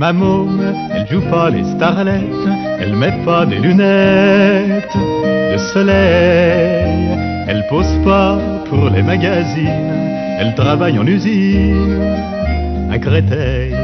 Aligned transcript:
Ma 0.00 0.14
môme, 0.14 0.62
elle 0.94 1.06
joue 1.08 1.20
pas 1.28 1.50
les 1.50 1.62
starlettes, 1.76 2.48
elle 2.78 2.96
met 2.96 3.22
pas 3.22 3.44
des 3.44 3.58
lunettes 3.58 4.96
de 4.96 5.58
soleil, 5.74 7.18
elle 7.46 7.66
pose 7.68 7.92
pas 8.02 8.38
pour 8.70 8.88
les 8.88 9.02
magazines, 9.02 9.92
elle 10.38 10.54
travaille 10.54 10.98
en 10.98 11.06
usine 11.06 12.00
à 12.90 12.98
Créteil. 12.98 13.74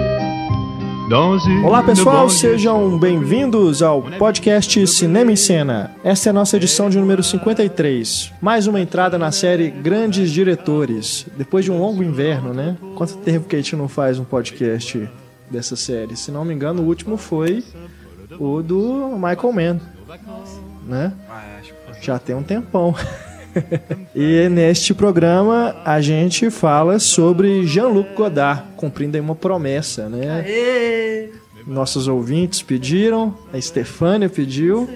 Olá 1.62 1.82
pessoal, 1.82 2.30
sejam 2.30 2.98
bem-vindos 2.98 3.82
ao 3.82 4.00
podcast 4.18 4.86
Cinema 4.86 5.30
em 5.30 5.36
Cena. 5.36 5.90
Esta 6.02 6.28
é 6.28 6.30
a 6.30 6.32
nossa 6.32 6.56
edição 6.56 6.88
de 6.88 6.98
número 6.98 7.22
53. 7.22 8.32
Mais 8.40 8.66
uma 8.66 8.80
entrada 8.80 9.18
na 9.18 9.30
série 9.30 9.70
Grandes 9.70 10.32
Diretores. 10.32 11.26
Depois 11.36 11.66
de 11.66 11.70
um 11.70 11.78
longo 11.78 12.02
inverno, 12.02 12.54
né? 12.54 12.74
Quanto 12.96 13.18
tempo 13.18 13.46
que 13.46 13.54
a 13.54 13.58
gente 13.58 13.76
não 13.76 13.86
faz 13.86 14.18
um 14.18 14.24
podcast 14.24 15.06
dessa 15.50 15.76
série? 15.76 16.16
Se 16.16 16.30
não 16.30 16.44
me 16.44 16.54
engano, 16.54 16.82
o 16.82 16.86
último 16.86 17.16
foi 17.16 17.64
o 18.38 18.62
do 18.62 19.16
Michael 19.16 19.52
Mann. 19.52 19.80
Né? 20.86 21.12
Já 22.00 22.18
tem 22.18 22.34
um 22.34 22.42
tempão. 22.42 22.94
e 24.14 24.48
neste 24.48 24.94
programa 24.94 25.76
a 25.84 26.00
gente 26.00 26.50
fala 26.50 26.98
sobre 26.98 27.66
Jean-Luc 27.66 28.14
Godard, 28.14 28.62
cumprindo 28.76 29.16
aí 29.16 29.20
uma 29.20 29.34
promessa, 29.34 30.08
né? 30.08 30.42
Aê! 30.42 31.30
Nossos 31.66 32.06
ouvintes 32.06 32.62
pediram, 32.62 33.36
a 33.52 33.58
Estefânia 33.58 34.28
pediu. 34.28 34.88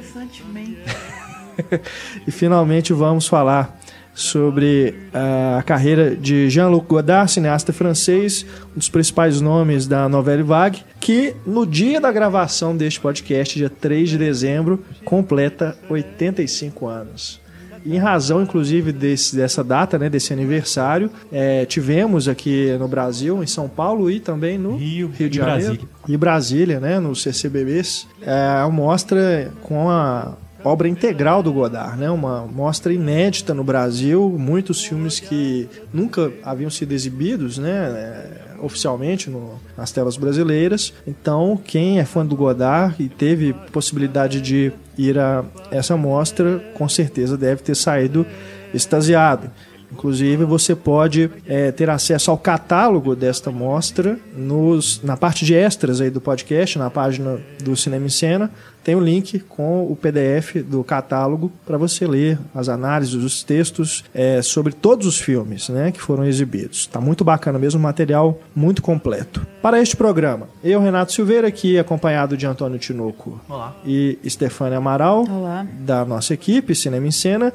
e 2.27 2.31
finalmente 2.31 2.93
vamos 2.93 3.27
falar 3.27 3.81
sobre 4.21 4.95
a 5.13 5.63
carreira 5.63 6.15
de 6.15 6.51
Jean-Luc 6.51 6.87
Godard, 6.87 7.31
cineasta 7.31 7.73
francês, 7.73 8.45
um 8.75 8.79
dos 8.79 8.89
principais 8.89 9.41
nomes 9.41 9.87
da 9.87 10.09
Novelle 10.09 10.43
Vague, 10.43 10.83
que 11.01 11.35
no 11.47 11.67
dia 11.67 12.01
da 12.01 12.13
gravação 12.13 12.77
deste 12.77 13.01
podcast, 13.01 13.59
dia 13.59 13.71
3 13.71 14.11
de 14.11 14.19
dezembro, 14.19 14.85
completa 15.05 15.77
85 15.89 16.87
anos. 16.87 17.41
Em 17.85 17.97
razão, 17.97 18.43
inclusive, 18.43 18.93
desse, 18.93 19.35
dessa 19.35 19.65
data, 19.65 19.99
né, 19.99 20.11
desse 20.11 20.35
aniversário, 20.35 21.11
é, 21.33 21.65
tivemos 21.65 22.29
aqui 22.29 22.77
no 22.79 22.87
Brasil, 22.87 23.43
em 23.43 23.47
São 23.47 23.71
Paulo 23.71 24.11
e 24.11 24.21
também 24.21 24.59
no 24.59 24.77
Rio, 24.77 25.09
Rio 25.09 25.31
de 25.31 25.39
Janeiro 25.39 25.63
Brasília. 25.63 25.89
e 26.07 26.17
Brasília, 26.17 26.81
né, 26.81 27.01
no 27.01 27.17
CCBBs, 27.17 28.07
é, 28.21 28.33
a 28.63 28.69
mostra 28.69 29.51
com 29.63 29.89
a 29.89 30.35
obra 30.65 30.89
integral 30.89 31.43
do 31.43 31.53
Godard, 31.53 31.99
né? 31.99 32.11
Uma 32.11 32.47
mostra 32.47 32.93
inédita 32.93 33.55
no 33.55 33.65
Brasil, 33.65 34.35
muitos 34.39 34.85
filmes 34.85 35.21
que 35.21 35.69
nunca 35.93 36.33
haviam 36.43 36.71
sido 36.71 36.93
exibidos, 36.93 37.59
né? 37.59 37.71
É, 37.71 38.51
oficialmente 38.61 39.31
no, 39.31 39.59
nas 39.77 39.91
telas 39.91 40.17
brasileiras. 40.17 40.93
Então, 41.07 41.59
quem 41.63 41.99
é 41.99 42.05
fã 42.05 42.25
do 42.25 42.37
Godard 42.37 42.95
e 43.03 43.09
teve 43.09 43.53
possibilidade 43.73 44.41
de 44.41 44.73
ir 44.99 45.19
a 45.19 45.45
essa 45.71 45.97
mostra, 45.97 46.59
com 46.75 46.89
certeza 46.89 47.37
deve 47.37 47.63
ter 47.63 47.75
saído 47.75 48.27
extasiado. 48.73 49.51
Inclusive, 49.93 50.45
você 50.45 50.75
pode 50.75 51.31
é, 51.47 51.73
ter 51.73 51.91
acesso 51.91 52.31
ao 52.31 52.39
catálogo 52.39 53.15
desta 53.17 53.51
mostra 53.51 54.19
nos, 54.37 55.03
na 55.03 55.17
parte 55.17 55.45
de 55.45 55.55
extras 55.55 56.01
aí 56.01 56.11
do 56.11 56.21
podcast, 56.21 56.79
na 56.79 56.91
página 56.91 57.39
do 57.63 57.77
Cinema 57.77 58.07
em 58.07 58.11
Cena. 58.11 58.51
Tem 58.83 58.95
o 58.95 59.01
link 59.01 59.41
com 59.41 59.85
o 59.85 59.95
PDF 59.95 60.57
do 60.65 60.83
catálogo 60.83 61.53
para 61.67 61.77
você 61.77 62.07
ler 62.07 62.39
as 62.55 62.69
análises, 62.69 63.15
os 63.15 63.43
textos 63.43 64.03
é, 64.15 64.41
sobre 64.41 64.73
todos 64.73 65.07
os 65.07 65.19
filmes 65.19 65.69
né, 65.69 65.93
que 65.93 66.01
foram 66.01 66.25
exibidos. 66.25 66.81
Está 66.81 66.99
muito 66.99 67.23
bacana 67.23 67.59
mesmo, 67.59 67.79
material 67.79 68.41
muito 68.57 68.81
completo. 68.81 69.47
Para 69.61 69.81
este 69.83 69.97
programa, 69.97 70.49
eu, 70.65 70.81
Renato 70.81 71.13
Silveira, 71.13 71.49
aqui 71.49 71.79
acompanhado 71.79 72.37
de 72.39 72.47
Antônio 72.47 72.79
Tinoco 72.79 73.39
Olá. 73.47 73.77
e 73.85 74.19
Stefânia 74.27 74.79
Amaral, 74.79 75.27
Olá. 75.29 75.67
da 75.81 76.05
nossa 76.07 76.33
equipe 76.33 76.75
Cinema 76.75 77.07
em 77.07 77.11
Cena. 77.11 77.53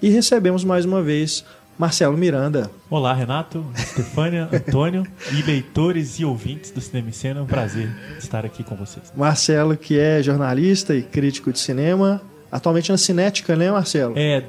E 0.00 0.10
recebemos 0.10 0.62
mais 0.62 0.84
uma 0.84 1.02
vez 1.02 1.44
Marcelo 1.78 2.18
Miranda. 2.18 2.68
Olá, 2.90 3.14
Renato, 3.14 3.64
Estefânia, 3.76 4.48
Antônio 4.52 5.06
e 5.30 5.42
leitores 5.42 6.18
e 6.18 6.24
ouvintes 6.24 6.72
do 6.72 6.80
Cinema 6.80 7.10
em 7.10 7.12
Cena. 7.12 7.38
É 7.38 7.42
um 7.44 7.46
prazer 7.46 7.88
estar 8.18 8.44
aqui 8.44 8.64
com 8.64 8.74
vocês. 8.74 9.12
Marcelo, 9.16 9.76
que 9.76 9.96
é 9.96 10.20
jornalista 10.20 10.92
e 10.92 11.02
crítico 11.02 11.52
de 11.52 11.60
cinema, 11.60 12.20
atualmente 12.50 12.90
na 12.90 12.98
Cinética, 12.98 13.54
né, 13.54 13.70
Marcelo? 13.70 14.14
É 14.16 14.42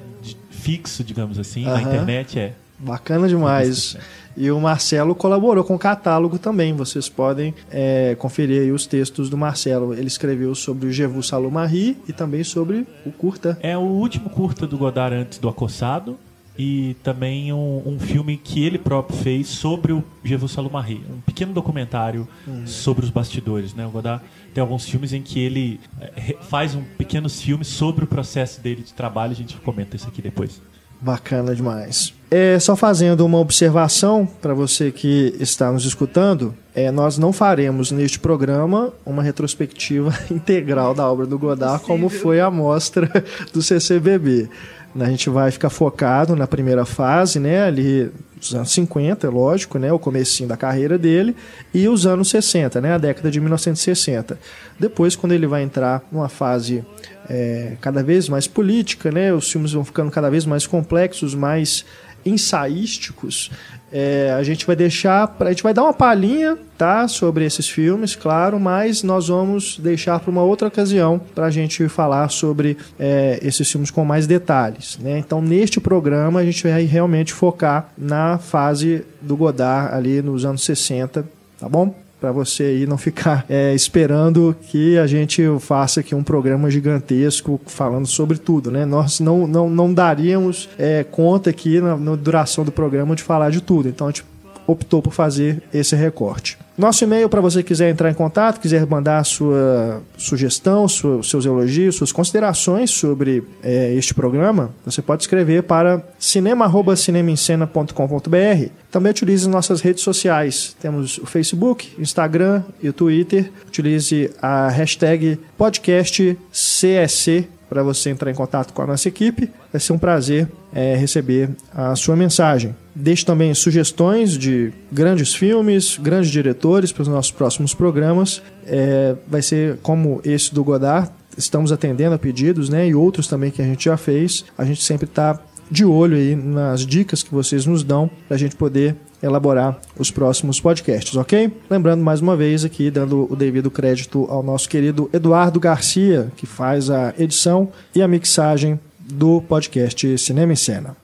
fixo, 0.49 1.03
digamos 1.03 1.37
assim, 1.37 1.65
na 1.65 1.79
internet 1.79 2.39
é. 2.39 2.53
Bacana 2.79 3.27
demais. 3.27 3.95
E 4.35 4.49
o 4.49 4.59
Marcelo 4.59 5.13
colaborou 5.13 5.63
com 5.63 5.75
o 5.75 5.79
catálogo 5.79 6.39
também. 6.39 6.73
Vocês 6.73 7.09
podem 7.09 7.53
é, 7.69 8.15
conferir 8.17 8.61
aí 8.61 8.71
os 8.71 8.87
textos 8.87 9.29
do 9.29 9.37
Marcelo. 9.37 9.93
Ele 9.93 10.07
escreveu 10.07 10.55
sobre 10.55 10.87
o 10.87 10.91
Jevu 10.91 11.21
Salomari 11.21 11.97
e 12.07 12.13
também 12.13 12.43
sobre 12.43 12.87
o 13.05 13.11
curta. 13.11 13.59
É 13.61 13.77
o 13.77 13.81
último 13.81 14.29
curta 14.29 14.65
do 14.65 14.77
Godard 14.77 15.15
antes 15.15 15.37
do 15.37 15.47
Acossado 15.49 16.17
e 16.59 16.93
também 17.01 17.53
um, 17.53 17.81
um 17.85 17.97
filme 17.97 18.35
que 18.35 18.65
ele 18.65 18.77
próprio 18.77 19.17
fez 19.17 19.47
sobre 19.47 19.93
o 19.93 20.03
Jevu 20.21 20.49
Salomari, 20.49 21.01
um 21.09 21.21
pequeno 21.21 21.53
documentário 21.53 22.27
sobre 22.65 23.05
os 23.05 23.09
bastidores, 23.09 23.73
né? 23.73 23.87
O 23.87 23.89
Godard 23.89 24.21
tem 24.53 24.61
alguns 24.61 24.83
filmes 24.83 25.13
em 25.13 25.21
que 25.21 25.39
ele 25.39 25.79
eh, 26.01 26.35
faz 26.41 26.75
um 26.75 26.83
pequenos 26.97 27.41
filmes 27.41 27.69
sobre 27.69 28.03
o 28.03 28.07
processo 28.07 28.59
dele 28.59 28.83
de 28.83 28.93
trabalho, 28.93 29.31
a 29.31 29.35
gente 29.35 29.55
comenta 29.55 29.95
isso 29.95 30.09
aqui 30.09 30.21
depois. 30.21 30.61
Bacana 30.99 31.55
demais. 31.55 32.13
É, 32.29 32.59
só 32.59 32.75
fazendo 32.75 33.25
uma 33.25 33.37
observação 33.39 34.27
para 34.41 34.53
você 34.53 34.91
que 34.91 35.33
está 35.39 35.71
nos 35.71 35.85
escutando, 35.85 36.53
é, 36.75 36.91
nós 36.91 37.17
não 37.17 37.31
faremos 37.31 37.89
neste 37.89 38.19
programa 38.19 38.91
uma 39.05 39.23
retrospectiva 39.23 40.13
integral 40.29 40.93
da 40.93 41.09
obra 41.09 41.25
do 41.25 41.39
Godard, 41.39 41.83
como 41.85 42.09
foi 42.09 42.41
a 42.41 42.51
mostra 42.51 43.09
do 43.53 43.61
CCBB. 43.61 44.49
A 44.97 45.05
gente 45.05 45.29
vai 45.29 45.51
ficar 45.51 45.69
focado 45.69 46.35
na 46.35 46.47
primeira 46.47 46.85
fase, 46.85 47.39
né, 47.39 47.63
ali 47.63 48.11
dos 48.35 48.55
anos 48.55 48.71
50, 48.71 49.29
lógico, 49.29 49.77
né, 49.77 49.91
o 49.91 49.99
comecinho 49.99 50.47
da 50.47 50.57
carreira 50.57 50.97
dele, 50.97 51.35
e 51.73 51.87
os 51.87 52.05
anos 52.05 52.29
60, 52.29 52.81
né, 52.81 52.93
a 52.93 52.97
década 52.97 53.29
de 53.29 53.39
1960. 53.39 54.39
Depois, 54.79 55.15
quando 55.15 55.33
ele 55.33 55.45
vai 55.45 55.61
entrar 55.61 56.01
numa 56.11 56.29
fase 56.29 56.83
é, 57.29 57.73
cada 57.79 58.01
vez 58.01 58.27
mais 58.27 58.47
política, 58.47 59.11
né? 59.11 59.31
Os 59.31 59.49
filmes 59.51 59.71
vão 59.71 59.85
ficando 59.85 60.09
cada 60.09 60.29
vez 60.29 60.45
mais 60.45 60.65
complexos, 60.65 61.35
mais 61.35 61.85
ensaísticos. 62.29 63.51
É, 63.91 64.35
a 64.37 64.43
gente 64.43 64.67
vai 64.67 64.75
deixar, 64.75 65.35
a 65.39 65.49
gente 65.49 65.63
vai 65.63 65.73
dar 65.73 65.83
uma 65.83 65.93
palhinha, 65.93 66.57
tá, 66.77 67.07
sobre 67.07 67.43
esses 67.43 67.67
filmes, 67.67 68.15
claro, 68.15 68.59
mas 68.59 69.01
nós 69.01 69.27
vamos 69.27 69.79
deixar 69.79 70.19
para 70.19 70.29
uma 70.29 70.43
outra 70.43 70.67
ocasião 70.67 71.19
para 71.33 71.47
a 71.47 71.49
gente 71.49 71.89
falar 71.89 72.29
sobre 72.29 72.77
é, 72.99 73.39
esses 73.41 73.69
filmes 73.69 73.89
com 73.89 74.05
mais 74.05 74.27
detalhes, 74.27 74.97
né? 74.99 75.17
Então, 75.17 75.41
neste 75.41 75.79
programa 75.79 76.39
a 76.39 76.45
gente 76.45 76.63
vai 76.63 76.83
realmente 76.83 77.33
focar 77.33 77.89
na 77.97 78.37
fase 78.37 79.03
do 79.21 79.35
Godard 79.35 79.93
ali 79.95 80.21
nos 80.21 80.45
anos 80.45 80.63
60, 80.63 81.27
tá 81.59 81.67
bom? 81.67 81.93
Para 82.19 82.31
você 82.31 82.63
aí 82.63 82.85
não 82.85 82.97
ficar 82.97 83.45
é, 83.49 83.73
esperando 83.73 84.55
que 84.63 84.97
a 84.97 85.07
gente 85.07 85.43
faça 85.59 86.01
aqui 86.01 86.13
um 86.13 86.23
programa 86.23 86.69
gigantesco 86.69 87.59
falando 87.65 88.07
sobre 88.07 88.37
tudo, 88.37 88.69
né? 88.69 88.85
Nós 88.85 89.19
não, 89.19 89.47
não, 89.47 89.69
não 89.69 89.93
daríamos 89.93 90.69
é, 90.77 91.03
conta 91.03 91.49
aqui 91.49 91.79
na, 91.79 91.95
na 91.95 92.15
duração 92.15 92.65
do 92.65 92.71
programa 92.71 93.15
de 93.15 93.23
falar 93.23 93.49
de 93.49 93.61
tudo, 93.61 93.87
então 93.87 94.07
a 94.07 94.11
gente 94.11 94.25
optou 94.67 95.01
por 95.01 95.13
fazer 95.13 95.61
esse 95.73 95.95
recorte. 95.95 96.57
Nosso 96.79 97.03
e-mail 97.03 97.27
para 97.27 97.41
você 97.41 97.61
quiser 97.61 97.89
entrar 97.89 98.09
em 98.09 98.13
contato, 98.13 98.61
quiser 98.61 98.85
mandar 98.87 99.21
sua 99.25 100.01
sugestão, 100.17 100.87
sua- 100.87 101.21
seus 101.21 101.45
elogios, 101.45 101.97
suas 101.97 102.13
considerações 102.13 102.89
sobre 102.91 103.43
é, 103.61 103.93
este 103.95 104.13
programa, 104.13 104.69
você 104.85 105.01
pode 105.01 105.23
escrever 105.23 105.63
para 105.63 106.01
cinema@cinemaencena.com.br. 106.17 108.69
Também 108.89 109.09
utilize 109.11 109.49
nossas 109.49 109.81
redes 109.81 110.03
sociais. 110.03 110.73
Temos 110.79 111.17
o 111.17 111.25
Facebook, 111.25 111.89
Instagram 111.99 112.63
e 112.81 112.87
o 112.87 112.93
Twitter. 112.93 113.51
Utilize 113.67 114.31
a 114.41 114.69
hashtag 114.69 115.37
podcastcsc 115.57 117.45
para 117.69 117.83
você 117.83 118.09
entrar 118.09 118.31
em 118.31 118.33
contato 118.33 118.73
com 118.73 118.81
a 118.81 118.87
nossa 118.87 119.07
equipe. 119.07 119.49
Vai 119.71 119.79
ser 119.79 119.93
um 119.93 119.99
prazer 119.99 120.49
é, 120.73 120.95
receber 120.95 121.49
a 121.73 121.95
sua 121.95 122.15
mensagem. 122.15 122.75
Deixe 122.95 123.23
também 123.23 123.53
sugestões 123.53 124.37
de 124.37 124.73
grandes 124.91 125.33
filmes, 125.35 125.97
grandes 125.97 126.31
diretores 126.31 126.91
para 126.91 127.03
os 127.03 127.07
nossos 127.07 127.31
próximos 127.31 127.73
programas. 127.73 128.41
É, 128.65 129.15
vai 129.27 129.41
ser 129.41 129.77
como 129.83 130.19
esse 130.25 130.53
do 130.53 130.63
Godard. 130.63 131.11
Estamos 131.37 131.71
atendendo 131.71 132.15
a 132.15 132.19
pedidos, 132.19 132.67
né? 132.67 132.87
E 132.87 132.95
outros 132.95 133.27
também 133.27 133.51
que 133.51 133.61
a 133.61 133.65
gente 133.65 133.85
já 133.85 133.95
fez. 133.95 134.43
A 134.57 134.65
gente 134.65 134.83
sempre 134.83 135.05
está 135.05 135.39
de 135.71 135.85
olho 135.85 136.17
aí 136.17 136.35
nas 136.35 136.85
dicas 136.85 137.21
que 137.21 137.31
vocês 137.31 137.65
nos 137.65 137.83
dão 137.83 138.09
para 138.27 138.35
a 138.35 138.39
gente 138.39 138.55
poder 138.55 138.95
elaborar 139.21 139.79
os 139.97 140.11
próximos 140.11 140.59
podcasts, 140.59 141.15
ok? 141.15 141.51
Lembrando 141.69 142.03
mais 142.03 142.21
uma 142.21 142.35
vez 142.35 142.63
aqui, 142.63 142.89
dando 142.89 143.27
o 143.31 143.35
devido 143.35 143.69
crédito 143.71 144.25
ao 144.29 144.43
nosso 144.43 144.69
querido 144.69 145.09
Eduardo 145.13 145.59
Garcia, 145.59 146.31
que 146.35 146.45
faz 146.45 146.89
a 146.89 147.13
edição 147.17 147.69
e 147.95 148.01
a 148.01 148.07
mixagem 148.07 148.79
do 148.99 149.41
podcast 149.41 150.17
Cinema 150.17 150.53
em 150.53 150.55
Cena. 150.55 150.95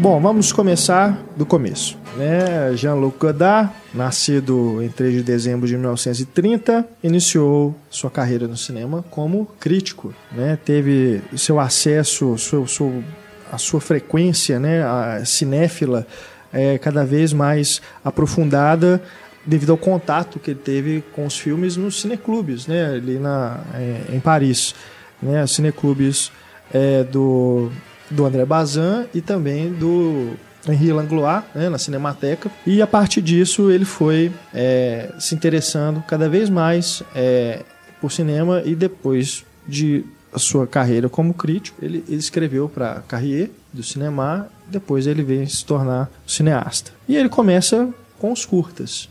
Bom, 0.00 0.18
vamos 0.18 0.50
começar 0.50 1.22
do 1.36 1.44
começo. 1.44 1.99
Né? 2.16 2.74
Jean-Luc 2.76 3.18
Godard, 3.18 3.70
nascido 3.94 4.82
em 4.82 4.88
3 4.88 5.14
de 5.14 5.22
dezembro 5.22 5.66
de 5.66 5.74
1930, 5.74 6.86
iniciou 7.02 7.74
sua 7.88 8.10
carreira 8.10 8.48
no 8.48 8.56
cinema 8.56 9.04
como 9.10 9.46
crítico. 9.58 10.14
Né? 10.32 10.58
Teve 10.64 11.22
seu 11.36 11.60
acesso, 11.60 12.36
seu, 12.36 12.66
seu, 12.66 13.04
a 13.50 13.58
sua 13.58 13.80
frequência 13.80 14.58
né? 14.58 14.82
a 14.82 15.24
cinéfila 15.24 16.06
é, 16.52 16.78
cada 16.78 17.04
vez 17.04 17.32
mais 17.32 17.80
aprofundada 18.04 19.00
devido 19.46 19.70
ao 19.70 19.78
contato 19.78 20.38
que 20.38 20.50
ele 20.50 20.60
teve 20.60 21.02
com 21.12 21.24
os 21.24 21.38
filmes 21.38 21.76
nos 21.76 22.00
cineclubes, 22.00 22.66
né? 22.66 22.94
ali 22.94 23.18
na, 23.18 23.60
é, 23.74 24.14
em 24.14 24.20
Paris. 24.20 24.74
Né? 25.22 25.46
Cineclubes 25.46 26.32
é, 26.72 27.04
do, 27.04 27.70
do 28.10 28.26
André 28.26 28.44
Bazin 28.44 29.06
e 29.14 29.20
também 29.20 29.72
do 29.72 30.34
Henri 30.68 30.92
Langlois, 30.92 31.42
né, 31.54 31.68
na 31.68 31.78
Cinemateca. 31.78 32.50
E 32.66 32.82
a 32.82 32.86
partir 32.86 33.22
disso 33.22 33.70
ele 33.70 33.84
foi 33.84 34.32
é, 34.52 35.12
se 35.18 35.34
interessando 35.34 36.02
cada 36.06 36.28
vez 36.28 36.50
mais 36.50 37.02
é, 37.14 37.62
por 38.00 38.10
cinema 38.10 38.62
e 38.64 38.74
depois 38.74 39.44
de 39.66 40.04
sua 40.36 40.66
carreira 40.66 41.08
como 41.08 41.34
crítico, 41.34 41.84
ele, 41.84 42.04
ele 42.08 42.18
escreveu 42.18 42.68
para 42.68 43.02
Carrier, 43.08 43.50
do 43.72 43.82
cinema, 43.82 44.48
depois 44.66 45.06
ele 45.06 45.22
veio 45.22 45.48
se 45.48 45.64
tornar 45.64 46.10
cineasta. 46.26 46.92
E 47.08 47.16
ele 47.16 47.28
começa 47.28 47.88
com 48.18 48.32
os 48.32 48.44
curtas. 48.44 49.08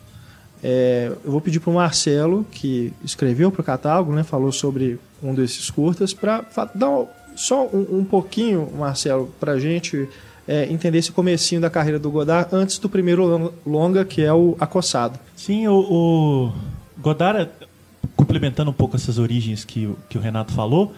É, 0.61 1.11
eu 1.23 1.31
vou 1.31 1.39
pedir 1.39 1.59
para 1.59 1.69
o 1.69 1.73
Marcelo, 1.73 2.45
que 2.51 2.93
escreveu 3.03 3.51
para 3.51 3.61
o 3.61 3.63
catálogo, 3.63 4.13
né, 4.13 4.23
falou 4.23 4.51
sobre 4.51 4.99
um 5.23 5.33
desses 5.33 5.69
curtas, 5.69 6.13
para 6.13 6.45
dar 6.75 7.05
só 7.35 7.65
um, 7.67 7.99
um 7.99 8.03
pouquinho, 8.03 8.69
Marcelo, 8.77 9.33
para 9.39 9.53
a 9.53 9.59
gente 9.59 10.07
é, 10.49 10.65
entender 10.65 10.97
esse 10.97 11.11
comecinho 11.11 11.61
da 11.61 11.69
carreira 11.69 11.99
do 11.99 12.09
Godard 12.09 12.49
antes 12.51 12.79
do 12.79 12.89
primeiro 12.89 13.53
longa, 13.63 14.03
que 14.03 14.23
é 14.23 14.33
o 14.33 14.57
Acossado. 14.59 15.19
Sim, 15.35 15.67
o, 15.67 15.75
o 15.77 16.53
Godard, 16.97 17.51
complementando 18.15 18.71
um 18.71 18.73
pouco 18.73 18.95
essas 18.95 19.19
origens 19.19 19.63
que, 19.63 19.87
que 20.09 20.17
o 20.17 20.21
Renato 20.21 20.51
falou, 20.51 20.91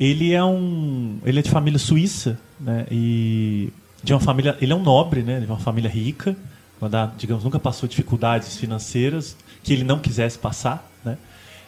ele 0.00 0.32
é 0.32 0.42
um 0.42 1.18
ele 1.26 1.40
é 1.40 1.42
de 1.42 1.50
família 1.50 1.78
suíça, 1.78 2.38
né? 2.58 2.86
E 2.90 3.70
de 4.02 4.14
uma 4.14 4.20
família, 4.20 4.56
ele 4.62 4.72
é 4.72 4.74
um 4.74 4.82
nobre, 4.82 5.22
né? 5.22 5.40
De 5.40 5.46
uma 5.46 5.58
família 5.58 5.90
rica. 5.90 6.34
Godard, 6.80 7.12
digamos, 7.18 7.44
nunca 7.44 7.58
passou 7.58 7.86
dificuldades 7.86 8.56
financeiras 8.56 9.36
que 9.62 9.74
ele 9.74 9.84
não 9.84 9.98
quisesse 9.98 10.38
passar, 10.38 10.90
né? 11.04 11.18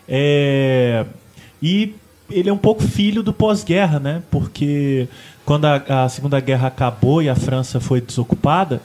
É, 0.09 1.05
e 1.63 1.95
ele 2.31 2.49
é 2.49 2.53
um 2.53 2.59
pouco 2.59 2.83
filho 2.83 3.23
do 3.23 3.33
pós-guerra, 3.33 3.99
né? 3.99 4.23
Porque 4.31 5.09
quando 5.45 5.65
a, 5.65 6.05
a, 6.05 6.09
Segunda 6.09 6.39
Guerra 6.41 6.69
acabou 6.69 7.23
e 7.23 7.29
a 7.29 7.35
França 7.35 7.81
foi 7.81 8.01
desocupada, 8.01 8.81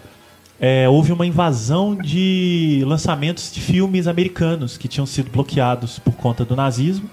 é, 0.59 0.87
houve 0.87 1.11
uma 1.11 1.25
invasão 1.25 1.95
de 1.95 2.83
lançamentos 2.85 3.51
de 3.51 3.59
filmes 3.59 4.07
americanos 4.07 4.77
que 4.77 4.87
tinham 4.87 5.05
sido 5.05 5.29
bloqueados 5.29 5.99
por 5.99 6.13
conta 6.13 6.45
do 6.45 6.55
nazismo. 6.55 7.09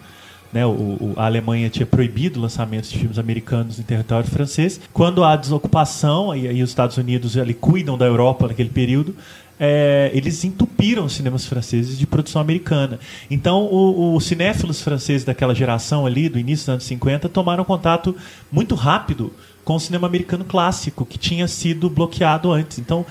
Né, 0.52 0.66
o, 0.66 0.70
o, 0.70 1.14
a 1.16 1.26
Alemanha 1.26 1.70
tinha 1.70 1.86
proibido 1.86 2.40
lançamentos 2.40 2.90
de 2.90 2.98
filmes 2.98 3.18
americanos 3.18 3.78
em 3.78 3.82
território 3.82 4.28
francês. 4.28 4.80
Quando 4.92 5.22
há 5.22 5.36
desocupação, 5.36 6.34
e, 6.34 6.46
e 6.46 6.62
os 6.62 6.70
Estados 6.70 6.96
Unidos 6.96 7.36
ali 7.36 7.54
cuidam 7.54 7.96
da 7.96 8.04
Europa 8.04 8.48
naquele 8.48 8.70
período, 8.70 9.14
é, 9.62 10.10
eles 10.14 10.42
entupiram 10.42 11.04
os 11.04 11.12
cinemas 11.12 11.44
franceses 11.44 11.98
de 11.98 12.06
produção 12.06 12.40
americana. 12.40 12.98
Então, 13.30 13.68
os 13.70 14.24
cinéfilos 14.24 14.80
franceses 14.80 15.22
daquela 15.22 15.54
geração 15.54 16.06
ali, 16.06 16.30
do 16.30 16.38
início 16.38 16.64
dos 16.64 16.68
anos 16.70 16.84
50, 16.84 17.28
tomaram 17.28 17.62
contato 17.62 18.16
muito 18.50 18.74
rápido 18.74 19.30
com 19.62 19.74
o 19.74 19.80
cinema 19.80 20.06
americano 20.06 20.46
clássico, 20.46 21.04
que 21.04 21.18
tinha 21.18 21.46
sido 21.46 21.90
bloqueado 21.90 22.50
antes. 22.50 22.78
Então, 22.78 23.04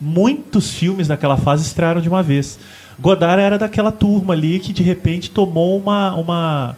muitos 0.00 0.70
filmes 0.70 1.08
daquela 1.08 1.36
fase 1.36 1.66
estrearam 1.66 2.00
de 2.00 2.08
uma 2.08 2.22
vez. 2.22 2.56
Godard 2.96 3.42
era 3.42 3.58
daquela 3.58 3.90
turma 3.90 4.34
ali 4.34 4.60
que 4.60 4.72
de 4.72 4.84
repente 4.84 5.30
tomou 5.30 5.76
uma, 5.76 6.14
uma, 6.14 6.76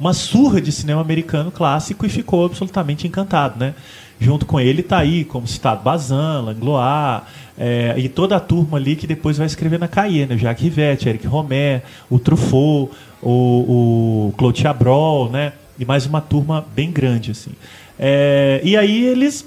uma 0.00 0.14
surra 0.14 0.60
de 0.60 0.72
cinema 0.72 1.02
americano 1.02 1.50
clássico 1.50 2.06
e 2.06 2.08
ficou 2.08 2.46
absolutamente 2.46 3.06
encantado, 3.06 3.58
né? 3.58 3.74
Junto 4.18 4.46
com 4.46 4.60
ele 4.60 4.80
está 4.80 4.98
aí, 4.98 5.24
como 5.24 5.46
citado, 5.46 5.82
Bazin, 5.82 6.14
Langlois, 6.14 7.22
é, 7.56 7.94
e 7.96 8.08
toda 8.08 8.36
a 8.36 8.40
turma 8.40 8.78
ali 8.78 8.96
que 8.96 9.06
depois 9.06 9.38
vai 9.38 9.46
escrever 9.46 9.78
na 9.78 9.88
né? 10.28 10.36
Jacques 10.36 10.64
Rivette, 10.64 11.08
Eric 11.08 11.26
Romer, 11.26 11.82
o 12.10 12.18
Truffaut, 12.18 12.92
o, 13.22 14.28
o 14.28 14.34
Claude 14.36 14.60
Chabrol, 14.60 15.30
né? 15.30 15.52
E 15.78 15.84
mais 15.84 16.06
uma 16.06 16.20
turma 16.20 16.64
bem 16.74 16.90
grande, 16.90 17.30
assim. 17.30 17.52
É, 17.98 18.60
e 18.64 18.76
aí 18.76 19.04
eles, 19.04 19.46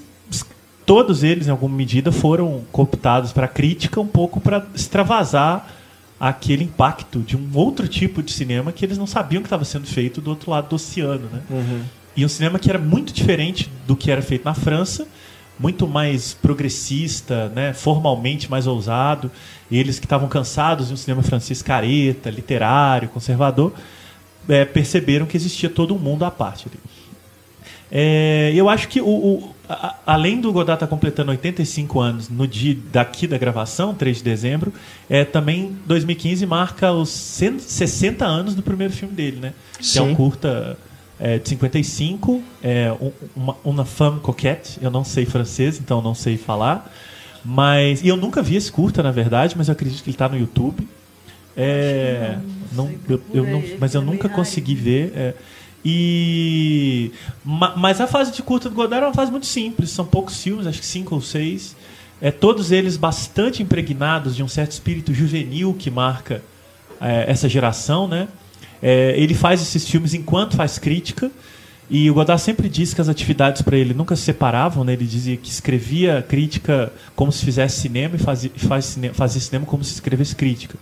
todos 0.86 1.22
eles, 1.22 1.48
em 1.48 1.50
alguma 1.50 1.74
medida, 1.74 2.10
foram 2.10 2.62
cooptados 2.72 3.32
para 3.32 3.46
crítica, 3.46 4.00
um 4.00 4.06
pouco 4.06 4.40
para 4.40 4.66
extravasar 4.74 5.68
aquele 6.18 6.64
impacto 6.64 7.20
de 7.20 7.36
um 7.36 7.48
outro 7.54 7.86
tipo 7.86 8.22
de 8.22 8.32
cinema 8.32 8.72
que 8.72 8.84
eles 8.84 8.98
não 8.98 9.06
sabiam 9.06 9.40
que 9.40 9.46
estava 9.46 9.64
sendo 9.64 9.86
feito 9.86 10.20
do 10.20 10.30
outro 10.30 10.50
lado 10.50 10.68
do 10.68 10.76
oceano, 10.76 11.28
né? 11.32 11.40
Uhum. 11.48 11.82
E 12.16 12.24
um 12.24 12.28
cinema 12.28 12.58
que 12.58 12.68
era 12.68 12.78
muito 12.78 13.12
diferente 13.12 13.70
do 13.86 13.94
que 13.94 14.10
era 14.10 14.20
feito 14.20 14.44
na 14.44 14.54
França, 14.54 15.06
muito 15.58 15.86
mais 15.86 16.34
progressista, 16.34 17.48
né, 17.50 17.72
formalmente 17.72 18.50
mais 18.50 18.66
ousado. 18.66 19.30
Eles 19.70 19.98
que 19.98 20.06
estavam 20.06 20.28
cansados 20.28 20.88
de 20.88 20.94
um 20.94 20.96
cinema 20.96 21.22
francês 21.22 21.62
careta, 21.62 22.30
literário, 22.30 23.08
conservador, 23.08 23.72
é, 24.48 24.64
perceberam 24.64 25.26
que 25.26 25.36
existia 25.36 25.68
todo 25.68 25.94
um 25.94 25.98
mundo 25.98 26.24
à 26.24 26.30
parte. 26.30 26.66
É, 27.90 28.52
eu 28.54 28.68
acho 28.68 28.88
que 28.88 29.00
o, 29.00 29.06
o 29.06 29.54
a, 29.68 29.96
além 30.06 30.40
do 30.40 30.52
Godard 30.52 30.76
estar 30.76 30.86
tá 30.86 30.90
completando 30.90 31.30
85 31.30 32.00
anos 32.00 32.28
no 32.28 32.46
dia 32.46 32.76
daqui 32.92 33.26
da 33.26 33.36
gravação, 33.36 33.94
3 33.94 34.18
de 34.18 34.24
dezembro, 34.24 34.72
é, 35.08 35.24
também 35.24 35.76
2015 35.86 36.46
marca 36.46 36.92
os 36.92 37.08
60 37.10 38.24
anos 38.24 38.54
do 38.54 38.62
primeiro 38.62 38.92
filme 38.92 39.14
dele, 39.14 39.38
né? 39.40 39.54
Sim. 39.80 39.92
Que 39.92 39.98
é 39.98 40.02
um 40.02 40.14
curta 40.14 40.78
é, 41.20 41.38
de 41.38 41.48
55, 41.48 42.42
é, 42.62 42.94
uma, 43.34 43.56
uma 43.64 43.84
femme 43.84 44.20
coquette, 44.20 44.78
eu 44.80 44.90
não 44.90 45.04
sei 45.04 45.26
francês, 45.26 45.78
então 45.78 46.00
não 46.00 46.14
sei 46.14 46.36
falar. 46.36 46.90
Mas, 47.44 48.02
e 48.02 48.08
eu 48.08 48.16
nunca 48.16 48.42
vi 48.42 48.56
esse 48.56 48.70
curta, 48.70 49.02
na 49.02 49.10
verdade, 49.10 49.54
mas 49.56 49.68
eu 49.68 49.72
acredito 49.72 50.02
que 50.02 50.10
ele 50.10 50.14
está 50.14 50.28
no 50.28 50.38
YouTube. 50.38 50.86
É, 51.56 52.38
não, 52.72 52.90
eu, 53.08 53.20
eu 53.32 53.46
não, 53.46 53.62
mas 53.80 53.94
eu 53.94 54.02
nunca 54.02 54.28
consegui 54.28 54.74
ver. 54.74 55.12
É, 55.14 55.34
e 55.84 57.12
mas 57.44 58.00
a 58.00 58.06
fase 58.06 58.32
de 58.32 58.42
curta 58.42 58.68
do 58.68 58.74
Godard 58.74 59.04
é 59.04 59.08
uma 59.08 59.14
fase 59.14 59.30
muito 59.30 59.46
simples, 59.46 59.90
são 59.90 60.04
poucos 60.04 60.42
filmes, 60.42 60.66
acho 60.66 60.80
que 60.80 60.86
cinco 60.86 61.14
ou 61.14 61.20
seis. 61.20 61.76
É, 62.20 62.30
todos 62.30 62.72
eles 62.72 62.96
bastante 62.96 63.62
impregnados 63.62 64.34
de 64.34 64.42
um 64.42 64.48
certo 64.48 64.72
espírito 64.72 65.14
juvenil 65.14 65.74
que 65.74 65.90
marca 65.90 66.42
é, 67.00 67.30
essa 67.30 67.48
geração, 67.48 68.08
né? 68.08 68.28
É, 68.82 69.14
ele 69.16 69.34
faz 69.34 69.60
esses 69.60 69.88
filmes 69.88 70.14
enquanto 70.14 70.56
faz 70.56 70.78
crítica. 70.78 71.30
E 71.90 72.10
o 72.10 72.14
Godard 72.14 72.40
sempre 72.42 72.68
disse 72.68 72.94
que 72.94 73.00
as 73.00 73.08
atividades 73.08 73.62
para 73.62 73.76
ele 73.76 73.94
nunca 73.94 74.14
se 74.14 74.22
separavam, 74.22 74.84
né? 74.84 74.92
Ele 74.92 75.06
dizia 75.06 75.36
que 75.38 75.48
escrevia 75.48 76.24
crítica 76.28 76.92
como 77.16 77.32
se 77.32 77.42
fizesse 77.44 77.80
cinema 77.80 78.16
e 78.16 78.18
fazia, 78.18 78.50
faz 78.56 78.98
fazia 79.14 79.40
cinema 79.40 79.64
como 79.64 79.82
se 79.82 79.94
escrevesse 79.94 80.36
crítica. 80.36 80.76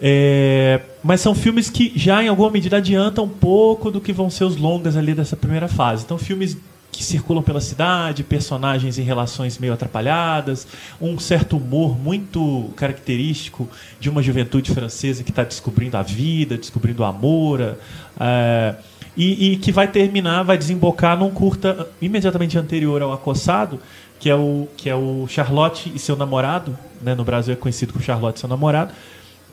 É, 0.00 0.80
mas 1.00 1.20
são 1.20 1.32
filmes 1.32 1.70
que 1.70 1.92
já 1.94 2.24
em 2.24 2.28
alguma 2.28 2.50
medida 2.50 2.78
adiantam 2.78 3.24
um 3.24 3.28
pouco 3.28 3.88
do 3.88 4.00
que 4.00 4.12
vão 4.12 4.28
ser 4.28 4.42
os 4.42 4.56
longas 4.56 4.96
ali 4.96 5.14
dessa 5.14 5.36
primeira 5.36 5.68
fase. 5.68 6.02
Então 6.04 6.18
filmes 6.18 6.56
que 6.92 7.02
circulam 7.02 7.42
pela 7.42 7.60
cidade, 7.60 8.22
personagens 8.22 8.98
em 8.98 9.02
relações 9.02 9.58
meio 9.58 9.72
atrapalhadas, 9.72 10.66
um 11.00 11.18
certo 11.18 11.56
humor 11.56 11.98
muito 11.98 12.70
característico 12.76 13.66
de 13.98 14.10
uma 14.10 14.22
juventude 14.22 14.70
francesa 14.70 15.24
que 15.24 15.30
está 15.30 15.42
descobrindo 15.42 15.96
a 15.96 16.02
vida, 16.02 16.58
descobrindo 16.58 17.02
o 17.02 17.06
amor, 17.06 17.78
é, 18.20 18.74
e, 19.16 19.52
e, 19.52 19.56
que 19.56 19.72
vai 19.72 19.88
terminar, 19.88 20.42
vai 20.42 20.58
desembocar 20.58 21.18
num 21.18 21.30
curta 21.30 21.88
imediatamente 22.00 22.58
anterior 22.58 23.00
ao 23.00 23.12
Acossado, 23.12 23.80
que 24.20 24.28
é 24.28 24.34
o, 24.34 24.68
que 24.76 24.88
é 24.90 24.94
o 24.94 25.26
Charlotte 25.26 25.90
e 25.94 25.98
seu 25.98 26.14
namorado, 26.14 26.78
né, 27.00 27.14
no 27.14 27.24
Brasil 27.24 27.54
é 27.54 27.56
conhecido 27.56 27.92
como 27.92 28.04
Charlotte 28.04 28.36
e 28.36 28.40
seu 28.40 28.48
namorado, 28.48 28.92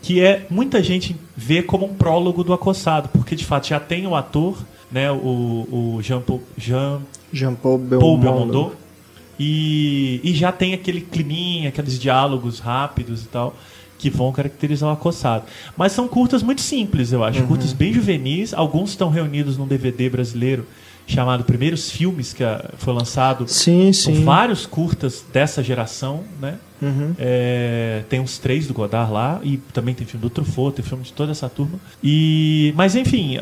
que 0.02 0.22
é 0.22 0.46
muita 0.50 0.84
gente 0.84 1.16
vê 1.36 1.64
como 1.64 1.86
um 1.86 1.94
prólogo 1.94 2.44
do 2.44 2.54
Acossado, 2.54 3.10
porque 3.10 3.36
de 3.36 3.46
fato 3.46 3.68
já 3.68 3.80
tem 3.80 4.06
o 4.06 4.16
ator, 4.16 4.58
né, 4.92 5.10
o, 5.12 5.96
o 5.96 6.00
Jean, 6.02 6.22
Jean 6.58 7.02
Jean-Paul 7.32 7.78
Belmondo. 7.78 8.22
Belmondo. 8.22 8.76
E, 9.40 10.20
e 10.24 10.34
já 10.34 10.52
tem 10.52 10.74
aquele 10.74 11.02
climinha, 11.02 11.70
aqueles 11.70 11.98
diálogos 11.98 12.60
rápidos 12.60 13.24
e 13.24 13.28
tal, 13.28 13.56
que 13.98 14.10
vão 14.10 14.32
caracterizar 14.32 14.90
o 14.90 14.94
acossado. 14.94 15.46
Mas 15.78 15.94
são 15.94 16.08
curtas 16.08 16.44
muito 16.44 16.62
simples, 16.62 17.12
eu 17.12 17.24
acho. 17.24 17.40
Uhum. 17.42 17.48
Curtas 17.48 17.72
bem 17.72 17.94
juvenis. 17.94 18.54
Alguns 18.54 18.92
estão 18.92 19.10
reunidos 19.10 19.58
num 19.58 19.66
DVD 19.66 20.10
brasileiro 20.10 20.66
chamado 21.10 21.44
Primeiros 21.44 21.90
Filmes, 21.90 22.34
que 22.34 22.44
ah, 22.44 22.70
foi 22.78 22.94
lançado 22.94 23.48
sim, 23.48 23.92
sim. 23.92 24.18
com 24.18 24.24
vários 24.24 24.68
curtas 24.68 25.26
dessa 25.34 25.64
geração, 25.64 26.24
né? 26.40 26.60
Uhum. 26.80 27.14
É, 27.18 28.04
tem 28.08 28.20
uns 28.20 28.38
três 28.38 28.68
do 28.68 28.74
Godard 28.74 29.12
lá, 29.12 29.40
e 29.44 29.58
também 29.74 29.96
tem 29.96 30.06
filme 30.06 30.22
do 30.22 30.30
Truffaut, 30.30 30.76
tem 30.76 30.86
filme 30.86 31.04
de 31.04 31.12
toda 31.12 31.32
essa 31.32 31.50
turma. 31.50 31.80
E, 32.02 32.72
mas 32.78 32.96
enfim, 32.96 33.40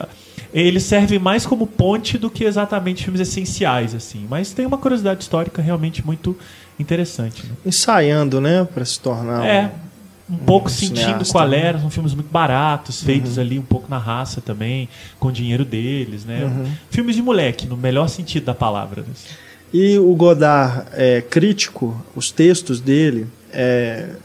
ele 0.54 0.80
serve 0.80 1.20
mais 1.20 1.46
como 1.46 1.68
ponte 1.68 2.18
do 2.18 2.30
que 2.30 2.46
exatamente 2.46 3.04
filmes 3.04 3.20
essenciais, 3.20 3.94
assim. 3.94 4.26
Mas 4.30 4.54
tem 4.54 4.66
uma 4.66 4.78
curiosidade 4.78 5.22
histórica 5.22 5.62
realmente 5.62 6.04
muito 6.06 6.38
interessante. 6.80 7.46
Né? 7.46 7.52
Ensaiando, 7.66 8.40
né, 8.40 8.64
para 8.64 8.86
se 8.86 9.00
tornar. 9.00 9.46
É, 9.46 9.66
um, 9.66 9.87
um 10.30 10.38
pouco 10.38 10.70
sentindo 10.70 11.26
qual 11.32 11.52
era. 11.52 11.80
São 11.80 11.90
filmes 11.90 12.14
muito 12.14 12.30
baratos, 12.30 13.02
feitos 13.02 13.40
ali 13.40 13.58
um 13.58 13.64
pouco 13.64 13.90
na 13.90 13.98
raça 13.98 14.42
também, 14.42 14.90
com 15.20 15.30
o 15.30 15.32
dinheiro 15.32 15.64
deles, 15.64 16.26
né? 16.26 16.50
Filmes 16.90 17.16
de 17.16 17.22
moleque, 17.22 17.66
no 17.66 17.78
melhor 17.78 18.08
sentido 18.08 18.46
da 18.46 18.56
palavra. 18.56 19.06
E 19.74 19.98
o 19.98 20.14
Godard 20.16 20.88
é 20.94 21.22
crítico, 21.22 22.02
os 22.16 22.32
textos 22.32 22.80
dele, 22.80 23.28
é, 23.52 24.16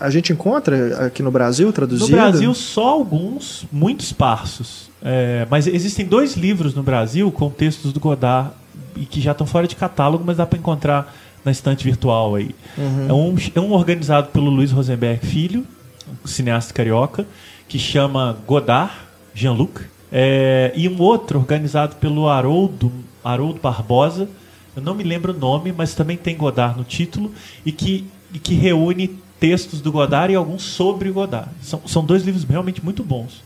a 0.00 0.10
gente 0.10 0.32
encontra 0.32 1.06
aqui 1.06 1.22
no 1.22 1.30
Brasil 1.30 1.66
No 1.66 1.72
traduzido? 1.72 2.10
Brasil, 2.10 2.54
só 2.54 2.88
alguns, 2.88 3.66
muito 3.72 4.00
esparsos. 4.00 4.88
É, 5.02 5.46
mas 5.50 5.66
existem 5.66 6.06
dois 6.06 6.36
livros 6.36 6.74
no 6.74 6.82
Brasil 6.82 7.30
com 7.30 7.50
textos 7.50 7.92
do 7.92 8.00
Godard 8.00 8.50
e 8.96 9.04
que 9.04 9.20
já 9.20 9.32
estão 9.32 9.46
fora 9.46 9.66
de 9.66 9.76
catálogo, 9.76 10.24
mas 10.26 10.36
dá 10.36 10.46
para 10.46 10.58
encontrar 10.58 11.14
na 11.44 11.50
estante 11.50 11.84
virtual 11.84 12.34
aí. 12.34 12.54
É, 13.08 13.12
um, 13.12 13.34
é 13.54 13.60
um 13.60 13.72
organizado 13.72 14.28
pelo 14.28 14.50
Luiz 14.50 14.70
Rosenberg 14.70 15.24
Filho, 15.26 15.66
um 16.24 16.26
cineasta 16.26 16.72
carioca, 16.72 17.26
que 17.68 17.78
chama 17.78 18.38
Godard, 18.46 18.92
Jean-Luc, 19.34 19.80
é, 20.10 20.72
e 20.74 20.88
um 20.88 21.00
outro 21.00 21.38
organizado 21.38 21.96
pelo 21.96 22.28
Haroldo, 22.28 22.92
Haroldo 23.22 23.60
Barbosa, 23.60 24.28
eu 24.74 24.82
não 24.82 24.94
me 24.94 25.04
lembro 25.04 25.34
o 25.34 25.38
nome, 25.38 25.72
mas 25.76 25.94
também 25.94 26.16
tem 26.16 26.36
Godard 26.36 26.78
no 26.78 26.84
título, 26.84 27.32
e 27.64 27.72
que, 27.72 28.06
e 28.32 28.38
que 28.38 28.54
reúne 28.54 29.18
textos 29.40 29.80
do 29.80 29.92
Godard 29.92 30.32
e 30.32 30.36
alguns 30.36 30.62
sobre 30.62 31.08
o 31.08 31.12
Godard. 31.12 31.50
São, 31.62 31.82
são 31.86 32.04
dois 32.04 32.24
livros 32.24 32.44
realmente 32.44 32.84
muito 32.84 33.02
bons. 33.02 33.42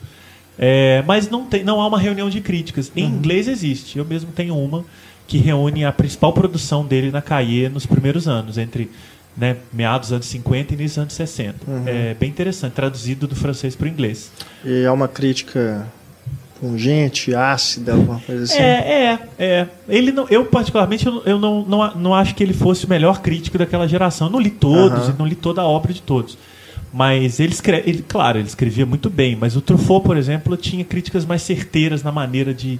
É, 0.58 1.02
mas 1.06 1.30
não, 1.30 1.46
tem, 1.46 1.64
não 1.64 1.80
há 1.80 1.86
uma 1.86 1.98
reunião 1.98 2.28
de 2.28 2.40
críticas. 2.40 2.92
Em 2.94 3.04
inglês 3.04 3.48
existe. 3.48 3.98
Eu 3.98 4.04
mesmo 4.04 4.30
tenho 4.32 4.56
uma 4.56 4.84
que 5.26 5.38
reúne 5.38 5.84
a 5.84 5.92
principal 5.92 6.32
produção 6.32 6.84
dele 6.84 7.10
na 7.10 7.22
Cahiers 7.22 7.72
nos 7.72 7.86
primeiros 7.86 8.28
anos, 8.28 8.58
entre 8.58 8.90
né, 9.36 9.56
meados 9.72 10.08
dos 10.08 10.16
anos 10.16 10.26
50 10.26 10.72
e 10.72 10.76
início 10.76 10.96
dos 10.96 10.98
anos 10.98 11.14
60. 11.14 11.58
É 11.86 12.14
bem 12.14 12.28
interessante, 12.28 12.72
traduzido 12.72 13.26
do 13.26 13.34
francês 13.34 13.74
para 13.74 13.86
o 13.86 13.88
inglês. 13.88 14.30
E 14.64 14.82
é 14.82 14.90
uma 14.90 15.08
crítica 15.08 15.86
pungente, 16.62 17.34
ácida, 17.34 17.92
alguma 17.92 18.20
coisa 18.20 18.44
assim. 18.44 18.58
É, 18.58 19.18
é, 19.38 19.44
é. 19.44 19.68
Ele 19.88 20.12
não, 20.12 20.28
eu, 20.28 20.44
particularmente, 20.44 21.04
eu, 21.04 21.20
eu 21.24 21.38
não, 21.38 21.64
não, 21.64 21.94
não 21.96 22.14
acho 22.14 22.36
que 22.36 22.42
ele 22.42 22.54
fosse 22.54 22.86
o 22.86 22.88
melhor 22.88 23.20
crítico 23.20 23.58
daquela 23.58 23.88
geração. 23.88 24.28
Eu 24.28 24.32
não 24.32 24.40
li 24.40 24.50
todos 24.50 25.08
e 25.08 25.12
não 25.18 25.26
li 25.26 25.34
toda 25.34 25.60
a 25.60 25.66
obra 25.66 25.92
de 25.92 26.00
todos. 26.00 26.38
Mas 26.92 27.40
ele 27.40 27.52
escreve, 27.52 27.88
ele, 27.88 28.04
claro, 28.06 28.38
ele 28.38 28.46
escrevia 28.46 28.86
muito 28.86 29.10
bem, 29.10 29.34
mas 29.34 29.56
o 29.56 29.60
Truffaut, 29.60 30.04
por 30.04 30.16
exemplo, 30.16 30.56
tinha 30.56 30.84
críticas 30.84 31.24
mais 31.24 31.42
certeiras 31.42 32.02
na 32.02 32.12
maneira 32.12 32.54
de. 32.54 32.78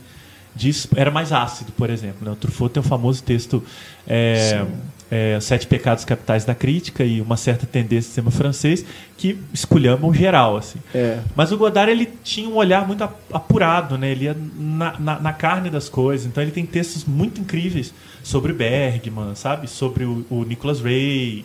Exp- 0.68 0.92
era 0.96 1.10
mais 1.10 1.32
ácido, 1.32 1.72
por 1.72 1.90
exemplo. 1.90 2.18
Né? 2.22 2.30
O 2.30 2.36
Truffaut 2.36 2.72
tem 2.72 2.80
o 2.80 2.84
famoso 2.84 3.22
texto 3.22 3.62
é, 4.06 4.64
é, 5.10 5.38
Sete 5.40 5.66
Pecados 5.66 6.04
Capitais 6.04 6.44
da 6.44 6.54
Crítica 6.54 7.04
e 7.04 7.20
uma 7.20 7.36
certa 7.36 7.66
tendência 7.66 8.00
do 8.00 8.04
sistema 8.04 8.30
francês 8.30 8.84
que 9.16 9.38
esculhambam 9.52 10.12
geral. 10.12 10.56
Assim. 10.56 10.78
É. 10.94 11.20
Mas 11.34 11.52
o 11.52 11.56
Godard 11.56 11.90
ele 11.90 12.08
tinha 12.22 12.48
um 12.48 12.54
olhar 12.56 12.86
muito 12.86 13.04
ap- 13.04 13.20
apurado, 13.32 13.96
né? 13.96 14.10
Ele 14.10 14.24
ia 14.26 14.36
na, 14.58 14.98
na, 14.98 15.20
na 15.20 15.32
carne 15.32 15.70
das 15.70 15.88
coisas. 15.88 16.26
Então 16.26 16.42
ele 16.42 16.52
tem 16.52 16.66
textos 16.66 17.04
muito 17.04 17.40
incríveis 17.40 17.92
sobre 18.22 18.52
Bergman, 18.52 19.34
sabe? 19.34 19.68
Sobre 19.68 20.04
o, 20.04 20.24
o 20.30 20.44
Nicholas 20.44 20.80
Ray. 20.80 21.44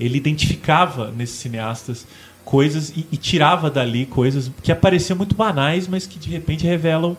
Ele 0.00 0.16
identificava 0.16 1.10
nesses 1.10 1.36
cineastas 1.38 2.06
coisas 2.44 2.90
e, 2.96 3.06
e 3.12 3.16
tirava 3.16 3.68
dali 3.70 4.06
coisas 4.06 4.50
que 4.62 4.72
apareciam 4.72 5.16
muito 5.18 5.34
banais, 5.34 5.86
mas 5.86 6.06
que 6.06 6.18
de 6.18 6.30
repente 6.30 6.64
revelam 6.64 7.16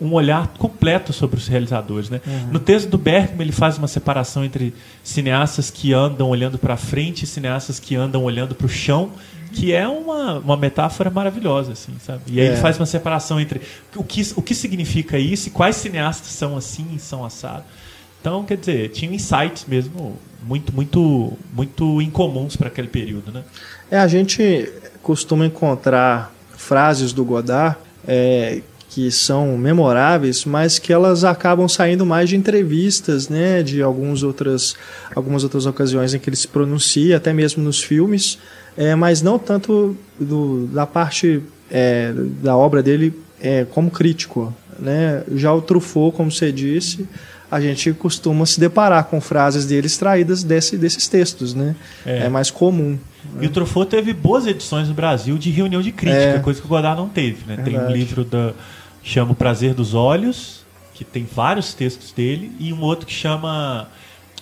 um 0.00 0.12
olhar 0.14 0.48
completo 0.58 1.12
sobre 1.12 1.36
os 1.36 1.46
realizadores, 1.46 2.08
né? 2.08 2.20
No 2.50 2.58
texto 2.58 2.88
do 2.88 2.96
Bergman 2.98 3.42
ele 3.42 3.52
faz 3.52 3.76
uma 3.78 3.88
separação 3.88 4.44
entre 4.44 4.72
cineastas 5.04 5.70
que 5.70 5.92
andam 5.92 6.28
olhando 6.28 6.58
para 6.58 6.76
frente 6.76 7.24
e 7.24 7.26
cineastas 7.26 7.78
que 7.78 7.94
andam 7.96 8.24
olhando 8.24 8.54
para 8.54 8.66
o 8.66 8.68
chão, 8.70 9.10
que 9.52 9.72
é 9.72 9.86
uma, 9.86 10.38
uma 10.38 10.56
metáfora 10.56 11.10
maravilhosa, 11.10 11.72
assim, 11.72 11.92
sabe? 12.04 12.22
E 12.28 12.40
aí 12.40 12.46
É. 12.46 12.50
ele 12.52 12.60
faz 12.60 12.78
uma 12.78 12.86
separação 12.86 13.40
entre 13.40 13.60
o 13.96 14.02
que, 14.04 14.22
o 14.36 14.40
que 14.42 14.54
significa 14.54 15.18
isso 15.18 15.48
e 15.48 15.50
quais 15.50 15.76
cineastas 15.76 16.28
são 16.28 16.56
assim 16.56 16.86
e 16.94 16.98
são 16.98 17.24
assados. 17.24 17.64
Então, 18.20 18.44
quer 18.44 18.56
dizer, 18.58 18.90
tinha 18.90 19.12
insights 19.12 19.64
mesmo 19.66 20.16
muito, 20.42 20.72
muito, 20.74 21.36
muito 21.52 22.00
incomuns 22.00 22.54
para 22.56 22.68
aquele 22.68 22.88
período, 22.88 23.32
né? 23.32 23.42
É, 23.90 23.98
a 23.98 24.06
gente 24.06 24.70
costuma 25.02 25.44
encontrar 25.46 26.32
frases 26.56 27.12
do 27.12 27.24
Godard 27.24 27.76
é, 28.06 28.60
que 28.90 29.08
são 29.10 29.56
memoráveis, 29.56 30.44
mas 30.44 30.78
que 30.78 30.92
elas 30.92 31.22
acabam 31.22 31.68
saindo 31.68 32.04
mais 32.04 32.28
de 32.28 32.36
entrevistas, 32.36 33.28
né, 33.28 33.62
de 33.62 33.80
algumas 33.80 34.24
outras, 34.24 34.74
algumas 35.14 35.44
outras 35.44 35.64
ocasiões 35.64 36.12
em 36.12 36.18
que 36.18 36.28
ele 36.28 36.36
se 36.36 36.48
pronuncia, 36.48 37.16
até 37.16 37.32
mesmo 37.32 37.62
nos 37.62 37.80
filmes, 37.80 38.36
é, 38.76 38.96
mas 38.96 39.22
não 39.22 39.38
tanto 39.38 39.96
do, 40.18 40.66
da 40.66 40.86
parte 40.86 41.40
é, 41.70 42.12
da 42.42 42.56
obra 42.56 42.82
dele 42.82 43.14
é, 43.40 43.64
como 43.64 43.92
crítico. 43.92 44.52
Né? 44.76 45.22
Já 45.36 45.52
o 45.54 45.62
Truffaut, 45.62 46.16
como 46.16 46.30
você 46.30 46.50
disse, 46.50 47.06
a 47.48 47.60
gente 47.60 47.92
costuma 47.92 48.44
se 48.44 48.58
deparar 48.58 49.04
com 49.04 49.20
frases 49.20 49.66
dele 49.66 49.86
extraídas 49.86 50.42
desse, 50.42 50.76
desses 50.76 51.06
textos, 51.08 51.52
né? 51.52 51.74
É. 52.06 52.24
é 52.24 52.28
mais 52.28 52.50
comum. 52.50 52.96
E 53.40 53.46
o 53.46 53.50
Truffaut 53.50 53.90
teve 53.90 54.12
boas 54.12 54.46
edições 54.46 54.88
no 54.88 54.94
Brasil 54.94 55.36
de 55.36 55.50
reunião 55.50 55.82
de 55.82 55.92
crítica, 55.92 56.22
É. 56.22 56.38
coisa 56.38 56.60
que 56.60 56.66
o 56.66 56.68
Godard 56.68 57.00
não 57.00 57.08
teve. 57.08 57.38
Né? 57.46 57.56
Tem 57.56 57.78
um 57.78 57.90
livro 57.90 58.24
da 58.24 58.52
chama 59.02 59.32
O 59.32 59.34
Prazer 59.34 59.74
dos 59.74 59.94
Olhos, 59.94 60.64
que 60.94 61.04
tem 61.04 61.24
vários 61.24 61.72
textos 61.74 62.12
dele, 62.12 62.52
e 62.58 62.72
um 62.72 62.80
outro 62.82 63.06
que 63.06 63.12
chama 63.12 63.88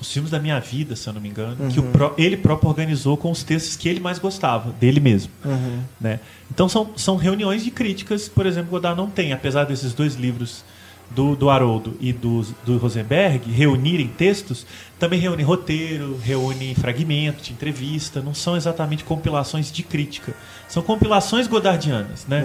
Os 0.00 0.12
Filmes 0.12 0.31
da 0.31 0.38
Minha 0.41 0.59
Vida, 0.61 0.97
se 0.97 1.09
eu 1.09 1.12
não 1.12 1.21
me 1.21 1.29
engano, 1.29 1.71
que 1.73 1.79
Uhum. 1.81 1.93
pró- 1.93 2.15
ele 2.19 2.37
próprio 2.37 2.69
organizou 2.69 3.17
com 3.17 3.31
os 3.31 3.43
textos 3.43 3.77
que 3.77 3.88
ele 3.88 4.00
mais 4.00 4.19
gostava, 4.19 4.73
dele 4.73 4.99
mesmo. 5.00 5.31
Uhum. 5.45 5.81
Né? 6.00 6.21
Então 6.50 6.69
são, 6.69 6.91
são 6.97 7.17
reuniões 7.17 7.62
de 7.65 7.71
críticas, 7.71 8.29
por 8.29 8.47
exemplo, 8.47 8.71
Godard 8.71 8.97
não 9.00 9.09
tem, 9.09 9.33
apesar 9.33 9.65
desses 9.65 9.93
dois 9.95 10.15
livros 10.15 10.65
do, 11.11 11.35
do 11.35 11.49
Haroldo 11.49 11.97
e 12.00 12.12
do, 12.12 12.43
do 12.67 12.77
Rosenberg 12.77 13.50
reunirem 13.50 14.09
textos, 14.09 14.67
também 14.99 15.19
reúne 15.19 15.43
roteiro, 15.43 16.19
reúne 16.23 16.75
fragmento 16.75 17.43
de 17.43 17.53
entrevista, 17.53 18.21
não 18.21 18.35
são 18.35 18.57
exatamente 18.57 19.05
compilações 19.05 19.73
de 19.73 19.83
crítica, 19.83 20.35
são 20.69 20.83
compilações 20.83 21.47
godardianas. 21.47 22.27
Né? 22.27 22.45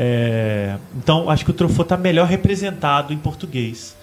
É, 0.00 0.76
então 0.96 1.28
acho 1.28 1.44
que 1.44 1.50
o 1.50 1.54
Truffaut 1.54 1.82
está 1.82 1.96
melhor 1.96 2.26
representado 2.28 3.12
em 3.12 3.18
português. 3.18 3.96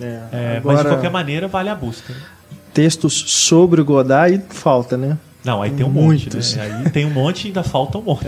É, 0.00 0.04
É, 0.30 0.60
mas 0.62 0.76
de 0.76 0.80
agora, 0.80 0.88
qualquer 0.90 1.10
maneira 1.10 1.48
vale 1.48 1.68
a 1.68 1.74
busca. 1.74 2.12
né? 2.12 2.20
textos 2.72 3.24
sobre 3.26 3.80
o 3.80 3.84
Godard 3.84 4.32
e 4.48 4.54
falta, 4.54 4.96
né? 4.96 5.18
Não, 5.44 5.60
aí 5.60 5.70
tem 5.72 5.84
um 5.84 5.88
Muitos. 5.88 6.54
monte, 6.54 6.68
né? 6.68 6.82
Aí 6.84 6.90
tem 6.90 7.04
um 7.04 7.10
monte 7.10 7.44
e 7.44 7.46
ainda 7.48 7.64
falta 7.64 7.98
um 7.98 8.02
monte. 8.02 8.26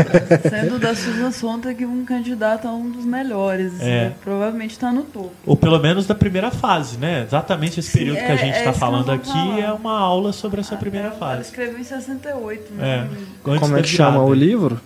Sendo 0.48 0.78
da 0.78 0.94
Susan 0.94 1.30
Sontag 1.30 1.84
um 1.84 2.02
candidato 2.04 2.66
a 2.66 2.70
um 2.72 2.90
dos 2.90 3.04
melhores. 3.04 3.78
É. 3.80 3.84
né? 4.06 4.12
Provavelmente 4.22 4.70
está 4.70 4.90
no 4.90 5.02
topo. 5.02 5.32
Ou 5.44 5.54
pelo 5.56 5.78
menos 5.80 6.06
da 6.06 6.14
primeira 6.14 6.50
fase, 6.50 6.96
né? 6.96 7.24
Exatamente 7.26 7.78
esse 7.80 7.90
Sim, 7.90 7.98
período 7.98 8.16
que 8.16 8.22
é- 8.22 8.32
a 8.32 8.36
gente 8.36 8.54
é 8.54 8.58
está 8.58 8.70
isso 8.70 8.72
que 8.72 8.78
falando 8.78 9.10
aqui 9.12 9.28
falar. 9.32 9.60
é 9.60 9.72
uma 9.72 9.98
aula 9.98 10.32
sobre 10.32 10.60
essa 10.60 10.76
primeira 10.76 11.08
Ela 11.08 11.16
fase. 11.18 11.42
escreveu 11.42 11.78
em 11.78 11.84
68, 11.84 12.72
É. 12.78 12.82
né? 12.82 13.08
Antes 13.46 13.60
Como 13.60 13.76
é 13.76 13.82
que 13.82 13.88
chama 13.88 14.22
o 14.22 14.32
livro? 14.32 14.80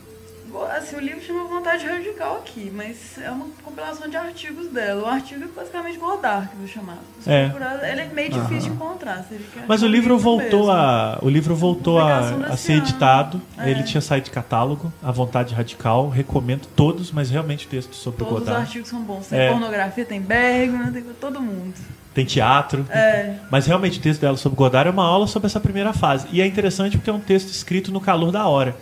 Assim, 0.76 0.96
o 0.96 1.00
livro 1.00 1.20
chama 1.20 1.44
Vontade 1.44 1.86
Radical 1.86 2.36
aqui, 2.38 2.70
mas 2.74 3.18
é 3.22 3.30
uma 3.30 3.46
compilação 3.62 4.08
de 4.08 4.16
artigos 4.16 4.68
dela. 4.68 5.02
O 5.02 5.06
artigo 5.06 5.44
é 5.44 5.46
basicamente 5.48 5.98
Godard, 5.98 6.48
que 6.48 6.54
eu 6.54 6.58
vou 6.60 6.68
chamar. 6.68 6.98
É. 7.26 7.48
procurar, 7.48 7.88
ele 7.90 8.00
é 8.00 8.04
meio 8.06 8.30
difícil 8.30 8.70
de 8.70 8.76
encontrar. 8.76 9.24
se 9.28 9.34
ele 9.34 9.44
quer 9.52 9.64
Mas 9.68 9.82
o 9.82 9.86
livro 9.86 10.16
voltou 10.18 10.70
a 10.70 11.18
o 11.20 11.28
livro 11.28 11.54
voltou 11.54 11.98
a, 11.98 12.18
a 12.50 12.56
ser 12.56 12.74
ano. 12.74 12.82
editado. 12.82 13.42
É. 13.58 13.70
Ele 13.70 13.82
tinha 13.82 14.00
saído 14.00 14.26
de 14.26 14.30
catálogo. 14.30 14.92
A 15.02 15.10
Vontade 15.10 15.54
Radical 15.54 16.08
recomendo 16.08 16.66
todos, 16.76 17.12
mas 17.12 17.28
realmente 17.30 17.66
textos 17.66 17.98
sobre 17.98 18.22
o 18.22 18.26
Todos 18.26 18.42
os 18.42 18.46
Godard. 18.48 18.66
artigos 18.66 18.88
são 18.88 19.02
bons. 19.02 19.26
Tem 19.26 19.38
É. 19.38 19.50
pornografia, 19.50 20.04
tem 20.04 20.20
Bergman, 20.20 20.92
tem 20.92 21.02
pra 21.02 21.14
todo 21.20 21.40
mundo. 21.40 21.74
Tem 22.14 22.24
teatro. 22.24 22.86
É. 22.90 23.34
Mas 23.50 23.66
realmente 23.66 23.98
o 23.98 24.02
texto 24.02 24.20
dela 24.20 24.36
sobre 24.36 24.56
Godard 24.56 24.88
é 24.88 24.92
uma 24.92 25.04
aula 25.04 25.26
sobre 25.26 25.46
essa 25.46 25.60
primeira 25.60 25.92
fase. 25.92 26.26
E 26.32 26.40
é 26.40 26.46
interessante 26.46 26.96
porque 26.96 27.10
é 27.10 27.12
um 27.12 27.20
texto 27.20 27.48
escrito 27.50 27.92
no 27.92 28.00
calor 28.00 28.32
da 28.32 28.46
hora. 28.46 28.74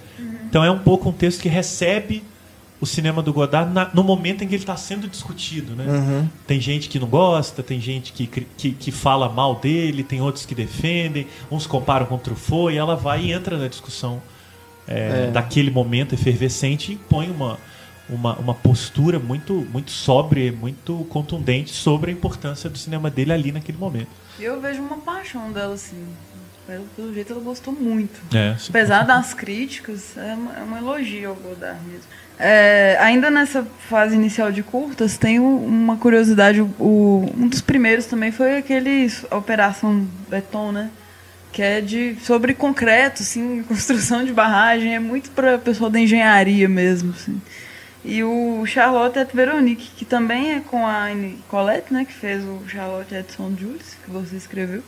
Então 0.48 0.64
é 0.64 0.70
um 0.70 0.78
pouco 0.78 1.08
um 1.08 1.12
texto 1.12 1.40
que 1.42 1.48
recebe 1.48 2.22
o 2.80 2.84
cinema 2.86 3.22
do 3.22 3.32
Godard 3.32 3.72
na- 3.72 3.90
no 3.94 4.04
momento 4.04 4.44
em 4.44 4.46
que 4.48 4.54
ele 4.54 4.62
está 4.62 4.76
sendo 4.76 5.08
discutido. 5.08 5.74
Né? 5.74 5.84
Uhum. 5.86 6.28
Tem 6.46 6.60
gente 6.60 6.88
que 6.88 6.98
não 6.98 7.08
gosta, 7.08 7.62
tem 7.62 7.80
gente 7.80 8.12
que, 8.12 8.26
que, 8.26 8.70
que 8.72 8.90
fala 8.92 9.28
mal 9.30 9.54
dele, 9.56 10.04
tem 10.04 10.20
outros 10.20 10.44
que 10.44 10.54
defendem, 10.54 11.26
uns 11.50 11.66
comparam 11.66 12.04
com 12.06 12.18
Truffaut 12.18 12.72
e 12.74 12.76
ela 12.78 12.94
vai 12.94 13.24
e 13.24 13.32
entra 13.32 13.56
na 13.56 13.66
discussão 13.68 14.20
é, 14.86 15.26
É. 15.28 15.30
daquele 15.32 15.70
momento 15.70 16.14
efervescente 16.14 16.92
e 16.92 16.96
põe 16.96 17.28
uma, 17.30 17.58
uma, 18.08 18.34
uma 18.36 18.54
postura 18.54 19.18
muito, 19.18 19.66
muito 19.72 19.90
sóbria, 19.90 20.52
muito 20.52 21.04
contundente 21.08 21.70
sobre 21.72 22.10
a 22.10 22.14
importância 22.14 22.68
do 22.70 22.76
cinema 22.78 23.10
dele 23.10 23.32
ali 23.32 23.50
naquele 23.52 23.78
momento. 23.78 24.08
E 24.38 24.44
eu 24.44 24.60
vejo 24.60 24.82
uma 24.82 24.98
paixão 24.98 25.50
dela, 25.50 25.74
assim. 25.74 26.04
Pelo, 26.66 26.84
pelo 26.96 27.14
jeito, 27.14 27.32
ela 27.32 27.42
gostou 27.42 27.72
muito. 27.72 28.20
É, 28.34 28.56
Apesar 28.68 29.04
das 29.04 29.32
críticas, 29.32 30.16
é 30.16 30.34
uma, 30.34 30.52
é 30.58 30.62
um 30.62 30.76
elogio 30.76 31.30
ao 31.30 31.36
Godard 31.36 31.78
mesmo. 31.86 32.06
É, 32.38 32.98
ainda 33.00 33.30
nessa 33.30 33.64
fase 33.88 34.14
inicial 34.14 34.52
de 34.52 34.62
curtas, 34.62 35.16
tem 35.16 35.38
uma 35.38 35.96
curiosidade. 35.96 36.60
O, 36.60 37.32
um 37.36 37.48
dos 37.48 37.60
primeiros 37.60 38.06
também 38.06 38.32
foi 38.32 38.58
aquele 38.58 39.10
Operação 39.30 40.06
Beton, 40.28 40.72
né? 40.72 40.90
que 41.56 41.62
é 41.62 41.80
de 41.80 42.16
sobre 42.16 42.52
concreto, 42.52 43.22
assim, 43.22 43.62
construção 43.66 44.22
de 44.22 44.30
barragem, 44.30 44.94
é 44.94 44.98
muito 44.98 45.30
para 45.30 45.56
pessoal 45.56 45.88
da 45.88 45.98
engenharia 45.98 46.68
mesmo, 46.68 47.14
assim. 47.16 47.40
E 48.04 48.22
o 48.22 48.64
Charlotte 48.66 49.18
et 49.18 49.34
Veronique, 49.34 49.90
que 49.96 50.04
também 50.04 50.52
é 50.52 50.60
com 50.60 50.86
a 50.86 51.06
Anne 51.06 51.42
Colette, 51.48 51.92
né, 51.94 52.04
que 52.04 52.12
fez 52.12 52.44
o 52.44 52.62
Charlotte 52.68 53.14
Edson 53.14 53.54
Jules, 53.58 53.96
que 54.04 54.10
você 54.10 54.36
escreveu. 54.36 54.82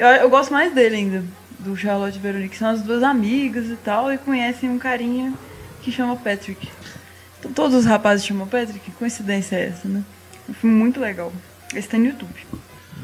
Eu, 0.00 0.06
eu 0.06 0.30
gosto 0.30 0.50
mais 0.50 0.74
dele 0.74 0.96
ainda, 0.96 1.22
do 1.58 1.76
Charlotte 1.76 2.16
e 2.16 2.18
Veronique, 2.18 2.56
são 2.56 2.70
as 2.70 2.80
duas 2.80 3.02
amigas 3.02 3.66
e 3.66 3.76
tal, 3.76 4.10
e 4.10 4.16
conhecem 4.16 4.70
um 4.70 4.78
carinha 4.78 5.34
que 5.82 5.92
chama 5.92 6.16
Patrick. 6.16 6.70
Então, 7.38 7.52
todos 7.52 7.76
os 7.76 7.84
rapazes 7.84 8.24
chamam 8.24 8.46
Patrick, 8.46 8.80
que 8.80 8.90
coincidência 8.92 9.56
é 9.56 9.66
essa, 9.66 9.86
né? 9.86 10.02
Um 10.48 10.54
filme 10.54 10.74
muito 10.74 10.98
legal. 10.98 11.30
Esse 11.74 11.86
tá 11.86 11.98
no 11.98 12.06
YouTube. 12.06 12.34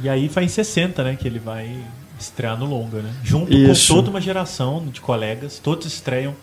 E 0.03 0.09
aí 0.09 0.27
vai 0.29 0.45
em 0.45 0.49
60, 0.49 1.05
né, 1.05 1.17
que 1.17 1.29
ele 1.29 1.39
vai 1.39 1.85
estrear 2.19 2.59
no 2.59 2.65
longa, 2.65 3.03
né? 3.03 3.13
Junto 3.23 3.53
Isso. 3.53 3.89
com 3.89 3.97
toda 3.97 4.09
uma 4.09 4.21
geração 4.21 4.87
de 4.87 5.03
colegas, 5.03 5.59
todos 5.59 5.87
estreiam 5.87 6.35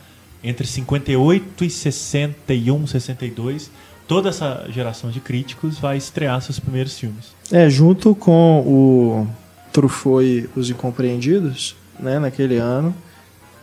entre 0.43 0.67
58 0.67 1.65
e 1.65 1.69
61, 1.72 2.86
62. 2.86 3.72
Toda 4.07 4.29
essa 4.29 4.67
geração 4.69 5.10
de 5.10 5.19
críticos 5.19 5.79
vai 5.79 5.98
estrear 5.98 6.39
seus 6.43 6.60
primeiros 6.60 7.00
filmes. 7.00 7.33
É, 7.51 7.67
junto 7.72 8.13
com 8.13 8.60
o 8.60 9.27
Truffaut 9.73 10.23
e 10.23 10.49
Os 10.55 10.69
Incompreendidos, 10.69 11.75
né, 11.99 12.19
naquele 12.19 12.57
ano, 12.57 12.95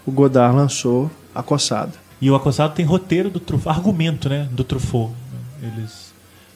o 0.05 0.11
Godard 0.11 0.57
lançou 0.57 1.11
A 1.35 1.43
Coçada. 1.43 1.93
E 2.21 2.31
o 2.31 2.35
Acossado 2.35 2.75
tem 2.75 2.85
roteiro 2.85 3.31
do 3.31 3.41
Truffaut, 3.41 3.79
argumento, 3.79 4.29
né, 4.29 4.47
do 4.51 4.63
Truffaut. 4.63 5.13
Eles 5.63 6.11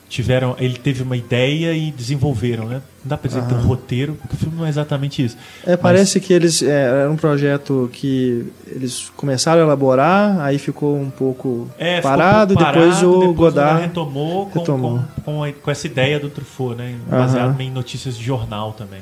tiveram, 0.09 0.55
ele 0.59 0.77
teve 0.77 1.03
uma 1.03 1.17
ideia 1.17 1.73
e 1.73 1.91
desenvolveram, 1.91 2.67
né? 2.67 2.83
Não 3.03 3.09
dá 3.09 3.17
pra 3.17 3.29
dizer 3.29 3.43
que 3.43 3.49
tem 3.49 3.57
um 3.57 3.63
roteiro, 3.63 4.15
porque 4.15 4.37
o 4.37 4.39
filme 4.39 4.57
não 4.57 4.65
é 4.65 4.69
exatamente 4.69 5.25
isso. 5.25 5.37
É, 5.67 5.77
parece 5.77 6.21
que 6.21 6.33
eles 6.33 6.63
é, 6.63 7.01
era 7.01 7.11
um 7.11 7.17
projeto 7.17 7.91
que 7.93 8.47
eles 8.67 9.11
começaram 9.17 9.63
a 9.63 9.65
elaborar, 9.65 10.41
aí 10.41 10.59
ficou 10.59 10.97
um 10.97 11.11
pouco 11.11 11.69
É, 11.79 12.01
parado, 12.01 12.55
um 12.55 12.57
pouco 12.57 12.73
depois 12.73 12.95
parado, 12.95 13.11
o 13.11 13.21
depois 13.21 13.37
Godard 13.37 13.83
retomou, 13.83 14.47
com, 14.47 14.59
retomou. 14.61 15.01
Com, 15.25 15.33
com, 15.33 15.53
com 15.53 15.71
essa 15.71 15.87
ideia 15.87 16.21
do 16.21 16.29
Truffaut, 16.29 16.77
né? 16.77 16.95
Baseado 17.09 17.61
em 17.61 17.71
notícias 17.71 18.17
de 18.17 18.25
jornal 18.25 18.73
também. 18.73 19.01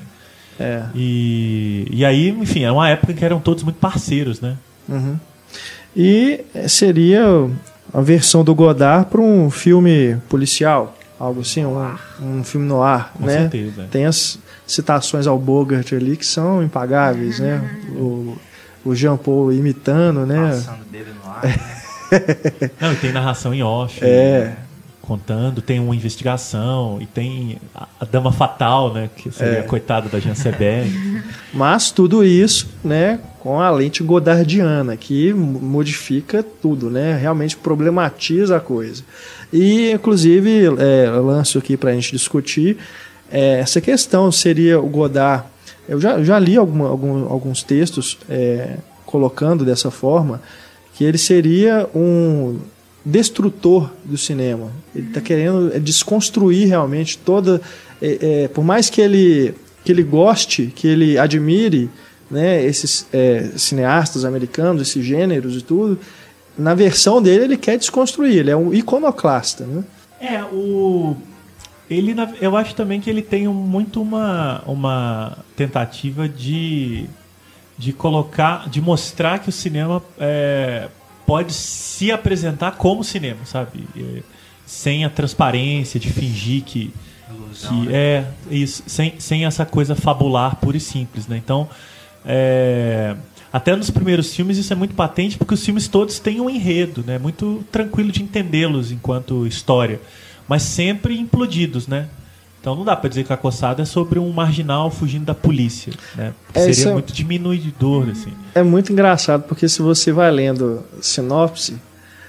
É, 0.62 0.82
E, 0.94 1.86
e 1.90 2.04
aí, 2.04 2.28
enfim, 2.30 2.62
era 2.64 2.72
uma 2.72 2.88
época 2.88 3.12
em 3.12 3.14
que 3.16 3.24
eram 3.24 3.40
todos 3.40 3.62
muito 3.62 3.76
parceiros, 3.76 4.40
né? 4.40 4.56
Uhum. 4.88 5.16
E 5.96 6.40
seria 6.68 7.22
a 7.92 8.00
versão 8.00 8.42
do 8.42 8.54
Godard 8.54 9.06
para 9.10 9.20
um 9.20 9.50
filme 9.50 10.16
policial, 10.28 10.96
algo 11.18 11.40
assim, 11.42 11.64
um, 11.64 11.94
um 12.20 12.42
filme 12.44 12.66
no 12.66 12.82
ar, 12.82 13.12
Com 13.18 13.26
né? 13.26 13.40
certeza. 13.40 13.86
Tem 13.90 14.06
as 14.06 14.38
citações 14.66 15.26
ao 15.26 15.38
Bogart 15.38 15.92
ali 15.92 16.16
que 16.16 16.24
são 16.26 16.62
impagáveis, 16.62 17.38
né? 17.38 17.60
O, 17.90 18.36
o 18.84 18.94
Jean 18.94 19.16
Paul 19.16 19.52
imitando, 19.52 20.24
né? 20.24 20.50
Passando 20.50 20.84
dedo 20.90 21.10
no 21.22 21.30
ar. 21.30 21.44
né? 21.44 21.54
Não, 22.80 22.92
e 22.92 22.96
tem 22.96 23.12
narração 23.12 23.52
em 23.54 23.62
off. 23.62 23.98
É. 24.02 24.54
Contando, 25.02 25.60
tem 25.60 25.80
uma 25.80 25.94
investigação 25.96 26.98
e 27.00 27.06
tem 27.06 27.58
a, 27.74 28.04
Dama 28.04 28.30
Fatal, 28.32 28.94
né? 28.94 29.10
Que 29.16 29.30
seria 29.32 29.58
É. 29.58 29.60
a 29.60 29.64
coitada 29.64 30.08
da 30.08 30.20
Janseberg. 30.20 30.90
Mas 31.52 31.90
tudo 31.90 32.24
isso, 32.24 32.68
né, 32.84 33.18
com 33.40 33.60
a 33.60 33.68
lente 33.70 34.02
godardiana, 34.02 34.96
que 34.96 35.32
mo- 35.34 35.60
modifica 35.60 36.42
tudo, 36.42 36.88
né? 36.88 37.16
Realmente 37.20 37.56
problematiza 37.56 38.56
a 38.56 38.60
coisa. 38.60 39.02
E, 39.52 39.90
inclusive, 39.90 40.66
é, 40.78 41.10
lanço 41.10 41.58
aqui 41.58 41.76
para 41.76 41.90
a 41.90 41.94
gente 41.94 42.12
discutir 42.12 42.78
é, 43.30 43.58
essa 43.58 43.80
questão 43.80 44.30
seria 44.30 44.78
o 44.80 44.88
Godard. 44.88 45.44
Eu 45.88 46.00
já, 46.00 46.22
já 46.22 46.38
li 46.38 46.56
alguma- 46.56 46.88
algum- 46.88 47.28
alguns 47.28 47.62
textos 47.64 48.16
é, 48.30 48.76
colocando 49.04 49.64
dessa 49.64 49.90
forma 49.90 50.40
que 50.94 51.02
ele 51.02 51.18
seria 51.18 51.88
um 51.94 52.58
destrutor 53.04 53.90
do 54.04 54.16
cinema. 54.16 54.70
Ele 54.94 55.08
está 55.08 55.20
querendo 55.20 55.78
desconstruir 55.80 56.68
realmente 56.68 57.18
toda. 57.18 57.60
é, 58.00 58.44
é, 58.44 58.48
por 58.48 58.64
mais 58.64 58.88
que 58.88 59.00
ele, 59.00 59.54
que 59.84 59.92
ele 59.92 60.02
goste, 60.02 60.72
que 60.74 60.86
ele 60.86 61.18
admire 61.18 61.90
né, 62.30 62.64
esses 62.64 63.06
é, 63.12 63.50
cineastas 63.56 64.24
americanos, 64.24 64.82
esses 64.82 65.04
gêneros 65.04 65.56
e 65.56 65.62
tudo, 65.62 65.98
na 66.56 66.74
versão 66.74 67.20
dele 67.20 67.44
ele 67.44 67.56
quer 67.56 67.76
desconstruir. 67.76 68.38
Ele 68.38 68.50
é 68.50 68.56
um 68.56 68.72
iconoclasta. 68.72 69.64
Né? 69.64 69.84
É, 70.20 70.42
o. 70.44 71.16
Ele, 71.90 72.14
eu 72.40 72.56
acho 72.56 72.74
também 72.74 73.00
que 73.00 73.10
ele 73.10 73.20
tem 73.20 73.46
muito 73.46 74.00
uma, 74.00 74.62
uma 74.64 75.36
tentativa 75.54 76.26
de, 76.26 77.04
de 77.76 77.92
colocar, 77.92 78.66
de 78.70 78.80
mostrar 78.80 79.40
que 79.40 79.50
o 79.50 79.52
cinema 79.52 80.02
é, 80.18 80.88
pode 81.32 81.54
se 81.54 82.12
apresentar 82.12 82.72
como 82.72 83.02
cinema, 83.02 83.38
sabe? 83.46 83.88
É, 83.96 84.22
sem 84.66 85.02
a 85.02 85.08
transparência 85.08 85.98
de 85.98 86.10
fingir 86.10 86.62
que, 86.62 86.92
Ilusão, 87.30 87.70
que 87.70 87.86
né? 87.86 87.94
é 87.94 88.26
isso, 88.50 88.82
sem, 88.86 89.18
sem 89.18 89.46
essa 89.46 89.64
coisa 89.64 89.96
fabular 89.96 90.56
pura 90.56 90.76
e 90.76 90.80
simples, 90.80 91.26
né? 91.26 91.38
Então, 91.42 91.70
é, 92.22 93.16
até 93.50 93.74
nos 93.74 93.88
primeiros 93.88 94.34
filmes 94.34 94.58
isso 94.58 94.74
é 94.74 94.76
muito 94.76 94.94
patente 94.94 95.38
porque 95.38 95.54
os 95.54 95.64
filmes 95.64 95.88
todos 95.88 96.18
têm 96.18 96.38
um 96.38 96.50
enredo, 96.50 97.02
né? 97.02 97.16
Muito 97.16 97.64
tranquilo 97.72 98.12
de 98.12 98.22
entendê-los 98.22 98.92
enquanto 98.92 99.46
história, 99.46 100.02
mas 100.46 100.60
sempre 100.60 101.18
implodidos, 101.18 101.88
né? 101.88 102.10
Então 102.62 102.76
não 102.76 102.84
dá 102.84 102.94
pra 102.94 103.08
dizer 103.08 103.24
que 103.24 103.32
a 103.32 103.36
coçada 103.36 103.82
é 103.82 103.84
sobre 103.84 104.20
um 104.20 104.30
marginal 104.30 104.88
fugindo 104.88 105.24
da 105.24 105.34
polícia, 105.34 105.92
né? 106.14 106.32
É, 106.54 106.72
seria 106.72 106.90
é- 106.90 106.92
muito 106.92 107.12
diminuidor, 107.12 108.08
assim. 108.08 108.32
É 108.54 108.62
muito 108.62 108.92
engraçado 108.92 109.42
porque 109.48 109.68
se 109.68 109.82
você 109.82 110.12
vai 110.12 110.30
lendo 110.30 110.80
sinopse, 111.00 111.74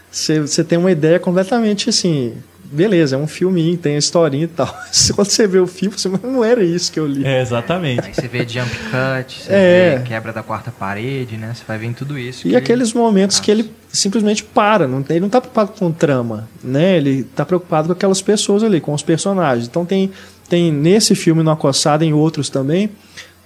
você, 0.10 0.42
você 0.42 0.64
tem 0.64 0.80
uma 0.80 0.92
ideia 0.92 1.20
completamente 1.20 1.88
assim. 1.88 2.34
Beleza, 2.74 3.16
é 3.16 3.20
um 3.20 3.28
filminho, 3.28 3.78
tem 3.78 3.96
a 3.96 4.00
historinha 4.00 4.46
e 4.46 4.48
tal. 4.48 4.68
Quando 5.16 5.30
você 5.30 5.46
vê 5.48 5.60
o 5.60 5.68
filme, 5.68 5.96
você 5.98 6.10
"Mas 6.10 6.22
não 6.24 6.44
era 6.44 6.64
isso 6.64 6.92
que 6.92 7.00
eu 7.00 7.06
li. 7.06 7.24
É, 7.26 7.42
exatamente. 7.42 8.08
Aí 8.08 8.14
você 8.14 8.28
vê 8.28 8.40
jump 8.48 8.70
cut, 8.70 9.44
você 9.44 9.54
É. 9.54 9.96
vê 10.00 10.04
quebra 10.06 10.34
da 10.34 10.42
quarta 10.42 10.72
parede, 10.72 11.38
né? 11.38 11.52
Você 11.54 11.64
vai 11.68 11.78
vendo 11.78 11.96
tudo 11.96 12.18
isso. 12.18 12.48
E 12.48 12.52
que- 12.52 12.56
aqueles 12.56 12.92
momentos 12.94 13.40
que 13.40 13.52
ele 13.52 13.72
simplesmente 13.92 14.44
para, 14.44 14.88
não 14.88 15.04
tem, 15.04 15.16
ele 15.18 15.22
não 15.22 15.28
está 15.28 15.40
preocupado 15.40 15.72
com 15.78 15.92
trama, 15.92 16.50
né? 16.64 16.98
Ele 16.98 17.20
está 17.20 17.46
preocupado 17.46 17.88
com 17.88 17.94
aquelas 17.94 18.22
pessoas 18.22 18.64
ali, 18.64 18.82
com 18.82 18.92
os 18.94 19.04
personagens. 19.04 19.68
Então 19.68 19.86
tem, 19.86 20.10
tem 20.50 20.72
nesse 20.72 21.14
filme 21.14 21.44
no 21.44 21.52
Acossado, 21.52 22.04
em 22.04 22.12
outros 22.12 22.50
também, 22.50 22.90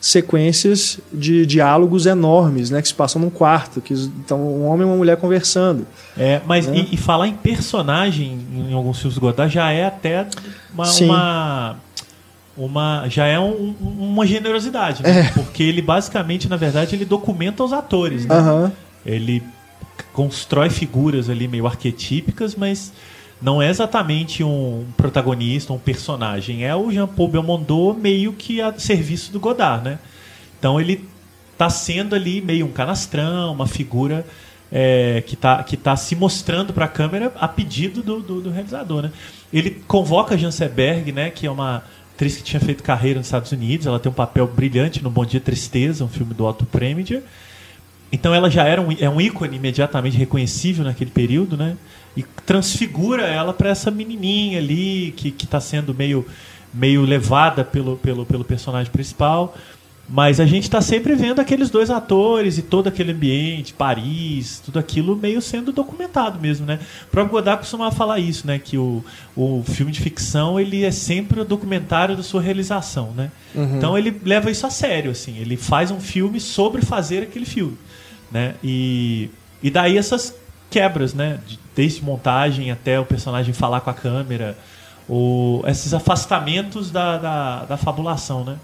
sequências 0.09 0.99
de 1.13 1.45
diálogos 1.45 2.05
enormes, 2.05 2.69
né? 2.69 2.81
Que 2.81 2.87
se 2.87 2.93
passam 2.93 3.21
num 3.21 3.29
quarto, 3.29 3.81
que 3.81 3.93
estão 3.93 4.39
um 4.41 4.65
homem 4.67 4.87
e 4.87 4.89
uma 4.89 4.95
mulher 4.95 5.17
conversando. 5.17 5.85
É, 6.17 6.39
mas 6.45 6.65
Né? 6.65 6.85
e, 6.89 6.93
e 6.95 6.97
falar 6.97 7.27
em 7.27 7.33
personagem 7.33 8.39
em 8.69 8.73
alguns 8.73 8.97
filmes 8.99 9.15
do 9.15 9.21
Godard 9.21 9.53
já 9.53 9.69
é 9.71 9.85
até 9.85 10.25
uma, 10.73 10.85
uma, 11.01 11.75
uma- 12.55 13.05
já 13.09 13.25
é 13.25 13.37
um- 13.37 13.75
um- 13.81 14.11
uma 14.13 14.25
generosidade, 14.25 15.03
né? 15.03 15.19
É. 15.19 15.23
porque 15.33 15.61
ele 15.61 15.81
basicamente, 15.81 16.47
na 16.47 16.55
verdade, 16.55 16.95
ele 16.95 17.03
documenta 17.05 17.63
os 17.63 17.73
atores, 17.73 18.25
né? 18.25 18.33
Aham. 18.35 18.71
Ele 19.05 19.43
constrói 20.13 20.69
figuras 20.69 21.29
ali 21.29 21.47
meio 21.49 21.67
arquetípicas, 21.67 22.55
mas 22.55 22.93
não 23.41 23.61
é 23.61 23.69
exatamente 23.69 24.43
um 24.43 24.85
protagonista, 24.95 25.71
um 25.73 25.77
personagem. 25.77 26.65
É 26.65 26.75
o 26.75 26.91
Jean-Paul 26.91 27.27
Belmondo 27.27 27.93
meio 27.93 28.33
que 28.33 28.61
a 28.61 28.77
serviço 28.77 29.31
do 29.31 29.39
Godard, 29.39 29.83
né? 29.83 29.99
Então 30.57 30.79
ele 30.79 31.07
tá 31.57 31.69
sendo 31.69 32.15
ali 32.15 32.41
meio 32.41 32.65
um 32.65 32.71
canastrão, 32.71 33.51
uma 33.51 33.67
figura 33.67 34.25
é, 34.71 35.23
que 35.25 35.35
tá, 35.35 35.63
que 35.63 35.77
tá 35.77 35.95
se 35.95 36.15
mostrando 36.15 36.73
para 36.73 36.85
a 36.85 36.87
câmera 36.87 37.31
a 37.39 37.47
pedido 37.47 38.01
do, 38.01 38.19
do, 38.19 38.41
do 38.41 38.49
realizador, 38.49 39.03
né? 39.03 39.11
Ele 39.53 39.71
convoca 39.87 40.35
a 40.35 40.37
Janseberg, 40.37 41.11
né? 41.11 41.29
Que 41.29 41.47
é 41.47 41.51
uma 41.51 41.83
atriz 42.13 42.35
que 42.35 42.43
tinha 42.43 42.59
feito 42.59 42.83
carreira 42.83 43.19
nos 43.19 43.27
Estados 43.27 43.51
Unidos. 43.51 43.85
Ela 43.85 43.99
tem 43.99 44.11
um 44.11 44.15
papel 44.15 44.47
brilhante 44.47 45.03
no 45.03 45.09
Bom 45.09 45.23
Dia 45.23 45.39
Tristeza, 45.39 46.03
um 46.03 46.09
filme 46.09 46.33
do 46.33 46.45
Otto 46.45 46.65
Preminger. 46.65 47.21
Então 48.11 48.33
ela 48.33 48.49
já 48.49 48.63
era 48.63 48.81
um, 48.81 48.91
é 48.99 49.09
um 49.09 49.21
ícone 49.21 49.57
imediatamente 49.57 50.17
reconhecível 50.17 50.83
naquele 50.83 51.11
período, 51.11 51.55
né? 51.55 51.77
E 52.17 52.23
transfigura 52.45 53.27
ela 53.27 53.53
para 53.53 53.69
essa 53.69 53.91
menininha 53.91 54.57
ali 54.57 55.13
que 55.15 55.29
está 55.29 55.59
sendo 55.59 55.93
meio, 55.93 56.25
meio 56.73 57.03
levada 57.03 57.63
pelo, 57.63 57.95
pelo, 57.95 58.25
pelo 58.25 58.43
personagem 58.43 58.91
principal. 58.91 59.55
Mas 60.09 60.39
a 60.39 60.45
gente 60.45 60.63
está 60.63 60.81
sempre 60.81 61.15
vendo 61.15 61.41
aqueles 61.41 61.69
dois 61.69 61.91
atores 61.91 62.57
e 62.57 62.61
todo 62.63 62.87
aquele 62.87 63.11
ambiente, 63.11 63.73
Paris, 63.73 64.61
tudo 64.65 64.79
aquilo 64.79 65.15
meio 65.17 65.41
sendo 65.41 65.71
documentado 65.73 66.39
mesmo, 66.39 66.65
né? 66.65 66.79
O 67.07 67.11
próprio 67.11 67.33
Godard 67.33 67.59
costumava 67.59 67.93
falar 67.93 68.17
isso, 68.17 68.47
né? 68.47 68.57
Que 68.57 68.77
o, 68.77 69.03
o 69.35 69.63
filme 69.67 69.91
de 69.91 69.99
ficção 69.99 70.59
ele 70.59 70.85
é 70.85 70.91
sempre 70.91 71.41
o 71.41 71.45
documentário 71.45 72.15
da 72.15 72.23
sua 72.23 72.41
realização, 72.41 73.11
né? 73.11 73.29
Então 73.77 73.97
ele 73.97 74.19
leva 74.23 74.49
isso 74.49 74.65
a 74.65 74.69
sério, 74.69 75.11
assim. 75.11 75.37
Ele 75.37 75.57
faz 75.57 75.91
um 75.91 75.99
filme 75.99 76.39
sobre 76.39 76.81
fazer 76.81 77.23
aquele 77.23 77.45
filme, 77.45 77.77
né? 78.31 78.55
E, 78.63 79.29
e 79.61 79.69
daí 79.69 79.97
essas 79.97 80.33
quebras, 80.69 81.13
né? 81.13 81.39
De- 81.47 81.59
Desde 81.75 82.03
montagem 82.03 82.71
até 82.71 82.99
o 82.99 83.05
personagem 83.05 83.53
falar 83.53 83.81
com 83.81 83.89
a 83.91 83.93
câmera, 83.93 84.57
ou 85.07 85.63
esses 85.67 85.93
afastamentos 85.93 86.89
da, 86.89 87.17
da, 87.17 87.65
da 87.65 87.77
fabulação, 87.77 88.43
né? 88.43 88.55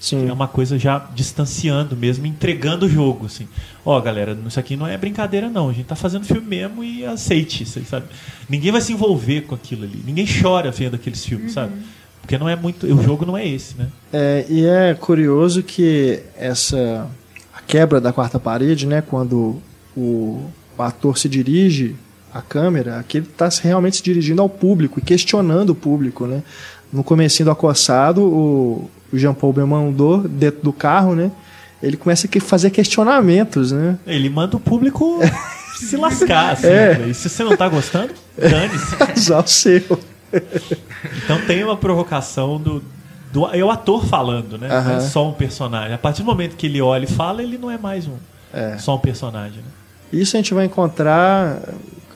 Sim. 0.00 0.28
É 0.28 0.32
uma 0.32 0.48
coisa 0.48 0.78
já 0.78 1.06
distanciando 1.14 1.94
mesmo, 1.96 2.26
entregando 2.26 2.86
o 2.86 2.88
jogo, 2.88 3.26
assim. 3.26 3.46
Ó, 3.84 3.98
galera, 4.00 4.36
isso 4.46 4.58
aqui 4.58 4.76
não 4.76 4.86
é 4.86 4.96
brincadeira 4.96 5.48
não, 5.50 5.68
a 5.68 5.72
gente 5.72 5.86
tá 5.86 5.94
fazendo 5.94 6.24
filme 6.24 6.46
mesmo 6.46 6.82
e 6.82 7.04
aceite, 7.04 7.64
você 7.66 7.80
sabe? 7.82 8.06
Ninguém 8.48 8.72
vai 8.72 8.80
se 8.80 8.92
envolver 8.92 9.42
com 9.42 9.54
aquilo 9.54 9.84
ali. 9.84 10.02
Ninguém 10.04 10.26
chora 10.26 10.70
vendo 10.70 10.94
aqueles 10.94 11.24
filmes, 11.24 11.52
sabe? 11.52 11.72
Porque 12.20 12.38
não 12.38 12.48
é 12.48 12.56
muito, 12.56 12.86
o 12.86 13.02
jogo 13.02 13.26
não 13.26 13.36
é 13.36 13.46
esse, 13.46 13.76
né? 13.76 13.88
É, 14.12 14.46
e 14.48 14.64
é 14.64 14.94
curioso 14.94 15.62
que 15.62 16.22
essa 16.36 17.06
a 17.54 17.60
quebra 17.60 18.00
da 18.00 18.10
quarta 18.12 18.38
parede, 18.40 18.86
né, 18.86 19.02
quando 19.02 19.60
o, 19.96 20.44
o 20.76 20.82
ator 20.82 21.18
se 21.18 21.28
dirige 21.28 21.96
à 22.32 22.42
câmera, 22.42 22.98
aqui 22.98 23.18
ele 23.18 23.26
está 23.26 23.48
realmente 23.62 23.96
se 23.96 24.02
dirigindo 24.02 24.42
ao 24.42 24.48
público 24.48 24.98
e 24.98 25.02
questionando 25.02 25.70
o 25.70 25.74
público, 25.74 26.26
né? 26.26 26.42
No 26.92 27.04
comecinho 27.04 27.46
do 27.46 27.50
acossado, 27.50 28.22
o, 28.22 28.90
Jean 29.12 29.34
Paul 29.34 29.52
Belmondo 29.52 30.28
dentro 30.28 30.62
do 30.62 30.72
carro, 30.72 31.14
né? 31.14 31.30
Ele 31.82 31.96
começa 31.96 32.26
a 32.26 32.40
fazer 32.40 32.70
questionamentos, 32.70 33.70
né? 33.70 33.98
Ele 34.06 34.28
manda 34.28 34.56
o 34.56 34.60
público 34.60 35.20
se 35.78 35.96
lascar, 35.96 36.52
assim. 36.52 36.66
É. 36.66 36.98
né? 36.98 37.08
E 37.08 37.14
se 37.14 37.28
você 37.28 37.44
não 37.44 37.56
tá 37.56 37.68
gostando, 37.68 38.12
dane-se. 38.36 38.96
Já 39.28 39.40
o 39.40 39.46
seu. 39.46 40.00
Então 41.24 41.40
tem 41.46 41.62
uma 41.62 41.76
provocação 41.76 42.58
do, 42.58 42.82
do. 43.32 43.46
É 43.54 43.62
o 43.62 43.70
ator 43.70 44.06
falando, 44.06 44.58
né? 44.58 44.68
Não 44.68 44.96
é 44.96 45.00
só 45.00 45.28
um 45.28 45.32
personagem. 45.32 45.94
A 45.94 45.98
partir 45.98 46.22
do 46.22 46.26
momento 46.26 46.56
que 46.56 46.66
ele 46.66 46.80
olha 46.80 47.04
e 47.04 47.08
fala, 47.08 47.42
ele 47.42 47.58
não 47.58 47.70
é 47.70 47.76
mais 47.76 48.06
um. 48.06 48.16
É. 48.52 48.78
Só 48.78 48.96
um 48.96 48.98
personagem, 48.98 49.58
né? 49.58 49.83
Isso 50.20 50.36
a 50.36 50.38
gente 50.40 50.54
vai 50.54 50.66
encontrar, 50.66 51.60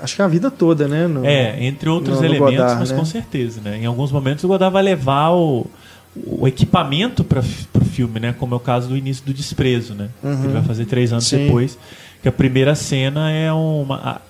acho 0.00 0.16
que 0.16 0.22
a 0.22 0.28
vida 0.28 0.50
toda, 0.50 0.86
né? 0.88 1.06
No- 1.06 1.24
É, 1.24 1.64
entre 1.64 1.88
outros 1.88 2.16
no- 2.16 2.20
no 2.22 2.26
elementos, 2.26 2.54
Godard, 2.56 2.80
mas 2.80 2.90
né? 2.90 2.96
com 2.98 3.04
certeza, 3.04 3.60
né? 3.62 3.78
Em 3.78 3.86
alguns 3.86 4.10
momentos 4.12 4.44
o 4.44 4.48
Godard 4.48 4.72
vai 4.72 4.82
levar 4.82 5.30
o, 5.30 5.66
o 6.16 6.46
equipamento 6.48 7.22
para 7.24 7.40
o 7.40 7.84
filme, 7.84 8.18
né? 8.20 8.34
Como 8.38 8.54
é 8.54 8.56
o 8.56 8.60
caso 8.60 8.88
do 8.88 8.96
início 8.96 9.24
do 9.24 9.32
Desprezo, 9.34 9.94
né? 9.94 10.08
Uhum. 10.22 10.44
Ele 10.44 10.52
vai 10.52 10.62
fazer 10.62 10.84
três 10.86 11.12
anos 11.12 11.26
Sim. 11.26 11.46
depois. 11.46 11.78
Que 12.22 12.28
a 12.28 12.32
primeira 12.32 12.74
cena 12.74 13.30
é 13.30 13.52
uma 13.52 14.20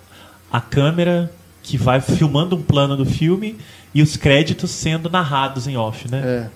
a, 0.52 0.58
a 0.58 0.60
câmera 0.60 1.30
que 1.62 1.76
vai 1.78 2.00
filmando 2.00 2.56
um 2.56 2.62
plano 2.62 2.96
do 2.96 3.04
filme 3.06 3.56
e 3.94 4.02
os 4.02 4.16
créditos 4.16 4.70
sendo 4.70 5.08
narrados 5.10 5.66
em 5.66 5.76
off, 5.76 6.10
né? 6.10 6.20
É. 6.24 6.46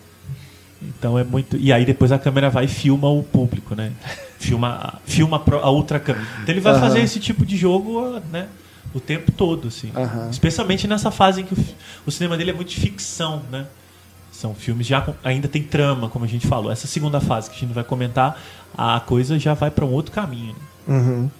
Então 0.88 1.18
é 1.18 1.25
muito. 1.25 1.57
E 1.57 1.73
aí 1.73 1.85
depois 1.85 2.11
a 2.12 2.18
câmera 2.18 2.51
vai 2.51 2.64
e 2.64 2.68
filma 2.68 3.09
o 3.09 3.23
público, 3.23 3.75
né? 3.75 3.92
Filma, 4.38 5.01
filma 5.05 5.42
a 5.62 5.71
outra 5.71 6.01
câmera. 6.01 6.27
Então 6.42 6.53
ele 6.55 6.61
vai 6.61 6.73
Aham. 6.73 6.81
fazer 6.81 7.01
esse 7.01 7.21
tipo 7.21 7.45
de 7.47 7.57
jogo, 7.57 8.21
né? 8.31 8.49
O 8.95 9.01
tempo 9.01 9.31
todo, 9.33 9.68
assim. 9.68 9.90
Aham. 9.97 10.29
Especialmente 10.31 10.87
nessa 10.88 11.11
fase 11.11 11.40
em 11.42 11.45
que 11.45 11.55
o, 11.55 11.59
o 12.07 12.11
cinema 12.11 12.37
dele 12.37 12.51
é 12.51 12.55
muito 12.55 12.68
de 12.71 12.77
ficção, 12.81 13.42
né? 13.51 13.66
São 14.33 14.55
filmes 14.55 14.87
já 14.87 15.01
com- 15.01 15.14
ainda 15.23 15.47
tem 15.49 15.62
trama, 15.62 16.09
como 16.09 16.25
a 16.25 16.29
gente 16.29 16.47
falou. 16.47 16.71
Essa 16.73 16.87
segunda 16.87 17.21
fase 17.21 17.49
que 17.51 17.57
a 17.57 17.61
gente 17.61 17.73
vai 17.73 17.85
comentar, 17.85 18.40
a 18.77 18.99
coisa 19.01 19.38
já 19.38 19.55
vai 19.55 19.71
para 19.71 19.85
um 19.85 19.92
outro 19.92 20.11
caminho. 20.12 20.55
né? 20.88 20.97
Uhum. 20.97 21.31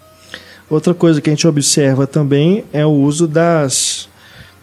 Outra 0.71 0.95
coisa 0.95 1.21
que 1.21 1.29
a 1.29 1.33
gente 1.33 1.47
observa 1.47 2.07
também 2.07 2.65
é 2.73 2.87
o 2.87 2.91
uso 2.91 3.27
das 3.27 4.09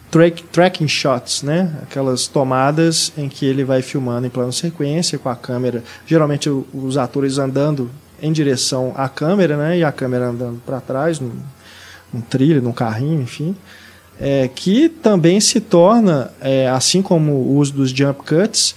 track, 0.10 0.44
tracking 0.44 0.88
shots, 0.88 1.44
né? 1.44 1.74
Aquelas 1.84 2.28
tomadas 2.28 3.12
em 3.18 3.30
que 3.30 3.46
ele 3.46 3.64
vai 3.64 3.82
filmando 3.82 4.28
em 4.28 4.30
plano 4.30 4.52
sequência 4.52 5.18
com 5.18 5.30
a 5.30 5.36
câmera, 5.36 5.84
geralmente 6.06 6.50
os 6.50 6.98
atores 6.98 7.38
andando 7.38 7.90
em 8.22 8.32
direção 8.32 8.94
à 8.96 9.08
câmera, 9.08 9.56
né? 9.56 9.78
E 9.80 9.84
a 9.84 9.92
câmera 9.92 10.30
andando 10.30 10.62
para 10.66 10.82
trás, 10.82 11.20
num, 11.20 11.32
num 12.14 12.22
trilho, 12.22 12.62
num 12.62 12.74
carrinho, 12.74 13.22
enfim. 13.22 13.56
É, 14.20 14.50
que 14.54 14.90
também 14.90 15.40
se 15.40 15.62
torna, 15.62 16.32
é, 16.42 16.68
assim 16.68 17.02
como 17.02 17.32
o 17.32 17.58
uso 17.58 17.74
dos 17.74 17.92
jump 17.92 18.22
cuts, 18.26 18.76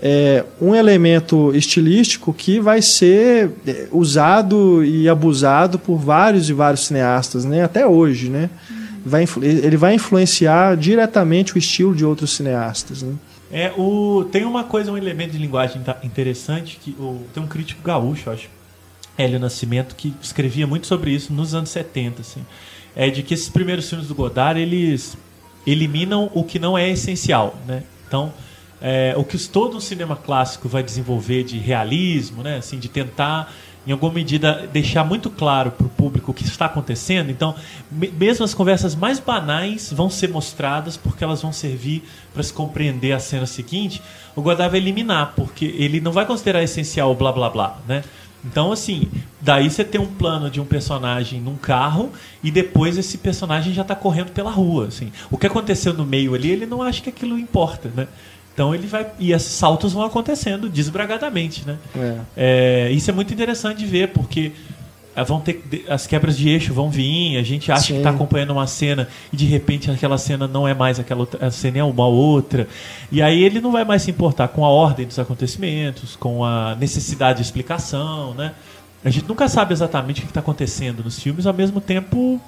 é, 0.00 0.44
um 0.60 0.74
elemento 0.74 1.52
estilístico 1.54 2.32
que 2.32 2.60
vai 2.60 2.80
ser 2.80 3.50
é, 3.66 3.88
usado 3.90 4.84
e 4.84 5.08
abusado 5.08 5.78
por 5.78 5.96
vários 5.96 6.48
e 6.48 6.52
vários 6.52 6.86
cineastas, 6.86 7.44
né? 7.44 7.64
até 7.64 7.86
hoje. 7.86 8.28
Né? 8.28 8.50
Vai 9.04 9.26
ele 9.42 9.76
vai 9.76 9.94
influenciar 9.94 10.76
diretamente 10.76 11.54
o 11.54 11.58
estilo 11.58 11.94
de 11.94 12.04
outros 12.04 12.30
cineastas. 12.30 13.02
Né? 13.02 13.14
É, 13.52 13.72
o, 13.76 14.24
tem 14.32 14.44
uma 14.44 14.64
coisa, 14.64 14.90
um 14.90 14.96
elemento 14.96 15.32
de 15.32 15.38
linguagem 15.38 15.82
interessante 16.02 16.78
que 16.82 16.90
o, 16.98 17.22
tem 17.32 17.42
um 17.42 17.46
crítico 17.46 17.82
gaúcho, 17.82 18.30
acho, 18.30 18.48
Hélio 19.16 19.38
Nascimento, 19.38 19.94
que 19.94 20.12
escrevia 20.20 20.66
muito 20.66 20.86
sobre 20.86 21.10
isso 21.12 21.32
nos 21.32 21.54
anos 21.54 21.70
70, 21.70 22.20
assim. 22.20 22.44
É 22.96 23.10
de 23.10 23.22
que 23.22 23.34
esses 23.34 23.48
primeiros 23.48 23.88
filmes 23.88 24.08
do 24.08 24.14
Godard, 24.14 24.60
eles 24.60 25.16
eliminam 25.66 26.30
o 26.34 26.42
que 26.44 26.58
não 26.58 26.76
é 26.76 26.90
essencial, 26.90 27.56
né? 27.66 27.82
Então, 28.06 28.32
é, 28.80 29.14
o 29.16 29.24
que 29.24 29.38
todo 29.48 29.76
o 29.76 29.80
cinema 29.80 30.16
clássico 30.16 30.68
vai 30.68 30.82
desenvolver 30.82 31.44
de 31.44 31.58
realismo, 31.58 32.42
né? 32.42 32.56
Assim, 32.56 32.78
de 32.78 32.88
tentar 32.88 33.52
em 33.86 33.92
alguma 33.92 34.12
medida 34.12 34.68
deixar 34.72 35.04
muito 35.04 35.28
claro 35.30 35.70
para 35.70 35.86
o 35.86 35.90
público 35.90 36.30
o 36.30 36.34
que 36.34 36.44
está 36.44 36.66
acontecendo. 36.66 37.30
Então, 37.30 37.54
me- 37.90 38.08
mesmo 38.10 38.44
as 38.44 38.54
conversas 38.54 38.94
mais 38.94 39.18
banais 39.20 39.92
vão 39.92 40.08
ser 40.08 40.28
mostradas 40.28 40.96
porque 40.96 41.22
elas 41.22 41.42
vão 41.42 41.52
servir 41.52 42.02
para 42.32 42.42
se 42.42 42.52
compreender 42.52 43.12
a 43.12 43.18
cena 43.18 43.46
seguinte. 43.46 44.02
O 44.34 44.42
Godard 44.42 44.70
vai 44.70 44.80
eliminar 44.80 45.32
porque 45.36 45.66
ele 45.78 46.00
não 46.00 46.12
vai 46.12 46.26
considerar 46.26 46.62
essencial 46.62 47.12
o 47.12 47.14
blá 47.14 47.30
blá 47.32 47.50
blá, 47.50 47.78
né? 47.86 48.02
Então, 48.46 48.70
assim, 48.72 49.08
daí 49.40 49.70
você 49.70 49.82
tem 49.82 49.98
um 49.98 50.06
plano 50.06 50.50
de 50.50 50.60
um 50.60 50.66
personagem 50.66 51.40
num 51.40 51.56
carro 51.56 52.12
e 52.42 52.50
depois 52.50 52.98
esse 52.98 53.16
personagem 53.16 53.72
já 53.72 53.80
está 53.80 53.94
correndo 53.94 54.32
pela 54.32 54.50
rua, 54.50 54.88
assim. 54.88 55.10
O 55.30 55.38
que 55.38 55.46
aconteceu 55.46 55.94
no 55.94 56.04
meio 56.04 56.34
ali, 56.34 56.50
ele 56.50 56.66
não 56.66 56.82
acha 56.82 57.00
que 57.00 57.08
aquilo 57.08 57.38
importa, 57.38 57.90
né? 57.96 58.06
Então 58.54 58.72
ele 58.72 58.86
vai 58.86 59.06
e 59.18 59.32
esses 59.32 59.52
saltos 59.52 59.92
vão 59.92 60.04
acontecendo 60.04 60.68
desbragadamente, 60.68 61.66
né? 61.66 61.76
É. 61.96 62.18
É, 62.36 62.90
isso 62.92 63.10
é 63.10 63.12
muito 63.12 63.34
interessante 63.34 63.78
de 63.78 63.86
ver, 63.86 64.10
porque 64.10 64.52
ah, 65.16 65.24
vão 65.24 65.40
ter 65.40 65.84
as 65.88 66.06
quebras 66.06 66.36
de 66.36 66.48
eixo 66.48 66.72
vão 66.72 66.88
vir, 66.88 67.36
a 67.36 67.42
gente 67.42 67.70
acha 67.70 67.88
que 67.88 67.92
Sim. 67.92 67.98
está 67.98 68.10
acompanhando 68.10 68.50
uma 68.50 68.66
cena 68.66 69.08
e 69.32 69.36
de 69.36 69.44
repente 69.44 69.90
aquela 69.90 70.18
cena 70.18 70.46
não 70.46 70.66
é 70.66 70.74
mais 70.74 70.98
aquela 70.98 71.20
outra, 71.20 71.46
a 71.46 71.50
cena 71.50 71.78
é 71.78 71.84
uma 71.84 72.06
outra. 72.06 72.68
E 73.10 73.20
aí 73.20 73.42
ele 73.42 73.60
não 73.60 73.72
vai 73.72 73.84
mais 73.84 74.02
se 74.02 74.10
importar 74.10 74.48
com 74.48 74.64
a 74.64 74.68
ordem 74.68 75.06
dos 75.06 75.18
acontecimentos, 75.18 76.14
com 76.14 76.44
a 76.44 76.76
necessidade 76.76 77.38
de 77.38 77.44
explicação, 77.44 78.34
né? 78.34 78.54
A 79.04 79.10
gente 79.10 79.28
nunca 79.28 79.48
sabe 79.48 79.72
exatamente 79.74 80.20
o 80.20 80.24
que 80.24 80.30
está 80.30 80.40
acontecendo 80.40 81.04
nos 81.04 81.18
filmes, 81.18 81.46
ao 81.46 81.52
mesmo 81.52 81.80
tempo 81.80 82.40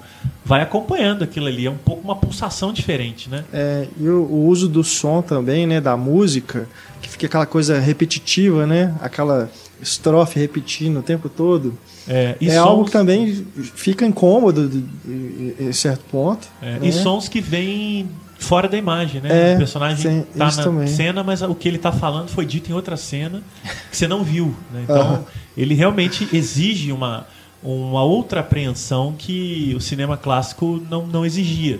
vai 0.43 0.61
acompanhando 0.61 1.23
aquilo 1.23 1.45
ali. 1.47 1.67
É 1.67 1.69
um 1.69 1.77
pouco 1.77 2.01
uma 2.03 2.15
pulsação 2.15 2.73
diferente, 2.73 3.29
né? 3.29 3.45
É, 3.53 3.87
e 3.99 4.07
o, 4.09 4.23
o 4.23 4.47
uso 4.47 4.67
do 4.67 4.83
som 4.83 5.21
também, 5.21 5.67
né, 5.67 5.79
da 5.79 5.95
música, 5.95 6.67
que 7.01 7.07
fica 7.09 7.27
aquela 7.27 7.45
coisa 7.45 7.79
repetitiva, 7.79 8.65
né, 8.65 8.95
aquela 9.01 9.49
estrofe 9.81 10.39
repetindo 10.39 10.97
o 10.99 11.03
tempo 11.03 11.29
todo. 11.29 11.77
É, 12.07 12.35
e 12.41 12.47
é 12.49 12.53
sons- 12.55 12.67
algo 12.67 12.85
que 12.85 12.91
também 12.91 13.45
fica 13.75 14.05
incômodo 14.05 14.83
em 15.07 15.71
certo 15.73 16.03
ponto. 16.09 16.47
É, 16.61 16.79
né? 16.79 16.87
E 16.87 16.91
sons 16.91 17.27
que 17.29 17.39
vêm 17.39 18.09
fora 18.39 18.67
da 18.67 18.77
imagem, 18.77 19.21
né? 19.21 19.51
É, 19.51 19.55
o 19.55 19.57
personagem 19.57 19.97
sim, 19.97 20.25
tá 20.37 20.45
na 20.45 20.51
também. 20.63 20.87
cena, 20.87 21.23
mas 21.23 21.41
o 21.41 21.55
que 21.55 21.67
ele 21.67 21.77
tá 21.77 21.91
falando 21.91 22.29
foi 22.29 22.45
dito 22.45 22.69
em 22.69 22.73
outra 22.73 22.95
cena 22.97 23.41
que 23.89 23.97
você 23.97 24.07
não 24.07 24.23
viu. 24.23 24.55
né? 24.71 24.81
Então, 24.83 25.01
Aham. 25.01 25.23
ele 25.55 25.73
realmente 25.73 26.27
exige 26.31 26.91
uma, 26.91 27.25
uma 27.63 28.03
outra 28.03 28.41
apreensão 28.41 29.13
que 29.17 29.73
o 29.75 29.81
cinema 29.81 30.15
clássico 30.17 30.81
não, 30.89 31.05
não 31.07 31.25
exigia. 31.25 31.79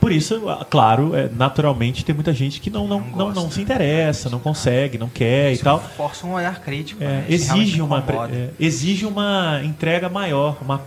Por 0.00 0.10
isso, 0.10 0.40
claro, 0.70 1.14
é, 1.14 1.28
naturalmente 1.28 2.02
tem 2.06 2.14
muita 2.14 2.32
gente 2.32 2.58
que 2.58 2.70
não, 2.70 2.88
não, 2.88 3.00
Não 3.00 3.06
não, 3.10 3.18
não, 3.28 3.34
gosta. 3.34 3.50
se 3.50 3.60
interessa, 3.60 4.30
não 4.30 4.38
consegue, 4.40 4.96
não 4.96 5.10
quer 5.10 5.50
e 5.50 5.54
Isso 5.54 5.64
tal. 5.64 5.78
força 5.94 6.26
um 6.26 6.32
olhar 6.32 6.58
crítico. 6.62 7.04
É, 7.04 7.06
né? 7.06 7.24
Exige, 7.28 7.82
uma, 7.82 8.02
é, 8.32 8.48
exige 8.58 9.04
uma 9.04 9.60
entrega 9.62 10.08
maior, 10.08 10.56
uma, 10.62 10.80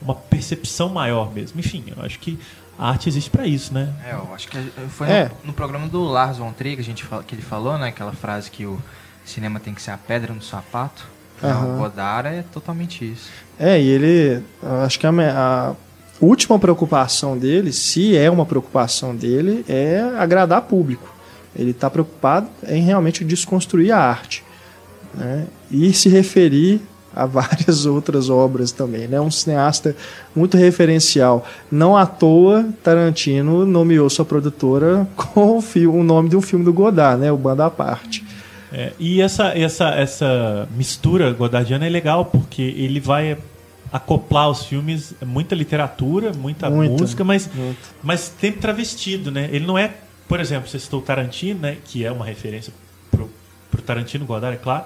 uma 0.00 0.14
percepção 0.14 0.88
maior 0.88 1.34
mesmo. 1.34 1.58
Enfim, 1.58 1.82
eu 1.96 2.00
acho 2.04 2.20
que 2.20 2.38
a 2.80 2.88
arte 2.88 3.10
existe 3.10 3.28
para 3.28 3.46
isso, 3.46 3.74
né? 3.74 3.92
É, 4.06 4.14
eu 4.14 4.34
acho 4.34 4.48
que 4.48 4.58
foi 4.88 5.06
É. 5.06 5.24
no, 5.42 5.48
no 5.48 5.52
programa 5.52 5.86
do 5.86 6.02
Lars 6.02 6.38
von 6.38 6.50
Trier 6.50 6.76
que, 6.76 6.80
a 6.80 6.84
gente 6.84 7.04
fala, 7.04 7.22
que 7.22 7.34
ele 7.34 7.42
falou, 7.42 7.76
né? 7.76 7.88
Aquela 7.88 8.12
frase 8.12 8.50
que 8.50 8.64
o 8.64 8.80
cinema 9.22 9.60
tem 9.60 9.74
que 9.74 9.82
ser 9.82 9.90
a 9.90 9.98
pedra 9.98 10.32
no 10.32 10.40
sapato. 10.40 11.06
Aham. 11.44 11.74
O 11.74 11.78
Godard 11.78 12.28
é 12.28 12.42
totalmente 12.50 13.04
isso. 13.04 13.28
É, 13.58 13.78
e 13.78 13.86
ele, 13.86 14.42
acho 14.82 14.98
que 14.98 15.06
a, 15.06 15.10
a 15.10 15.74
última 16.22 16.58
preocupação 16.58 17.36
dele, 17.36 17.70
se 17.70 18.16
é 18.16 18.30
uma 18.30 18.46
preocupação 18.46 19.14
dele, 19.14 19.62
é 19.68 20.00
agradar 20.18 20.62
público. 20.62 21.14
Ele 21.54 21.72
está 21.72 21.90
preocupado 21.90 22.48
em 22.66 22.82
realmente 22.82 23.22
desconstruir 23.24 23.92
a 23.92 23.98
arte 23.98 24.42
né? 25.14 25.46
e 25.70 25.92
se 25.92 26.08
referir 26.08 26.80
a 27.14 27.26
várias 27.26 27.84
outras 27.86 28.28
obras 28.30 28.72
também. 28.72 29.04
É 29.04 29.08
né? 29.08 29.20
um 29.20 29.30
cineasta 29.30 29.94
muito 30.34 30.56
referencial. 30.56 31.46
Não 31.70 31.96
à 31.96 32.06
toa, 32.06 32.68
Tarantino 32.82 33.64
nomeou 33.66 34.08
sua 34.10 34.24
produtora 34.24 35.06
com 35.16 35.58
o, 35.58 35.60
fi- 35.60 35.86
o 35.86 36.02
nome 36.02 36.28
de 36.28 36.36
um 36.36 36.40
filme 36.42 36.64
do 36.64 36.72
Godard, 36.72 37.20
né? 37.20 37.30
o 37.32 37.36
Banda 37.36 37.66
à 37.66 37.70
Parte. 37.70 38.24
É, 38.72 38.92
e 39.00 39.20
essa, 39.20 39.48
essa, 39.48 39.88
essa 39.90 40.68
mistura 40.76 41.32
godardiana 41.32 41.86
é 41.86 41.88
legal, 41.88 42.26
porque 42.26 42.62
ele 42.62 43.00
vai 43.00 43.36
acoplar 43.92 44.48
os 44.48 44.64
filmes, 44.64 45.12
muita 45.26 45.56
literatura, 45.56 46.32
muita, 46.32 46.70
Muita, 46.70 46.92
música, 46.92 47.24
mas, 47.24 47.50
mas 48.00 48.32
sempre 48.40 48.60
travestido, 48.60 49.32
né? 49.32 49.48
Ele 49.50 49.66
não 49.66 49.76
é, 49.76 49.90
por 50.28 50.38
exemplo, 50.38 50.68
você 50.68 50.78
citou 50.78 51.00
o 51.00 51.02
Tarantino, 51.02 51.58
né? 51.58 51.78
Que 51.84 52.04
é 52.04 52.12
uma 52.12 52.24
referência 52.24 52.72
pro, 53.10 53.28
pro 53.68 53.82
Tarantino, 53.82 54.24
Godard, 54.24 54.54
é 54.56 54.60
claro. 54.60 54.84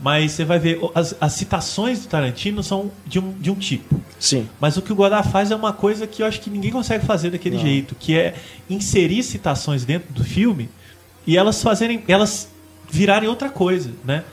Mas 0.00 0.32
você 0.32 0.44
vai 0.44 0.58
ver, 0.58 0.80
as, 0.94 1.14
as 1.20 1.32
citações 1.34 2.00
do 2.00 2.08
Tarantino 2.08 2.62
são 2.62 2.90
de 3.06 3.18
um, 3.18 3.32
de 3.32 3.50
um 3.50 3.54
tipo. 3.54 4.00
Sim. 4.18 4.48
Mas 4.60 4.76
o 4.76 4.82
que 4.82 4.92
o 4.92 4.94
Godard 4.94 5.30
faz 5.30 5.50
é 5.50 5.56
uma 5.56 5.72
coisa 5.72 6.06
que 6.06 6.22
eu 6.22 6.26
acho 6.26 6.40
que 6.40 6.50
ninguém 6.50 6.70
consegue 6.70 7.06
fazer 7.06 7.30
daquele 7.30 7.56
Não. 7.56 7.62
jeito, 7.62 7.94
que 7.94 8.16
é 8.16 8.34
inserir 8.68 9.22
citações 9.22 9.84
dentro 9.84 10.12
do 10.12 10.24
filme 10.24 10.68
e 11.26 11.36
elas 11.36 11.62
fazerem, 11.62 12.02
elas 12.08 12.48
virarem 12.90 13.28
outra 13.28 13.48
coisa, 13.48 13.90
né? 14.04 14.24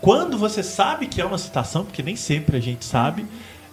Quando 0.00 0.38
você 0.38 0.62
sabe 0.62 1.06
que 1.06 1.20
é 1.20 1.24
uma 1.24 1.38
citação, 1.38 1.84
porque 1.84 2.02
nem 2.02 2.16
sempre 2.16 2.56
a 2.56 2.60
gente 2.60 2.84
sabe, 2.84 3.26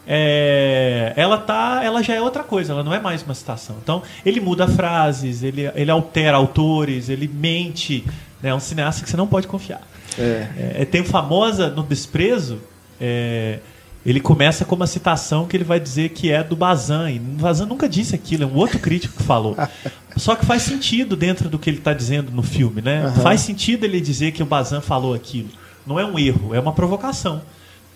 é, 0.05 1.13
ela 1.15 1.37
tá, 1.37 1.81
ela 1.83 2.01
já 2.01 2.13
é 2.13 2.21
outra 2.21 2.43
coisa, 2.43 2.73
ela 2.73 2.83
não 2.83 2.93
é 2.93 2.99
mais 2.99 3.23
uma 3.23 3.33
citação. 3.33 3.77
Então 3.81 4.01
ele 4.25 4.39
muda 4.39 4.67
frases, 4.67 5.43
ele, 5.43 5.69
ele 5.75 5.91
altera 5.91 6.37
autores, 6.37 7.09
ele 7.09 7.27
mente, 7.27 8.05
né? 8.41 8.49
é 8.49 8.55
um 8.55 8.59
cineasta 8.59 9.03
que 9.03 9.09
você 9.09 9.17
não 9.17 9.27
pode 9.27 9.47
confiar. 9.47 9.81
É. 10.17 10.47
É, 10.81 10.85
tem 10.85 11.03
famosa 11.03 11.69
no 11.69 11.83
desprezo. 11.83 12.59
é, 12.99 13.59
ele 14.07 14.21
começa 14.21 14.63
com 14.63 14.73
uma 14.73 14.87
citação 14.87 15.45
que 15.45 15.57
ele 15.57 15.65
vai 15.65 15.81
dizer 15.81 16.09
que 16.09 16.31
é 16.31 16.41
do 16.41 16.55
Bazan. 16.55 17.11
E 17.11 17.17
o 17.19 17.21
Bazan 17.21 17.65
nunca 17.65 17.89
disse 17.89 18.15
aquilo, 18.15 18.43
é 18.43 18.45
um 18.45 18.55
outro 18.55 18.79
crítico 18.79 19.17
que 19.17 19.23
falou. 19.23 19.53
Só 20.15 20.33
que 20.33 20.45
faz 20.45 20.61
sentido 20.61 21.13
dentro 21.17 21.49
do 21.49 21.59
que 21.59 21.69
ele 21.69 21.79
está 21.79 21.91
dizendo 21.91 22.31
no 22.31 22.41
filme, 22.41 22.81
né? 22.81 23.01
Aham. 23.03 23.21
Faz 23.21 23.41
sentido 23.41 23.83
ele 23.83 23.99
dizer 23.99 24.31
que 24.31 24.41
o 24.41 24.45
Bazan 24.45 24.79
falou 24.79 25.13
aquilo. 25.13 25.49
Não 25.85 25.99
é 25.99 26.05
um 26.05 26.17
erro, 26.17 26.55
é 26.55 26.59
uma 26.59 26.71
provocação. 26.71 27.41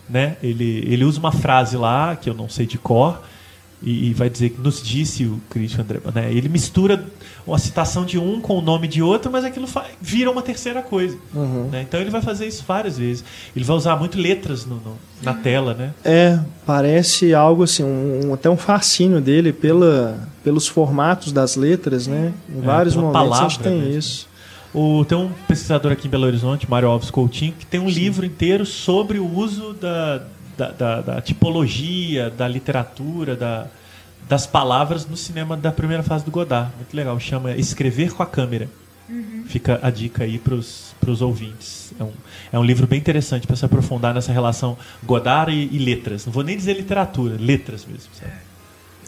Né? 0.09 0.35
Ele, 0.43 0.83
ele 0.85 1.05
usa 1.05 1.17
uma 1.17 1.31
frase 1.31 1.77
lá, 1.77 2.13
que 2.17 2.29
eu 2.29 2.33
não 2.33 2.49
sei 2.49 2.65
de 2.65 2.77
cor, 2.77 3.21
e, 3.81 4.13
vai 4.13 4.29
dizer 4.29 4.49
que 4.51 4.61
nos 4.61 4.81
disse 4.81 5.25
o 5.25 5.39
crítico 5.49 5.81
André. 5.81 5.99
Né? 6.13 6.31
Ele 6.33 6.47
mistura 6.49 7.03
uma 7.47 7.57
citação 7.57 8.05
de 8.05 8.19
um 8.19 8.39
com 8.39 8.57
o 8.57 8.61
nome 8.61 8.87
de 8.87 9.01
outro, 9.01 9.31
mas 9.31 9.43
aquilo 9.43 9.67
vira 9.99 10.29
uma 10.29 10.41
terceira 10.43 10.81
coisa. 10.83 11.17
Uhum. 11.33 11.69
né? 11.71 11.81
Então 11.81 11.99
ele 11.99 12.11
vai 12.11 12.21
fazer 12.21 12.45
isso 12.47 12.63
várias 12.67 12.97
vezes. 12.99 13.23
Ele 13.55 13.65
vai 13.65 13.75
usar 13.75 13.95
muito 13.95 14.19
letras 14.19 14.65
no- 14.65 14.75
no- 14.75 14.97
na 15.23 15.33
tela, 15.33 15.73
né? 15.73 15.93
É, 16.05 16.39
parece 16.65 17.33
algo 17.33 17.63
assim, 17.63 17.83
um, 17.83 18.27
um- 18.29 18.33
até 18.33 18.49
um 18.49 18.57
fascínio 18.57 19.19
dele 19.19 19.51
pela, 19.51 20.27
pelos 20.43 20.67
formatos 20.67 21.31
das 21.31 21.55
letras, 21.55 22.05
né? 22.07 22.33
Em 22.49 22.61
vários 22.61 22.93
pela 22.95 23.07
momentos 23.07 23.39
a 23.39 23.41
gente 23.43 23.57
palavra 23.59 23.63
tem 23.71 23.79
mesmo. 23.81 23.99
isso. 23.99 24.27
O, 24.73 25.03
tem 25.03 25.17
um 25.17 25.29
pesquisador 25.47 25.91
aqui 25.91 26.07
em 26.07 26.09
Belo 26.09 26.25
Horizonte, 26.25 26.69
Mário 26.69 26.87
Alves 26.87 27.11
Coutinho, 27.11 27.53
que 27.59 27.65
tem 27.65 27.79
um 27.79 27.89
livro 27.89 28.25
inteiro 28.25 28.65
sobre 28.65 29.19
o 29.19 29.27
uso 29.27 29.73
da, 29.73 30.21
da, 30.69 30.71
da- 30.71 31.01
da 31.01 31.21
tipologia, 31.21 32.29
da 32.29 32.47
literatura, 32.47 33.35
da- 33.35 33.67
das 34.29 34.45
palavras 34.45 35.05
no 35.07 35.17
cinema 35.17 35.57
da 35.57 35.71
primeira 35.71 36.03
fase 36.03 36.23
do 36.23 36.31
Godard. 36.31 36.71
Muito 36.77 36.93
legal. 36.95 37.19
Chama 37.19 37.51
Escrever 37.53 38.11
com 38.13 38.21
a 38.23 38.25
Câmera. 38.25 38.67
Fica 39.47 39.79
a 39.83 39.89
dica 39.89 40.23
aí 40.23 40.39
para 40.39 40.53
os 40.55 41.21
ouvintes. 41.21 41.91
É 41.99 42.03
um, 42.03 42.11
é 42.53 42.59
um 42.59 42.63
livro 42.63 42.87
bem 42.87 42.97
interessante 42.99 43.45
para 43.45 43.55
se 43.57 43.65
aprofundar 43.65 44.13
nessa 44.13 44.31
relação 44.31 44.77
Godard 45.03 45.51
e, 45.51 45.67
e 45.75 45.79
letras. 45.79 46.25
Não 46.25 46.31
vou 46.31 46.43
nem 46.43 46.55
dizer 46.55 46.73
literatura, 46.77 47.35
letras 47.37 47.85
mesmo. 47.85 48.09
sabe? 48.13 48.31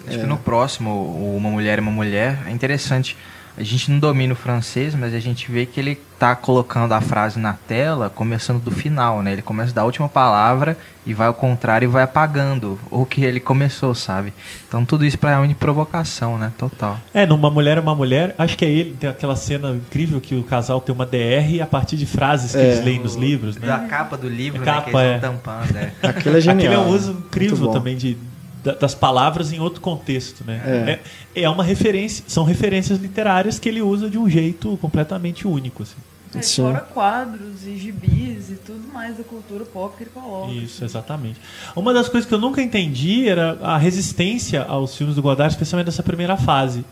Acho 0.06 0.20
que 0.20 0.26
no 0.26 0.38
próximo, 0.38 1.36
Uma 1.38 1.50
Mulher 1.50 1.78
e 1.78 1.82
Uma 1.82 1.92
Mulher, 1.92 2.40
é 2.48 2.52
interessante. 2.52 3.16
A 3.56 3.62
gente 3.62 3.92
não 3.92 4.00
domina 4.00 4.34
o 4.34 4.36
francês, 4.36 4.96
mas 4.96 5.14
a 5.14 5.20
gente 5.20 5.52
vê 5.52 5.66
que 5.68 5.80
ele 5.80 5.96
tá 6.18 6.36
colocando 6.36 6.92
a 6.94 7.00
frase 7.02 7.38
na 7.40 7.54
tela, 7.54 8.10
começando 8.10 8.60
do 8.64 8.72
final, 8.72 9.22
né? 9.22 9.32
Ele 9.34 9.44
começa 9.44 9.72
da 9.72 9.84
última 9.86 10.10
palavra 10.10 10.76
e 11.06 11.14
vai 11.14 11.28
ao 11.28 11.36
contrário 11.36 11.86
e 11.86 11.88
vai 11.88 12.02
apagando 12.02 12.80
o 12.90 13.06
que 13.06 13.24
ele 13.24 13.40
começou, 13.40 13.94
sabe? 13.94 14.34
Então 14.68 14.84
tudo 14.84 15.06
isso 15.06 15.20
pra 15.20 15.40
uma 15.40 15.54
provocação, 15.54 16.36
né? 16.38 16.52
Total. 16.58 16.98
É, 17.14 17.28
numa 17.28 17.52
mulher 17.52 17.78
é 17.78 17.82
uma 17.82 17.94
mulher, 17.94 18.34
acho 18.40 18.58
que 18.58 18.66
é 18.66 18.70
ele, 18.70 18.96
tem 19.00 19.08
aquela 19.08 19.36
cena 19.36 19.70
incrível 19.72 20.20
que 20.20 20.34
o 20.34 20.42
casal 20.44 20.82
tem 20.82 20.96
uma 20.96 21.06
DR 21.06 21.62
a 21.62 21.68
partir 21.68 21.96
de 21.96 22.08
frases 22.08 22.54
que 22.54 22.58
É. 22.58 22.66
eles 22.66 22.84
leem 22.84 23.00
nos 23.02 23.14
livros, 23.16 23.56
Da 23.58 23.78
né? 23.78 23.88
capa 23.88 24.18
do 24.18 24.28
livro, 24.28 24.64
A 24.64 24.66
né? 24.66 24.72
capa, 24.72 24.90
Que 24.90 24.98
eles 24.98 25.12
é. 25.12 25.16
estão 25.18 25.34
tampando, 25.36 25.78
é. 25.78 25.92
Aquilo 26.02 26.38
é 26.38 26.42
genial. 26.42 26.58
Aquele 26.58 26.74
é 26.74 26.80
um 26.80 26.88
uso 26.96 27.12
Muito 27.14 27.26
incrível 27.28 27.68
também 27.68 27.96
de, 27.96 28.16
da- 28.16 28.33
das 28.80 28.96
palavras 28.96 29.52
em 29.52 29.60
outro 29.60 29.82
contexto, 29.82 30.44
né? 30.46 31.00
É. 31.36 31.40
É, 31.42 31.44
é 31.44 31.50
uma 31.50 31.64
referência, 31.64 32.24
são 32.28 32.44
referências 32.44 33.00
literárias 33.00 33.60
que 33.60 33.68
ele 33.68 33.82
usa 33.82 34.10
de 34.10 34.18
um 34.18 34.30
jeito 34.30 34.78
completamente 34.78 35.48
único, 35.48 35.84
assim. 35.84 35.98
É, 36.36 36.42
fora 36.42 36.80
quadros 36.80 37.68
e 37.68 37.78
gibis 37.78 38.50
e 38.50 38.56
tudo 38.56 38.92
mais 38.92 39.18
da 39.18 39.24
cultura 39.24 39.66
pop 39.66 39.96
que 39.96 40.04
ele 40.04 40.10
coloca. 40.12 40.52
Isso, 40.52 40.84
exatamente. 40.84 41.40
Uma 41.76 41.94
das 41.94 42.10
coisas 42.10 42.28
que 42.28 42.34
eu 42.34 42.40
nunca 42.40 42.62
entendi 42.62 43.30
era 43.30 43.60
a 43.62 43.78
resistência 43.78 44.64
aos 44.64 44.96
filmes 44.96 45.16
do 45.16 45.22
Godard, 45.22 45.54
especialmente 45.54 45.86
dessa 45.86 46.02
primeira 46.02 46.36
fase. 46.36 46.84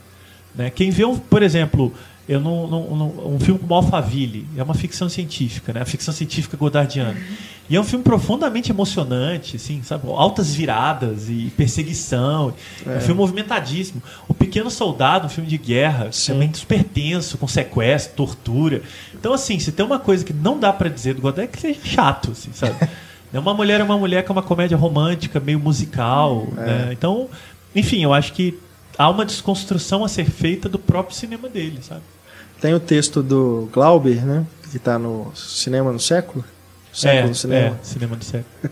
Né? 0.53 0.69
Quem 0.69 0.91
vê, 0.91 1.05
um, 1.05 1.17
por 1.17 1.41
exemplo, 1.41 1.91
eu 2.29 2.39
não, 2.39 2.67
não- 2.67 2.95
não- 2.95 3.33
um 3.35 3.39
filme 3.39 3.59
como 3.59 3.73
Alphaville, 3.73 4.47
é 4.55 4.63
uma 4.63 4.73
ficção 4.73 5.09
científica, 5.09 5.73
né? 5.73 5.81
a 5.81 5.85
ficção 5.85 6.13
científica 6.13 6.55
godardiana. 6.55 7.17
E 7.69 7.75
é 7.75 7.79
um 7.79 7.83
filme 7.83 8.03
profundamente 8.03 8.69
emocionante, 8.71 9.55
assim, 9.55 9.81
sabe? 9.81 10.03
altas 10.09 10.53
viradas 10.53 11.29
e 11.29 11.51
perseguição. 11.55 12.53
É, 12.85 12.97
um 12.97 12.99
filme 12.99 13.15
movimentadíssimo. 13.21 14.01
O 14.27 14.33
Pequeno 14.33 14.69
Soldado, 14.69 15.27
um 15.27 15.29
filme 15.29 15.49
de 15.49 15.57
guerra, 15.57 16.09
Sim. 16.11 16.33
também 16.33 16.53
super 16.53 16.83
tenso, 16.83 17.37
com 17.37 17.47
sequestro, 17.47 18.13
tortura. 18.15 18.81
Então, 19.13 19.33
assim, 19.33 19.57
se 19.59 19.71
tem 19.71 19.85
uma 19.85 19.99
coisa 19.99 20.23
que 20.25 20.33
não 20.33 20.59
dá 20.59 20.73
pra 20.73 20.89
dizer 20.89 21.13
do 21.13 21.21
Godard 21.21 21.43
é 21.43 21.47
que 21.47 21.59
seja 21.61 21.79
chato, 21.83 22.31
assim, 22.31 22.51
sabe? 22.53 22.75
É 23.33 23.39
Uma 23.39 23.53
Mulher 23.53 23.79
é 23.79 23.83
uma 23.83 23.97
Mulher 23.97 24.25
que 24.25 24.29
é 24.29 24.33
uma 24.33 24.43
comédia 24.43 24.75
romântica, 24.75 25.39
meio 25.39 25.57
musical. 25.57 26.47
né? 26.51 26.89
Então, 26.91 27.29
enfim, 27.73 28.03
eu 28.03 28.13
acho 28.13 28.33
que 28.33 28.59
há 29.01 29.09
uma 29.09 29.25
desconstrução 29.25 30.05
a 30.05 30.07
ser 30.07 30.29
feita 30.29 30.69
do 30.69 30.77
próprio 30.77 31.15
cinema 31.15 31.49
dele, 31.49 31.79
sabe? 31.81 32.01
Tem 32.61 32.73
o 32.73 32.79
texto 32.79 33.23
do 33.23 33.67
Glauber, 33.73 34.23
né? 34.23 34.45
Que 34.69 34.77
está 34.77 34.99
no 34.99 35.31
Cinema 35.33 35.91
no 35.91 35.99
Século. 35.99 36.45
Século 36.93 37.25
é, 37.25 37.29
do 37.29 37.35
Cinema. 37.35 37.77
é, 37.81 37.83
cinema 37.83 38.15
do 38.15 38.23
século. 38.23 38.45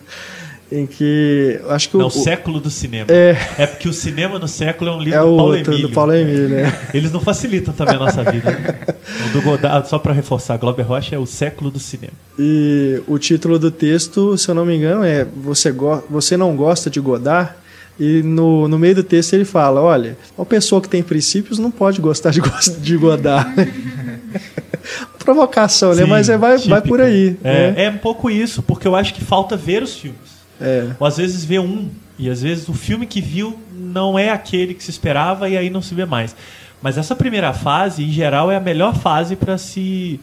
Em 0.71 0.85
que. 0.85 1.59
Acho 1.67 1.89
que 1.89 1.97
Não, 1.97 2.05
o, 2.05 2.11
século 2.11 2.59
do 2.59 2.69
cinema. 2.69 3.11
É. 3.11 3.35
É 3.57 3.65
porque 3.65 3.89
o 3.89 3.93
cinema 3.93 4.37
no 4.37 4.47
século 4.47 4.91
é 4.91 4.93
um 4.93 5.01
livro 5.01 5.19
é 5.19 5.23
do 5.23 5.35
Paulo 5.35 5.55
Emílio. 5.55 5.87
do 5.87 5.89
Paulo 5.89 6.13
Emílio, 6.13 6.47
né? 6.47 6.79
Eles 6.93 7.11
não 7.11 7.19
facilitam 7.19 7.73
também 7.73 7.95
a 7.95 7.97
nossa 7.97 8.23
vida. 8.23 8.51
né? 8.51 8.79
O 9.25 9.33
do 9.33 9.41
Godard, 9.41 9.89
só 9.89 9.97
para 9.97 10.13
reforçar, 10.13 10.57
Glauber 10.57 10.83
Rocha 10.83 11.15
é 11.15 11.17
o 11.17 11.25
século 11.25 11.71
do 11.71 11.79
cinema. 11.79 12.13
E 12.37 13.01
o 13.07 13.17
título 13.17 13.57
do 13.57 13.71
texto, 13.71 14.37
se 14.37 14.47
eu 14.47 14.53
não 14.53 14.63
me 14.63 14.75
engano, 14.75 15.03
é 15.03 15.25
Você, 15.37 15.71
go 15.71 16.03
você 16.07 16.37
não 16.37 16.55
gosta 16.55 16.87
de 16.87 16.99
Godard? 16.99 17.51
E 17.99 18.23
no, 18.23 18.67
no 18.67 18.79
meio 18.79 18.95
do 18.95 19.03
texto 19.03 19.33
ele 19.33 19.45
fala: 19.45 19.81
Olha, 19.81 20.17
uma 20.37 20.45
pessoa 20.45 20.81
que 20.81 20.87
tem 20.87 21.03
princípios 21.03 21.59
não 21.59 21.69
pode 21.69 21.99
gostar 21.99 22.31
de, 22.31 22.41
de 22.79 22.97
Godard. 22.97 23.53
Provocação, 25.19 25.93
né? 25.93 26.03
Sim, 26.03 26.09
Mas 26.09 26.29
é, 26.29 26.37
vai, 26.37 26.57
vai 26.57 26.81
por 26.81 27.01
aí. 27.01 27.37
É, 27.43 27.71
né? 27.71 27.85
é 27.85 27.89
um 27.89 27.97
pouco 27.97 28.29
isso, 28.29 28.63
porque 28.63 28.87
eu 28.87 28.95
acho 28.95 29.13
que 29.13 29.23
falta 29.23 29.55
ver 29.55 29.83
os 29.83 29.95
filmes. 29.95 30.39
É. 30.59 30.87
Ou 30.99 31.05
às 31.05 31.17
vezes 31.17 31.43
vê 31.43 31.59
um, 31.59 31.89
e 32.17 32.29
às 32.29 32.41
vezes 32.41 32.67
o 32.67 32.73
filme 32.73 33.05
que 33.05 33.21
viu 33.21 33.59
não 33.73 34.17
é 34.17 34.29
aquele 34.29 34.73
que 34.73 34.83
se 34.83 34.89
esperava 34.89 35.49
e 35.49 35.57
aí 35.57 35.69
não 35.69 35.81
se 35.81 35.93
vê 35.93 36.05
mais. 36.05 36.35
Mas 36.81 36.97
essa 36.97 37.15
primeira 37.15 37.53
fase, 37.53 38.03
em 38.03 38.11
geral, 38.11 38.49
é 38.49 38.55
a 38.55 38.59
melhor 38.59 38.95
fase 38.95 39.35
para 39.35 39.57
se 39.57 40.19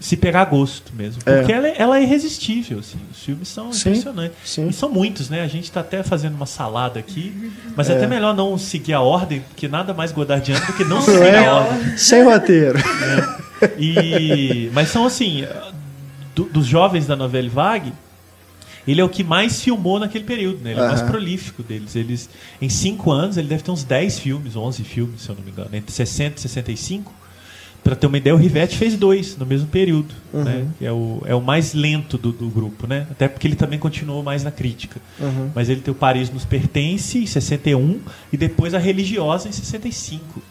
se 0.00 0.16
pegar 0.16 0.46
gosto 0.46 0.92
mesmo. 0.94 1.20
É. 1.26 1.36
Porque 1.38 1.52
ela, 1.52 1.68
é- 1.68 1.74
ela 1.78 1.98
é 1.98 2.02
irresistível, 2.02 2.78
assim. 2.78 2.98
Os 3.12 3.22
filmes 3.22 3.46
são 3.48 3.70
Sim, 3.72 3.90
impressionantes. 3.90 4.36
sim. 4.44 4.66
E 4.68 4.72
são 4.72 4.88
muitos, 4.88 5.28
né? 5.28 5.42
A 5.42 5.46
gente 5.46 5.64
está 5.64 5.80
até 5.80 6.02
fazendo 6.02 6.34
uma 6.34 6.46
salada 6.46 6.98
aqui, 6.98 7.52
mas 7.76 7.88
é 7.90 7.92
É. 7.92 7.96
até 7.96 8.06
melhor 8.06 8.34
não 8.34 8.56
seguir 8.56 8.94
a 8.94 9.00
ordem, 9.02 9.40
porque 9.40 9.68
nada 9.68 9.92
mais 9.94 10.10
godardiano 10.10 10.64
do 10.66 10.72
que 10.72 10.84
não 10.84 11.02
seguir 11.02 11.18
é? 11.26 11.46
a 11.46 11.54
ordem. 11.54 11.96
Sem 11.98 12.24
roteiro. 12.24 12.78
E, 13.78 14.70
mas 14.72 14.88
são 14.88 15.04
assim, 15.06 15.44
do- 16.34 16.44
dos 16.44 16.66
jovens 16.66 17.06
da 17.06 17.14
novela 17.14 17.48
Vague, 17.48 17.92
ele 18.88 19.00
é 19.00 19.04
o 19.04 19.08
que 19.08 19.22
mais 19.22 19.60
filmou 19.60 19.98
naquele 19.98 20.24
período, 20.24 20.60
né? 20.64 20.70
Ele 20.72 20.80
é 20.80 20.82
o 20.84 20.86
mais 20.88 21.02
prolífico 21.02 21.62
deles. 21.62 21.94
Eles, 21.94 22.30
em 22.60 22.68
cinco 22.70 23.10
anos, 23.12 23.36
ele 23.36 23.48
deve 23.48 23.62
ter 23.62 23.70
uns 23.70 23.84
10 23.84 24.18
filmes, 24.18 24.56
11 24.56 24.82
filmes, 24.82 25.20
se 25.22 25.28
eu 25.28 25.34
não 25.36 25.42
me 25.44 25.50
engano, 25.50 25.68
entre 25.74 25.92
60 25.92 26.38
e 26.38 26.40
65. 26.40 27.12
Pra 27.82 27.96
ter 27.96 28.06
uma 28.06 28.18
ideia, 28.18 28.34
o 28.34 28.38
Rivette 28.38 28.76
fez 28.76 28.94
dois 28.94 29.36
no 29.38 29.46
mesmo 29.46 29.66
período. 29.68 30.14
Uhum. 30.32 30.44
Né? 30.44 30.66
É, 30.82 30.92
o, 30.92 31.22
é 31.24 31.34
o 31.34 31.40
mais 31.40 31.72
lento 31.72 32.18
do, 32.18 32.30
do 32.30 32.48
grupo, 32.50 32.86
né? 32.86 33.06
Até 33.10 33.26
porque 33.26 33.46
ele 33.48 33.56
também 33.56 33.78
continuou 33.78 34.22
mais 34.22 34.44
na 34.44 34.50
crítica. 34.50 35.00
Uhum. 35.18 35.50
Mas 35.54 35.68
ele 35.70 35.80
tem 35.80 35.90
o 35.90 35.94
Paris 35.94 36.30
nos 36.30 36.44
Pertence 36.44 37.18
em 37.18 37.26
61 37.26 37.98
e 38.32 38.36
depois 38.36 38.74
a 38.74 38.78
Religiosa 38.78 39.48
em 39.48 39.52
65. 39.52 40.42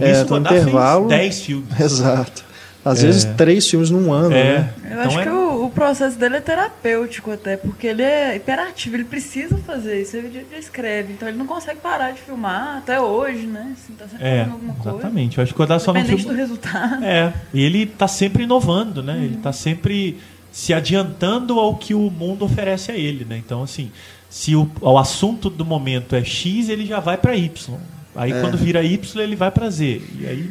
É, 0.00 0.08
Nisso, 0.10 0.24
tem 0.26 0.36
um 0.36 0.36
Godard 0.38 0.48
fez 0.48 0.62
intervalo. 0.62 1.08
10 1.08 1.40
filmes. 1.40 1.68
Exato. 1.80 2.44
Às 2.84 3.02
É. 3.02 3.06
vezes 3.06 3.24
três 3.36 3.68
filmes 3.68 3.90
num 3.90 4.12
ano, 4.12 4.32
É. 4.34 4.44
né? 4.58 4.74
Eu 4.84 4.90
Então 4.90 5.02
acho 5.06 5.18
é- 5.18 5.22
que 5.24 5.28
o, 5.28 5.39
o 5.70 5.72
processo 5.72 6.18
dele 6.18 6.36
é 6.36 6.40
terapêutico 6.40 7.30
até, 7.30 7.56
porque 7.56 7.86
ele 7.86 8.02
é 8.02 8.36
hiperativo, 8.36 8.96
ele 8.96 9.04
precisa 9.04 9.56
fazer 9.58 10.02
isso, 10.02 10.16
ele 10.16 10.44
já 10.50 10.58
escreve, 10.58 11.12
então 11.12 11.28
ele 11.28 11.38
não 11.38 11.46
consegue 11.46 11.80
parar 11.80 12.10
de 12.10 12.20
filmar 12.20 12.78
até 12.78 13.00
hoje, 13.00 13.46
né? 13.46 13.74
Assim, 13.74 13.92
tá 13.94 14.06
sempre 14.08 14.26
É, 14.26 14.42
alguma 14.42 14.74
coisa. 14.74 14.98
exatamente. 14.98 15.38
Eu 15.38 15.42
acho 15.44 15.52
que 15.54 15.58
o 15.58 15.62
Godard 15.62 15.82
só 15.82 15.92
não 15.92 16.00
Independente 16.00 16.24
filma... 16.26 16.34
do 16.36 16.40
resultado. 16.40 17.04
É, 17.04 17.32
e 17.54 17.62
ele 17.64 17.86
tá 17.86 18.06
sempre 18.08 18.42
inovando, 18.44 19.02
né? 19.02 19.16
Ele 19.24 19.36
tá 19.36 19.52
sempre 19.52 20.18
se 20.52 20.74
adiantando 20.74 21.58
ao 21.60 21.76
que 21.76 21.94
o 21.94 22.10
mundo 22.10 22.44
oferece 22.44 22.90
a 22.90 22.96
ele, 22.96 23.24
né? 23.24 23.36
Então, 23.38 23.62
assim, 23.62 23.90
se 24.28 24.56
o, 24.56 24.68
o 24.80 24.98
assunto 24.98 25.48
do 25.48 25.64
momento 25.64 26.14
é 26.16 26.24
X, 26.24 26.68
ele 26.68 26.84
já 26.86 26.98
vai 27.00 27.16
para 27.16 27.36
Y. 27.36 27.78
Aí 28.16 28.32
É. 28.32 28.40
quando 28.40 28.56
vira 28.58 28.82
Y, 28.82 29.22
ele 29.22 29.36
vai 29.36 29.50
para 29.50 29.70
Z. 29.70 30.02
E 30.18 30.26
aí 30.26 30.50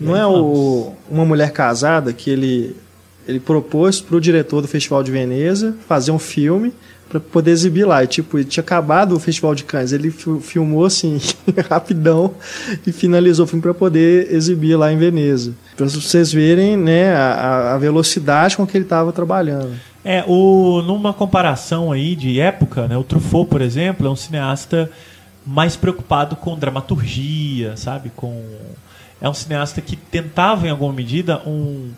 Não 0.00 0.16
é 0.16 0.26
o, 0.26 0.94
uma 1.08 1.24
mulher 1.24 1.52
casada 1.52 2.12
que 2.12 2.28
ele 2.30 2.74
Ele 3.26 3.40
propôs 3.40 4.00
para 4.00 4.16
o 4.16 4.20
diretor 4.20 4.60
do 4.60 4.68
Festival 4.68 5.02
de 5.02 5.10
Veneza 5.10 5.76
fazer 5.86 6.10
um 6.10 6.18
filme 6.18 6.72
para 7.08 7.18
poder 7.18 7.50
exibir 7.50 7.84
lá. 7.84 8.02
E, 8.04 8.06
tipo, 8.06 8.38
ele 8.38 8.44
tinha 8.44 8.62
acabado 8.62 9.16
o 9.16 9.20
Festival 9.20 9.54
de 9.54 9.64
Cannes. 9.64 9.92
Ele 9.92 10.10
filmou 10.10 10.84
assim, 10.84 11.20
rapidão, 11.68 12.34
e 12.86 12.92
finalizou 12.92 13.44
o 13.44 13.48
filme 13.48 13.62
para 13.62 13.74
poder 13.74 14.32
exibir 14.32 14.76
lá 14.76 14.92
em 14.92 14.96
Veneza. 14.96 15.52
Para 15.76 15.86
vocês 15.86 16.32
verem 16.32 16.76
né, 16.76 17.12
a, 17.14 17.74
a 17.74 17.78
velocidade 17.78 18.56
com 18.56 18.66
que 18.66 18.76
ele 18.76 18.84
estava 18.84 19.12
trabalhando. 19.12 19.72
É, 20.04 20.24
o, 20.26 20.80
numa 20.82 21.12
comparação 21.12 21.92
aí 21.92 22.14
de 22.14 22.40
época, 22.40 22.86
né, 22.86 22.96
o 22.96 23.04
Truffaut, 23.04 23.50
por 23.50 23.60
exemplo, 23.60 24.06
é 24.06 24.10
um 24.10 24.16
cineasta 24.16 24.90
mais 25.44 25.76
preocupado 25.76 26.36
com 26.36 26.56
dramaturgia, 26.56 27.76
sabe? 27.76 28.10
Com 28.14 28.42
é 29.20 29.28
um 29.28 29.34
cineasta 29.34 29.80
que 29.80 29.96
tentava 29.96 30.66
em 30.66 30.70
alguma 30.70 30.92
medida 30.92 31.42
um, 31.46 31.90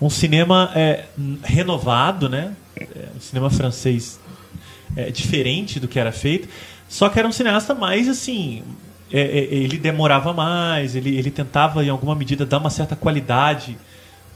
um 0.00 0.10
cinema 0.10 0.70
é, 0.74 1.04
renovado, 1.42 2.28
né? 2.28 2.54
É, 2.76 3.08
um 3.16 3.20
cinema 3.20 3.50
francês 3.50 4.18
é, 4.96 5.10
diferente 5.10 5.78
do 5.78 5.86
que 5.86 5.98
era 5.98 6.12
feito. 6.12 6.48
Só 6.88 7.08
que 7.08 7.18
era 7.18 7.28
um 7.28 7.32
cineasta 7.32 7.74
mais 7.74 8.08
assim. 8.08 8.62
É, 9.12 9.20
é, 9.20 9.44
ele 9.54 9.76
demorava 9.76 10.32
mais, 10.32 10.94
ele, 10.94 11.16
ele 11.16 11.30
tentava 11.30 11.84
em 11.84 11.88
alguma 11.88 12.14
medida 12.14 12.46
dar 12.46 12.58
uma 12.58 12.70
certa 12.70 12.94
qualidade 12.94 13.76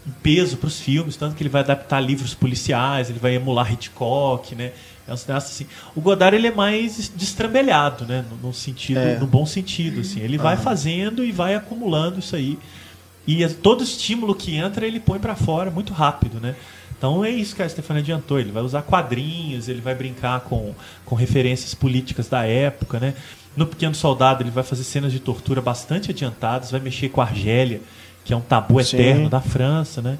um 0.06 0.10
peso 0.22 0.58
para 0.58 0.66
os 0.66 0.78
filmes, 0.78 1.16
tanto 1.16 1.34
que 1.34 1.42
ele 1.42 1.48
vai 1.48 1.62
adaptar 1.62 1.98
livros 1.98 2.34
policiais, 2.34 3.08
ele 3.08 3.18
vai 3.18 3.34
emular 3.34 3.72
Hitchcock, 3.72 4.54
né? 4.54 4.72
É 5.06 5.12
um 5.12 5.16
cineasta 5.16 5.50
assim. 5.50 5.66
O 5.94 6.00
Godard 6.00 6.36
ele 6.36 6.48
é 6.48 6.54
mais 6.54 7.10
destrambelhado, 7.14 8.04
né? 8.04 8.24
No, 8.30 8.48
no 8.48 8.54
sentido, 8.54 8.98
é. 8.98 9.18
no 9.18 9.26
bom 9.26 9.46
sentido, 9.46 10.00
assim. 10.00 10.20
Ele 10.20 10.38
vai 10.38 10.56
fazendo 10.56 11.24
e 11.24 11.32
vai 11.32 11.54
acumulando 11.54 12.18
isso 12.18 12.36
aí. 12.36 12.58
E 13.26 13.42
é, 13.42 13.48
todo 13.48 13.82
estímulo 13.82 14.34
que 14.34 14.56
entra 14.56 14.86
ele 14.86 15.00
põe 15.00 15.18
para 15.18 15.34
fora 15.34 15.70
muito 15.70 15.92
rápido, 15.92 16.40
né? 16.40 16.54
Então 16.96 17.24
é 17.24 17.30
isso 17.30 17.54
que 17.54 17.62
a 17.62 17.68
Stefania 17.68 18.02
adiantou. 18.02 18.38
Ele 18.38 18.52
vai 18.52 18.62
usar 18.62 18.82
quadrinhos, 18.82 19.68
ele 19.68 19.80
vai 19.80 19.94
brincar 19.94 20.40
com, 20.40 20.74
com 21.04 21.14
referências 21.14 21.74
políticas 21.74 22.28
da 22.28 22.44
época, 22.44 23.00
né? 23.00 23.14
No 23.56 23.66
Pequeno 23.66 23.94
Soldado 23.94 24.42
ele 24.42 24.50
vai 24.50 24.64
fazer 24.64 24.84
cenas 24.84 25.12
de 25.12 25.20
tortura 25.20 25.60
bastante 25.60 26.10
adiantadas, 26.10 26.70
vai 26.70 26.80
mexer 26.80 27.08
com 27.08 27.20
a 27.20 27.24
Argélia 27.24 27.80
que 28.24 28.32
é 28.32 28.36
um 28.36 28.40
tabu 28.40 28.82
Sim. 28.82 28.96
eterno 28.96 29.28
da 29.28 29.40
França, 29.40 30.00
né? 30.00 30.18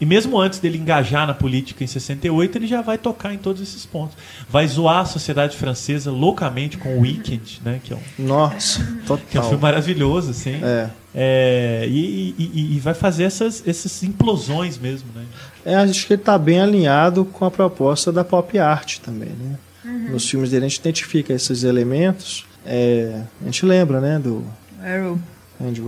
E 0.00 0.06
mesmo 0.06 0.40
antes 0.40 0.58
dele 0.58 0.78
engajar 0.78 1.26
na 1.28 1.34
política 1.34 1.84
em 1.84 1.86
68, 1.86 2.58
ele 2.58 2.66
já 2.66 2.82
vai 2.82 2.98
tocar 2.98 3.32
em 3.32 3.38
todos 3.38 3.62
esses 3.62 3.86
pontos. 3.86 4.16
Vai 4.48 4.66
zoar 4.66 5.00
a 5.00 5.04
sociedade 5.04 5.56
francesa 5.56 6.10
loucamente 6.10 6.76
com 6.76 6.96
o 6.96 7.00
Weekend, 7.02 7.60
né? 7.64 7.80
Que 7.84 7.92
é 7.92 7.96
um, 7.96 8.00
Nossa, 8.26 8.82
total. 9.06 9.24
Que 9.30 9.38
é 9.38 9.40
um 9.40 9.44
filme 9.44 9.62
maravilhoso, 9.62 10.30
assim. 10.30 10.58
É. 10.60 10.90
é 11.14 11.86
e, 11.88 12.34
e, 12.38 12.76
e, 12.76 12.80
vai 12.80 12.94
fazer 12.94 13.24
essas, 13.24 13.62
essas 13.66 14.02
implosões 14.02 14.78
mesmo, 14.78 15.08
né? 15.14 15.24
É, 15.64 15.74
acho 15.76 16.06
que 16.06 16.14
ele 16.14 16.22
está 16.22 16.38
bem 16.38 16.60
alinhado 16.60 17.24
com 17.24 17.44
a 17.44 17.50
proposta 17.50 18.10
da 18.10 18.24
pop 18.24 18.58
art 18.58 18.98
também, 18.98 19.28
né? 19.28 19.58
Uhum. 19.84 20.12
Nos 20.12 20.28
filmes 20.28 20.50
dele 20.50 20.64
a 20.64 20.68
gente 20.68 20.78
identifica 20.78 21.32
esses 21.32 21.64
elementos. 21.64 22.46
É, 22.64 23.22
a 23.40 23.44
gente 23.44 23.66
lembra, 23.66 24.00
né, 24.00 24.18
do... 24.18 24.44
Arrow. 24.82 25.18
Andy 25.60 25.80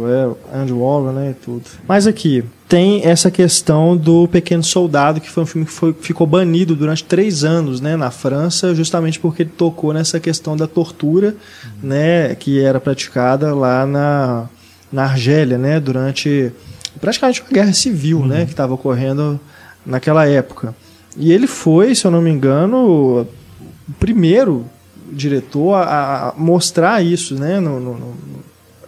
Warhol, 0.72 1.12
né, 1.12 1.30
e 1.30 1.34
tudo. 1.34 1.64
Mas 1.88 2.06
aqui, 2.06 2.44
tem 2.68 3.04
essa 3.04 3.30
questão 3.30 3.96
do 3.96 4.28
Pequeno 4.28 4.62
Soldado, 4.62 5.20
que 5.20 5.28
foi 5.28 5.42
um 5.42 5.46
filme 5.46 5.66
que 5.66 5.72
foi, 5.72 5.92
ficou 5.92 6.26
banido 6.26 6.76
durante 6.76 7.02
três 7.02 7.42
anos, 7.42 7.80
né, 7.80 7.96
na 7.96 8.10
França, 8.10 8.74
justamente 8.74 9.18
porque 9.18 9.42
ele 9.42 9.50
tocou 9.56 9.92
nessa 9.92 10.20
questão 10.20 10.56
da 10.56 10.68
tortura, 10.68 11.34
uhum. 11.64 11.88
né, 11.88 12.34
que 12.36 12.60
era 12.60 12.78
praticada 12.78 13.52
lá 13.52 13.84
na, 13.84 14.48
na 14.94 15.04
Argélia, 15.04 15.58
né, 15.58 15.80
durante 15.80 16.52
praticamente 17.00 17.42
uma 17.42 17.50
guerra 17.50 17.72
civil, 17.72 18.20
né, 18.20 18.24
uhum. 18.24 18.28
né, 18.28 18.44
que 18.44 18.52
estava 18.52 18.72
ocorrendo 18.74 19.40
naquela 19.84 20.26
época. 20.26 20.74
E 21.16 21.32
ele 21.32 21.46
foi, 21.46 21.94
se 21.94 22.06
eu 22.06 22.10
não 22.10 22.22
me 22.22 22.30
engano, 22.30 23.26
o 23.88 23.92
primeiro 23.98 24.64
diretor 25.12 25.74
a, 25.74 26.28
a 26.28 26.34
mostrar 26.36 27.04
isso, 27.04 27.34
né, 27.34 27.60
no, 27.60 27.80
no, 27.80 27.98
no 27.98 28.14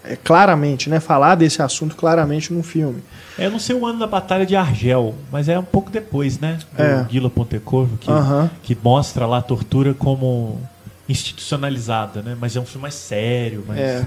é, 0.04 0.14
claramente, 0.14 0.88
né? 0.88 1.00
Falar 1.00 1.34
desse 1.34 1.60
assunto 1.60 1.96
claramente 1.96 2.52
num 2.52 2.62
filme. 2.62 3.02
É, 3.36 3.46
eu 3.46 3.50
não 3.50 3.58
sei 3.58 3.74
o 3.74 3.84
ano 3.84 3.98
da 3.98 4.06
Batalha 4.06 4.46
de 4.46 4.54
Argel, 4.54 5.16
mas 5.32 5.48
é 5.48 5.58
um 5.58 5.64
pouco 5.64 5.90
depois, 5.90 6.38
né? 6.38 6.58
Do 6.76 6.82
é. 6.82 7.04
Guila 7.08 7.28
Pontecorvo, 7.28 7.98
que, 7.98 8.08
que 8.62 8.78
mostra 8.80 9.26
lá 9.26 9.38
a 9.38 9.42
tortura 9.42 9.94
como 9.94 10.60
institucionalizada, 11.08 12.22
né? 12.22 12.36
Mas 12.40 12.54
é 12.54 12.60
um 12.60 12.64
filme 12.64 12.82
mais 12.82 12.94
sério, 12.94 13.64
mais... 13.66 13.80
É. 13.80 14.06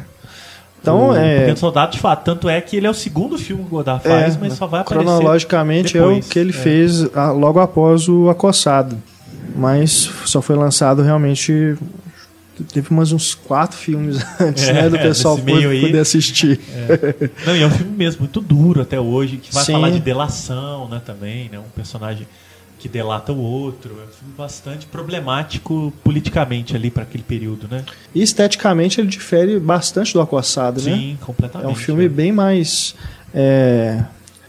Então, 0.82 1.10
o 1.10 1.16
é. 1.16 1.40
Pequeno 1.40 1.58
Soldado, 1.58 1.92
de 1.92 2.00
fato, 2.00 2.24
tanto 2.24 2.48
é 2.48 2.62
que 2.62 2.78
ele 2.78 2.88
é 2.88 2.90
o 2.90 2.94
segundo 2.94 3.38
filme 3.38 3.64
que 3.64 3.68
o 3.68 3.72
Godard 3.72 4.04
faz, 4.04 4.36
é, 4.36 4.38
mas 4.40 4.54
só 4.54 4.66
vai 4.66 4.82
aparecer. 4.82 5.06
Cronologicamente 5.06 5.94
depois. 5.94 6.18
é 6.18 6.20
o 6.20 6.24
que 6.30 6.40
ele 6.40 6.52
é. 6.52 6.54
fez 6.54 7.02
logo 7.36 7.60
após 7.60 8.08
o 8.08 8.30
Acossado. 8.30 8.98
Mas 9.56 10.10
só 10.26 10.42
foi 10.42 10.56
lançado 10.56 11.02
realmente 11.02 11.76
teve 12.74 12.94
mais 12.94 13.12
uns 13.12 13.34
quatro 13.34 13.78
filmes 13.78 14.18
antes, 14.40 14.68
é, 14.68 14.74
né? 14.74 14.90
Do 14.90 14.98
pessoal 14.98 15.38
poder, 15.38 15.82
poder 15.82 16.00
assistir. 16.00 16.60
É. 16.74 17.30
Não, 17.46 17.56
e 17.56 17.62
é 17.64 17.68
um 17.68 17.72
filme 17.72 17.96
mesmo 17.96 18.22
muito 18.22 18.42
duro 18.42 18.82
até 18.82 19.00
hoje, 19.00 19.38
que 19.38 19.54
vai 19.54 19.64
Sim. 19.64 19.74
falar 19.74 19.90
de 19.90 20.00
delação, 20.00 20.88
né? 20.88 21.02
Também, 21.06 21.50
né? 21.50 21.60
Um 21.60 21.70
personagem 21.76 22.28
que 22.80 22.88
delata 22.88 23.32
o 23.34 23.40
outro. 23.40 23.92
É 23.92 24.06
um 24.06 24.08
filme 24.08 24.34
bastante 24.38 24.86
problemático 24.86 25.94
politicamente 26.04 26.76
ali 26.76 26.90
para 26.90 27.04
aquele 27.04 27.24
período, 27.24 27.68
né? 27.70 27.84
E 28.16 28.24
esteticamente 28.24 29.00
ele 29.00 29.10
difere 29.10 29.60
bastante 29.60 30.14
do 30.14 30.22
Acossado, 30.22 30.82
né? 30.82 30.94
Sim, 30.96 31.18
completamente. 31.22 31.68
É 31.68 31.72
um 31.72 31.76
filme 31.76 32.06
é. 32.06 32.10
bem 32.10 32.32
mais 32.32 32.96
é, 33.34 34.02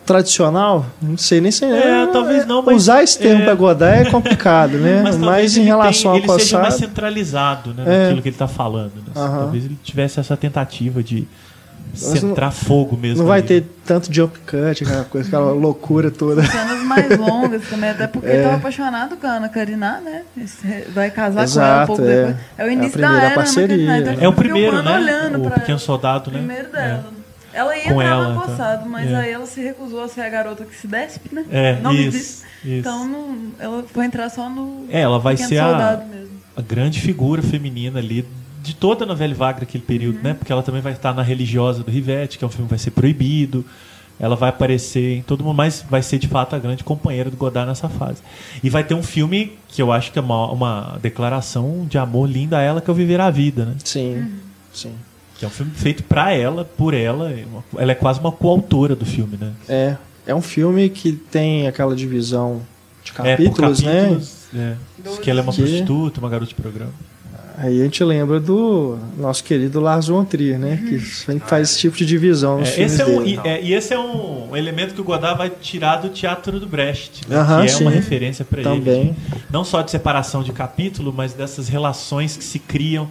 tradicional, 0.07 0.87
não 1.03 1.19
sei 1.19 1.40
nem 1.40 1.51
se 1.51 1.64
é, 1.64 2.03
é 2.03 2.07
talvez 2.07 2.47
não, 2.47 2.62
mas 2.62 2.77
usar 2.77 3.03
esse 3.03 3.19
termo 3.19 3.43
é, 3.43 3.45
para 3.45 3.55
Godard 3.55 4.09
é 4.09 4.11
complicado, 4.11 4.79
né? 4.79 5.03
mas, 5.05 5.16
mas 5.16 5.57
em 5.57 5.62
relação 5.62 6.12
tem, 6.12 6.29
ao 6.29 6.37
ele 6.37 6.43
seja 6.43 6.61
mais 6.61 6.75
centralizado, 6.75 7.75
né, 7.75 7.85
é. 7.85 8.03
naquilo 8.05 8.23
que 8.23 8.29
ele 8.29 8.35
está 8.35 8.49
falando. 8.49 8.93
Né? 8.97 9.12
Talvez 9.12 9.64
ele 9.64 9.79
tivesse 9.83 10.21
essa 10.21 10.37
tentativa 10.37 11.03
de 11.03 11.27
centrar 11.94 12.50
não, 12.50 12.57
fogo 12.57 12.96
mesmo. 12.96 13.18
Não 13.18 13.26
vai 13.26 13.40
ali. 13.40 13.48
ter 13.48 13.64
tanto 13.85 14.12
jump 14.12 14.38
cut, 14.40 14.85
aquela 14.85 15.05
coisa, 15.05 15.29
aquela 15.29 15.53
loucura 15.53 16.11
toda. 16.11 16.44
Cenas 16.44 16.83
mais 16.83 17.18
longas 17.18 17.68
também, 17.68 17.90
até 17.90 18.07
porque 18.07 18.29
é. 18.29 18.31
ele 18.31 18.38
estava 18.38 18.57
apaixonado 18.57 19.16
com 19.16 19.26
a 19.26 19.31
Ana 19.31 19.48
Karina, 19.48 20.00
né? 20.00 20.22
Vai 20.94 21.11
casar 21.11 21.44
Exato, 21.44 21.59
com 21.59 21.72
ela 21.72 21.83
um 21.83 21.87
pouco 21.87 22.03
é. 22.03 22.26
depois. 22.26 22.37
É 22.59 22.64
o 22.64 22.70
início 22.70 22.98
é 22.98 23.03
da 23.03 23.22
era, 23.22 23.35
parceria. 23.35 23.92
Ana 23.92 24.16
é 24.20 24.29
o 24.29 24.33
primeiro, 24.33 24.83
né? 24.83 25.33
O 25.37 25.50
Pequeno 25.50 25.79
Soldado, 25.79 26.31
né? 26.31 26.38
Primeiro 26.38 26.70
dela. 26.70 27.05
É. 27.16 27.20
Ela 27.53 27.76
ia 27.76 27.92
com 27.92 28.00
ela, 28.00 28.33
no 28.33 28.40
passado, 28.40 28.81
então. 28.81 28.92
mas 28.92 29.11
é. 29.11 29.16
aí 29.16 29.33
ela 29.33 29.46
se 29.46 29.61
recusou 29.61 30.05
a 30.05 30.09
ser 30.09 30.20
a 30.20 30.29
garota 30.29 30.64
que 30.64 30.76
se 30.76 30.87
despe, 30.87 31.35
né? 31.35 31.44
É, 31.50 31.81
não 31.81 31.92
isso, 31.92 32.16
isso. 32.16 32.44
Então 32.64 33.09
não, 33.09 33.37
ela 33.59 33.85
foi 33.92 34.05
entrar 34.05 34.29
só 34.31 34.48
no. 34.48 34.87
É, 34.88 35.00
ela 35.00 35.18
vai 35.18 35.37
ser 35.37 35.59
a, 35.59 36.00
a 36.57 36.62
grande 36.62 37.00
figura 37.00 37.42
feminina 37.42 37.98
ali 37.98 38.24
de 38.62 38.75
toda 38.75 39.05
a 39.05 39.07
novela 39.07 39.35
Vaga 39.35 39.61
daquele 39.61 39.85
período, 39.85 40.16
uhum. 40.16 40.23
né? 40.23 40.35
Porque 40.35 40.53
ela 40.53 40.62
também 40.62 40.81
vai 40.81 40.92
estar 40.92 41.14
na 41.14 41.23
Religiosa 41.23 41.83
do 41.83 41.90
Rivette, 41.90 42.38
que 42.38 42.44
é 42.44 42.46
um 42.46 42.51
filme 42.51 42.66
que 42.66 42.70
vai 42.70 42.79
ser 42.79 42.90
proibido. 42.90 43.64
Ela 44.18 44.37
vai 44.37 44.51
aparecer 44.51 45.16
em 45.16 45.23
todo 45.23 45.42
mundo, 45.42 45.57
mas 45.57 45.85
vai 45.88 46.03
ser 46.03 46.18
de 46.18 46.29
fato 46.29 46.55
a 46.55 46.59
grande 46.59 46.85
companheira 46.85 47.31
do 47.31 47.37
Godard 47.38 47.68
nessa 47.68 47.88
fase. 47.88 48.23
E 48.62 48.68
vai 48.68 48.85
ter 48.85 48.94
um 48.94 49.03
filme 49.03 49.57
que 49.68 49.81
eu 49.81 49.90
acho 49.90 50.12
que 50.12 50.18
é 50.18 50.23
uma, 50.23 50.51
uma 50.53 50.99
declaração 51.01 51.87
de 51.88 51.96
amor 51.96 52.29
linda 52.29 52.59
a 52.59 52.61
ela, 52.61 52.83
que 52.83 52.90
é 52.90 52.92
o 52.92 52.94
Viver 52.94 53.20
a 53.20 53.31
Vida, 53.31 53.64
né? 53.64 53.77
Sim, 53.83 54.16
uhum. 54.16 54.31
sim. 54.75 54.92
Que 55.38 55.46
é 55.46 55.49
um 55.49 55.51
filme 55.51 55.73
feito 55.75 56.03
para 56.03 56.35
ela, 56.35 56.66
por 56.66 56.92
ela. 56.92 57.33
Ela 57.79 57.92
é 57.92 57.94
quase 57.94 58.20
uma 58.20 58.31
coautora 58.31 58.94
do 58.94 59.07
filme, 59.07 59.38
né? 59.40 59.53
É. 59.66 59.96
É 60.27 60.35
um 60.35 60.42
filme 60.42 60.90
que 60.90 61.12
tem 61.12 61.66
aquela 61.66 61.96
divisão 61.96 62.61
de 63.03 63.12
capítulos, 63.12 63.82
é, 63.82 63.85
capítulos 63.85 64.49
né? 64.53 64.76
É. 65.03 65.16
Que 65.22 65.30
ela 65.30 65.41
é 65.41 65.43
uma 65.43 65.53
que... 65.53 65.62
prostituta, 65.62 66.20
uma 66.20 66.28
garota 66.28 66.51
de 66.51 66.55
programa. 66.55 66.93
Aí 67.63 67.79
a 67.79 67.85
gente 67.85 68.03
lembra 68.03 68.41
do 68.41 68.99
nosso 69.19 69.45
querido 69.45 69.81
Lars 69.81 70.07
von 70.07 70.25
Trier, 70.25 70.59
né? 70.59 70.83
Que 70.89 70.99
faz 71.41 71.71
esse 71.71 71.81
tipo 71.81 71.95
de 71.95 72.07
divisão 72.07 72.59
nos 72.59 72.71
é, 72.71 72.73
filmes 72.73 72.93
esse 72.95 73.03
é 73.03 73.07
um, 73.07 73.23
dele. 73.23 73.41
É, 73.45 73.63
e 73.63 73.75
esse 73.75 73.93
é 73.93 73.99
um 73.99 74.57
elemento 74.57 74.95
que 74.95 75.01
o 75.03 75.05
Godard 75.05 75.37
vai 75.37 75.51
tirar 75.51 75.97
do 75.97 76.09
teatro 76.09 76.59
do 76.59 76.67
Brecht, 76.67 77.29
né? 77.29 77.37
que 77.61 77.67
é 77.67 77.69
sim. 77.69 77.85
uma 77.85 77.91
referência 77.91 78.47
para 78.47 78.63
ele. 78.63 78.71
Também. 78.71 79.17
Não 79.51 79.63
só 79.63 79.83
de 79.83 79.91
separação 79.91 80.43
de 80.43 80.53
capítulo, 80.53 81.13
mas 81.15 81.35
dessas 81.35 81.69
relações 81.69 82.35
que 82.35 82.43
se 82.43 82.59
criam 82.59 83.07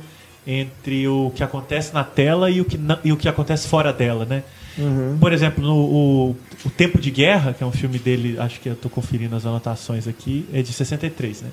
entre 0.48 1.08
o 1.08 1.32
que 1.36 1.44
acontece 1.44 1.94
na 1.94 2.04
tela 2.04 2.50
e 2.50 2.60
o 2.60 2.66
que, 2.66 2.76
não, 2.76 2.98
e 3.04 3.14
o 3.14 3.18
que 3.18 3.30
acontece 3.30 3.68
fora 3.68 3.94
dela, 3.94 4.26
né? 4.26 4.42
Uhum. 4.80 5.18
Por 5.20 5.32
exemplo, 5.32 5.64
no 5.64 5.76
o, 5.76 6.36
o, 6.66 6.70
Tempo 6.72 7.00
de 7.00 7.12
Guerra, 7.12 7.54
que 7.54 7.64
é 7.64 7.68
um 7.68 7.72
filme 7.72 8.00
dele, 8.00 8.36
acho 8.40 8.60
que 8.60 8.68
eu 8.68 8.74
estou 8.74 8.90
conferindo 8.90 9.36
as 9.36 9.46
anotações 9.46 10.08
aqui, 10.08 10.46
é 10.52 10.64
de 10.64 10.74
63, 10.74 11.44
né? 11.44 11.50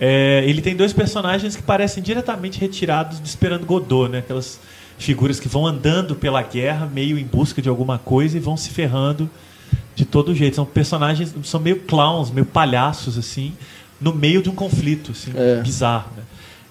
É, 0.00 0.42
ele 0.46 0.62
tem 0.62 0.74
dois 0.74 0.94
personagens 0.94 1.54
que 1.54 1.62
parecem 1.62 2.02
diretamente 2.02 2.58
retirados 2.58 3.20
de 3.20 3.28
Esperando 3.28 3.66
Godot, 3.66 4.10
né? 4.10 4.20
Aquelas 4.20 4.58
figuras 4.96 5.38
que 5.38 5.46
vão 5.46 5.66
andando 5.66 6.14
pela 6.14 6.42
guerra, 6.42 6.86
meio 6.86 7.18
em 7.18 7.24
busca 7.24 7.60
de 7.60 7.68
alguma 7.68 7.98
coisa 7.98 8.36
e 8.36 8.40
vão 8.40 8.56
se 8.56 8.70
ferrando 8.70 9.28
de 9.94 10.06
todo 10.06 10.34
jeito. 10.34 10.56
São 10.56 10.64
personagens, 10.64 11.34
são 11.44 11.60
meio 11.60 11.80
clowns, 11.80 12.30
meio 12.30 12.46
palhaços, 12.46 13.18
assim, 13.18 13.52
no 14.00 14.14
meio 14.14 14.42
de 14.42 14.48
um 14.48 14.54
conflito, 14.54 15.10
assim, 15.12 15.32
é. 15.34 15.60
bizarro, 15.60 16.10
né? 16.16 16.22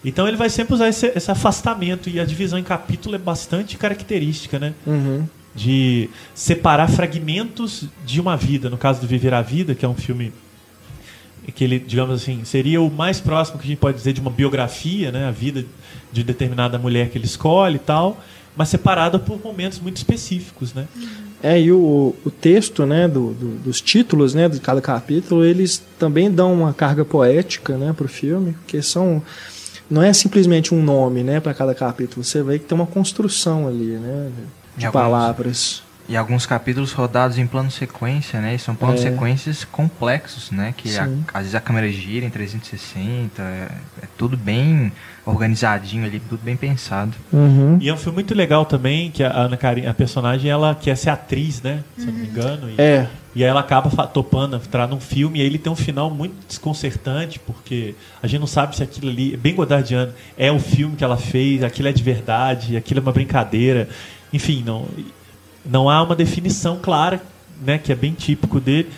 Então 0.03 0.27
ele 0.27 0.37
vai 0.37 0.49
sempre 0.49 0.73
usar 0.73 0.87
esse, 0.87 1.07
esse, 1.07 1.29
afastamento 1.29 2.09
e 2.09 2.19
a 2.19 2.25
divisão 2.25 2.57
em 2.57 2.63
capítulo 2.63 3.15
é 3.15 3.17
bastante 3.17 3.77
característica, 3.77 4.57
né? 4.57 4.73
Uhum. 4.87 5.27
de 5.53 6.09
separar 6.33 6.89
fragmentos 6.89 7.85
de 8.05 8.21
uma 8.21 8.37
vida. 8.37 8.69
No 8.69 8.77
caso 8.77 9.01
do 9.01 9.07
Viver 9.07 9.33
a 9.33 9.41
Vida, 9.41 9.75
que 9.75 9.83
é 9.83 9.89
um 9.89 9.95
filme 9.95 10.31
que 11.51 11.63
ele, 11.63 11.79
digamos 11.79 12.21
assim, 12.21 12.43
seria 12.45 12.81
o 12.81 12.89
mais 12.91 13.19
próximo 13.19 13.57
que 13.59 13.65
a 13.65 13.67
gente 13.69 13.79
pode 13.79 13.97
dizer 13.97 14.13
de 14.13 14.21
uma 14.21 14.31
biografia, 14.31 15.11
né? 15.11 15.27
A 15.27 15.31
vida 15.31 15.65
de 16.11 16.23
determinada 16.23 16.77
mulher 16.77 17.09
que 17.09 17.17
ele 17.17 17.25
escolhe 17.25 17.75
e 17.75 17.79
tal, 17.79 18.19
mas 18.55 18.69
separada 18.69 19.17
por 19.19 19.39
momentos 19.43 19.79
muito 19.79 19.97
específicos, 19.97 20.73
né? 20.73 20.87
É, 21.41 21.59
e 21.61 21.71
o, 21.71 22.13
o 22.25 22.29
texto, 22.31 22.85
né, 22.85 23.07
do, 23.07 23.31
do- 23.33 23.55
dos 23.59 23.79
títulos, 23.79 24.33
né, 24.33 24.49
de 24.49 24.59
cada 24.59 24.81
capítulo, 24.81 25.45
eles 25.45 25.81
também 25.97 26.29
dão 26.29 26.53
uma 26.53 26.73
carga 26.73 27.05
poética, 27.05 27.77
né, 27.77 27.93
pro 27.93 28.09
filme, 28.09 28.51
porque 28.53 28.81
são 28.81 29.23
não 29.89 30.03
é 30.03 30.11
simplesmente 30.13 30.73
um 30.75 30.83
nome, 30.83 31.23
né, 31.23 31.39
para 31.39 31.53
cada 31.53 31.73
capítulo, 31.73 32.23
você 32.25 32.43
vê 32.43 32.59
que 32.59 32.65
tem 32.65 32.75
uma 32.77 32.85
construção 32.85 33.67
ali, 33.69 33.91
né, 33.97 34.29
de 34.75 34.83
E 34.83 34.85
alguns- 34.87 34.91
palavras. 35.01 35.83
E 36.09 36.17
alguns 36.17 36.45
capítulos 36.47 36.91
rodados 36.91 37.37
em 37.37 37.45
plano 37.45 37.69
sequência, 37.69 38.41
né? 38.41 38.55
E 38.55 38.59
são 38.59 38.73
planos 38.73 38.99
É. 39.05 39.11
sequências 39.11 39.63
complexos, 39.63 40.49
né? 40.49 40.73
Que 40.75 40.97
a- 40.97 41.07
às 41.31 41.41
vezes 41.41 41.53
a 41.55 41.61
câmera 41.61 41.87
gira 41.91 42.25
em 42.25 42.29
360, 42.31 43.43
é, 43.43 43.67
é 44.01 44.07
tudo 44.17 44.35
bem 44.35 44.91
organizadinho 45.23 46.03
ali, 46.05 46.19
tudo 46.19 46.41
bem 46.43 46.55
pensado. 46.57 47.13
Uhum. 47.31 47.77
E 47.79 47.87
é 47.87 47.93
um 47.93 47.97
filme 47.97 48.15
muito 48.15 48.33
legal 48.33 48.65
também, 48.65 49.11
que 49.11 49.23
a 49.23 49.31
Ana 49.31 49.55
Karin, 49.55 49.85
a 49.85 49.93
personagem, 49.93 50.49
ela 50.49 50.73
quer 50.73 50.95
ser 50.97 51.11
atriz, 51.11 51.61
né? 51.61 51.83
Se 51.95 52.07
eu 52.07 52.11
não 52.11 52.19
me 52.19 52.27
engano. 52.27 52.69
E, 52.71 52.81
É, 52.81 53.07
e 53.35 53.43
aí 53.43 53.49
ela 53.49 53.59
acaba 53.59 53.89
topando 54.07 54.55
entrar 54.55 54.87
num 54.87 54.99
filme 54.99 55.37
e 55.37 55.41
aí 55.43 55.47
ele 55.47 55.59
tem 55.59 55.71
um 55.71 55.75
final 55.75 56.09
muito 56.09 56.33
desconcertante, 56.47 57.37
porque 57.37 57.93
a 58.23 58.25
gente 58.25 58.39
não 58.39 58.47
sabe 58.47 58.75
se 58.75 58.81
aquilo 58.81 59.11
ali, 59.11 59.35
é 59.35 59.37
bem 59.37 59.53
godardiano, 59.53 60.11
é 60.35 60.51
o 60.51 60.59
filme 60.59 60.95
que 60.95 61.03
ela 61.03 61.17
fez, 61.17 61.63
aquilo 61.63 61.87
é 61.87 61.91
de 61.91 62.01
verdade, 62.01 62.75
aquilo 62.75 62.99
é 62.99 63.03
uma 63.03 63.11
brincadeira. 63.11 63.87
Enfim, 64.33 64.63
não, 64.65 64.87
não 65.65 65.89
há 65.89 66.01
uma 66.01 66.15
definição 66.15 66.77
clara, 66.81 67.21
né? 67.61 67.77
Que 67.77 67.91
é 67.91 67.95
bem 67.95 68.13
típico 68.13 68.59
dele. 68.59 68.89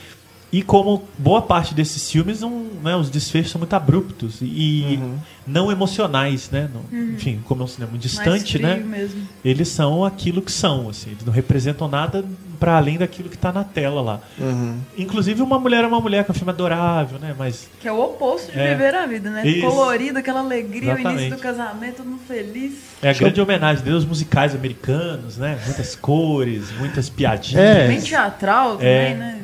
E 0.51 0.61
como 0.61 1.03
boa 1.17 1.41
parte 1.41 1.73
desses 1.73 2.11
filmes, 2.11 2.41
não, 2.41 2.65
né, 2.83 2.93
os 2.95 3.09
desfechos 3.09 3.51
são 3.53 3.59
muito 3.59 3.73
abruptos 3.73 4.39
e 4.41 4.99
não 5.47 5.71
emocionais, 5.71 6.49
né? 6.51 6.69
Não- 6.73 7.13
Enfim, 7.13 7.39
como 7.45 7.61
é 7.61 7.63
um 7.63 7.67
cinema 7.67 7.97
distante, 7.97 8.59
né? 8.59 8.75
mesmo. 8.75 9.27
eles 9.45 9.69
são 9.69 10.03
aquilo 10.03 10.41
que 10.41 10.51
são, 10.51 10.89
assim, 10.89 11.11
eles 11.11 11.23
não 11.25 11.31
representam 11.31 11.87
nada 11.87 12.25
para 12.59 12.77
além 12.77 12.97
daquilo 12.97 13.27
que 13.29 13.35
está 13.35 13.51
na 13.51 13.63
tela 13.63 14.01
lá. 14.01 14.19
uhum. 14.37 14.77
Inclusive 14.97 15.41
uma 15.41 15.57
mulher 15.57 15.83
é 15.83 15.87
uma 15.87 15.99
mulher, 16.01 16.23
que 16.25 16.31
é 16.31 16.33
um 16.33 16.35
filme 16.35 16.51
adorável, 16.51 17.17
né? 17.17 17.33
Mas 17.37 17.67
Que 17.79 17.87
é 17.87 17.91
o 17.91 17.99
oposto 17.99 18.51
de 18.51 18.59
É. 18.59 18.71
viver 18.75 18.93
a 18.93 19.05
vida, 19.07 19.29
né? 19.31 19.47
Isso. 19.47 19.65
Colorido, 19.65 20.19
aquela 20.19 20.41
alegria, 20.41 20.89
o 20.93 20.99
Exatamente. 20.99 21.21
início 21.21 21.37
do 21.37 21.41
casamento, 21.41 21.95
todo 21.97 22.07
mundo 22.07 22.21
feliz. 22.27 22.73
é 23.01 23.09
a 23.09 23.13
grande 23.13 23.41
homenagem 23.41 23.91
aos 23.91 24.05
musicais 24.05 24.53
americanos, 24.53 25.37
né? 25.37 25.57
Muitas 25.65 25.95
cores, 25.95 26.71
muitas 26.77 27.09
piadinhas. 27.09 27.63
É. 27.65 27.87
Bem 27.87 28.01
teatral 28.01 28.73
também, 28.73 28.87
É, 28.89 29.15
né? 29.15 29.40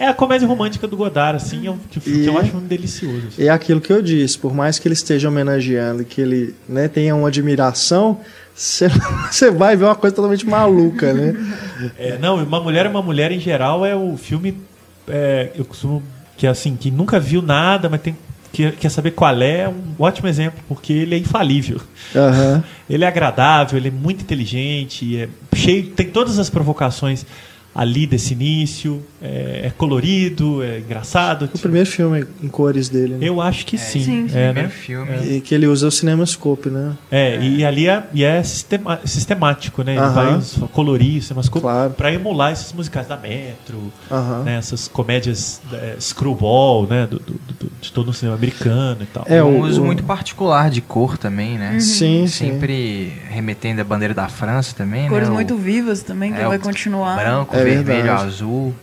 É 0.00 0.08
a 0.08 0.14
comédia 0.14 0.48
romântica 0.48 0.88
do 0.88 0.96
Godard, 0.96 1.36
assim, 1.36 1.66
é 1.66 1.70
um- 1.70 1.78
que, 1.78 2.00
que 2.00 2.24
eu 2.26 2.34
E- 2.34 2.36
acho 2.38 2.52
muito 2.54 2.66
delicioso. 2.66 3.28
assim. 3.28 3.42
E 3.42 3.46
é 3.46 3.50
aquilo 3.50 3.80
que 3.80 3.92
eu 3.92 4.00
disse, 4.02 4.36
por 4.38 4.52
mais 4.54 4.78
que 4.78 4.88
ele 4.88 4.94
esteja 4.94 5.28
homenageando, 5.28 6.04
que 6.04 6.20
ele 6.20 6.54
né, 6.68 6.88
tenha 6.88 7.14
uma 7.14 7.28
admiração, 7.28 8.18
você 8.54 9.50
vai 9.50 9.76
ver 9.76 9.84
uma 9.84 9.94
coisa 9.94 10.14
totalmente 10.16 10.46
maluca, 10.46 11.12
né? 11.12 11.34
É, 11.98 12.18
não, 12.18 12.36
Uma 12.42 12.60
Mulher 12.60 12.86
é 12.86 12.88
uma 12.88 13.02
Mulher, 13.02 13.30
em 13.32 13.38
geral, 13.40 13.84
é 13.86 13.94
o 13.94 14.16
filme. 14.16 14.56
é, 15.08 15.50
eu 15.54 15.64
costumo. 15.64 16.02
Que 16.36 16.46
assim, 16.46 16.74
que 16.74 16.90
nunca 16.90 17.20
viu 17.20 17.42
nada, 17.42 17.88
mas 17.90 18.00
tem, 18.00 18.16
que, 18.50 18.70
quer 18.72 18.88
saber 18.88 19.10
qual 19.10 19.38
é, 19.42 19.60
é 19.60 19.68
um 19.68 20.02
ótimo 20.02 20.26
exemplo, 20.26 20.58
porque 20.66 20.90
ele 20.92 21.14
é 21.14 21.18
infalível. 21.18 21.78
Aham. 22.16 22.64
Ele 22.88 23.04
é 23.04 23.06
agradável, 23.06 23.76
ele 23.78 23.88
é 23.88 23.90
muito 23.90 24.22
inteligente, 24.22 25.18
é 25.18 25.28
cheio, 25.54 25.88
tem 25.90 26.06
todas 26.08 26.38
as 26.38 26.48
provocações 26.48 27.26
ali 27.74 28.06
desse 28.06 28.32
início, 28.34 29.02
é, 29.22 29.66
é 29.66 29.72
colorido, 29.76 30.62
é 30.62 30.78
engraçado. 30.80 31.48
O 31.54 31.58
primeiro 31.58 31.88
filme 31.88 32.26
em 32.42 32.48
cores 32.48 32.88
dele, 32.88 33.14
né? 33.14 33.18
Eu 33.28 33.40
acho 33.40 33.64
que 33.64 33.78
sim. 33.78 34.00
Sim, 34.02 34.28
sim. 34.28 34.36
É, 34.38 34.46
Primeiro 34.46 34.68
né? 34.68 34.74
filme. 34.74 35.36
E 35.36 35.40
que 35.40 35.54
ele 35.54 35.66
usa 35.66 35.86
o 35.86 35.90
cinemascope, 35.90 36.68
né? 36.68 36.94
É, 37.10 37.38
e 37.40 37.64
ali 37.64 37.88
é, 37.88 38.02
e 38.12 38.24
é 38.24 38.42
sistema- 38.42 38.98
sistemático, 39.04 39.82
né? 39.84 39.92
Ele 39.92 40.00
Aham. 40.00 40.38
vai 40.40 40.68
colorir 40.72 41.18
o 41.18 41.22
cinemascope 41.22 41.60
Claro. 41.62 41.90
para 41.92 42.12
emular 42.12 42.52
esses 42.52 42.72
musicais 42.72 43.06
da 43.06 43.16
Metro, 43.16 43.92
Aham. 44.10 44.42
né? 44.44 44.56
essas 44.58 44.88
comédias 44.88 45.60
é, 45.72 45.96
screwball, 46.00 46.86
né? 46.88 47.06
Do, 47.06 47.18
do- 47.20 47.40
do- 47.58 47.72
de 47.80 47.92
todo 47.92 48.08
o 48.08 48.12
cinema 48.12 48.36
americano 48.36 49.02
e 49.02 49.06
tal. 49.06 49.24
É, 49.28 49.42
um 49.44 49.60
o- 49.60 49.62
uso 49.62 49.82
o- 49.82 49.84
muito 49.86 50.02
particular 50.02 50.70
de 50.70 50.80
cor 50.80 51.16
também, 51.16 51.56
né? 51.56 51.78
Sim, 51.80 52.26
sim. 52.26 52.50
Sempre 52.50 53.12
remetendo 53.28 53.80
à 53.80 53.84
bandeira 53.84 54.12
da 54.12 54.28
França 54.28 54.74
também, 54.76 55.08
Cores 55.08 55.28
né? 55.28 55.32
O 55.32 55.34
muito 55.34 55.56
vivas 55.56 56.02
também, 56.02 56.32
que 56.32 56.40
é, 56.40 56.46
vai 56.46 56.56
o 56.58 56.60
continuar. 56.60 57.16
Branco, 57.16 57.56
É 57.60 57.64
vermelho, 57.64 58.02
verdade. 58.02 58.26
azul. 58.26 58.74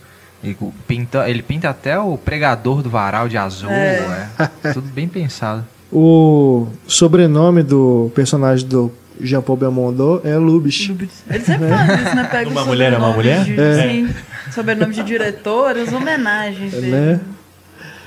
E 0.42 0.56
pinta, 0.86 1.28
ele 1.28 1.42
pinta 1.42 1.68
até 1.68 1.98
o 1.98 2.16
pregador 2.16 2.82
do 2.82 2.88
varal 2.88 3.28
de 3.28 3.36
azul. 3.36 3.70
É. 3.70 4.28
É. 4.62 4.70
Tudo 4.72 4.88
bem 4.88 5.08
pensado. 5.08 5.66
O 5.92 6.68
sobrenome 6.86 7.62
do 7.62 8.12
personagem 8.14 8.66
do 8.66 8.92
Jean-Paul 9.20 9.58
Belmondo 9.58 10.20
é 10.24 10.36
Lubitsch. 10.36 10.90
Ele 10.90 11.40
sempre 11.40 11.68
faz 11.68 12.00
isso, 12.02 12.14
né? 12.14 12.24
Pega 12.30 12.50
Uma 12.50 12.64
mulher 12.64 12.92
é 12.92 12.96
uma 12.96 13.12
mulher? 13.12 13.42
De, 13.44 13.58
É. 13.58 13.82
Sim, 13.82 14.14
sobrenome 14.52 14.94
de 14.94 15.02
diretores, 15.02 15.92
homenagens 15.92 16.72
dele. 16.72 16.90
Né? 16.90 17.20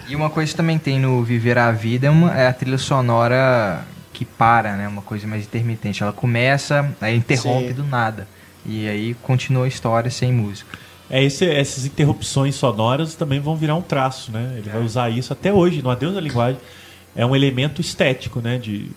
E 0.08 0.16
uma 0.16 0.30
coisa 0.30 0.52
que 0.52 0.58
também 0.58 0.78
tem 0.78 1.00
no 1.00 1.24
Viver 1.24 1.58
a 1.58 1.72
Vida 1.72 2.08
é, 2.08 2.10
uma, 2.10 2.38
é 2.38 2.48
a 2.48 2.54
trilha 2.54 2.78
sonora 2.78 3.82
que 4.14 4.26
para, 4.26 4.76
né? 4.76 4.88
Uma 4.88 5.02
coisa 5.02 5.26
mais 5.26 5.44
intermitente. 5.44 6.04
Ela 6.04 6.14
começa, 6.14 6.90
aí 7.00 7.18
interrompe 7.18 7.70
Sim. 7.70 7.74
do 7.74 7.84
nada. 7.84 8.28
E 8.66 8.88
aí 8.88 9.14
continua 9.16 9.66
a 9.66 9.68
história 9.68 10.10
sem 10.12 10.32
música. 10.32 10.78
É, 11.10 11.24
esse- 11.24 11.46
essas 11.50 11.86
interrupções 11.86 12.56
sonoras 12.56 13.16
também 13.16 13.40
vão 13.40 13.56
virar 13.56 13.76
um 13.76 13.82
traço, 13.82 14.32
né? 14.32 14.54
Ele 14.58 14.70
vai 14.70 14.82
usar 14.82 15.10
isso 15.10 15.34
até 15.34 15.52
hoje, 15.52 15.82
no 15.82 15.90
Adeus 15.90 16.14
da 16.14 16.22
Linguagem. 16.22 16.60
É 17.16 17.26
um 17.26 17.36
elemento 17.36 17.82
estético, 17.82 18.40
né? 18.40 18.58
De 18.58 18.90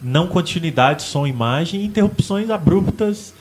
não 0.00 0.26
continuidade, 0.26 1.02
som, 1.02 1.26
imagem 1.26 1.82
e 1.82 1.84
interrupções 1.84 2.48
abruptas 2.50 3.34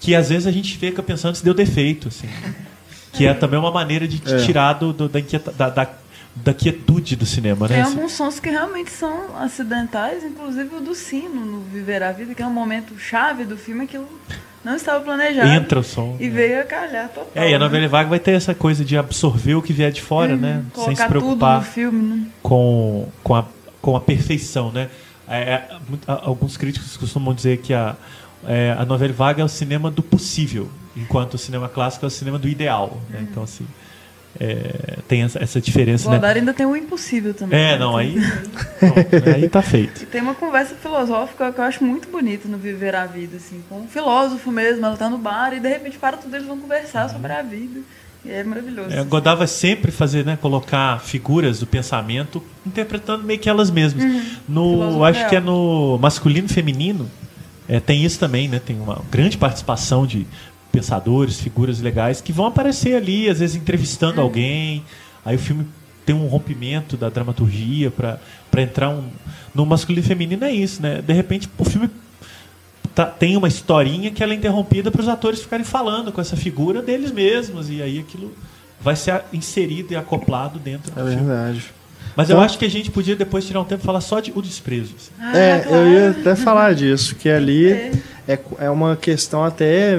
que 0.00 0.14
às 0.14 0.28
vezes 0.28 0.46
a 0.46 0.52
gente 0.52 0.76
fica 0.78 1.02
pensando 1.02 1.34
se 1.34 1.44
deu 1.44 1.52
defeito, 1.52 2.08
assim. 2.08 2.28
Que 3.12 3.26
é 3.26 3.34
também 3.34 3.58
uma 3.58 3.72
maneira 3.72 4.06
de 4.06 4.20
te 4.20 4.32
É. 4.32 4.36
tirar 4.44 4.74
do, 4.74 4.92
do- 4.92 5.08
da, 5.08 5.18
inquieta- 5.18 5.50
da, 5.52 5.68
da, 5.70 5.88
da 6.44 6.54
quietude 6.54 7.16
do 7.16 7.26
cinema, 7.26 7.68
né? 7.68 7.74
Tem 7.74 7.82
Assim, 7.82 7.94
alguns 7.94 8.12
sons 8.12 8.40
que 8.40 8.48
realmente 8.48 8.90
são 8.90 9.36
acidentais, 9.38 10.24
inclusive 10.24 10.76
o 10.76 10.80
do 10.80 10.94
sino 10.94 11.44
no 11.44 11.60
Viver 11.60 12.02
a 12.02 12.12
Vida, 12.12 12.34
que 12.34 12.42
é 12.42 12.46
um 12.46 12.52
momento 12.52 12.98
chave 12.98 13.44
do 13.44 13.56
filme 13.56 13.86
que 13.86 13.98
não 14.64 14.74
estava 14.76 15.02
planejado. 15.04 15.48
Entra 15.48 15.80
o 15.80 15.82
som. 15.82 16.16
E 16.18 16.28
né? 16.28 16.30
veio 16.30 16.60
a 16.60 16.64
calhar 16.64 17.08
total. 17.08 17.30
É, 17.34 17.50
e 17.50 17.54
a 17.54 17.58
né? 17.58 17.64
novela 17.64 17.88
vaga 17.88 18.08
vai 18.08 18.18
ter 18.18 18.32
essa 18.32 18.54
coisa 18.54 18.84
de 18.84 18.96
absorver 18.96 19.54
o 19.54 19.62
que 19.62 19.72
vier 19.72 19.90
de 19.90 20.02
fora, 20.02 20.36
né? 20.36 20.64
Sem 20.74 20.94
se 20.94 21.02
tudo 21.02 21.08
preocupar 21.08 21.64
filme, 21.64 22.02
né? 22.02 22.26
com, 22.42 23.08
com, 23.22 23.34
a, 23.34 23.44
com 23.80 23.96
a 23.96 24.00
perfeição, 24.00 24.72
né? 24.72 24.88
É, 25.28 25.40
é, 25.40 25.68
alguns 26.06 26.56
críticos 26.56 26.96
costumam 26.96 27.34
dizer 27.34 27.58
que 27.58 27.74
a, 27.74 27.94
é, 28.46 28.74
a 28.78 28.84
novela 28.84 29.12
vaga 29.12 29.42
é 29.42 29.44
o 29.44 29.48
cinema 29.48 29.90
do 29.90 30.02
possível, 30.02 30.68
enquanto 30.96 31.34
o 31.34 31.38
cinema 31.38 31.68
clássico 31.68 32.04
é 32.04 32.08
o 32.08 32.10
cinema 32.10 32.38
do 32.38 32.48
ideal. 32.48 32.98
né? 33.10 33.26
Então, 33.30 33.42
assim, 33.42 33.66
é, 34.40 34.98
tem 35.08 35.22
essa, 35.22 35.42
essa 35.42 35.60
diferença, 35.60 36.08
né? 36.08 36.16
Godard 36.16 36.38
ainda 36.38 36.54
tem 36.54 36.64
o 36.64 36.76
impossível 36.76 37.34
também. 37.34 37.58
É, 37.58 37.72
né? 37.72 37.78
não, 37.78 37.96
aí, 37.96 38.14
né? 38.14 38.42
aí 39.34 39.48
tá 39.48 39.60
feito. 39.62 40.02
E 40.02 40.06
tem 40.06 40.20
uma 40.20 40.34
conversa 40.34 40.74
filosófica 40.76 41.52
que 41.52 41.58
eu 41.58 41.64
acho 41.64 41.82
muito 41.84 42.08
bonita 42.08 42.48
no 42.48 42.56
Viver 42.56 42.94
a 42.94 43.06
Vida, 43.06 43.36
assim, 43.36 43.62
com 43.68 43.80
um 43.80 43.88
filósofo 43.88 44.50
mesmo, 44.52 44.84
ela 44.86 44.96
tá 44.96 45.10
no 45.10 45.18
bar 45.18 45.52
e 45.52 45.60
de 45.60 45.68
repente 45.68 45.98
para 45.98 46.16
tudo 46.16 46.34
eles 46.36 46.46
vão 46.46 46.58
conversar 46.58 47.08
sobre 47.10 47.32
a 47.32 47.42
vida. 47.42 47.80
E 48.24 48.30
é 48.30 48.42
maravilhoso. 48.44 48.90
É, 48.94 49.02
Godard 49.04 49.38
vai 49.38 49.46
sempre 49.46 49.90
fazer, 49.92 50.24
né, 50.24 50.36
colocar 50.40 51.00
figuras 51.00 51.60
do 51.60 51.66
pensamento 51.66 52.42
interpretando 52.66 53.24
meio 53.24 53.38
que 53.38 53.48
elas 53.48 53.70
mesmas. 53.70 54.04
No, 54.48 54.62
Uhum. 54.64 54.78
Filósofo 54.78 55.04
acho 55.04 55.18
real. 55.20 55.30
que 55.30 55.36
é 55.36 55.40
no 55.40 55.98
masculino 55.98 56.46
e 56.46 56.52
feminino, 56.52 57.10
é, 57.68 57.78
tem 57.80 58.04
isso 58.04 58.18
também, 58.18 58.48
né? 58.48 58.60
Tem 58.64 58.78
uma 58.80 59.02
grande 59.10 59.36
participação 59.36 60.06
de 60.06 60.26
pensadores, 60.78 61.40
figuras 61.40 61.80
legais 61.80 62.20
que 62.20 62.32
vão 62.32 62.46
aparecer 62.46 62.94
ali, 62.94 63.28
às 63.28 63.40
vezes 63.40 63.56
entrevistando 63.56 64.18
Uhum. 64.18 64.24
alguém. 64.26 64.84
Aí 65.24 65.36
o 65.36 65.38
filme 65.38 65.66
tem 66.06 66.14
um 66.14 66.26
rompimento 66.26 66.96
da 66.96 67.08
dramaturgia 67.10 67.90
para 67.90 68.18
entrar 68.62 68.90
um 68.90 69.04
no 69.54 69.66
masculino 69.66 70.04
e 70.04 70.08
feminino 70.08 70.44
é 70.44 70.52
isso, 70.52 70.80
né? 70.80 71.02
De 71.04 71.12
repente 71.12 71.48
o 71.58 71.64
filme 71.64 71.90
tá- 72.94 73.06
tem 73.06 73.36
uma 73.36 73.48
historinha 73.48 74.10
que 74.10 74.22
ela 74.22 74.32
é 74.32 74.36
interrompida 74.36 74.90
para 74.90 75.00
os 75.00 75.08
atores 75.08 75.40
ficarem 75.42 75.64
falando 75.64 76.12
com 76.12 76.20
essa 76.20 76.36
figura 76.36 76.80
deles 76.80 77.10
mesmos 77.10 77.68
e 77.68 77.82
aí 77.82 77.98
aquilo 77.98 78.32
vai 78.80 78.94
ser 78.94 79.22
inserido 79.32 79.92
e 79.92 79.96
acoplado 79.96 80.58
dentro 80.58 80.92
do 80.92 81.00
É 81.00 81.10
filme. 81.10 81.26
verdade. 81.26 81.64
Mas 82.16 82.30
eu 82.30 82.34
Então- 82.36 82.44
acho 82.44 82.58
que 82.58 82.64
a 82.64 82.70
gente 82.70 82.90
podia 82.90 83.16
depois 83.16 83.44
tirar 83.46 83.60
um 83.60 83.64
tempo 83.64 83.82
e 83.82 83.86
falar 83.86 84.00
só 84.00 84.20
de 84.20 84.32
O 84.34 84.40
Desprezo. 84.40 84.94
assim. 84.96 85.10
Ah, 85.20 85.36
É, 85.36 85.58
claro. 85.60 85.76
eu 85.84 85.92
ia 85.92 86.10
até 86.10 86.34
falar 86.36 86.74
disso, 86.74 87.14
que 87.16 87.28
ali 87.30 87.66
É. 87.72 87.92
é, 88.28 88.38
é 88.60 88.70
uma 88.70 88.96
questão 88.96 89.44
até 89.44 89.98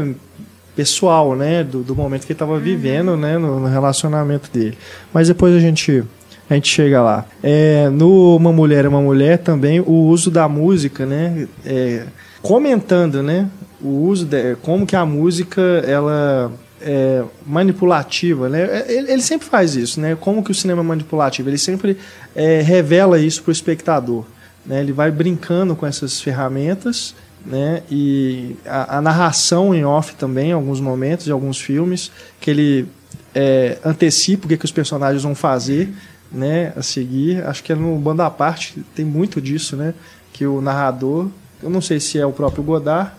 pessoal, 0.79 1.35
né, 1.35 1.61
do, 1.61 1.83
do 1.83 1.93
momento 1.93 2.21
que 2.21 2.31
ele 2.31 2.35
estava 2.35 2.57
vivendo, 2.57 3.17
né, 3.17 3.37
no, 3.37 3.59
no 3.59 3.67
relacionamento 3.67 4.49
dele. 4.49 4.77
Mas 5.13 5.27
depois 5.27 5.53
a 5.53 5.59
gente 5.59 6.05
a 6.49 6.53
gente 6.53 6.69
chega 6.69 7.01
lá. 7.01 7.25
É, 7.43 7.89
no 7.89 8.37
Uma 8.37 8.53
Mulher 8.53 8.85
é 8.85 8.87
uma 8.87 9.01
Mulher 9.01 9.39
também 9.39 9.81
o 9.81 9.91
uso 9.91 10.31
da 10.31 10.47
música, 10.47 11.05
né, 11.05 11.49
é, 11.65 12.05
comentando, 12.41 13.21
né, 13.21 13.49
o 13.81 13.89
uso 14.07 14.25
de, 14.25 14.55
como 14.61 14.87
que 14.87 14.95
a 14.95 15.05
música 15.05 15.61
ela 15.85 16.49
é 16.81 17.25
manipulativa, 17.45 18.47
né? 18.47 18.85
Ele, 18.87 19.11
ele, 19.11 19.21
sempre 19.21 19.49
faz 19.49 19.75
isso, 19.75 19.99
né? 19.99 20.15
Como 20.17 20.41
que 20.41 20.51
o 20.51 20.55
cinema 20.55 20.81
é 20.81 20.85
manipulativo? 20.85 21.49
Ele 21.49 21.57
sempre 21.57 21.97
é, 22.33 22.61
revela 22.61 23.19
isso 23.19 23.43
para 23.43 23.49
o 23.49 23.51
espectador, 23.51 24.23
né? 24.65 24.79
Ele 24.79 24.93
vai 24.93 25.11
brincando 25.11 25.75
com 25.75 25.85
essas 25.85 26.21
ferramentas, 26.21 27.13
né? 27.45 27.83
E 27.89 28.55
a, 28.65 28.97
a 28.97 29.01
narração 29.01 29.73
em 29.73 29.85
off 29.85 30.15
também, 30.15 30.49
em 30.49 30.53
alguns 30.53 30.79
momentos, 30.79 31.25
de 31.25 31.31
alguns 31.31 31.59
filmes, 31.59 32.11
que 32.39 32.51
ele 32.51 32.87
é, 33.33 33.77
antecipa 33.83 34.45
o 34.45 34.49
que, 34.49 34.57
que 34.57 34.65
os 34.65 34.71
personagens 34.71 35.23
vão 35.23 35.35
fazer, 35.35 35.93
né? 36.31 36.73
A 36.75 36.81
seguir. 36.81 37.45
Acho 37.45 37.63
que 37.63 37.71
é 37.71 37.75
no 37.75 37.97
Banda 37.97 38.25
à 38.25 38.29
Parte 38.29 38.83
tem 38.95 39.05
muito 39.05 39.41
disso, 39.41 39.75
né? 39.75 39.93
Que 40.33 40.45
o 40.45 40.61
narrador, 40.61 41.27
eu 41.61 41.69
não 41.69 41.81
sei 41.81 41.99
se 41.99 42.17
é 42.17 42.25
o 42.25 42.31
próprio 42.31 42.63
Godard 42.63 43.11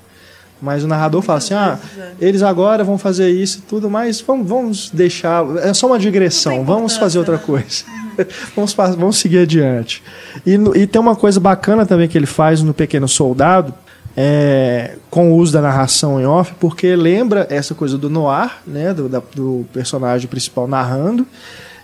mas 0.61 0.85
o 0.85 0.87
narrador 0.87 1.23
fala 1.23 1.39
assim: 1.39 1.55
ah, 1.55 1.79
é. 1.99 2.13
eles 2.21 2.43
agora 2.43 2.85
vão 2.85 2.99
fazer 2.99 3.31
isso 3.31 3.59
e 3.59 3.63
tudo, 3.63 3.89
mas 3.89 4.21
vamos, 4.21 4.49
vamos 4.49 4.91
deixar. 4.91 5.45
É 5.59 5.73
só 5.73 5.87
uma 5.87 5.99
digressão, 5.99 6.65
vamos 6.65 6.97
fazer 6.97 7.19
outra 7.19 7.37
né? 7.37 7.43
coisa. 7.45 7.85
vamos, 8.55 8.75
vamos 8.75 9.19
seguir 9.19 9.39
adiante. 9.39 10.03
E, 10.45 10.55
e 10.75 10.87
tem 10.87 11.01
uma 11.01 11.17
coisa 11.17 11.41
bacana 11.41 11.87
também 11.87 12.09
que 12.09 12.19
ele 12.19 12.27
faz 12.27 12.63
no 12.63 12.75
Pequeno 12.75 13.09
Soldado, 13.09 13.73
é, 14.17 14.97
com 15.09 15.33
o 15.33 15.37
uso 15.37 15.53
da 15.53 15.61
narração 15.61 16.21
em 16.21 16.27
off, 16.27 16.55
porque 16.59 16.95
lembra 16.97 17.47
essa 17.51 17.75
coisa 17.75 17.97
do 17.97 18.11
noir, 18.11 18.51
né, 18.67 18.93
do, 18.93 19.09
da, 19.09 19.23
do 19.35 19.67
personagem 19.73 20.29
principal 20.29 20.67
narrando. 20.67 21.27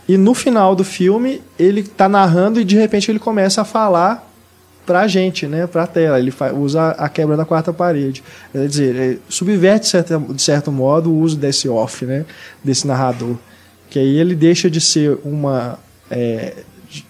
E 0.09 0.17
no 0.17 0.35
final 0.35 0.77
do 0.77 0.85
filme, 0.85 1.43
ele 1.59 1.81
está 1.81 2.09
narrando 2.09 2.61
e 2.61 2.65
de 2.65 2.77
repente 2.77 3.11
ele 3.11 3.19
começa 3.19 3.63
a 3.63 3.65
falar 3.65 4.25
para 4.87 5.01
a 5.01 5.09
gente, 5.09 5.47
né, 5.47 5.67
para 5.67 5.83
a 5.83 5.87
tela. 5.87 6.19
Ele 6.19 6.33
usa 6.55 6.91
a 6.91 7.09
quebra 7.09 7.37
da 7.37 7.45
quarta 7.45 7.73
parede. 7.73 8.23
Quer 8.53 8.69
dizer, 8.69 9.21
subverte 9.29 9.85
de 9.85 9.89
certo, 9.89 10.33
de 10.33 10.43
certo 10.43 10.71
modo 10.71 11.11
o 11.11 11.19
uso 11.19 11.37
desse 11.37 11.69
off, 11.69 12.05
né, 12.07 12.25
desse 12.63 12.87
narrador. 12.87 13.37
Que 13.91 13.99
aí 13.99 14.19
ele 14.19 14.35
deixa 14.35 14.71
de 14.71 14.81
ser 14.81 15.19
uma. 15.25 15.79
É, 16.09 16.55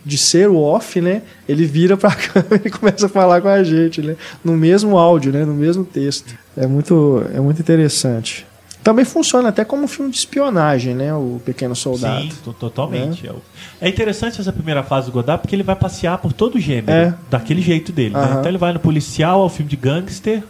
de 0.05 0.19
ser 0.19 0.49
o 0.49 0.59
off, 0.59 1.01
né? 1.01 1.23
Ele 1.49 1.67
vira 1.67 1.97
para 1.97 2.11
a 2.11 2.15
câmera 2.17 2.63
e 2.65 2.71
começa 2.71 3.07
a 3.07 3.09
falar 3.09 3.41
com 3.41 3.49
a 3.49 3.63
gente, 3.63 4.01
né? 4.01 4.17
No 4.45 4.57
mesmo 4.57 4.97
áudio, 4.97 5.33
né? 5.33 5.45
No 5.45 5.55
mesmo 5.55 5.85
texto. 5.85 6.35
É 6.57 6.67
muito, 6.67 7.23
é 7.35 7.41
muito 7.41 7.61
interessante. 7.61 8.47
Também 8.87 9.05
funciona 9.05 9.49
até 9.49 9.65
como 9.65 9.83
um 9.83 9.89
filme 9.89 10.13
de 10.13 10.17
espionagem, 10.17 10.95
né? 10.95 11.13
O 11.13 11.41
Pequeno 11.45 11.75
Soldado. 11.75 12.23
Sim, 12.23 12.55
totalmente. 12.59 13.27
Né? 13.27 13.35
É 13.81 13.89
interessante 13.89 14.41
essa 14.41 14.53
primeira 14.53 14.85
fase 14.85 15.07
do 15.07 15.13
Godard 15.13 15.43
porque 15.43 15.57
ele 15.57 15.65
vai 15.65 15.75
passear 15.75 16.19
por 16.19 16.33
todo 16.33 16.55
o 16.55 16.61
gênero, 16.61 16.93
é. 16.93 17.15
daquele 17.29 17.61
jeito 17.61 17.91
dele. 17.91 18.15
Né? 18.15 18.37
Então 18.39 18.47
ele 18.47 18.59
vai 18.59 18.73
no 18.73 18.79
policial, 18.79 19.41
ao 19.41 19.49
filme 19.49 19.69
de 19.69 19.77
gangster, 19.77 20.41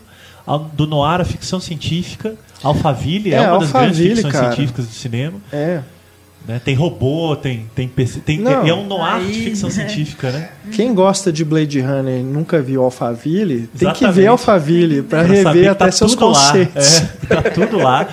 ao, 0.47 0.59
do 0.59 0.87
noir 0.87 1.19
à 1.19 1.25
ficção 1.25 1.59
científica. 1.59 2.35
Alphaville 2.63 3.33
é, 3.33 3.37
é 3.39 3.51
uma 3.51 3.61
das 3.61 3.73
grandes 3.73 3.99
ficções 3.99 4.33
cara. 4.33 4.53
científicas 4.53 4.87
do 4.87 4.93
cinema. 4.93 5.39
É. 5.51 5.81
Né? 6.47 6.61
Tem 6.65 6.75
robô, 6.75 7.35
tem, 7.35 7.67
tem, 7.75 7.89
tem 7.89 8.39
Não, 8.39 8.65
é 8.65 8.73
um 8.73 8.87
noir 8.87 9.15
aí, 9.15 9.33
de 9.33 9.43
ficção 9.43 9.69
científica, 9.69 10.31
né? 10.31 10.49
Quem 10.73 10.95
gosta 10.95 11.33
de 11.33 11.45
Blade 11.45 11.81
Runner 11.81 12.21
e 12.21 12.23
nunca 12.23 12.63
viu 12.63 12.85
Alphaville, 12.85 13.69
tem 13.77 13.93
que 13.93 14.07
ver 14.13 14.29
Alphaville 14.29 15.03
para 15.03 15.23
rever 15.23 15.71
até 15.71 15.87
tá 15.87 15.91
seus 15.91 16.15
conceitos. 16.15 17.03
Lá. 17.03 17.37
É, 17.37 17.43
tá 17.43 17.51
tudo 17.51 17.79
lá. 17.79 18.09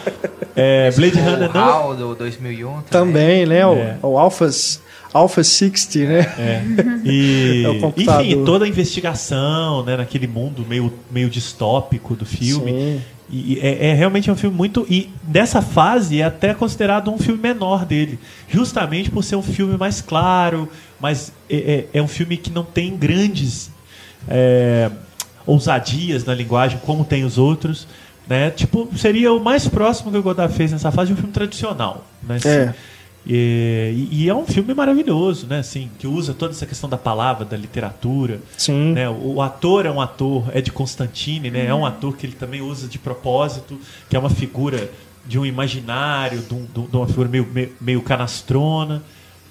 É, 0.56 0.92
Blade 0.92 1.20
o 1.20 1.24
Runner 1.24 1.54
não. 1.54 1.96
do 1.96 2.16
2001 2.16 2.82
também, 2.90 3.46
também 3.46 3.46
né? 3.46 3.60
É. 3.60 3.98
O, 4.02 4.08
o 4.10 4.18
Alphas 4.18 4.82
Alpha 5.14 5.44
60, 5.44 6.00
né? 6.10 6.34
É. 6.40 6.64
E, 7.06 7.64
é 7.70 8.02
enfim, 8.02 8.44
toda 8.44 8.66
a 8.66 8.68
investigação, 8.68 9.86
né, 9.86 9.96
naquele 9.96 10.26
mundo 10.26 10.66
meio, 10.68 10.92
meio 11.12 11.30
distópico 11.30 12.16
do 12.16 12.26
filme. 12.26 12.72
Sim. 12.72 13.02
E 13.36 13.60
é, 13.60 13.88
é, 13.88 13.94
realmente 13.96 14.30
um 14.30 14.36
filme 14.36 14.56
muito. 14.56 14.86
E 14.88 15.10
dessa 15.24 15.60
fase 15.60 16.22
é 16.22 16.24
até 16.24 16.54
considerado 16.54 17.10
um 17.12 17.18
filme 17.18 17.42
menor 17.42 17.84
dele. 17.84 18.20
Justamente 18.48 19.10
por 19.10 19.24
ser 19.24 19.36
um 19.36 19.42
filme 19.42 19.76
mais 19.76 20.02
claro, 20.02 20.70
mas 21.00 21.34
é, 21.50 21.88
é, 21.94 21.98
é 21.98 22.02
um 22.02 22.08
filme 22.08 22.38
que 22.38 22.52
não 22.52 22.64
tem 22.64 22.96
grandes 22.96 23.72
é, 24.28 24.92
ousadias 25.48 26.24
na 26.26 26.36
linguagem, 26.36 26.80
como 26.86 27.04
tem 27.04 27.24
os 27.24 27.40
outros. 27.40 27.88
Né? 28.28 28.52
Tipo, 28.52 28.88
seria 28.96 29.34
o 29.34 29.40
mais 29.40 29.68
próximo 29.68 30.12
que 30.12 30.18
o 30.18 30.22
Godard 30.22 30.54
fez 30.54 30.72
nessa 30.72 30.92
fase 30.92 31.08
de 31.08 31.14
um 31.14 31.18
filme 31.18 31.34
tradicional. 31.34 32.06
Né? 32.22 32.36
Assim, 32.36 32.50
é. 32.50 32.76
E, 33.26 34.08
e, 34.12 34.30
é 34.30 34.36
um 34.36 34.46
filme 34.46 34.74
maravilhoso, 34.74 35.48
né? 35.48 35.60
Assim, 35.60 35.90
que 35.98 36.06
usa 36.06 36.34
toda 36.34 36.52
essa 36.52 36.66
questão 36.66 36.90
da 36.90 36.98
palavra, 36.98 37.46
da 37.46 37.56
literatura. 37.56 38.42
Sim. 38.58 38.94
Né? 38.94 39.08
O, 39.08 39.36
o 39.36 39.42
ator 39.42 39.86
é 39.86 39.92
um 39.92 40.02
ator, 40.02 40.46
é 40.52 40.60
de 40.60 40.72
Constantine, 40.72 41.50
né? 41.50 41.64
Uhum. 41.64 41.70
É 41.70 41.76
um 41.76 41.86
ator 41.86 42.18
que 42.18 42.26
ele 42.26 42.36
também 42.36 42.62
usa 42.62 42.88
de 42.88 43.00
propósito, 43.00 43.80
que 44.10 44.16
é 44.16 44.20
uma 44.20 44.30
figura 44.30 44.90
de 45.26 45.40
um 45.40 45.46
imaginário, 45.46 46.40
de, 46.40 46.54
um, 46.54 46.66
de 46.66 46.96
uma 46.96 47.08
figura 47.08 47.30
meio, 47.30 47.48
meio, 47.52 47.72
meio 47.80 48.02
canastrona. 48.02 49.02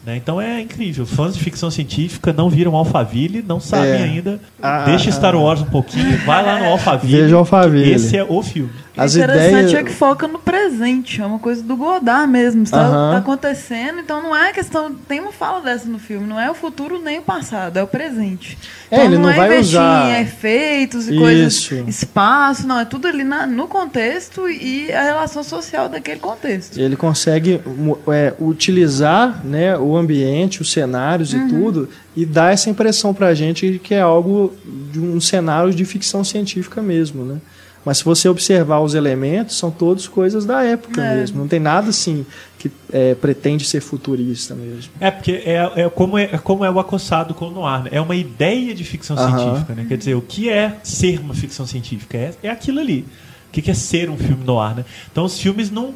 Né? 0.05 0.17
Então 0.17 0.41
é 0.41 0.61
incrível. 0.61 1.07
Fãs 1.07 1.35
de 1.35 1.41
ficção 1.41 1.71
científica 1.71 2.33
não 2.33 2.51
viram 2.51 2.75
Alphaville, 2.75 3.43
não 3.47 3.61
sabem 3.61 3.93
é. 3.93 4.03
ainda. 4.03 4.41
Ah, 4.61 4.85
Deixa 4.85 5.09
ah, 5.09 5.13
Star 5.13 5.37
Wars 5.37 5.61
um 5.61 5.67
pouquinho, 5.67 6.19
vai 6.27 6.45
lá 6.45 6.59
no 6.59 6.67
Alphaville. 6.73 7.23
Veja 7.23 7.37
Alphaville. 7.37 7.93
Esse 7.93 8.17
é 8.17 8.25
o 8.25 8.43
filme. 8.43 8.73
As 8.97 9.17
interessante 9.17 9.71
ideias... 9.71 9.75
é 9.75 9.83
que 9.83 9.93
foca 9.93 10.29
no 10.29 10.39
presente, 10.39 11.21
é 11.21 11.27
uma 11.27 11.39
coisa 11.39 11.63
do 11.63 11.77
Godard 11.77 12.31
mesmo. 12.31 12.63
Está 12.63 12.91
tá 12.91 13.17
acontecendo, 13.17 14.01
então 14.01 14.23
não 14.23 14.37
é 14.37 14.53
questão. 14.53 14.95
Tem 14.95 15.19
uma 15.19 15.33
fala 15.33 15.63
dessa 15.63 15.89
no 15.89 15.99
filme, 15.99 16.27
não 16.27 16.39
é 16.39 16.51
o 16.51 16.55
futuro 16.55 16.99
nem 16.99 17.19
o 17.19 17.23
passado, 17.23 17.79
é 17.79 17.83
o 17.83 17.87
presente. 17.87 18.59
É, 18.91 18.97
então, 18.97 19.07
ele 19.07 19.15
não, 19.15 19.23
não 19.23 19.31
é 19.31 19.37
vai 19.37 19.47
investir 19.49 19.81
usar 19.81 20.11
em 20.11 20.23
efeitos 20.23 21.09
e 21.09 21.13
Isso. 21.13 21.21
coisas, 21.21 21.71
espaço, 21.89 22.67
não, 22.67 22.81
é 22.81 22.85
tudo 22.85 23.09
ali 23.09 23.25
na, 23.25 23.47
no 23.47 23.67
contexto 23.67 24.49
e 24.49 24.93
a 24.93 25.03
relação 25.03 25.43
social 25.43 25.89
daquele 25.89 26.21
contexto. 26.21 26.79
Ele 26.79 26.95
consegue 26.95 27.63
é, 28.09 28.35
utilizar 28.39 29.41
né, 29.45 29.77
o 29.79 29.97
ambiente, 29.97 30.61
os 30.61 30.71
cenários 30.71 31.33
uhum. 31.33 31.47
e 31.47 31.49
tudo, 31.49 31.89
e 32.15 32.27
dar 32.27 32.53
essa 32.53 32.69
impressão 32.69 33.15
pra 33.15 33.33
gente 33.33 33.81
que 33.83 33.95
é 33.95 34.03
algo 34.03 34.53
de 34.93 35.01
um 35.01 35.21
cenário 35.21 35.73
de 35.73 35.85
ficção 35.87 36.23
científica 36.23 36.83
mesmo, 36.83 37.25
né? 37.25 37.39
Mas 37.85 37.99
se 37.99 38.05
você 38.05 38.29
observar 38.29 38.81
os 38.81 38.95
elementos, 38.95 39.59
são 39.59 39.71
todos 39.71 40.07
coisas 40.07 40.45
da 40.45 40.63
época 40.63 41.03
é. 41.03 41.17
mesmo. 41.17 41.39
Não 41.39 41.49
tem 41.49 41.59
nada 41.59 41.91
assim 41.91 42.25
que 42.59 42.71
é, 42.93 43.15
pretende 43.17 43.65
ser 43.65 43.81
futurista 43.81 44.55
mesmo. 44.55 44.93
É, 45.01 45.11
porque 45.11 45.43
é, 45.45 45.73
é, 45.77 45.89
como, 45.89 46.17
é, 46.17 46.31
é 46.33 46.39
como 46.39 46.65
é 46.65 46.71
o 46.71 46.79
acossado 46.79 47.35
com 47.35 47.49
o 47.49 47.51
noir. 47.51 47.85
Né? 47.85 47.91
É 47.93 48.01
uma 48.01 48.15
ideia 48.15 48.73
de 48.73 48.85
ficção 48.85 49.17
científica. 49.17 49.75
Né? 49.75 49.85
Quer 49.89 49.99
dizer, 49.99 50.15
o 50.15 50.23
que 50.23 50.49
é 50.49 50.77
ser 50.85 51.19
uma 51.19 51.35
ficção 51.35 51.67
científica? 51.67 52.17
É, 52.17 52.35
é 52.45 52.49
aquilo 52.49 52.79
ali. 52.79 53.05
O 53.49 53.53
que 53.53 53.69
é 53.69 53.75
ser 53.75 54.09
um 54.09 54.17
filme 54.17 54.45
noir? 54.45 54.77
Né? 54.77 54.85
Então 55.11 55.25
os 55.25 55.39
filmes 55.39 55.71
não. 55.71 55.95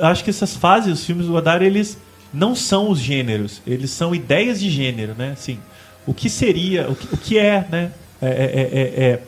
Acho 0.00 0.24
que 0.24 0.30
essas 0.30 0.56
fases, 0.56 1.00
os 1.00 1.04
filmes 1.04 1.26
do 1.26 1.32
Godard, 1.32 1.64
eles 1.64 1.96
não 2.34 2.56
são 2.56 2.90
os 2.90 2.98
gêneros. 2.98 3.62
Eles 3.64 3.90
são 3.90 4.12
ideias 4.12 4.58
de 4.58 4.68
gênero. 4.70 5.14
Né? 5.16 5.32
Assim, 5.32 5.60
o 6.04 6.12
que 6.12 6.28
seria, 6.28 6.90
o 6.90 6.96
que, 6.96 7.14
o 7.14 7.16
que 7.16 7.38
é, 7.38 7.64
né? 7.70 7.92
é, 8.20 8.28
é, 8.28 9.04
é 9.04 9.22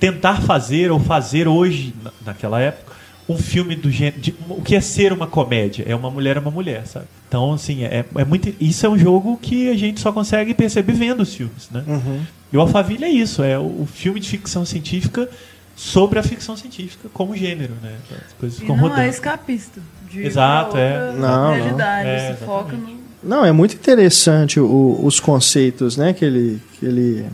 tentar 0.00 0.40
fazer 0.40 0.90
ou 0.90 0.98
fazer 0.98 1.46
hoje, 1.46 1.94
naquela 2.24 2.58
época, 2.60 2.90
um 3.28 3.38
filme 3.38 3.76
do 3.76 3.90
gênero. 3.90 4.20
De, 4.20 4.34
o 4.48 4.62
que 4.62 4.74
é 4.74 4.80
ser 4.80 5.12
uma 5.12 5.26
comédia? 5.26 5.84
É 5.86 5.94
uma 5.94 6.10
mulher 6.10 6.36
é 6.36 6.40
uma 6.40 6.50
mulher, 6.50 6.86
sabe? 6.86 7.06
Então, 7.28 7.52
assim, 7.52 7.84
é, 7.84 8.04
é 8.16 8.24
muito. 8.24 8.52
Isso 8.60 8.84
é 8.84 8.88
um 8.88 8.98
jogo 8.98 9.38
que 9.40 9.70
a 9.70 9.76
gente 9.76 10.00
só 10.00 10.10
consegue 10.10 10.52
perceber 10.54 10.94
vendo 10.94 11.20
os 11.20 11.34
filmes, 11.34 11.68
né? 11.70 11.84
Uhum. 11.86 12.22
E 12.52 12.56
o 12.56 12.60
Alphaville 12.60 13.04
é 13.04 13.10
isso, 13.10 13.42
é 13.42 13.56
o, 13.56 13.82
o, 13.82 13.86
filme 13.86 14.18
de 14.18 14.28
ficção 14.28 14.64
científica 14.64 15.28
sobre 15.76 16.18
a 16.18 16.22
ficção 16.22 16.56
científica 16.56 17.08
como 17.12 17.36
gênero, 17.36 17.74
né? 17.80 17.94
As 18.26 18.32
coisas 18.32 18.58
ficam 18.58 18.74
e 18.74 18.78
não 18.78 18.88
rodando. 18.88 19.02
é 19.02 19.08
escapista. 19.08 19.80
Exato, 20.12 20.76
é. 20.76 21.12
Não, 21.12 21.54
realidade, 21.54 22.08
não. 22.08 22.14
É, 22.14 22.34
se 22.34 22.44
foca 22.44 22.76
no... 22.76 23.00
Não, 23.22 23.44
é 23.44 23.52
muito 23.52 23.74
interessante 23.74 24.58
o, 24.58 24.98
os 25.04 25.20
conceitos, 25.20 25.96
né, 25.96 26.12
que 26.12 26.24
ele, 26.24 26.60
que 26.78 26.86
ele 26.86 27.26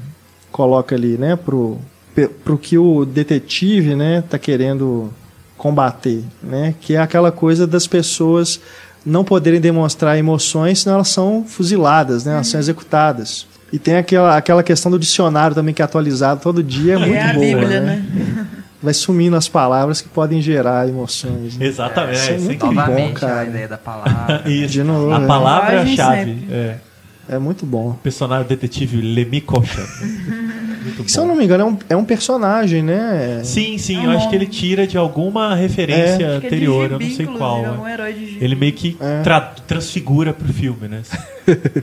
coloca 0.51 0.95
ali, 0.95 1.17
né, 1.17 1.37
pro, 1.37 1.79
para 2.25 2.55
o 2.55 2.59
que 2.59 2.79
o 2.79 3.05
detetive 3.05 3.95
né 3.95 4.21
está 4.21 4.39
querendo 4.39 5.13
combater 5.57 6.25
né 6.43 6.75
que 6.81 6.95
é 6.95 6.99
aquela 6.99 7.31
coisa 7.31 7.67
das 7.67 7.87
pessoas 7.87 8.61
não 9.05 9.23
poderem 9.23 9.61
demonstrar 9.61 10.19
emoções 10.19 10.81
senão 10.81 10.97
elas 10.97 11.09
são 11.09 11.45
fuziladas 11.47 12.25
né 12.25 12.35
elas 12.35 12.47
são 12.47 12.59
uhum. 12.59 12.63
executadas 12.63 13.47
e 13.73 13.79
tem 13.79 13.97
aquela, 13.97 14.37
aquela 14.37 14.63
questão 14.63 14.91
do 14.91 14.99
dicionário 14.99 15.55
também 15.55 15.75
que 15.75 15.83
é 15.83 15.85
atualizado 15.85 16.41
todo 16.41 16.63
dia 16.63 16.95
é 16.95 16.99
muito 16.99 17.15
é 17.15 17.23
a 17.23 17.35
boa 17.35 17.45
Bíblia, 17.45 17.81
né? 17.81 18.07
né? 18.11 18.47
vai 18.83 18.95
sumindo 18.95 19.37
as 19.37 19.49
palavras 19.49 20.01
que 20.01 20.09
podem 20.09 20.41
gerar 20.41 20.89
emoções 20.89 21.57
né? 21.59 21.67
exatamente 21.67 22.21
é, 22.31 22.35
é 22.35 22.39
muito 22.39 22.67
bom 22.67 23.13
cara 23.13 23.41
a 23.41 23.45
ideia 23.45 23.69
da 23.69 23.79
palavra 23.79 24.43
Isso. 24.47 24.73
De 24.73 24.83
novo, 24.83 25.13
a 25.13 25.21
palavra 25.21 25.73
é 25.75 25.83
a 25.83 25.87
chave 25.87 26.47
é. 26.51 26.77
é 27.29 27.39
muito 27.39 27.67
bom 27.67 27.91
o 27.91 27.95
personagem 27.95 28.47
detetive 28.47 29.41
Cochin 29.43 29.81
se 31.07 31.19
eu 31.19 31.27
não 31.27 31.37
me 31.37 31.45
engano, 31.45 31.63
é 31.63 31.67
um, 31.67 31.79
é 31.91 31.97
um 31.97 32.05
personagem, 32.05 32.83
né? 32.83 33.41
Sim, 33.45 33.79
sim. 33.79 34.05
eu 34.05 34.11
acho 34.11 34.29
que 34.29 34.37
ele 34.37 34.47
tira 34.47 34.87
de 34.87 34.97
alguma 34.97 35.55
referência 35.55 36.25
é. 36.25 36.37
anterior, 36.37 36.91
eu 36.91 36.99
não 36.99 37.11
sei 37.11 37.27
qual. 37.27 37.87
É. 37.87 38.11
Ele 38.41 38.55
meio 38.55 38.73
que 38.73 38.97
é. 39.01 39.23
tra 39.23 39.41
transfigura 39.41 40.33
pro 40.33 40.53
filme, 40.53 40.89
né? 40.89 41.03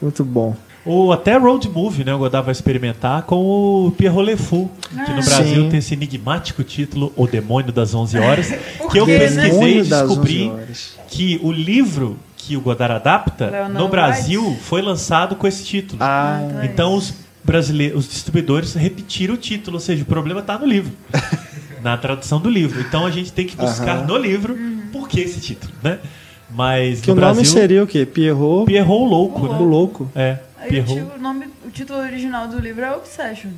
Muito 0.00 0.24
bom. 0.24 0.54
Ou 0.84 1.12
até 1.12 1.36
road 1.36 1.68
movie, 1.70 2.04
né? 2.04 2.14
O 2.14 2.18
Godard 2.18 2.44
vai 2.44 2.52
experimentar 2.52 3.22
com 3.22 3.86
o 3.86 3.90
Pierrot 3.92 4.22
Le 4.22 4.36
Fou, 4.36 4.70
que 4.90 5.12
no 5.12 5.22
Brasil 5.22 5.62
Sim. 5.64 5.68
tem 5.70 5.78
esse 5.78 5.94
enigmático 5.94 6.62
título 6.62 7.10
O 7.16 7.26
Demônio 7.26 7.72
das 7.72 7.94
11 7.94 8.18
Horas, 8.18 8.48
que 8.92 8.98
eu 8.98 9.06
né? 9.06 9.18
pesquisei 9.18 9.78
e 9.78 9.82
descobri 9.82 10.48
11 10.48 10.50
horas. 10.50 10.94
que 11.08 11.40
o 11.42 11.50
livro 11.50 12.18
que 12.36 12.56
o 12.56 12.60
Godard 12.60 12.96
adapta 12.96 13.46
Leonardo 13.46 13.78
no 13.78 13.88
Brasil 13.88 14.56
foi 14.60 14.82
lançado 14.82 15.34
com 15.36 15.46
esse 15.46 15.64
título. 15.64 15.98
Ah, 16.02 16.40
é 16.62 16.66
Então 16.66 16.94
os 16.94 17.14
brasileiros, 17.44 17.98
os 17.98 18.10
distribuidores 18.10 18.74
repetiram 18.74 19.34
o 19.34 19.36
título, 19.36 19.76
ou 19.76 19.80
seja, 19.80 20.02
o 20.02 20.06
problema 20.06 20.40
está 20.40 20.58
no 20.58 20.66
livro. 20.66 20.92
na 21.84 21.98
tradução 21.98 22.40
do 22.40 22.48
livro. 22.48 22.80
Então 22.80 23.04
a 23.04 23.10
gente 23.10 23.30
tem 23.30 23.46
que 23.46 23.54
buscar 23.54 23.98
Aham. 23.98 24.06
no 24.06 24.16
livro 24.16 24.56
por 24.90 25.06
que 25.06 25.20
esse 25.20 25.38
título, 25.38 25.72
né? 25.82 25.98
Mas 26.50 27.00
que 27.00 27.08
no 27.08 27.12
o 27.12 27.16
nome 27.16 27.34
Brasil, 27.34 27.52
seria 27.52 27.82
o 27.82 27.86
quê? 27.86 28.06
Pierrot, 28.06 28.64
Pierrot 28.64 29.02
o 29.02 29.04
Louco, 29.04 29.46
né? 29.46 29.58
o 29.58 29.64
Louco. 29.64 30.10
É, 30.14 30.38
Aí 30.58 30.66
o, 30.66 30.70
Pierrot. 30.70 31.00
o 31.16 31.20
nome, 31.20 31.48
o 31.66 31.70
título 31.70 31.98
original 31.98 32.48
do 32.48 32.58
livro 32.58 32.82
é 32.82 32.92
Obsession. 32.92 33.50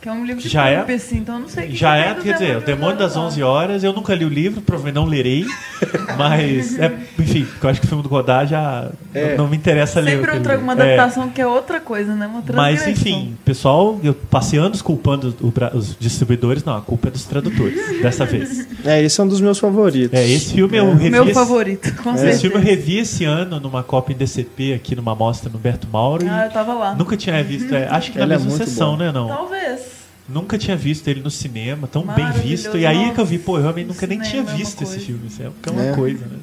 Que 0.00 0.08
é 0.08 0.12
um 0.12 0.24
livro 0.24 0.42
de 0.42 0.48
Já 0.48 0.68
é? 0.68 0.80
assim, 0.92 1.18
então 1.18 1.36
eu 1.36 1.40
não 1.42 1.48
sei 1.48 1.66
o 1.66 1.70
que 1.70 1.76
Já 1.76 1.94
que 1.94 2.08
é, 2.08 2.14
do 2.14 2.22
quer 2.22 2.32
dizer, 2.32 2.56
o 2.56 2.60
Demônio 2.60 2.98
das 2.98 3.16
Horas 3.16 3.34
11 3.34 3.42
Horas, 3.44 3.84
eu 3.84 3.92
nunca 3.92 4.14
li 4.16 4.24
o 4.24 4.28
livro, 4.28 4.60
provavelmente 4.60 4.96
não 4.96 5.04
lerei, 5.04 5.46
mas, 6.18 6.76
é, 6.76 6.88
enfim, 7.18 7.46
eu 7.62 7.68
acho 7.70 7.80
que 7.80 7.86
o 7.86 7.88
filme 7.88 8.02
do 8.02 8.08
Godard 8.08 8.50
já 8.50 8.90
É. 9.14 9.36
não 9.36 9.48
me 9.48 9.56
interessa 9.56 10.00
ler. 10.00 10.12
Sempre 10.12 10.24
aquele 10.30 10.38
outra, 10.38 10.52
livro. 10.56 10.64
uma 10.72 10.72
É. 10.82 10.94
adaptação 10.94 11.28
que 11.28 11.40
é 11.40 11.46
outra 11.46 11.80
coisa, 11.80 12.14
né? 12.14 12.26
Uma 12.26 12.42
Mas 12.54 12.86
enfim, 12.86 13.36
pessoal, 13.44 13.98
eu 14.02 14.14
passei 14.14 14.58
anos 14.58 14.80
culpando 14.82 15.34
os 15.74 15.96
distribuidores, 15.98 16.64
não, 16.64 16.76
a 16.76 16.80
culpa 16.80 17.08
é 17.08 17.10
dos 17.10 17.24
tradutores, 17.24 17.74
dessa 18.02 18.24
vez. 18.24 18.66
É, 18.84 19.02
esse 19.02 19.20
é 19.20 19.24
um 19.24 19.28
dos 19.28 19.40
meus 19.40 19.58
favoritos. 19.58 20.18
É, 20.18 20.26
esse 20.28 20.54
filme 20.54 20.76
eu 20.76 20.90
revi. 20.94 21.10
Meu 21.10 21.24
esse- 21.24 21.34
favorito, 21.34 21.94
com 22.02 22.10
Esse 22.10 22.18
certeza. 22.20 22.40
filme 22.40 22.56
eu 22.56 22.62
revi 22.62 22.98
esse 22.98 23.24
ano 23.24 23.60
numa 23.60 23.82
Copa 23.82 24.12
em 24.12 24.16
DCP 24.16 24.72
aqui 24.74 24.94
numa 24.96 25.14
mostra 25.14 25.50
no 25.50 25.58
Berto 25.58 25.86
Mauro 25.92 26.26
Ah, 26.28 26.44
eu 26.44 26.50
e 26.50 26.52
tava 26.52 26.72
lá. 26.74 26.94
nunca 26.94 27.16
tinha 27.16 27.42
visto, 27.44 27.74
é, 27.74 27.86
acho 27.88 28.10
que 28.12 28.18
na 28.18 28.24
Ele 28.24 28.34
é 28.34 28.38
mesma 28.38 28.50
sessão, 28.52 28.92
bom. 28.92 28.96
né, 28.98 29.12
não? 29.12 29.28
Talvez. 29.28 29.91
Nunca 30.28 30.56
tinha 30.56 30.76
visto 30.76 31.08
ele 31.08 31.20
no 31.20 31.30
cinema, 31.30 31.86
tão 31.88 32.06
bem 32.06 32.30
visto. 32.30 32.76
E 32.78 32.86
aí 32.86 33.04
é 33.08 33.10
que 33.10 33.20
eu 33.20 33.26
vi, 33.26 33.38
pô, 33.38 33.56
eu 33.58 33.62
realmente 33.62 33.86
nunca 33.88 34.06
nem 34.06 34.20
tinha 34.20 34.42
é 34.42 34.44
visto 34.56 34.82
esse 34.82 34.98
filme. 35.00 35.26
Isso 35.26 35.42
é 35.42 35.46
é 35.46 35.70
uma 35.70 35.82
É. 35.86 35.92
coisa, 35.94 36.24
né? 36.26 36.36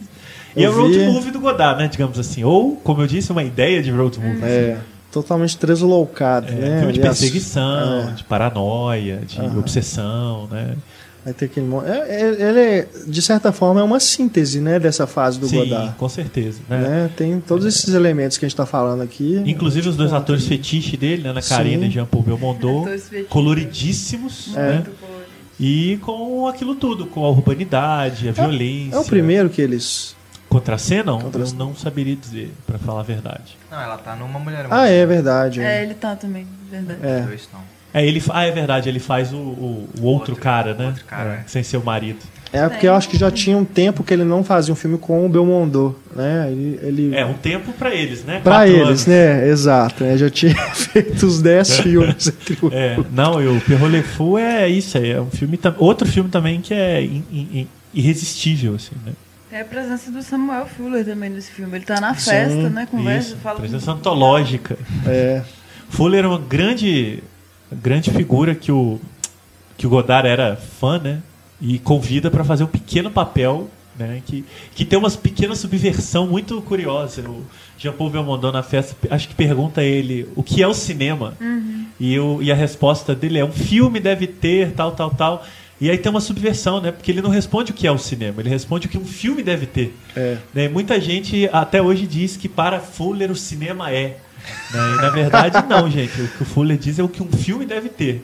E 0.56 0.64
é 0.64 0.68
Eu 0.68 0.72
o 0.72 0.76
road 0.82 0.98
vi- 0.98 1.06
movie 1.06 1.32
do 1.32 1.40
Godard, 1.40 1.80
né, 1.82 1.88
digamos 1.88 2.20
assim. 2.20 2.44
Ou, 2.44 2.76
como 2.78 3.02
eu 3.02 3.08
disse, 3.08 3.32
uma 3.32 3.44
ideia 3.44 3.82
de 3.82 3.90
road 3.92 4.20
movie. 4.20 4.44
É, 4.44 4.78
totalmente 5.12 5.58
deslocado, 5.66 6.48
É, 6.48 6.56
né? 6.56 6.78
filme 6.80 6.94
de 6.94 7.00
perseguição, 7.00 8.10
é. 8.10 8.14
de 8.14 8.24
paranoia, 8.26 9.22
de 9.26 9.40
Aham. 9.40 9.60
obsessão, 9.60 10.48
né? 10.52 10.76
Vai 11.30 11.34
ter 11.36 11.46
aquele 11.46 11.68
é, 11.86 11.90
é- 11.90 12.50
ele, 12.50 12.60
é, 12.60 12.88
de 13.08 13.22
certa 13.22 13.52
forma, 13.52 13.80
é 13.82 13.84
uma 13.84 14.00
síntese, 14.00 14.60
né, 14.60 14.80
dessa 14.80 15.06
fase 15.06 15.40
do 15.40 15.48
Sim, 15.48 15.58
Godard. 15.58 15.96
com 15.96 16.10
certeza. 16.10 16.60
Né? 16.68 16.78
Né? 16.80 17.10
Tem 17.16 17.40
todos 17.40 17.66
esses 17.66 17.94
elementos 17.94 18.38
que 18.38 18.46
a 18.46 18.48
gente 18.48 18.54
está 18.54 18.66
falando 18.66 19.02
aqui. 19.02 19.42
Inclusive 19.46 19.90
os 19.90 19.96
dois 19.96 20.12
atores 20.12 20.46
fetiche 20.48 20.98
dele, 20.98 21.24
né, 21.24 21.30
Ana 21.30 21.42
Karina 21.42 21.84
Sim. 21.84 21.88
e 21.90 21.92
Jean-Paul 21.92 22.24
Belmondo, 22.24 22.86
coloridíssimos, 23.30 24.56
É. 24.56 24.60
né? 24.60 24.84
E 25.60 25.98
com 26.02 26.48
aquilo 26.48 26.74
tudo, 26.76 27.06
com 27.06 27.24
a 27.26 27.30
urbanidade, 27.30 28.30
a 28.30 28.32
violência. 28.32 28.96
É 28.96 29.00
o 29.00 29.04
primeiro 29.06 29.50
que 29.50 29.62
eles. 29.62 30.16
Contracenam? 30.48 31.20
Contracenam. 31.20 31.60
Eu 31.60 31.66
não 31.68 31.76
saberia 31.76 32.16
dizer, 32.16 32.52
pra 32.66 32.80
falar 32.80 33.02
a 33.02 33.04
verdade. 33.04 33.58
Não, 33.70 33.80
ela 33.80 33.98
tá 33.98 34.16
numa 34.16 34.40
mulher. 34.40 34.66
Ah, 34.72 34.88
é 34.88 35.06
verdade. 35.06 35.60
É, 35.62 35.80
É. 35.80 35.84
ele 35.84 35.94
tá 35.94 36.16
também, 36.16 36.48
verdade. 36.72 37.00
É. 37.04 37.20
Os 37.20 37.26
dois 37.28 37.42
estão. 37.42 37.60
É, 37.94 38.06
ele, 38.06 38.20
fa- 38.20 38.34
ah, 38.36 38.46
é 38.46 38.52
verdade, 38.52 38.88
ele 38.90 39.00
faz 39.00 39.34
o, 39.34 39.38
o- 39.38 39.90
o 40.00 40.04
outro, 40.04 40.32
Outro- 40.32 40.36
cara, 40.36 40.74
né? 40.74 40.88
outro 40.88 41.06
cara, 41.06 41.30
é. 41.36 41.44
Sem 41.48 41.64
ser 41.64 41.78
o 41.78 41.84
marido. 41.84 42.20
É 42.52 42.68
porque 42.68 42.88
eu 42.88 42.96
acho 42.96 43.08
que 43.10 43.16
já 43.16 43.30
tinha 43.30 43.56
um 43.56 43.64
tempo 43.64 44.04
que 44.04 44.12
ele 44.12 44.24
não 44.24 44.44
fazia 44.44 44.74
um 44.74 44.76
filme 44.76 44.98
com 44.98 45.24
o 45.24 45.30
Belmondo, 45.30 45.96
né? 46.16 46.48
Ele, 46.52 46.80
ele 46.82 47.16
É, 47.16 47.24
um 47.24 47.36
tempo 47.36 47.72
pra 47.74 47.94
eles, 47.94 48.24
né? 48.26 48.40
Pra 48.44 48.56
Quatro 48.62 48.74
eles, 48.74 48.88
anos. 48.88 49.06
né? 49.06 49.48
Exato. 49.50 50.04
né? 50.04 50.18
Já 50.18 50.32
tinha 50.32 50.56
feito 50.74 51.28
os 51.28 51.42
10 51.44 51.80
filmes 51.82 52.28
entre 52.42 52.58
o 52.66 52.74
É, 52.74 52.98
não, 53.12 53.40
e 53.40 53.48
o 53.48 53.62
Pierrot 53.62 53.92
Le 53.92 54.02
Fou 54.02 54.38
é 54.40 54.68
isso 54.68 54.98
aí, 54.98 55.12
é 55.12 55.22
um 55.22 55.30
filme, 55.30 55.58
tam- 55.58 55.76
outro 55.78 56.08
filme 56.08 56.30
também 56.32 56.60
que 56.60 56.74
é 56.74 57.04
in- 57.04 57.24
in- 57.32 57.48
in- 57.54 57.68
irresistível, 57.94 58.74
assim, 58.76 58.96
né? 59.06 59.12
Tem 59.52 59.62
a 59.62 59.66
presença 59.66 60.12
do 60.12 60.22
Samuel 60.24 60.66
Fuller 60.66 61.06
também 61.06 61.30
nesse 61.30 61.52
filme. 61.52 61.76
Ele 61.78 61.86
tá 61.86 62.00
na 62.02 62.16
Sim, 62.16 62.32
festa, 62.32 62.70
né? 62.70 62.88
Conversa, 62.90 63.28
Isso, 63.30 63.38
fala. 63.44 63.60
presença 63.60 63.92
antológica. 63.92 64.76
É, 65.06 65.42
Fuller 65.90 66.24
é 66.26 66.28
uma 66.28 66.40
grande, 66.40 67.24
grande 67.76 68.12
figura 68.12 68.56
que 68.56 68.72
o, 68.72 69.00
que 69.78 69.88
o 69.88 69.90
Godard 69.90 70.28
era 70.28 70.56
fã, 70.56 71.00
né? 71.00 71.22
E 71.62 71.78
convida 71.80 72.32
para 72.32 72.44
fazer 72.44 72.64
um 72.64 72.68
pequeno 72.68 73.12
papel, 73.12 73.70
né? 73.98 74.22
Que, 74.26 74.46
que 74.76 74.86
tem 74.86 74.98
umas 74.98 75.16
pequenas 75.16 75.60
subversão 75.60 76.26
muito 76.28 76.62
curiosa. 76.62 77.22
O 77.22 77.44
Jean-Paul 77.78 78.10
Belmondo 78.10 78.52
na 78.52 78.64
festa, 78.64 78.96
acho 79.10 79.28
que 79.28 79.36
pergunta 79.36 79.82
a 79.82 79.84
ele 79.84 80.28
o 80.36 80.44
que 80.44 80.64
é 80.64 80.68
o 80.68 80.74
cinema. 80.74 81.36
E, 82.00 82.18
o, 82.18 82.42
e 82.42 82.52
a 82.52 82.56
resposta 82.56 83.14
dele 83.14 83.40
é 83.40 83.46
um 83.46 83.52
filme 83.52 84.00
deve 84.00 84.26
ter, 84.26 84.72
tal, 84.72 84.94
tal, 84.94 85.12
tal. 85.12 85.46
E 85.82 85.90
aí 85.90 85.98
tem 85.98 86.10
uma 86.10 86.20
subversão, 86.20 86.82
né? 86.82 86.92
Porque 86.92 87.12
ele 87.12 87.22
não 87.22 87.30
responde 87.30 87.72
o 87.72 87.74
que 87.74 87.88
é 87.88 87.92
o 87.92 87.98
cinema, 87.98 88.42
ele 88.42 88.50
responde 88.50 88.88
o 88.88 88.90
que 88.90 88.98
um 88.98 89.06
filme 89.06 89.42
deve 89.42 89.66
ter. 89.66 89.96
é. 90.16 90.38
Né? 90.54 90.68
Muita 90.68 91.00
gente 91.00 91.50
até 91.54 91.82
hoje 91.82 92.06
diz 92.06 92.36
que 92.36 92.50
para 92.50 92.80
Fuller 92.80 93.32
o 93.32 93.36
cinema 93.36 93.92
é. 93.92 94.18
Né? 94.74 94.80
E 94.94 95.02
na 95.02 95.10
verdade, 95.10 95.64
não, 95.68 95.90
gente. 95.90 96.22
O 96.22 96.28
que 96.28 96.44
o 96.44 96.46
Fuller 96.46 96.78
diz 96.78 97.00
é 97.00 97.04
o 97.04 97.10
que 97.10 97.22
um 97.22 97.32
filme 97.32 97.66
deve 97.66 97.90
ter. 97.90 98.24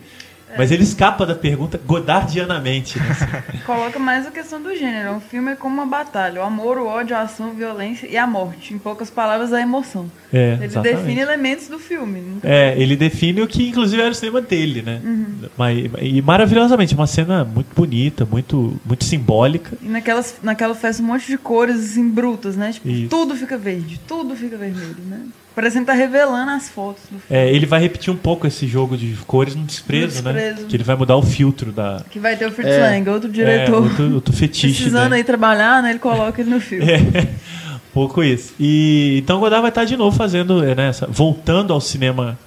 Mas 0.58 0.72
ele 0.72 0.84
escapa 0.84 1.26
da 1.26 1.36
pergunta 1.36 1.80
godardianamente. 1.86 2.98
Né? 2.98 3.44
Coloca 3.66 4.00
mais 4.00 4.26
a 4.26 4.32
questão 4.32 4.62
do 4.62 4.74
gênero. 4.76 5.14
Um 5.14 5.20
filme 5.20 5.52
é 5.52 5.56
como 5.56 5.76
uma 5.76 5.86
batalha. 5.86 6.42
O 6.42 6.44
amor, 6.44 6.78
o 6.78 6.88
ódio, 6.88 7.16
a 7.16 7.22
ação, 7.22 7.50
a 7.50 7.54
violência 7.54 8.08
e 8.08 8.18
a 8.18 8.26
morte. 8.26 8.74
Em 8.74 8.78
poucas 8.78 9.10
palavras, 9.10 9.52
a 9.52 9.60
emoção. 9.60 10.10
É, 10.32 10.54
Ele 10.54 10.66
exatamente. 10.66 10.98
define 10.98 11.22
elementos 11.22 11.68
do 11.68 11.80
filme. 11.80 12.38
É, 12.44 12.74
ele 12.78 12.96
define 12.96 13.42
o 13.42 13.48
que 13.48 13.70
inclusive 13.70 14.02
era 14.02 14.12
o 14.12 14.16
cinema 14.16 14.42
dele, 14.42 14.82
né? 14.82 15.02
Uhum. 15.04 15.50
Mas, 15.58 15.78
e 16.02 16.22
maravilhosamente, 16.22 16.94
uma 16.94 17.08
cena 17.08 17.44
muito 17.44 17.74
bonita, 17.76 18.26
muito, 18.26 18.80
muito 18.86 19.04
simbólica. 19.04 19.78
E 19.82 19.88
naquelas, 19.88 20.38
naquela 20.42 20.76
festa 20.76 21.02
um 21.02 21.06
monte 21.06 21.28
de 21.28 21.38
cores 21.38 21.78
assim, 21.78 22.10
brutas, 22.10 22.56
né? 22.56 22.72
Tipo, 22.72 23.10
tudo 23.10 23.36
fica 23.36 23.58
verde, 23.58 24.00
tudo 24.08 24.36
fica 24.36 24.58
vermelho, 24.58 24.98
né? 25.06 25.22
Parecendo 25.56 25.86
que 25.86 25.92
tá 25.92 25.98
revelando 25.98 26.52
as 26.52 26.68
fotos 26.68 27.04
do 27.04 27.18
filme. 27.20 27.24
É, 27.30 27.50
ele 27.50 27.66
vai 27.66 27.80
repetir 27.80 28.12
um 28.14 28.18
pouco 28.18 28.46
esse 28.46 28.68
jogo 28.68 28.98
de 28.98 29.16
cores 29.26 29.56
no 29.56 29.64
desprezo, 29.64 30.22
No 30.22 30.34
né? 30.34 30.42
desprezo. 30.50 30.68
Que 30.68 30.76
ele 30.76 30.84
vai 30.84 30.96
mudar 30.98 31.16
o 31.16 31.22
filtro 31.24 31.72
da. 31.72 32.04
Que 32.10 32.20
vai 32.20 32.36
ter 32.36 32.46
o 32.46 32.52
Fritz 32.52 32.70
É. 32.72 32.82
Lang, 32.82 33.10
outro 33.10 33.30
É, 33.30 33.34
diretor. 33.34 33.84
outro, 33.84 34.14
outro 34.16 34.34
fetiche. 34.36 34.76
Precisando 34.84 35.12
né? 35.12 35.16
aí 35.18 35.24
trabalhar, 35.24 35.82
né? 35.82 35.92
Ele 35.92 36.00
coloca 36.00 36.42
ele 36.42 36.50
no 36.50 36.60
filme. 36.60 36.86
É, 36.92 37.00
pouco 37.94 38.22
isso. 38.22 38.54
E 38.60 39.20
então 39.24 39.40
Godard 39.40 39.62
vai 39.62 39.70
estar 39.70 39.86
de 39.86 39.96
novo 39.96 40.16
fazendo, 40.16 40.64
é, 40.64 40.76
né, 40.76 40.90
essa- 40.90 41.08
voltando 41.08 41.72
ao 41.72 41.80
cinema 41.80 42.38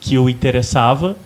que 0.00 0.18
o 0.18 0.28
interessava, 0.28 1.16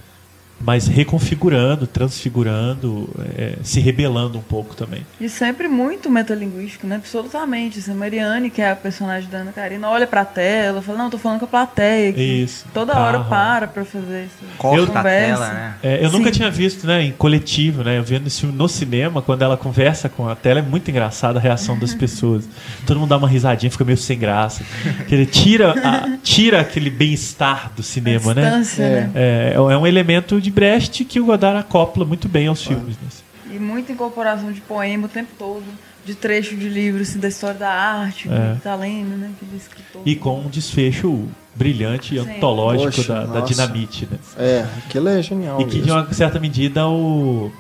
mas 0.65 0.87
reconfigurando, 0.87 1.87
transfigurando, 1.87 3.09
é, 3.37 3.55
se 3.63 3.81
rebelando 3.81 4.39
um 4.39 4.43
pouco 4.43 4.75
também. 4.75 5.05
E 5.21 5.29
sempre 5.29 5.69
muito 5.69 6.11
metalinguístico, 6.11 6.87
né? 6.87 6.97
Absolutamente. 6.97 7.79
Essa 7.79 7.95
Mariane, 7.95 8.51
que 8.51 8.63
é 8.63 8.71
a 8.71 8.77
personagem 8.77 9.29
da 9.29 9.39
Ana 9.39 9.53
Karina, 9.53 9.89
olha 9.89 10.07
pra 10.07 10.25
tela, 10.25 10.81
fala, 10.83 10.99
não, 10.99 11.11
tô 11.11 11.19
falando 11.19 11.41
com 11.41 11.45
a 11.47 11.49
plateia 11.49 12.11
aqui. 12.11 12.43
Isso. 12.45 12.65
Toda 12.73 12.93
Carro. 12.93 13.05
hora 13.07 13.21
para 13.25 13.67
pra 13.67 13.85
fazer 13.85 14.25
isso. 14.27 14.35
Corta 14.59 14.83
a 14.85 14.87
Conversa. 14.87 15.43
tela, 15.45 15.49
né? 15.53 15.75
É, 15.83 16.05
eu 16.05 16.11
Sim. 16.11 16.19
nunca 16.19 16.31
tinha 16.31 16.51
visto, 16.51 16.87
né, 16.87 17.03
em 17.03 17.13
coletivo, 17.13 17.83
né, 17.83 17.99
eu 17.99 18.05
vendo 18.05 18.27
esse 18.27 18.41
filme 18.41 18.57
no 18.57 18.69
cinema, 18.69 19.21
quando 19.23 19.43
ela 19.43 19.57
conversa 19.57 20.09
com 20.09 20.29
a 20.29 20.35
tela, 20.37 20.61
é 20.61 20.63
muito 20.63 20.91
engraçada 20.91 21.39
a 21.39 21.43
reação 21.43 21.79
das 21.79 21.93
pessoas. 21.95 22.49
Todo 22.87 23.01
mundo 23.01 23.09
dá 23.09 23.17
uma 23.17 23.29
risadinha, 23.29 23.71
fica 23.71 23.85
meio 23.85 23.99
sem 23.99 24.19
graça. 24.19 24.63
Que 25.09 25.15
ele 25.15 25.27
tira, 25.27 25.73
a- 25.73 26.19
tira 26.23 26.61
aquele 26.61 26.91
bem-estar 26.91 27.73
do 27.75 27.83
cinema, 27.83 28.33
né? 28.35 28.63
É. 28.79 28.83
né? 28.83 29.11
É, 29.15 29.53
é 29.55 29.61
um 29.61 29.87
elemento 29.87 30.41
de 30.41 30.52
Brecht 30.53 31.05
que 31.05 31.19
o 31.21 31.25
Godard 31.27 31.59
acopla 31.59 32.05
muito 32.05 32.29
bem 32.29 32.47
aos 32.47 32.63
filmes. 32.65 32.97
né? 33.01 33.09
E 33.55 33.59
muita 33.59 33.93
incorporação 33.93 34.51
de 34.53 34.61
poema 34.61 35.07
o 35.07 35.09
tempo 35.09 35.31
todo, 35.39 35.65
de 36.07 36.15
trecho 36.15 36.57
de 36.57 36.69
livro 36.69 37.03
assim, 37.03 37.19
da 37.19 37.29
história 37.29 37.59
da 37.59 37.71
arte, 37.71 38.29
É. 38.31 38.55
que 38.55 38.61
tá 38.63 38.75
lendo, 38.75 39.17
né? 39.17 39.31
Aquele 39.37 39.57
escritor. 39.57 40.03
E 40.05 40.17
com 40.17 40.41
um 40.41 40.49
desfecho 40.49 41.29
brilhante 41.55 42.15
e 42.17 42.23
Sim. 42.23 42.31
antológico 42.37 42.85
Poxa, 42.97 43.13
da, 43.13 43.27
da 43.27 43.41
dinamite. 43.41 44.09
Né? 44.11 44.19
É, 44.39 44.67
aquilo 44.87 45.09
é 45.09 45.21
genial. 45.23 45.61
E 45.61 45.65
que, 45.65 45.81
de 45.81 45.87
mesmo. 45.87 45.95
uma 46.01 46.13
certa 46.15 46.39
medida, 46.41 46.89
o 46.89 47.53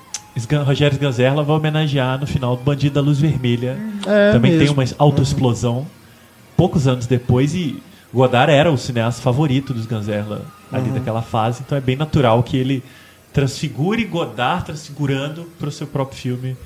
Rogério 0.64 0.95
Sganzerla 0.97 1.43
vai 1.45 1.57
homenagear 1.57 2.18
no 2.18 2.26
final 2.26 2.57
do 2.57 2.62
Bandido 2.62 2.95
da 2.95 3.01
Luz 3.03 3.18
Vermelha. 3.18 3.78
É 4.07 4.32
Também 4.32 4.53
tem 4.53 4.61
mesmo. 4.61 4.76
uma 4.80 4.84
autoexplosão 4.99 5.86
poucos 6.57 6.86
anos 6.88 7.07
depois 7.07 7.55
e 7.55 7.82
Godard 8.13 8.53
era 8.53 8.71
o 8.71 8.77
cineasta 8.79 9.23
favorito 9.23 9.73
dos 9.73 9.87
Ganzerla 9.87 10.45
ali 10.71 10.89
Uhum. 10.89 10.95
daquela 10.95 11.23
fase, 11.23 11.63
então 11.65 11.77
é 11.77 11.81
bem 11.81 11.97
natural 11.97 12.43
que 12.43 12.57
ele 12.57 12.83
transfigure 13.33 14.05
Godard 14.05 14.65
transfigurando 14.67 15.45
para 15.59 15.69
o 15.69 15.73
seu 15.73 15.87
próprio 15.87 16.19
filme 16.19 16.57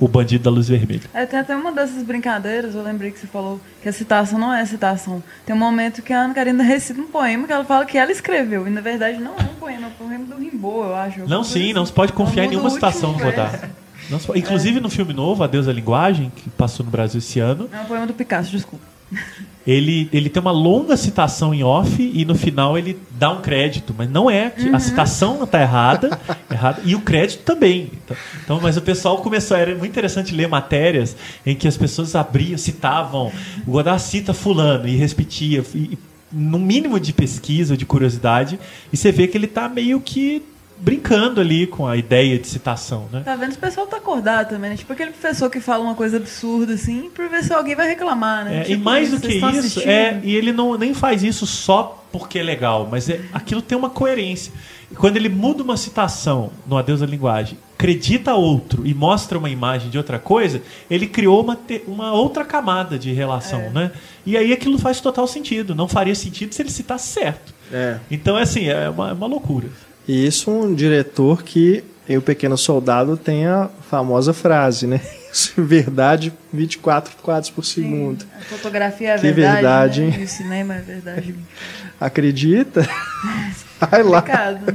O 0.00 0.06
Bandido 0.08 0.44
da 0.44 0.50
Luz 0.50 0.68
Vermelha. 0.68 1.02
É, 1.12 1.26
tem 1.26 1.38
até 1.38 1.54
uma 1.54 1.70
dessas 1.72 2.02
brincadeiras, 2.02 2.74
eu 2.74 2.82
lembrei 2.82 3.10
que 3.10 3.18
você 3.18 3.26
falou 3.26 3.60
que 3.82 3.88
a 3.88 3.92
citação 3.92 4.38
não 4.38 4.52
é 4.54 4.64
citação. 4.64 5.22
Tem 5.44 5.54
um 5.54 5.58
momento 5.58 6.00
que 6.02 6.12
a 6.12 6.20
Ana 6.22 6.32
Karina 6.34 6.62
recita 6.64 7.00
um 7.00 7.06
poema 7.08 7.46
que 7.46 7.52
ela 7.52 7.64
fala 7.64 7.84
que 7.84 7.98
ela 7.98 8.10
escreveu. 8.10 8.66
E 8.66 8.70
na 8.70 8.80
verdade 8.80 9.18
não 9.18 9.32
é 9.36 9.42
um 9.42 9.54
poema, 9.60 9.86
é 9.86 9.88
um 9.88 10.06
poema 10.06 10.24
do 10.24 10.36
Rimbaud, 10.36 10.88
eu 10.88 10.94
acho. 10.94 11.18
Não, 11.28 11.44
sim, 11.44 11.60
coisa 11.60 11.74
não 11.74 11.82
assim. 11.82 11.90
se 11.90 11.94
pode 11.94 12.12
confiar 12.12 12.44
em 12.44 12.48
nenhuma 12.48 12.70
citação 12.70 13.12
do 13.12 13.16
último 13.22 13.30
Godard. 13.30 13.68
Não 14.08 14.18
Inclusive 14.34 14.80
no 14.80 14.88
filme 14.88 15.12
novo, 15.12 15.44
Adeus 15.44 15.68
à 15.68 15.72
Linguagem, 15.72 16.32
que 16.34 16.48
passou 16.50 16.84
no 16.86 16.90
Brasil 16.90 17.18
esse 17.18 17.38
ano, 17.38 17.68
É 17.72 17.80
um 17.80 17.84
poema 17.84 18.06
do 18.06 18.14
Picasso, 18.14 18.50
desculpa. 18.50 18.84
ele, 19.66 20.08
ele 20.12 20.28
tem 20.28 20.40
uma 20.40 20.50
longa 20.50 20.96
citação 20.96 21.54
em 21.54 21.62
off 21.62 22.02
e 22.02 22.24
no 22.24 22.34
final 22.34 22.76
ele 22.76 22.98
dá 23.12 23.30
um 23.30 23.40
crédito, 23.40 23.94
mas 23.96 24.10
não 24.10 24.30
é. 24.30 24.52
A 24.72 24.78
citação 24.80 25.42
está 25.44 25.60
errada, 25.60 26.18
errada 26.50 26.80
e 26.84 26.94
o 26.94 27.00
crédito 27.00 27.44
também. 27.44 27.90
Então, 28.04 28.16
então, 28.44 28.60
mas 28.60 28.76
o 28.76 28.82
pessoal 28.82 29.18
começou. 29.18 29.56
Era 29.56 29.70
muito 29.72 29.90
interessante 29.90 30.34
ler 30.34 30.48
matérias 30.48 31.16
em 31.46 31.54
que 31.54 31.68
as 31.68 31.76
pessoas 31.76 32.16
abriam, 32.16 32.58
citavam. 32.58 33.32
O 33.66 33.72
Godard 33.72 34.02
cita 34.02 34.34
Fulano 34.34 34.88
e 34.88 34.96
repetia. 34.96 35.64
E, 35.74 35.98
no 36.32 36.58
mínimo 36.58 36.98
de 36.98 37.12
pesquisa, 37.12 37.76
de 37.76 37.84
curiosidade, 37.84 38.58
e 38.90 38.96
você 38.96 39.12
vê 39.12 39.28
que 39.28 39.36
ele 39.36 39.44
está 39.44 39.68
meio 39.68 40.00
que 40.00 40.42
brincando 40.82 41.40
ali 41.40 41.66
com 41.66 41.86
a 41.86 41.96
ideia 41.96 42.36
de 42.38 42.46
citação, 42.48 43.06
né? 43.12 43.22
Tá 43.24 43.36
vendo? 43.36 43.52
O 43.52 43.58
pessoal 43.58 43.86
tá 43.86 43.98
acordado 43.98 44.48
também, 44.50 44.70
né? 44.70 44.76
Tipo 44.76 44.92
aquele 44.92 45.12
professor 45.12 45.48
que 45.48 45.60
fala 45.60 45.84
uma 45.84 45.94
coisa 45.94 46.16
absurda 46.16 46.74
assim, 46.74 47.08
pra 47.14 47.28
ver 47.28 47.44
se 47.44 47.52
alguém 47.54 47.76
vai 47.76 47.86
reclamar, 47.88 48.44
né? 48.44 48.58
É, 48.58 48.60
tipo, 48.64 48.72
e 48.72 48.76
mais 48.82 49.10
do 49.12 49.20
que 49.20 49.34
isso, 49.34 49.46
assistindo. 49.46 49.88
é, 49.88 50.20
e 50.24 50.34
ele 50.34 50.52
não 50.52 50.76
nem 50.76 50.92
faz 50.92 51.22
isso 51.22 51.46
só 51.46 52.04
porque 52.10 52.40
é 52.40 52.42
legal, 52.42 52.88
mas 52.90 53.08
é, 53.08 53.20
aquilo 53.32 53.62
tem 53.62 53.78
uma 53.78 53.88
coerência. 53.90 54.52
E 54.90 54.94
quando 54.94 55.16
ele 55.16 55.28
muda 55.28 55.62
uma 55.62 55.76
citação 55.76 56.50
no 56.66 56.76
Adeus 56.76 57.00
da 57.00 57.06
Linguagem, 57.06 57.56
acredita 57.78 58.34
outro 58.34 58.86
e 58.86 58.92
mostra 58.92 59.38
uma 59.38 59.48
imagem 59.48 59.88
de 59.88 59.96
outra 59.96 60.18
coisa, 60.18 60.60
ele 60.90 61.06
criou 61.06 61.42
uma, 61.42 61.56
te- 61.56 61.82
uma 61.86 62.12
outra 62.12 62.44
camada 62.44 62.98
de 62.98 63.12
relação, 63.12 63.60
É. 63.60 63.70
né? 63.70 63.90
E 64.26 64.36
aí 64.36 64.52
aquilo 64.52 64.78
faz 64.78 65.00
total 65.00 65.26
sentido. 65.26 65.74
Não 65.74 65.86
faria 65.88 66.14
sentido 66.14 66.52
se 66.54 66.60
ele 66.60 66.70
citasse 66.70 67.08
certo. 67.08 67.54
É. 67.72 67.96
Então, 68.10 68.36
é 68.36 68.42
assim, 68.42 68.66
é 68.68 68.88
uma, 68.90 69.10
é 69.10 69.12
uma 69.12 69.26
loucura. 69.26 69.68
E 70.06 70.26
isso 70.26 70.50
um 70.50 70.74
diretor 70.74 71.42
que 71.42 71.84
em 72.08 72.16
O 72.16 72.22
Pequeno 72.22 72.58
Soldado 72.58 73.16
tem 73.16 73.46
a 73.46 73.68
famosa 73.88 74.32
frase, 74.34 74.86
né? 74.86 75.00
Isso 75.32 75.54
é 75.58 75.62
verdade 75.62 76.30
24 76.52 77.16
quadros 77.22 77.48
por 77.48 77.64
segundo. 77.64 78.22
A 78.38 78.42
fotografia 78.42 79.12
é 79.12 79.18
Que 79.18 79.32
verdade. 79.32 79.54
verdade, 79.54 80.00
né? 80.02 80.16
hein? 80.18 80.24
O 80.24 80.28
cinema 80.28 80.74
é 80.74 80.80
verdade. 80.80 81.34
Acredita? 81.98 82.86
Vai 83.80 84.02
lá. 84.02 84.20
Complicado. 84.20 84.74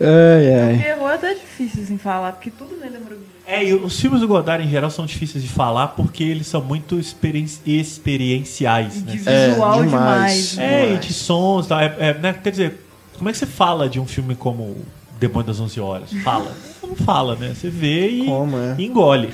Ai, 0.00 0.54
ai. 0.54 0.78
Terror 0.82 1.10
é 1.10 1.14
até 1.14 1.34
difícil 1.34 1.82
assim 1.84 1.98
falar, 1.98 2.32
porque 2.32 2.50
tudo 2.50 2.74
nele 2.76 2.96
é 2.96 2.98
maravilhoso. 2.98 3.22
É, 3.46 3.64
e 3.64 3.74
os 3.74 4.00
filmes 4.00 4.20
do 4.20 4.26
Godard 4.26 4.64
em 4.64 4.68
geral 4.70 4.90
são 4.90 5.06
difíceis 5.06 5.42
de 5.44 5.48
falar 5.50 5.88
porque 5.88 6.24
eles 6.24 6.46
são 6.48 6.60
muito 6.62 6.98
experen- 6.98 7.46
experienciais, 7.64 9.02
né? 9.04 9.12
De 9.16 9.28
É, 9.28 9.48
visual 9.50 9.84
demais. 9.84 10.50
demais. 10.50 10.56
né? 10.56 10.90
É, 10.90 10.94
e 10.94 10.98
de 10.98 11.12
sons, 11.12 11.66
tá? 11.68 11.82
É, 11.82 11.94
é, 11.98 12.14
né? 12.14 12.32
quer 12.42 12.50
dizer, 12.50 12.80
como 13.22 13.28
é 13.28 13.32
que 13.32 13.38
você 13.38 13.46
fala 13.46 13.88
de 13.88 14.00
um 14.00 14.04
filme 14.04 14.34
como 14.34 14.76
Demônio 15.20 15.46
das 15.46 15.60
11 15.60 15.78
Horas? 15.78 16.12
Fala. 16.24 16.50
Não 16.82 16.96
fala, 16.96 17.36
né? 17.36 17.54
Você 17.54 17.70
vê 17.70 18.08
e, 18.08 18.24
Como 18.24 18.58
é? 18.58 18.74
e 18.76 18.84
engole. 18.84 19.28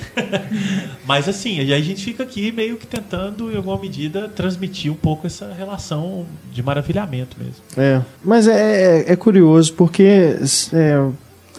Mas 1.07 1.27
assim, 1.27 1.59
aí 1.59 1.73
a 1.73 1.79
gente 1.81 2.05
fica 2.05 2.21
aqui 2.21 2.51
meio 2.51 2.77
que 2.77 2.85
tentando, 2.85 3.51
em 3.51 3.57
alguma 3.57 3.79
medida, 3.79 4.29
transmitir 4.29 4.91
um 4.91 4.95
pouco 4.95 5.25
essa 5.25 5.51
relação 5.57 6.27
de 6.53 6.61
maravilhamento 6.61 7.35
mesmo. 7.39 7.63
É, 7.75 7.99
mas 8.23 8.47
é, 8.47 8.99
é, 8.99 9.11
é 9.11 9.15
curioso 9.15 9.73
porque, 9.73 10.37
é, 10.71 11.09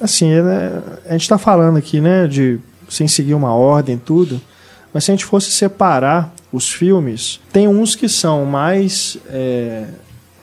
assim, 0.01 0.31
é, 0.31 0.41
né, 0.41 0.83
a 1.07 1.13
gente 1.13 1.23
está 1.23 1.37
falando 1.37 1.79
aqui, 1.79 2.01
né, 2.01 2.29
de 2.29 2.61
sem 2.89 3.09
seguir 3.09 3.35
uma 3.35 3.53
ordem 3.53 3.99
tudo, 3.99 4.41
mas 4.95 5.03
se 5.03 5.11
a 5.11 5.15
gente 5.15 5.25
fosse 5.25 5.51
separar 5.51 6.33
os 6.53 6.73
filmes, 6.73 7.41
tem 7.53 7.67
uns 7.67 7.97
que 7.97 8.09
são 8.09 8.45
mais 8.45 9.19
é, 9.29 9.87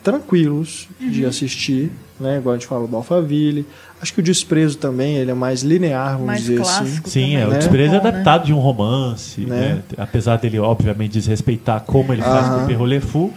tranquilos 0.02 0.88
de 1.00 1.24
assistir, 1.26 1.90
né, 2.18 2.38
igual 2.38 2.54
a 2.54 2.58
gente 2.58 2.66
falou 2.66 2.86
do 2.88 2.96
Alphaville. 2.96 3.66
Acho 4.00 4.14
que 4.14 4.20
o 4.20 4.22
Desprezo 4.22 4.78
também, 4.78 5.16
ele 5.16 5.30
é 5.30 5.34
mais 5.34 5.62
linear, 5.62 6.12
vamos 6.12 6.26
Mais 6.26 6.40
dizer 6.42 6.60
assim. 6.60 7.00
Sim, 7.04 7.36
é, 7.36 7.40
né? 7.40 7.46
o 7.48 7.50
Desprezo 7.50 7.94
é 7.94 7.98
Bom, 7.98 8.04
né? 8.04 8.10
adaptado 8.10 8.46
de 8.46 8.52
um 8.52 8.58
romance, 8.58 9.40
Né? 9.40 9.56
né? 9.74 9.82
apesar 9.96 10.36
dele, 10.36 10.58
obviamente, 10.58 11.12
desrespeitar 11.12 11.80
como 11.82 12.12
ele 12.12 12.22
faz 12.22 12.48
com 12.48 12.64
o 12.64 12.66
Perro 12.66 13.00
Fou, 13.00 13.34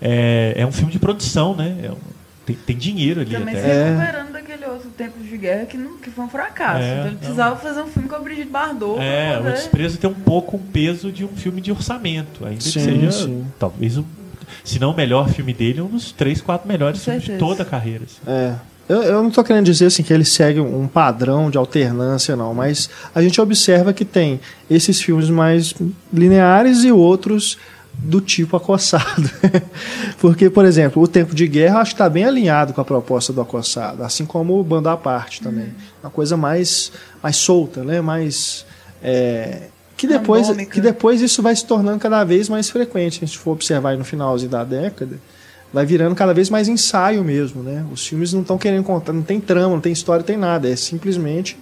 é, 0.00 0.54
é 0.56 0.66
um 0.66 0.72
filme 0.72 0.92
de 0.92 0.98
produção, 0.98 1.54
né? 1.56 1.76
É 1.82 1.90
um- 1.90 1.96
tem, 2.44 2.54
tem 2.54 2.76
dinheiro 2.76 3.20
ali 3.22 3.30
Também 3.34 3.54
se 3.56 3.60
até. 3.60 3.70
É. 3.72 3.84
recuperando 3.90 4.32
daquele 4.32 4.64
outro 4.66 4.88
tempo 4.90 5.18
de 5.18 5.36
guerra 5.36 5.66
que, 5.66 5.76
não, 5.76 5.96
que 5.96 6.10
foi 6.10 6.24
um 6.24 6.28
fracasso. 6.28 6.80
É, 6.80 6.92
então 6.92 7.00
ele 7.06 7.10
não. 7.10 7.18
precisava 7.18 7.56
fazer 7.56 7.80
um 7.82 7.88
filme 7.88 8.08
com 8.08 8.14
a 8.14 8.18
Brigitte 8.20 8.48
Bardot. 8.48 9.00
É, 9.00 9.40
o 9.40 9.42
Desprezo 9.50 9.98
tem 9.98 10.08
um 10.08 10.14
pouco 10.14 10.56
o 10.56 10.60
peso 10.60 11.10
de 11.10 11.24
um 11.24 11.28
filme 11.34 11.60
de 11.60 11.72
orçamento. 11.72 12.44
Ainda 12.46 12.58
que 12.58 12.62
Sim, 12.70 12.80
seja, 12.84 13.10
sim. 13.10 13.44
talvez, 13.58 13.98
o, 13.98 14.06
se 14.66 14.80
não 14.80 14.90
o 14.90 14.96
melhor 14.96 15.28
filme 15.28 15.54
dele, 15.54 15.80
um 15.80 15.86
dos 15.86 16.10
três, 16.10 16.40
quatro 16.40 16.66
melhores 16.66 17.02
filmes 17.02 17.22
de 17.22 17.38
toda 17.38 17.62
a 17.62 17.66
carreira. 17.66 18.04
assim. 18.04 18.18
É. 18.26 18.54
Eu, 18.88 19.02
eu 19.02 19.22
não 19.22 19.28
estou 19.28 19.42
querendo 19.42 19.64
dizer 19.64 19.86
assim 19.86 20.02
que 20.02 20.12
ele 20.12 20.24
segue 20.24 20.60
um 20.60 20.86
padrão 20.86 21.50
de 21.50 21.58
alternância, 21.58 22.36
não, 22.36 22.52
mas 22.52 22.90
a 23.14 23.22
gente 23.22 23.40
observa 23.40 23.92
que 23.92 24.04
tem 24.04 24.40
esses 24.68 25.00
filmes 25.00 25.28
mais 25.28 25.74
lineares 26.12 26.84
e 26.84 26.92
outros 26.92 27.58
do 27.94 28.20
tipo 28.20 28.56
acossado. 28.56 29.30
Porque, 30.20 30.50
por 30.50 30.64
exemplo, 30.64 31.02
o 31.02 31.08
Tempo 31.08 31.34
de 31.34 31.46
Guerra 31.46 31.76
eu 31.76 31.80
acho 31.80 31.92
que 31.92 31.94
está 31.94 32.08
bem 32.08 32.24
alinhado 32.24 32.72
com 32.72 32.80
a 32.80 32.84
proposta 32.84 33.32
do 33.32 33.40
acossado, 33.40 34.02
assim 34.02 34.26
como 34.26 34.58
o 34.58 34.64
Bando 34.64 34.88
à 34.88 34.96
Parte 34.96 35.40
também. 35.40 35.68
Uma 36.02 36.10
coisa 36.10 36.36
mais, 36.36 36.92
mais 37.22 37.36
solta, 37.36 37.82
né? 37.82 38.00
mais. 38.00 38.66
é, 39.02 39.62
que, 39.96 40.06
depois, 40.06 40.42
Randômica. 40.48 40.72
que 40.74 40.80
depois 40.80 41.20
isso 41.22 41.42
vai 41.42 41.54
se 41.56 41.64
tornando 41.64 41.98
cada 41.98 42.22
vez 42.24 42.48
mais 42.48 42.68
frequente. 42.68 43.18
Se 43.18 43.24
a 43.24 43.26
gente 43.26 43.38
for 43.38 43.52
observar 43.52 43.90
aí 43.90 43.96
no 43.96 44.04
finalzinho 44.04 44.50
da 44.50 44.62
década, 44.64 45.18
vai 45.72 45.86
virando 45.86 46.14
cada 46.14 46.32
vez 46.34 46.50
mais 46.50 46.68
ensaio 46.68 47.24
mesmo, 47.24 47.62
né? 47.62 47.84
Os 47.92 48.06
filmes 48.06 48.32
não 48.32 48.42
estão 48.42 48.58
querendo 48.58 48.84
contar, 48.84 49.12
não 49.12 49.22
tem 49.22 49.40
trama, 49.40 49.74
não 49.74 49.80
tem 49.80 49.92
história, 49.92 50.20
não 50.20 50.26
tem 50.26 50.36
nada. 50.36 50.68
É 50.68 50.76
simplesmente 50.76 51.56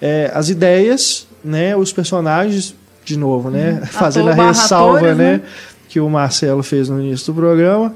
é, 0.00 0.30
as 0.34 0.48
ideias, 0.48 1.26
né? 1.44 1.76
Os 1.76 1.92
personagens, 1.92 2.74
de 3.04 3.16
novo, 3.16 3.50
né? 3.50 3.82
Fazendo 3.90 4.28
a 4.28 4.32
Ator 4.32 4.36
barra 4.44 4.48
ressalva, 4.60 4.96
atores, 4.98 5.16
né? 5.16 5.32
né? 5.38 5.40
Que 5.88 6.00
o 6.00 6.08
Marcelo 6.08 6.62
fez 6.62 6.88
no 6.88 7.00
início 7.00 7.32
do 7.32 7.34
programa, 7.40 7.94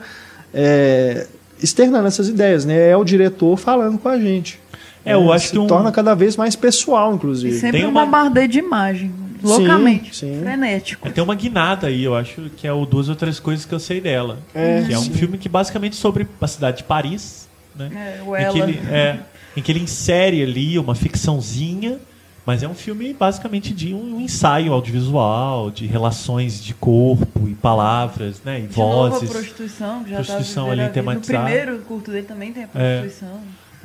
é, 0.53 1.27
externando 1.63 2.07
essas 2.07 2.29
ideias, 2.29 2.65
né? 2.65 2.91
É 2.91 2.97
o 2.97 3.05
diretor 3.05 3.57
falando 3.57 3.99
com 3.99 4.09
a 4.09 4.19
gente. 4.19 4.61
É, 5.05 5.15
eu 5.15 5.25
né? 5.25 5.33
acho 5.33 5.47
Se 5.47 5.53
que 5.53 5.59
um- 5.59 5.67
torna 5.67 5.91
cada 5.93 6.15
vez 6.15 6.37
mais 6.37 6.57
pessoal, 6.57 7.13
E 7.13 7.15
inclusive. 7.15 7.59
sempre 7.59 7.79
Tem 7.79 7.87
um 7.87 7.91
uma- 7.91 8.05
bombardeio 8.05 8.49
de 8.49 8.59
imagem. 8.59 9.13
Loucamente. 9.43 10.15
sim. 10.17 10.41
Frenético. 10.41 11.07
É, 11.09 11.11
Tem 11.11 11.23
uma 11.23 11.35
guinada 11.35 11.87
aí, 11.87 12.03
eu 12.05 12.15
acho 12.15 12.51
que 12.57 12.67
é 12.67 12.73
o 12.73 12.85
duas 12.87 13.09
ou 13.09 13.17
três 13.17 13.39
coisas 13.41 13.65
que 13.65 13.75
eu 13.75 13.81
sei 13.81 14.01
dela. 14.01 14.39
É, 14.55 14.83
que 14.87 14.93
é 14.93 14.99
um 14.99 15.03
sim. 15.03 15.13
filme 15.13 15.39
que 15.39 15.49
basicamente 15.49 15.97
sobre 15.97 16.27
a 16.41 16.47
cidade 16.47 16.79
de 16.79 16.85
Paris, 16.85 17.49
né? 17.75 18.19
É, 18.19 18.23
o 18.23 18.37
em, 18.37 18.39
que 18.53 18.61
Ela. 18.61 18.71
ele, 18.71 18.81
é, 18.91 19.19
em 19.57 19.63
que 19.63 19.73
ele 19.73 19.81
insere 19.81 20.43
ali 20.43 20.79
uma 20.79 20.95
ficçãozinha, 20.95 21.99
mas 22.45 22.63
é 22.63 22.69
um 22.69 22.75
filme 22.75 23.13
basicamente 23.13 23.75
de 23.75 23.93
um, 23.93 24.21
ensaio 24.21 24.73
audiovisual, 24.73 25.69
de 25.71 25.85
relações 25.87 26.63
de 26.63 26.73
corpo 26.75 27.49
e 27.49 27.55
palavras, 27.55 28.41
né? 28.45 28.61
E 28.61 28.67
De 28.69 28.79
novo, 28.79 29.05
a 29.07 29.09
vozes. 29.19 29.29
prostituição, 29.31 30.05
que 30.05 30.11
já 30.11 30.17
Prostituição 30.17 30.67
tá 30.67 30.73
ali 30.73 30.83
a 30.83 30.89
tematizada. 30.89 31.39
No 31.39 31.45
primeiro 31.45 31.79
curto 31.81 32.11
dele 32.13 32.27
também 32.27 32.53
tem 32.53 32.63
a 32.65 32.69
É. 32.75 33.09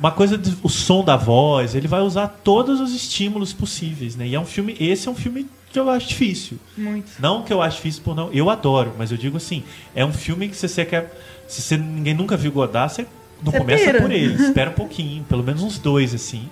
Uma 0.02 0.10
coisa 0.10 0.36
do 0.36 0.52
o 0.64 0.68
som 0.68 1.04
da 1.04 1.16
voz, 1.16 1.74
ele 1.76 1.86
vai 1.86 2.00
usar 2.00 2.26
todos 2.42 2.80
os 2.80 2.92
estímulos 2.94 3.52
possíveis, 3.52 4.16
né? 4.16 4.26
E 4.26 4.34
é 4.34 4.40
um 4.40 4.44
filme, 4.44 4.74
esse 4.80 5.06
é 5.06 5.10
um 5.10 5.14
filme 5.14 5.46
que 5.72 5.78
eu 5.78 5.88
acho 5.88 6.08
difícil. 6.08 6.58
Muito. 6.76 7.12
Não 7.20 7.42
que 7.42 7.52
eu 7.52 7.62
acho 7.62 7.76
difícil 7.76 8.02
por 8.02 8.14
não, 8.16 8.28
eu 8.32 8.50
adoro, 8.50 8.92
mas 8.98 9.12
eu 9.12 9.16
digo 9.16 9.36
assim, 9.36 9.62
é 9.94 10.04
um 10.04 10.12
filme 10.12 10.48
que 10.48 10.56
se 10.56 10.68
você 10.68 10.84
quer, 10.84 11.16
se 11.46 11.62
você, 11.62 11.76
ninguém 11.76 12.14
nunca 12.14 12.36
viu 12.36 12.50
Godard, 12.50 12.92
você 12.92 13.06
não 13.44 13.52
Você 13.52 13.58
começa 13.58 13.84
pira. 13.84 14.00
por 14.02 14.10
ele, 14.10 14.34
espera 14.42 14.70
um 14.70 14.74
pouquinho, 14.74 15.22
pelo 15.24 15.42
menos 15.44 15.62
uns 15.62 15.78
dois 15.78 16.12
assim, 16.14 16.48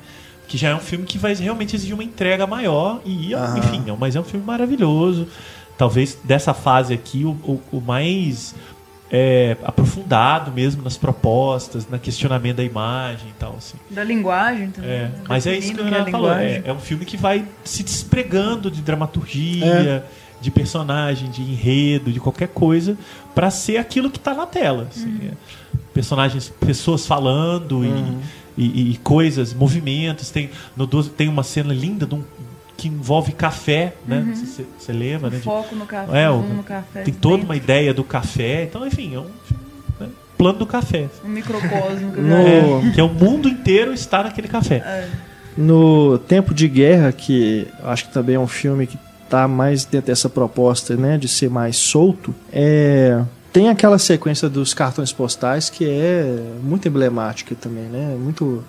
que 0.46 0.56
já 0.56 0.68
é 0.70 0.74
um 0.74 0.80
filme 0.80 1.04
que 1.04 1.18
vai 1.18 1.34
realmente 1.34 1.74
exigir 1.74 1.94
uma 1.94 2.04
entrega 2.04 2.46
maior 2.46 3.00
e, 3.04 3.32
enfim, 3.34 3.82
é- 3.88 3.96
mas 3.98 4.14
é 4.16 4.20
um 4.20 4.24
filme 4.24 4.44
maravilhoso. 4.46 5.26
Talvez 5.76 6.16
dessa 6.24 6.52
fase 6.54 6.92
aqui 6.94 7.24
o, 7.24 7.30
o- 7.44 7.60
o 7.72 7.80
mais 7.80 8.54
é, 9.12 9.56
aprofundado 9.64 10.52
mesmo 10.52 10.82
nas 10.82 10.96
propostas, 10.96 11.86
no 11.88 11.98
questionamento 11.98 12.58
da 12.58 12.64
imagem 12.64 13.28
e 13.30 13.32
tal, 13.38 13.56
assim. 13.58 13.76
Da 13.90 14.04
linguagem 14.04 14.70
também. 14.70 14.90
É, 14.90 15.02
né? 15.04 15.12
mas 15.28 15.46
é 15.46 15.56
isso 15.56 15.68
que 15.68 15.74
o 15.74 15.76
Definindo 15.78 15.94
Renato 15.96 16.10
falou. 16.12 16.30
linguagem. 16.30 16.62
É, 16.64 16.70
é 16.70 16.72
um 16.72 16.78
filme 16.80 17.04
que 17.04 17.16
vai 17.16 17.44
se 17.64 17.82
despregando 17.82 18.70
de 18.70 18.80
dramaturgia, 18.82 20.04
de 20.40 20.50
personagem, 20.50 21.28
de 21.30 21.42
enredo, 21.42 22.10
de 22.12 22.20
qualquer 22.20 22.48
coisa, 22.48 22.96
pra 23.34 23.50
ser 23.50 23.76
aquilo 23.78 24.10
que 24.10 24.18
tá 24.18 24.32
na 24.34 24.46
tela. 24.46 24.88
assim. 24.90 25.06
Uhum. 25.06 25.28
É, 25.32 25.78
personagens, 25.92 26.48
pessoas 26.60 27.04
falando 27.06 27.84
e- 27.84 28.16
e, 28.56 28.90
e 28.92 28.96
coisas, 28.98 29.52
movimentos. 29.52 30.30
Tem, 30.30 30.50
no 30.76 30.86
12 30.86 31.10
tem 31.10 31.28
uma 31.28 31.42
cena 31.42 31.72
linda 31.74 32.06
de 32.06 32.14
um- 32.14 32.22
que 32.80 32.88
envolve 32.88 33.32
café, 33.32 33.92
né? 34.06 34.24
Você 34.34 34.64
você 34.78 34.92
lembra, 34.92 35.30
né? 35.30 35.36
De- 35.36 35.42
foco 35.42 35.74
no 35.74 35.84
café, 35.86 36.22
é, 36.22 36.30
o- 36.30 36.40
no 36.42 36.62
café. 36.62 37.02
tem 37.02 37.12
toda 37.14 37.36
dentro, 37.36 37.48
uma 37.48 37.56
ideia 37.56 37.92
do 37.92 38.02
café. 38.04 38.64
Então, 38.64 38.86
enfim, 38.86 39.14
é 39.14 39.18
um 39.18 39.26
né, 40.00 40.08
plano 40.38 40.58
do 40.58 40.66
café. 40.66 41.08
Um 41.24 41.28
microcosmo. 41.28 42.12
que 42.12 42.20
No- 42.20 42.30
já- 42.30 42.88
É, 42.88 42.90
que 42.94 43.00
é 43.00 43.04
o 43.04 43.08
mundo 43.08 43.48
inteiro 43.48 43.92
está 43.92 44.22
naquele 44.22 44.48
café. 44.48 44.76
É. 44.76 45.08
No 45.56 46.18
Tempo 46.18 46.54
de 46.54 46.66
Guerra, 46.68 47.12
que 47.12 47.66
acho 47.84 48.06
que 48.06 48.12
também 48.14 48.36
é 48.36 48.38
um 48.40 48.46
filme 48.46 48.86
que 48.86 48.96
tá 49.28 49.46
mais 49.46 49.84
dentro 49.84 50.06
dessa 50.08 50.28
proposta, 50.28 50.96
né, 50.96 51.18
de 51.18 51.28
ser 51.28 51.50
mais 51.50 51.76
solto, 51.76 52.34
é 52.52 53.20
tem 53.52 53.68
aquela 53.68 53.98
sequência 53.98 54.48
dos 54.48 54.72
cartões 54.72 55.12
postais 55.12 55.68
que 55.68 55.84
é 55.84 56.24
muito 56.62 56.86
emblemática 56.86 57.54
também, 57.54 57.84
né, 57.84 58.16
muito 58.18 58.64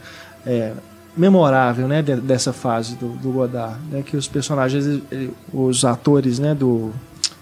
é, 0.46 0.72
memorável, 1.16 1.88
né, 1.88 2.02
de- 2.02 2.16
dessa 2.22 2.54
fase 2.54 2.96
do, 2.96 3.10
do 3.10 3.32
Godard, 3.32 3.78
né, 3.92 4.02
que 4.06 4.16
os 4.16 4.28
personagens, 4.28 4.86
os 5.54 5.84
atores, 5.86 6.40
né, 6.40 6.56
do 6.56 6.92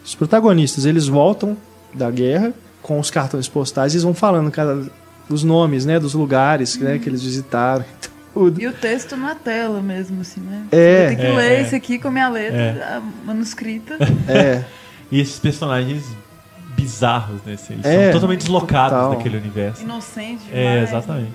Os 0.03 0.15
protagonistas, 0.15 0.85
eles 0.85 1.07
voltam 1.07 1.55
da 1.93 2.09
guerra 2.09 2.51
com 2.81 2.99
os 2.99 3.11
cartões 3.11 3.47
postais 3.47 3.93
e 3.93 3.97
eles 3.97 4.03
vão 4.03 4.13
falando 4.13 4.49
cada, 4.49 4.89
os 5.29 5.43
nomes, 5.43 5.85
né, 5.85 5.99
dos 5.99 6.13
lugares 6.15 6.77
né, 6.79 6.97
que 6.97 7.07
eles 7.07 7.21
visitaram. 7.21 7.85
Tudo. 8.33 8.59
E 8.61 8.67
o 8.67 8.71
texto 8.73 9.17
na 9.17 9.35
tela 9.35 9.81
mesmo, 9.81 10.21
assim, 10.21 10.39
né? 10.39 10.63
É. 10.71 11.07
Tem 11.09 11.17
que 11.17 11.25
É, 11.25 11.31
ler 11.35 11.51
é. 11.51 11.61
isso 11.61 11.75
aqui 11.75 11.99
com 11.99 12.07
a 12.07 12.11
minha 12.11 12.29
letra 12.29 12.57
É. 12.57 12.83
a 12.97 13.01
manuscrita. 13.25 13.97
É, 14.29 14.63
E 15.11 15.19
esses 15.19 15.37
personagens 15.39 16.03
bizarros, 16.75 17.41
né? 17.45 17.53
assim, 17.53 17.73
Eles 17.73 17.85
É, 17.85 18.03
são 18.05 18.13
totalmente 18.13 18.39
deslocados 18.41 18.97
total. 18.97 19.15
daquele 19.15 19.37
universo. 19.37 19.81
Inocente 19.83 20.43
demais. 20.45 20.53
É, 20.53 20.83
exatamente. 20.83 21.33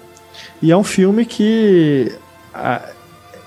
E 0.64 0.70
é 0.72 0.76
um 0.76 0.82
filme 0.82 1.26
que 1.26 2.10
a- 2.54 2.88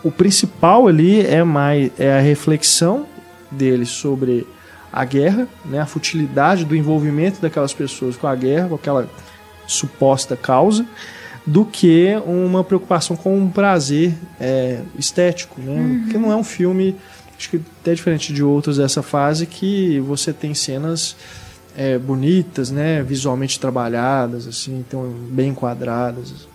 o 0.04 0.12
principal 0.12 0.88
ali 0.88 1.20
é 1.26 1.44
mais 1.44 1.90
é 1.98 2.16
a 2.16 2.22
reflexão 2.22 3.08
dele 3.50 3.88
sobre 3.88 4.46
a 4.94 5.04
guerra, 5.04 5.48
né, 5.66 5.80
a 5.80 5.86
futilidade 5.88 6.64
do 6.64 6.76
envolvimento 6.76 7.42
daquelas 7.42 7.74
pessoas 7.74 8.16
com 8.16 8.28
a 8.28 8.36
guerra, 8.36 8.70
com 8.70 8.76
aquela 8.76 9.10
suposta 9.66 10.36
causa, 10.38 10.86
do 11.44 11.66
que 11.66 12.14
uma 12.24 12.64
preocupação 12.64 13.16
com 13.16 13.36
um 13.36 13.50
prazer 13.50 14.14
é, 14.40 14.82
estético, 14.96 15.60
né? 15.60 16.02
Porque 16.04 16.18
não 16.20 16.32
é 16.32 16.36
um 16.36 16.44
filme, 16.44 16.96
acho 17.36 17.50
que 17.50 17.62
até 17.82 17.96
diferente 17.96 18.32
de 18.32 18.44
outros 18.44 18.78
dessa 18.78 19.02
fase, 19.02 19.48
que 19.48 20.00
você 20.02 20.32
tem 20.32 20.54
cenas 20.54 21.16
é, 21.76 21.98
bonitas, 21.98 22.70
né, 22.70 23.02
visualmente 23.02 23.60
trabalhadas, 23.60 24.46
assim, 24.48 24.84
então 24.88 25.10
bem 25.32 25.50
enquadradas. 25.50 26.48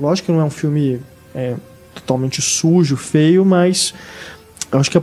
Lógico 0.00 0.26
que 0.26 0.32
não 0.32 0.40
é 0.40 0.44
um 0.44 0.50
filme 0.50 1.00
é, 1.34 1.54
totalmente 1.94 2.40
sujo, 2.40 2.96
feio, 2.96 3.44
mas 3.44 3.94
eu 4.70 4.78
acho 4.78 4.90
que 4.90 4.98
a 4.98 5.02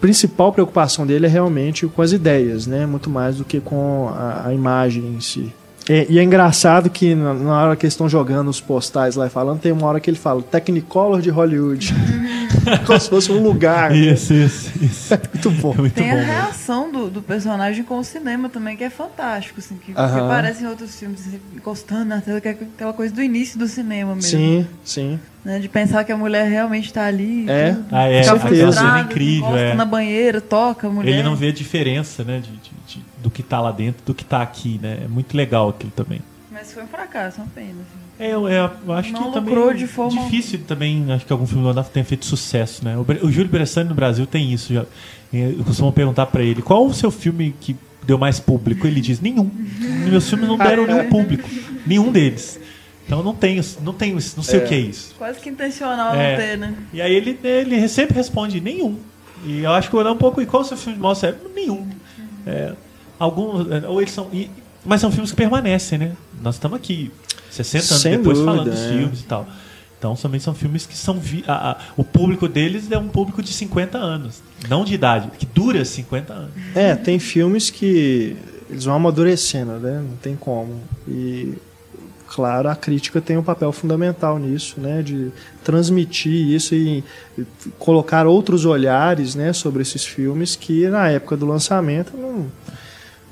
principal 0.00 0.52
preocupação 0.52 1.06
dele 1.06 1.26
é 1.26 1.28
realmente 1.28 1.86
com 1.86 2.02
as 2.02 2.12
ideias, 2.12 2.66
né? 2.66 2.86
Muito 2.86 3.10
mais 3.10 3.36
do 3.36 3.44
que 3.44 3.60
com 3.60 4.10
a, 4.14 4.48
a 4.48 4.54
imagem 4.54 5.04
em 5.06 5.20
si. 5.20 5.52
É, 5.88 6.04
e 6.08 6.18
é 6.18 6.22
engraçado 6.22 6.90
que 6.90 7.14
na, 7.14 7.32
na 7.32 7.62
hora 7.62 7.76
que 7.76 7.86
eles 7.86 7.94
estão 7.94 8.08
jogando 8.08 8.48
os 8.48 8.60
postais 8.60 9.14
lá 9.14 9.26
e 9.26 9.30
falando, 9.30 9.60
tem 9.60 9.70
uma 9.70 9.86
hora 9.86 10.00
que 10.00 10.10
ele 10.10 10.16
fala 10.18 10.42
Technicolor 10.42 11.20
de 11.20 11.30
Hollywood. 11.30 11.94
Como 12.84 12.98
se 12.98 13.08
fosse 13.08 13.30
um 13.30 13.40
lugar. 13.40 13.90
né? 13.90 13.96
Isso, 13.96 14.32
isso, 14.34 14.72
isso. 14.82 15.14
Muito 15.32 15.50
bom. 15.62 15.74
É 15.74 15.80
muito 15.82 15.94
Tem 15.94 16.10
bom. 16.10 16.16
a 16.18 16.22
reação 16.22 16.85
do, 17.20 17.22
personagem 17.22 17.84
com 17.84 17.98
o 17.98 18.04
cinema 18.04 18.48
também, 18.48 18.76
que 18.76 18.84
é 18.84 18.90
fantástico, 18.90 19.58
assim, 19.60 19.76
que, 19.76 19.92
que 19.92 19.98
Aham. 19.98 20.24
aparece 20.26 20.62
em 20.62 20.66
outros 20.66 20.98
filmes, 20.98 21.20
assim, 21.26 21.40
encostando 21.54 22.04
na 22.04 22.20
tela, 22.20 22.40
que 22.40 22.48
é 22.48 22.52
aquela 22.52 22.92
coisa 22.92 23.14
do 23.14 23.22
início 23.22 23.58
do 23.58 23.66
cinema 23.66 24.14
mesmo. 24.14 24.30
Sim, 24.30 24.66
sim. 24.84 25.20
Né, 25.44 25.58
de 25.60 25.68
pensar 25.68 26.02
que 26.04 26.10
a 26.10 26.16
mulher 26.16 26.48
realmente 26.48 26.92
tá 26.92 27.06
ali. 27.06 27.48
É. 27.48 27.72
tudo. 27.72 27.86
Ah, 27.92 28.08
é, 28.08 28.22
Encontra 28.22 29.00
incrível, 29.00 29.56
é. 29.56 29.74
na 29.74 29.84
banheira, 29.84 30.40
toca 30.40 30.88
a 30.88 30.90
mulher. 30.90 31.12
Ele 31.12 31.22
não 31.22 31.36
vê 31.36 31.48
a 31.48 31.52
diferença, 31.52 32.24
né, 32.24 32.40
de, 32.40 32.50
de- 32.50 32.70
de- 32.98 33.04
do 33.22 33.30
que 33.30 33.42
tá 33.42 33.60
lá 33.60 33.70
dentro 33.70 34.04
do 34.04 34.12
que 34.14 34.24
tá 34.24 34.42
aqui, 34.42 34.78
né? 34.82 35.00
É 35.04 35.08
muito 35.08 35.36
legal 35.36 35.68
aquilo 35.68 35.92
também. 35.94 36.20
Mas 36.58 36.72
foi 36.72 36.82
um 36.84 36.86
fracasso, 36.86 37.38
uma 37.42 37.48
pena. 37.54 37.68
Assim. 37.82 38.06
É, 38.18 38.32
eu, 38.32 38.48
é, 38.48 38.70
eu 38.86 38.92
acho 38.94 39.12
Não 39.12 39.24
que 39.24 39.32
também 39.34 39.54
lucrou 39.54 39.74
de 39.74 39.86
forma- 39.86 40.22
difícil 40.22 40.60
também, 40.66 41.04
acho 41.12 41.26
que 41.26 41.32
algum 41.32 41.46
filme 41.46 41.62
do 41.62 41.68
Andaf 41.68 41.90
tenha 41.90 42.04
feito 42.04 42.24
sucesso, 42.24 42.82
né? 42.82 42.96
O, 42.96 43.02
o 43.26 43.30
Júlio 43.30 43.50
Bressani 43.50 43.90
no 43.90 43.94
Brasil 43.94 44.26
tem 44.26 44.50
isso. 44.54 44.72
Já, 44.72 44.86
eu 45.34 45.62
costumo 45.64 45.92
perguntar 45.92 46.24
pra 46.26 46.42
ele, 46.42 46.62
qual 46.62 46.86
o 46.86 46.94
seu 46.94 47.10
filme 47.10 47.54
que 47.60 47.76
deu 48.04 48.16
mais 48.16 48.40
público? 48.40 48.86
Ele 48.86 49.02
diz, 49.02 49.20
nenhum. 49.20 49.50
Meus 50.08 50.30
filmes 50.30 50.48
não 50.48 50.56
deram 50.56 50.86
nenhum 50.86 51.10
público. 51.10 51.46
Nenhum 51.86 52.10
deles. 52.10 52.58
Então 53.04 53.22
não 53.22 53.34
tenho, 53.34 53.62
não 53.82 53.92
tenho, 53.92 54.16
isso, 54.16 54.34
não 54.34 54.42
sei 54.42 54.60
o 54.60 54.64
que 54.66 54.74
é 54.74 54.78
isso. 54.78 55.14
Quase 55.18 55.38
que 55.38 55.50
intencional 55.50 56.14
É. 56.14 56.30
não 56.32 56.38
ter, 56.42 56.56
né? 56.56 56.74
E 56.94 57.02
aí 57.02 57.14
ele, 57.14 57.38
ele 57.44 57.86
sempre 57.86 58.16
responde, 58.16 58.62
nenhum. 58.62 58.96
E 59.44 59.60
eu 59.60 59.72
acho 59.72 59.90
que 59.90 59.94
eu 59.94 60.00
olhar 60.00 60.10
um 60.12 60.16
pouco, 60.16 60.40
e 60.40 60.46
qual 60.46 60.62
o 60.62 60.64
seu 60.64 60.76
filme 60.78 60.98
mostra? 60.98 61.28
É, 61.28 61.54
nenhum. 61.54 61.86
É, 62.46 62.72
alguns, 63.18 63.70
é, 63.70 63.86
ou 63.86 64.00
eles 64.00 64.12
são. 64.12 64.28
e- 64.32 64.50
mas 64.86 65.00
são 65.00 65.10
filmes 65.10 65.30
que 65.30 65.36
permanecem, 65.36 65.98
né? 65.98 66.12
Nós 66.42 66.54
estamos 66.56 66.76
aqui 66.78 67.10
60 67.50 67.84
anos 67.92 68.02
Sem 68.02 68.12
depois 68.18 68.38
dúvida, 68.38 68.52
falando 68.56 68.70
dos 68.70 68.80
é. 68.80 68.88
filmes 68.88 69.20
e 69.20 69.24
tal. 69.24 69.46
Então 69.98 70.14
também 70.14 70.38
são 70.40 70.54
filmes 70.54 70.84
que 70.86 70.96
são. 70.96 71.18
Vi, 71.18 71.42
a- 71.48 71.70
a- 71.72 71.76
o 71.96 72.04
público 72.04 72.46
deles 72.48 72.90
é 72.90 72.98
um 72.98 73.08
público 73.08 73.42
de 73.42 73.52
50 73.52 73.96
anos. 73.98 74.42
Não 74.68 74.84
de 74.84 74.94
idade, 74.94 75.30
que 75.38 75.46
dura 75.46 75.84
50 75.84 76.32
anos. 76.32 76.50
É, 76.74 76.94
tem 76.94 77.18
filmes 77.18 77.70
que 77.70 78.36
eles 78.68 78.84
vão 78.84 78.94
amadurecendo, 78.94 79.72
né? 79.78 80.02
Não 80.08 80.16
tem 80.16 80.36
como. 80.36 80.80
E 81.08 81.54
claro, 82.28 82.68
a 82.68 82.76
crítica 82.76 83.20
tem 83.22 83.38
um 83.38 83.42
papel 83.42 83.72
fundamental 83.72 84.38
nisso, 84.38 84.78
né? 84.78 85.00
De 85.02 85.32
transmitir 85.64 86.30
isso 86.50 86.74
e, 86.74 87.02
colocar 87.78 88.26
outros 88.26 88.64
olhares, 88.66 89.34
né? 89.34 89.52
Sobre 89.54 89.80
esses 89.82 90.04
filmes 90.04 90.54
que 90.56 90.86
na 90.88 91.08
época 91.08 91.36
do 91.38 91.46
lançamento 91.46 92.14
não, 92.16 92.46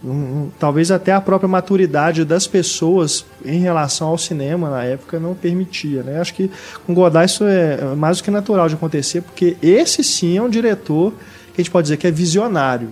não- 0.05 0.53
talvez 0.59 0.91
até 0.91 1.13
a 1.13 1.21
própria 1.21 1.49
maturidade 1.49 2.25
das 2.25 2.47
pessoas 2.47 3.25
em 3.45 3.59
relação 3.61 4.09
ao 4.09 4.19
cinema 4.19 4.69
na 4.71 4.85
época 4.85 5.19
não 5.19 5.35
permitia, 5.35 6.03
né? 6.03 6.21
Acho 6.21 6.35
que 6.35 6.51
com 6.87 6.93
Godard 6.93 7.31
isso 7.31 7.45
é 7.45 7.95
mais 7.97 8.19
do 8.19 8.25
que 8.25 8.31
natural 8.31 8.69
de 8.69 8.75
acontecer, 8.75 9.23
porque 9.23 9.57
esse 9.63 10.05
sim 10.05 10.37
é 10.37 10.43
um 10.43 10.51
diretor 10.51 11.13
que 11.55 11.61
a 11.61 11.65
gente 11.65 11.71
pode 11.71 11.87
dizer 11.87 11.97
que 11.97 12.07
é 12.07 12.11
visionário, 12.11 12.89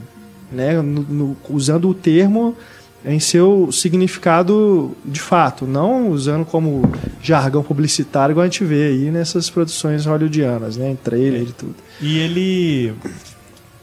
né? 0.50 0.80
No- 0.80 1.02
no- 1.02 1.36
usando 1.50 1.88
o 1.88 1.94
termo 1.94 2.56
em 3.04 3.18
seu 3.18 3.68
significado 3.72 4.92
de 5.04 5.20
fato, 5.20 5.66
não 5.66 6.08
usando 6.10 6.44
como 6.44 6.82
jargão 7.20 7.60
publicitário 7.62 8.32
igual 8.32 8.44
a 8.44 8.46
gente 8.46 8.62
vê 8.64 8.84
aí 8.88 9.10
nessas 9.10 9.50
produções 9.50 10.06
hollywoodianas, 10.06 10.76
né? 10.76 10.90
Em 10.92 10.96
trailer 10.96 11.42
e 11.42 11.52
tudo. 11.52 11.74
E 12.00 12.18
ele. 12.18 12.92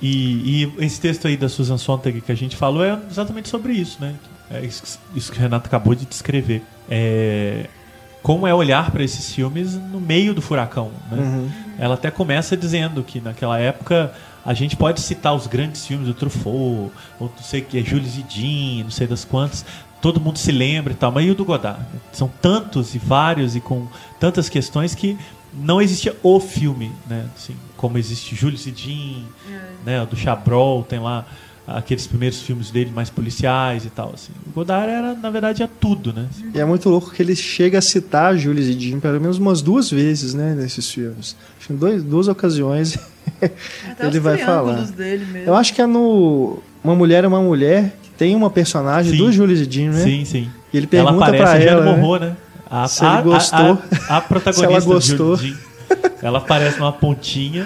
E, 0.02 0.64
e 0.64 0.86
esse 0.86 1.00
texto 1.00 1.28
aí 1.28 1.36
da 1.36 1.50
Susan 1.50 1.78
Sontag 1.78 2.22
que 2.22 2.32
a 2.32 2.36
gente 2.36 2.56
falou 2.56 2.84
é 2.84 2.98
exatamente 3.10 3.50
sobre 3.50 3.74
isso, 3.74 3.98
né? 4.00 4.16
É 4.52 4.66
isso, 4.66 5.00
que 5.32 5.38
o 5.38 5.42
Renato 5.42 5.68
acabou 5.68 5.94
de 5.94 6.06
descrever. 6.06 6.64
É, 6.90 7.68
como 8.22 8.48
é 8.48 8.54
olhar 8.54 8.92
para 8.92 9.04
esses 9.04 9.34
filmes 9.34 9.76
no 9.76 10.00
meio 10.00 10.34
do 10.34 10.42
furacão, 10.42 10.92
né? 11.12 11.18
Uhum. 11.18 11.50
Ela 11.78 11.94
até 11.94 12.10
começa 12.10 12.58
dizendo 12.58 13.04
que 13.04 13.22
naquela 13.22 13.60
época 13.60 14.14
a 14.46 14.54
gente 14.54 14.76
pode 14.76 15.02
citar 15.02 15.36
os 15.36 15.48
grandes 15.48 15.86
filmes 15.86 16.08
do 16.08 16.14
Truffaut, 16.14 16.92
ou 17.20 17.32
não 17.36 17.44
sei 17.44 17.62
o 17.62 17.66
que, 17.66 17.84
Jules 17.84 18.12
Zidin, 18.12 18.84
não 18.84 18.92
sei 18.92 19.06
das 19.06 19.24
quantas, 19.24 19.66
todo 20.02 20.20
mundo 20.20 20.38
se 20.38 20.52
lembra 20.52 20.94
e 20.94 20.96
tal, 20.96 21.12
mas 21.12 21.28
e 21.28 21.30
o 21.30 21.36
do 21.36 21.46
Godard? 21.46 21.86
São 22.12 22.30
tantos 22.42 22.96
e 22.96 22.98
vários 22.98 23.56
e 23.56 23.62
com 23.62 23.88
tantas 24.20 24.50
questões 24.50 24.96
que 24.96 25.18
não 25.54 25.82
existia 25.82 26.16
o 26.24 26.40
filme, 26.40 26.92
né? 27.08 27.28
Assim, 27.36 27.56
como 27.80 27.98
existe 27.98 28.36
Jules 28.36 28.64
Zidin, 28.64 29.26
né? 29.86 30.04
O 30.04 30.06
do 30.06 30.16
Chabrol, 30.18 30.84
tem 30.84 31.00
lá 31.00 31.26
aqueles 31.66 32.06
primeiros 32.06 32.42
filmes 32.42 32.72
dele 32.72 32.92
mais 32.94 33.10
policiais 33.10 33.86
e 33.86 33.90
tal, 33.90 34.12
assim. 34.14 34.34
O 34.46 34.52
Godard 34.52 34.92
era, 34.92 35.14
na 35.14 35.30
verdade, 35.30 35.64
é 35.64 35.70
tudo, 35.80 36.12
né? 36.12 36.28
E 36.54 36.60
é 36.60 36.66
muito 36.66 36.90
louco 36.90 37.12
que 37.12 37.22
ele 37.22 37.38
chega 37.38 37.78
a 37.78 37.82
citar 37.82 38.36
Jules 38.36 38.68
e 38.68 38.78
Jim 38.78 39.00
pelo 39.00 39.22
menos 39.22 39.38
umas 39.38 39.62
duas 39.62 39.90
vezes, 39.90 40.34
né, 40.34 40.56
nesses 40.56 40.92
filmes. 40.92 41.38
Acho 41.58 41.68
que 41.68 41.74
em 41.74 41.78
dois, 41.78 42.04
duas 42.04 42.28
ocasiões 42.28 43.00
Até 43.40 43.54
ele 44.08 44.18
os 44.18 44.24
vai 44.24 44.38
falar. 44.40 44.82
dele 44.88 45.26
mesmo. 45.26 45.48
Eu 45.48 45.56
acho 45.56 45.74
que 45.74 45.82
é 45.82 45.86
no 45.86 46.60
Uma 46.84 46.96
Mulher 46.96 47.24
é 47.24 47.28
uma 47.28 47.42
Mulher 47.42 47.96
que 48.04 48.10
tem 48.10 48.36
uma 48.36 48.50
personagem 48.50 49.14
Sim. 49.14 49.18
do 49.20 49.32
Jules 49.32 49.62
e 49.62 49.72
Jim, 49.72 49.88
né? 49.88 50.04
Sim, 50.04 50.26
sim. 50.26 50.50
E 50.74 50.78
ele 50.78 50.88
ela 50.92 51.12
pergunta 51.14 51.26
aparece 51.28 51.44
pra 51.44 51.52
a 51.54 51.64
ela, 51.64 51.86
né? 51.86 52.02
Morro, 52.02 52.20
né? 52.20 52.36
A, 52.70 52.88
Se 52.90 53.06
ele 53.06 53.22
gostou. 53.22 53.80
A, 54.10 54.14
a, 54.14 54.18
a 54.18 54.22
protagonista 54.22 54.54
Se 54.54 54.64
ela 54.66 54.80
do 54.82 54.86
gostou. 54.86 55.38
Jean. 55.38 55.69
Ela 56.22 56.40
aparece 56.40 56.78
numa 56.80 56.92
pontinha 56.92 57.66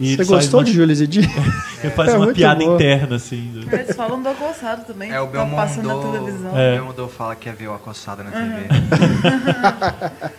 e 0.00 0.16
Você 0.16 0.24
gostou 0.24 0.60
uma, 0.60 0.64
de 0.64 0.72
e 0.72 1.06
Jim? 1.12 1.20
ele 1.84 1.92
faz 1.92 2.12
É 2.12 2.16
uma 2.18 2.32
piada 2.32 2.60
boa. 2.64 2.74
interna, 2.74 3.16
assim. 3.16 3.64
Eles 3.70 3.94
falam 3.94 4.20
do 4.22 4.28
acossado 4.28 4.84
também. 4.84 5.10
É 5.12 5.20
o 5.20 5.28
que 5.28 5.34
tá 5.34 5.46
passando 5.46 5.86
na 5.86 5.94
Belmondo. 5.94 6.18
televisão. 6.18 6.58
É. 6.58 6.70
O 6.72 6.74
Belmondo 6.76 7.08
fala 7.08 7.36
que 7.36 7.48
ia 7.48 7.54
ver 7.54 7.68
o 7.68 7.74
acossado 7.74 8.24
na 8.24 8.30
TV. 8.30 8.66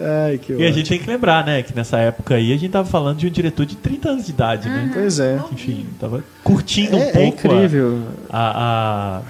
Ai, 0.00 0.38
que 0.38 0.52
E 0.52 0.54
a 0.54 0.58
ótimo. 0.58 0.72
gente 0.74 0.88
tem 0.88 0.98
que 0.98 1.06
lembrar, 1.06 1.44
né, 1.44 1.62
que 1.62 1.74
nessa 1.74 1.98
época 1.98 2.34
aí 2.34 2.52
a 2.52 2.56
gente 2.56 2.70
tava 2.70 2.88
falando 2.88 3.18
de 3.18 3.26
um 3.26 3.30
diretor 3.30 3.64
de 3.64 3.76
30 3.76 4.08
anos 4.10 4.26
de 4.26 4.32
idade, 4.32 4.68
né? 4.68 4.90
Pois 4.92 5.18
é. 5.20 5.40
Enfim, 5.52 5.86
tava 6.00 6.22
curtindo 6.42 6.96
um 6.96 7.00
É, 7.00 7.08
é 7.08 7.12
pouco 7.12 7.50
a- 7.52 7.54
incrível. 7.56 8.02
a, 8.28 9.18
a- 9.18 9.22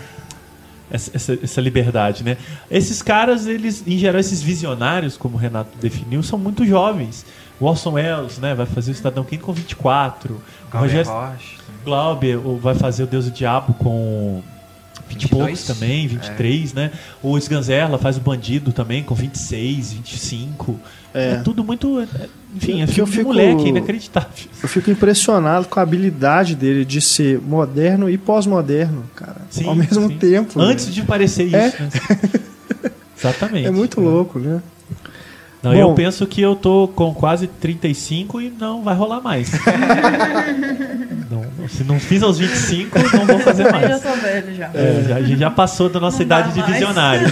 essa, 0.90 1.10
essa- 1.14 1.38
essa 1.42 1.60
liberdade, 1.60 2.22
né? 2.24 2.36
Esses 2.70 3.02
caras, 3.02 3.46
eles, 3.46 3.82
em 3.86 3.98
geral, 3.98 4.20
esses 4.20 4.42
visionários, 4.42 5.16
como 5.16 5.34
o 5.36 5.38
Renato 5.38 5.70
definiu, 5.80 6.22
são 6.22 6.38
muito 6.38 6.64
jovens. 6.64 7.24
O 7.60 7.66
Orson 7.66 7.92
Welles, 7.92 8.38
né, 8.38 8.54
vai 8.54 8.66
fazer 8.66 8.90
o 8.90 8.94
Cidadão 8.94 9.24
Quem 9.24 9.38
com 9.38 9.52
24. 9.52 10.40
O 10.72 10.76
Rogério 10.76 11.10
Rocha. 11.10 11.62
Glauber 11.84 12.36
vai 12.60 12.74
fazer 12.74 13.04
o 13.04 13.06
Deus 13.06 13.26
e 13.26 13.28
o 13.28 13.32
Diabo 13.32 13.74
com 13.74 14.42
20 15.08 15.22
e 15.22 15.26
22? 15.26 15.30
poucos 15.30 15.64
também, 15.64 16.06
23, 16.08 16.72
né? 16.72 16.90
O 17.22 17.36
Sganzerla 17.38 17.98
faz 17.98 18.16
o 18.16 18.20
Bandido 18.20 18.72
também 18.72 19.02
com 19.04 19.14
26, 19.14 19.92
25. 19.92 20.80
É, 21.12 21.32
É. 21.32 21.36
tudo 21.36 21.62
muito... 21.62 22.00
é, 22.00 22.06
Enfim, 22.56 22.82
é 22.82 22.86
filme 22.86 23.00
eu 23.02 23.04
de 23.06 23.12
fico- 23.12 23.28
moleque, 23.28 23.64
é 23.64 23.68
inacreditável. 23.68 24.30
Eu 24.62 24.68
fico 24.68 24.90
impressionado 24.90 25.68
com 25.68 25.78
a 25.78 25.82
habilidade 25.82 26.54
dele 26.56 26.84
de 26.84 27.00
ser 27.00 27.38
moderno 27.40 28.08
e 28.10 28.16
pós-moderno, 28.18 29.04
cara. 29.14 29.42
Sim, 29.50 29.66
ao 29.68 29.74
mesmo 29.76 30.08
sim. 30.08 30.16
tempo. 30.18 30.58
Antes 30.60 30.86
né? 30.86 30.92
de 30.92 31.02
parecer 31.02 31.44
isso. 31.44 31.56
É. 31.56 31.68
né? 31.78 32.90
Exatamente. 33.16 33.66
É 33.68 33.70
muito 33.70 34.00
louco, 34.00 34.38
né? 34.38 34.60
Não, 35.64 35.72
Bom. 35.72 35.78
eu 35.78 35.94
penso 35.94 36.26
que 36.26 36.40
eu 36.42 36.54
tô 36.54 36.88
com 36.94 37.12
quase 37.14 37.46
35 37.46 38.40
e 38.40 38.52
não 38.60 38.82
vai 38.82 38.94
rolar 38.94 39.20
mais. 39.20 39.50
não, 41.30 41.42
Se 41.68 41.82
não 41.84 41.98
fiz 41.98 42.22
aos 42.22 42.38
25, 42.38 42.98
não 43.16 43.26
vou 43.26 43.38
fazer 43.40 43.62
Eu 43.66 43.70
já 43.70 43.72
mais. 43.80 44.00
tô 44.02 44.12
velho 44.14 44.54
já. 44.54 44.70
É, 44.74 45.04
já- 45.08 45.16
a 45.16 45.22
gente 45.22 45.38
já 45.38 45.50
passou 45.50 45.88
da 45.88 45.98
nossa 46.00 46.18
Não 46.18 46.22
idade 46.26 46.52
de 46.52 46.60
mais. 46.60 46.72
visionário. 46.72 47.28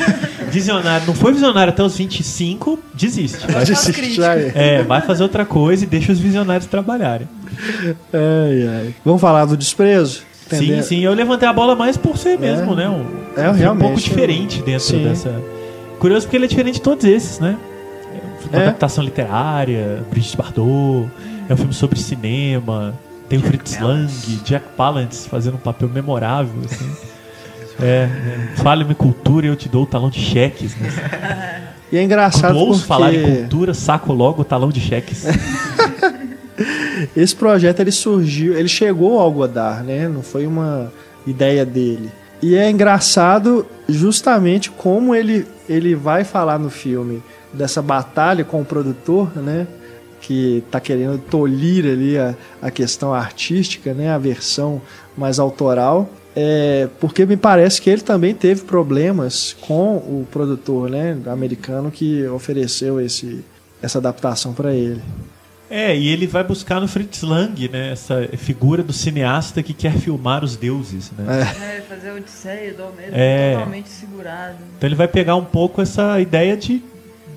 Visionário, 0.51 1.07
não 1.07 1.15
foi 1.15 1.33
visionário 1.33 1.73
até 1.73 1.83
os 1.83 1.97
25, 1.97 2.79
desiste. 2.95 3.47
Crítica. 3.47 4.23
já 4.23 4.35
é. 4.37 4.53
É, 4.55 4.83
vai 4.83 5.01
fazer 5.03 5.23
outra 5.23 5.45
coisa 5.45 5.85
e 5.85 5.87
deixa 5.87 6.13
os 6.13 6.19
visionários 6.19 6.67
trabalharem. 6.67 7.29
Ai, 8.13 8.69
ai. 8.69 8.95
Vamos 9.05 9.21
falar 9.21 9.45
do 9.45 9.57
desprezo? 9.57 10.23
Sim, 10.49 10.57
Entender- 10.57 10.83
sim, 10.83 11.01
eu 11.01 11.15
levantei 11.15 11.49
a 11.49 11.53
bola 11.53 11.75
mais 11.75 11.97
por 11.97 12.19
ser 12.19 12.39
mesmo, 12.39 12.75
né? 12.75 12.89
Um, 12.89 13.05
É, 13.37 13.41
um 13.41 13.45
filme 13.45 13.51
um 13.51 13.53
realmente, 13.55 13.83
pouco 13.83 14.01
diferente 14.01 14.63
dentro 14.63 14.85
sim. 14.85 15.03
dessa. 15.05 15.35
Curioso 15.99 16.27
porque 16.27 16.37
ele 16.37 16.45
é 16.45 16.49
diferente 16.49 16.75
de 16.75 16.81
todos 16.83 17.05
esses, 17.07 17.39
né? 17.39 17.57
Uma 18.51 18.59
É. 18.59 18.63
adaptação 18.63 19.05
literária, 19.05 20.03
Brigitte 20.11 20.37
Bardot, 20.37 21.09
é 21.49 21.55
um 21.55 21.57
filme 21.57 21.73
sobre 21.75 21.99
cinema, 21.99 22.95
tem 23.29 23.39
o 23.39 23.43
Fritz 23.43 23.79
Lang, 23.81 24.11
Jack 24.45 24.67
Palance 24.77 25.29
fazendo 25.29 25.55
um 25.55 25.59
papel 25.59 25.89
memorável, 25.89 26.61
assim. 26.65 26.91
É, 27.81 28.09
é. 28.55 28.57
fale-me 28.57 28.95
cultura 28.95 29.47
e 29.47 29.49
eu 29.49 29.57
te 29.57 29.69
dou 29.69 29.85
o 29.85 29.87
talão 29.87 30.11
de 30.11 30.21
cheques. 30.21 30.77
Né? 30.77 30.89
E 31.91 31.97
é 31.97 32.03
engraçado 32.03 32.55
Quando 32.55 32.59
ouço 32.69 32.81
porque 32.81 32.89
falar 32.89 33.15
em 33.15 33.23
cultura, 33.23 33.75
saco 33.75 34.13
logo 34.13 34.43
o 34.43 34.45
talão 34.45 34.71
de 34.71 34.81
cheques. 34.81 35.25
esse 37.17 37.35
projeto 37.35 37.81
ele 37.81 37.91
surgiu, 37.91 38.57
ele 38.57 38.69
chegou 38.69 39.19
ao 39.19 39.31
Godard, 39.31 39.87
né? 39.87 40.09
Não 40.09 40.23
foi 40.23 40.47
uma 40.47 40.93
ideia 41.27 41.65
dele. 41.65 42.11
E 42.43 42.55
é 42.55 42.71
engraçado 42.71 43.67
justamente 43.89 44.71
como 44.71 45.15
ele, 45.15 45.47
ele 45.69 45.95
vai 45.95 46.25
falar 46.25 46.59
no 46.59 46.71
filme 46.71 47.23
dessa 47.53 47.83
batalha 47.83 48.45
com 48.45 48.61
o 48.61 48.65
produtor, 48.65 49.37
né? 49.37 49.67
Que 50.21 50.63
tá 50.71 50.81
querendo 50.81 51.19
tolir 51.19 51.85
ali 51.85 52.17
a, 52.17 52.35
a 52.61 52.71
questão 52.71 53.13
artística, 53.13 53.93
né? 53.93 54.11
A 54.11 54.19
versão 54.19 54.81
mais 55.17 55.39
autoral. 55.39 56.09
É, 56.35 56.89
porque 56.99 57.27
me 57.27 57.37
parece 57.37 57.83
que 57.83 57.91
ele 57.91 58.01
também 58.03 58.35
teve 58.35 58.63
problemas 58.63 59.55
com 59.61 59.97
o 59.97 60.27
produtor, 60.31 60.89
né? 60.89 61.19
Americano 61.27 61.91
que 61.91 62.27
ofereceu 62.29 63.01
esse, 63.01 63.45
essa 63.83 63.99
adaptação 63.99 64.55
para 64.55 64.73
ele. 64.75 65.03
É, 65.69 65.97
e 65.97 66.09
ele 66.09 66.27
vai 66.27 66.45
buscar 66.45 66.81
no 66.81 66.87
Fritz 66.87 67.23
Lang, 67.23 67.69
né? 67.69 67.93
Essa 67.93 68.29
figura 68.37 68.83
do 68.83 68.93
cineasta 68.93 69.63
que 69.63 69.73
quer 69.75 69.95
filmar 69.95 70.45
os 70.45 70.55
deuses, 70.55 71.11
né? 71.19 71.25
É. 71.61 71.79
É, 71.79 71.81
fazer 71.81 72.13
Odisseia 72.13 72.75
do 72.75 72.83
Homero 72.85 73.11
É. 73.13 73.55
totalmente 73.55 73.89
segurado. 73.89 74.57
Então 74.77 74.87
ele 74.89 74.95
vai 74.95 75.09
pegar 75.09 75.35
um 75.35 75.45
pouco 75.45 75.81
essa 75.83 76.21
ideia 76.21 76.57
de, 76.57 76.83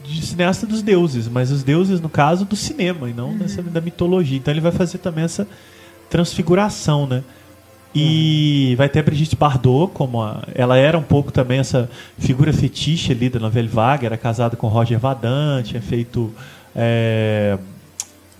de 0.05 0.25
cineasta 0.25 0.65
dos 0.65 0.81
deuses, 0.81 1.27
mas 1.27 1.51
os 1.51 1.63
deuses, 1.63 1.99
no 1.99 2.09
caso, 2.09 2.45
do 2.45 2.55
cinema, 2.55 3.09
e 3.09 3.13
não 3.13 3.37
dessa, 3.37 3.61
da 3.61 3.81
mitologia. 3.81 4.37
Então 4.37 4.53
ele 4.53 4.61
vai 4.61 4.71
fazer 4.71 4.99
também 4.99 5.23
essa 5.23 5.47
transfiguração, 6.09 7.07
né? 7.07 7.23
E 7.97 8.75
vai 8.77 8.89
ter 8.89 8.99
a 8.99 9.03
Brigitte 9.03 9.37
Bardot, 9.37 9.93
como 9.93 10.21
a, 10.21 10.43
ela 10.53 10.77
era 10.77 10.97
um 10.97 11.03
pouco 11.03 11.31
também 11.31 11.59
essa 11.59 11.89
figura 12.17 12.51
fetiche 12.51 13.13
ali 13.13 13.29
da 13.29 13.39
novela 13.39 13.69
Vague, 13.69 14.05
era 14.05 14.17
casada 14.17 14.57
com 14.57 14.67
Roger 14.67 14.99
Vadan, 14.99 15.63
tinha 15.63 15.81
feito. 15.81 16.33
é, 16.75 17.57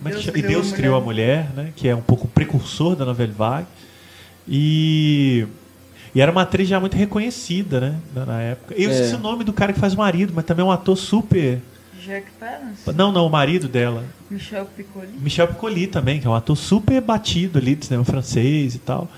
é 0.04 0.10
Deus? 0.10 0.26
E 0.26 0.42
Deus 0.42 0.72
criou 0.72 0.96
a 0.96 1.00
mulher, 1.00 1.50
né? 1.56 1.72
Que 1.74 1.88
é 1.88 1.96
um 1.96 2.02
pouco 2.02 2.26
o 2.26 2.28
precursor 2.28 2.94
da 2.94 3.06
novela 3.06 3.32
Vague. 3.32 3.66
E, 4.46 5.46
e 6.16 6.20
era 6.20 6.32
uma 6.32 6.42
atriz 6.42 6.66
já 6.66 6.80
muito 6.80 6.96
reconhecida, 6.96 7.78
né? 7.80 7.94
Na, 8.14 8.24
na 8.26 8.40
época. 8.40 8.74
Eu 8.76 8.88
É. 8.90 8.92
esqueci 8.92 9.14
o 9.14 9.18
nome 9.18 9.44
do 9.44 9.52
cara 9.52 9.72
que 9.72 9.78
faz 9.78 9.92
o 9.94 9.98
marido, 9.98 10.32
mas 10.34 10.44
também 10.46 10.64
é 10.64 10.66
um 10.66 10.70
ator 10.72 10.96
super. 10.96 11.60
Jack 12.04 12.26
Palance, 12.40 12.92
Não, 12.96 13.10
não, 13.12 13.26
o 13.26 13.30
marido 13.30 13.68
dela. 13.68 14.04
Michel 14.30 14.64
Piccoli. 14.76 15.08
Michel 15.20 15.48
Piccoli 15.48 15.86
também, 15.88 16.20
que 16.20 16.26
é 16.26 16.30
um 16.30 16.34
ator 16.34 16.56
super 16.56 17.00
batido 17.00 17.58
ali 17.58 17.74
do 17.74 17.84
cinema 17.84 18.04
francês 18.04 18.74
e 18.74 18.78
tal. 18.78 19.08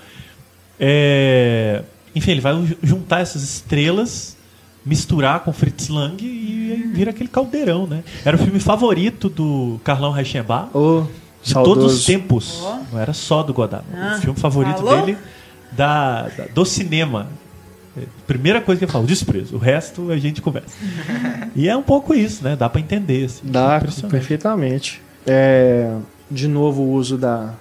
É, 0.80 1.82
Enfim, 2.14 2.30
ele 2.32 2.40
vai 2.40 2.54
ju- 2.66 2.76
juntar 2.82 3.20
essas 3.20 3.42
estrelas, 3.42 4.36
misturar 4.84 5.40
com 5.40 5.52
Fritz 5.52 5.88
Lang 5.88 6.16
e 6.24 6.72
aí 6.72 6.82
vira 6.94 7.10
aquele 7.10 7.28
caldeirão, 7.28 7.86
né? 7.86 8.02
Era 8.24 8.36
o 8.36 8.40
filme 8.40 8.58
favorito 8.58 9.28
do 9.28 9.78
Carlão 9.84 10.10
Reichenbach. 10.10 10.70
O 10.74 11.06
De 11.42 11.52
todos 11.54 11.84
os 11.84 12.02
saudoso. 12.02 12.06
tempos. 12.06 12.60
Ó. 12.62 12.78
Não 12.92 12.98
era 13.00 13.12
só 13.12 13.42
do 13.42 13.52
Godard. 13.52 13.84
Ah, 13.94 14.16
o 14.18 14.20
filme 14.22 14.38
favorito 14.40 14.78
falou? 14.78 15.00
dele 15.04 15.18
da, 15.72 16.22
da- 16.28 16.44
do 16.54 16.64
cinema. 16.64 17.26
É, 17.96 18.02
Primeira 18.26 18.60
coisa 18.60 18.78
que 18.78 18.84
ele 18.84 18.92
fala, 18.92 19.04
o 19.04 19.06
desprezo. 19.06 19.56
O 19.56 19.58
resto 19.58 20.10
a 20.10 20.16
gente 20.18 20.40
conversa. 20.42 20.68
e 21.56 21.68
é 21.68 21.76
um 21.76 21.82
pouco 21.82 22.14
isso, 22.14 22.44
né? 22.44 22.54
Dá 22.56 22.68
pra 22.68 22.80
entender. 22.80 23.24
Assim. 23.26 23.40
Dá 23.44 23.76
Impressionante. 23.76 24.10
perfeitamente. 24.12 25.02
É, 25.26 25.92
de 26.30 26.46
novo 26.48 26.82
o 26.82 26.92
uso 26.92 27.16
da, 27.18 27.54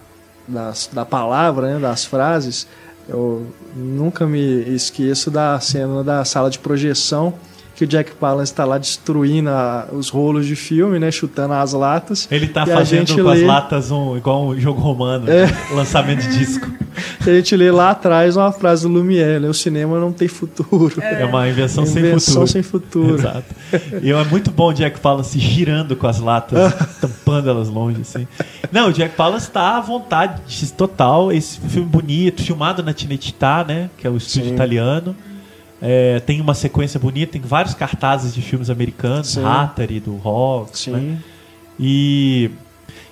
das, 0.48 0.90
da 0.94 1.06
palavra, 1.06 1.74
né, 1.74 1.80
das 1.80 2.06
frases. 2.06 2.68
Eu 3.10 3.48
nunca 3.76 4.28
me 4.28 4.40
esqueço 4.74 5.32
da 5.32 5.60
cena 5.60 6.04
da 6.04 6.24
sala 6.26 6.50
de 6.50 6.60
projeção 6.60 7.34
que 7.74 7.84
o 7.84 7.88
Jack 7.88 8.12
Palance 8.16 8.52
está 8.52 8.66
lá 8.66 8.78
destruindo 8.78 9.50
a- 9.50 9.88
os 9.94 10.10
rolos 10.10 10.46
de 10.48 10.56
filme, 10.56 10.98
né, 11.00 11.10
chutando 11.12 11.54
as 11.54 11.74
latas. 11.74 12.28
Ele 12.30 12.48
tá 12.48 12.66
E 12.68 12.72
a 12.72 12.76
fazendo 12.76 13.16
com 13.24 13.30
as 13.30 13.40
lê- 13.40 13.46
latas 13.46 13.92
um, 13.92 14.18
igual 14.18 14.48
um 14.48 14.60
jogo 14.60 14.82
romano, 14.82 15.30
É. 15.30 15.46
né? 15.46 15.58
lançamento 15.74 16.22
de 16.22 16.38
disco. 16.38 16.68
E 17.30 17.34
a 17.34 17.36
gente 17.36 17.56
lê 17.56 17.72
lá 17.72 17.92
atrás 17.92 18.38
uma 18.38 18.52
frase 18.52 18.84
do 18.88 18.94
Lumière, 18.94 19.40
né, 19.40 19.50
o 19.50 19.54
cinema 19.54 20.00
não 20.00 20.12
tem 20.12 20.28
futuro. 20.28 21.02
É, 21.02 21.26
uma 21.26 21.48
invenção, 21.48 21.86
sem 21.86 22.00
Invenção 22.00 22.34
futuro. 22.34 22.48
sem 22.48 22.64
futuro. 22.64 23.16
Exato. 23.16 23.56
E 24.02 24.12
é 24.12 24.24
muito 24.26 24.52
bom 24.52 24.70
o 24.70 24.74
Jack 24.74 25.00
Palance 25.00 25.38
girando 25.38 25.96
com 25.96 26.08
as 26.08 26.20
latas, 26.20 26.74
tampando 27.02 27.50
elas 27.50 27.70
longe, 27.70 28.02
assim. 28.02 28.28
Não, 28.72 28.90
o 28.90 28.94
Jack 28.94 29.16
Palance 29.16 29.50
tá 29.50 29.78
à 29.78 29.82
vontade 29.82 30.42
total. 30.78 31.32
Esse 31.32 31.60
filme 31.60 31.88
bonito, 31.88 32.42
filmado 32.42 32.82
na 32.82 32.94
Cinecittà, 32.94 33.64
né? 33.64 33.90
Que 33.98 34.08
é 34.08 34.10
o 34.10 34.18
estúdio 34.18 34.50
Sim. 34.50 34.56
italiano. 34.56 35.16
É, 35.82 36.20
tem 36.22 36.42
uma 36.42 36.54
sequência 36.54 37.00
bonita, 37.00 37.34
tem 37.34 37.42
vários 37.42 37.74
cartazes 37.74 38.34
de 38.34 38.42
filmes 38.42 38.70
americanos, 38.70 39.30
Sim. 39.30 39.46
Hattery, 39.46 40.00
do 40.00 40.16
Rock, 40.16 40.78
Sim. 40.78 40.92
né? 40.92 41.18
E, 41.80 42.50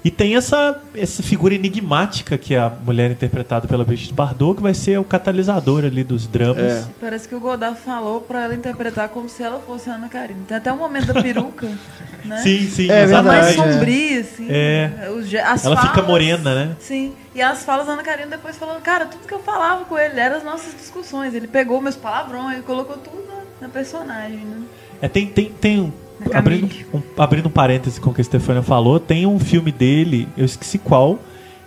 e 0.05 0.11
tem 0.11 0.35
essa, 0.35 0.79
essa 0.95 1.23
figura 1.23 1.55
enigmática 1.55 2.37
que 2.37 2.53
é 2.53 2.59
a 2.59 2.69
mulher 2.69 3.09
interpretada 3.09 3.67
pela 3.67 3.83
Brigitte 3.83 4.13
Bardot, 4.13 4.55
que 4.57 4.61
vai 4.61 4.75
ser 4.75 4.99
o 4.99 5.03
catalisador 5.03 5.83
ali 5.83 6.03
dos 6.03 6.27
dramas. 6.27 6.57
É. 6.61 6.85
Parece 7.01 7.27
que 7.27 7.33
o 7.33 7.39
Godard 7.39 7.79
falou 7.79 8.21
pra 8.21 8.43
ela 8.43 8.53
interpretar 8.53 9.09
como 9.09 9.27
se 9.27 9.41
ela 9.41 9.59
fosse 9.59 9.89
a 9.89 9.95
Ana 9.95 10.07
Karina. 10.07 10.41
Tem 10.47 10.57
até 10.57 10.71
o 10.71 10.77
momento 10.77 11.07
da 11.11 11.19
peruca, 11.21 11.67
né? 12.23 12.37
Sim, 12.37 12.69
sim, 12.69 12.91
É 12.91 13.01
exatamente. 13.03 13.41
mais 13.57 13.57
é. 13.57 13.73
sombria, 13.73 14.19
assim. 14.21 14.47
É. 14.47 14.91
Ge- 15.23 15.39
as 15.39 15.65
Ela 15.65 15.75
fica 15.77 15.93
falas- 15.93 16.07
morena, 16.07 16.53
né? 16.53 16.75
Sim. 16.79 17.13
E 17.33 17.41
as 17.41 17.63
falas 17.65 17.87
da 17.87 17.93
Ana 17.93 18.03
Karina 18.03 18.27
depois 18.29 18.55
falando, 18.55 18.81
cara, 18.83 19.07
tudo 19.07 19.27
que 19.27 19.33
eu 19.33 19.39
falava 19.39 19.85
com 19.85 19.97
ele 19.97 20.19
eram 20.19 20.37
as 20.37 20.43
nossas 20.43 20.73
discussões. 20.75 21.33
Ele 21.33 21.47
pegou 21.47 21.81
meus 21.81 21.95
palavrões, 21.95 22.53
ele 22.53 22.63
colocou 22.63 22.95
tudo 22.97 23.25
na, 23.27 23.65
na 23.67 23.69
personagem, 23.73 24.37
né? 24.37 24.61
É, 25.01 25.07
tem, 25.09 25.25
tem, 25.27 25.49
tem 25.51 25.81
um, 25.81 25.91
abrindo, 26.33 26.69
um, 26.93 27.01
abrindo 27.17 27.47
um 27.47 27.51
parêntese 27.51 27.99
com 27.99 28.09
o 28.09 28.13
que 28.13 28.21
a 28.21 28.23
Stefania 28.23 28.61
falou, 28.61 28.99
tem 28.99 29.25
um 29.25 29.39
filme 29.39 29.71
dele, 29.71 30.27
eu 30.37 30.45
esqueci 30.45 30.77
qual, 30.77 31.19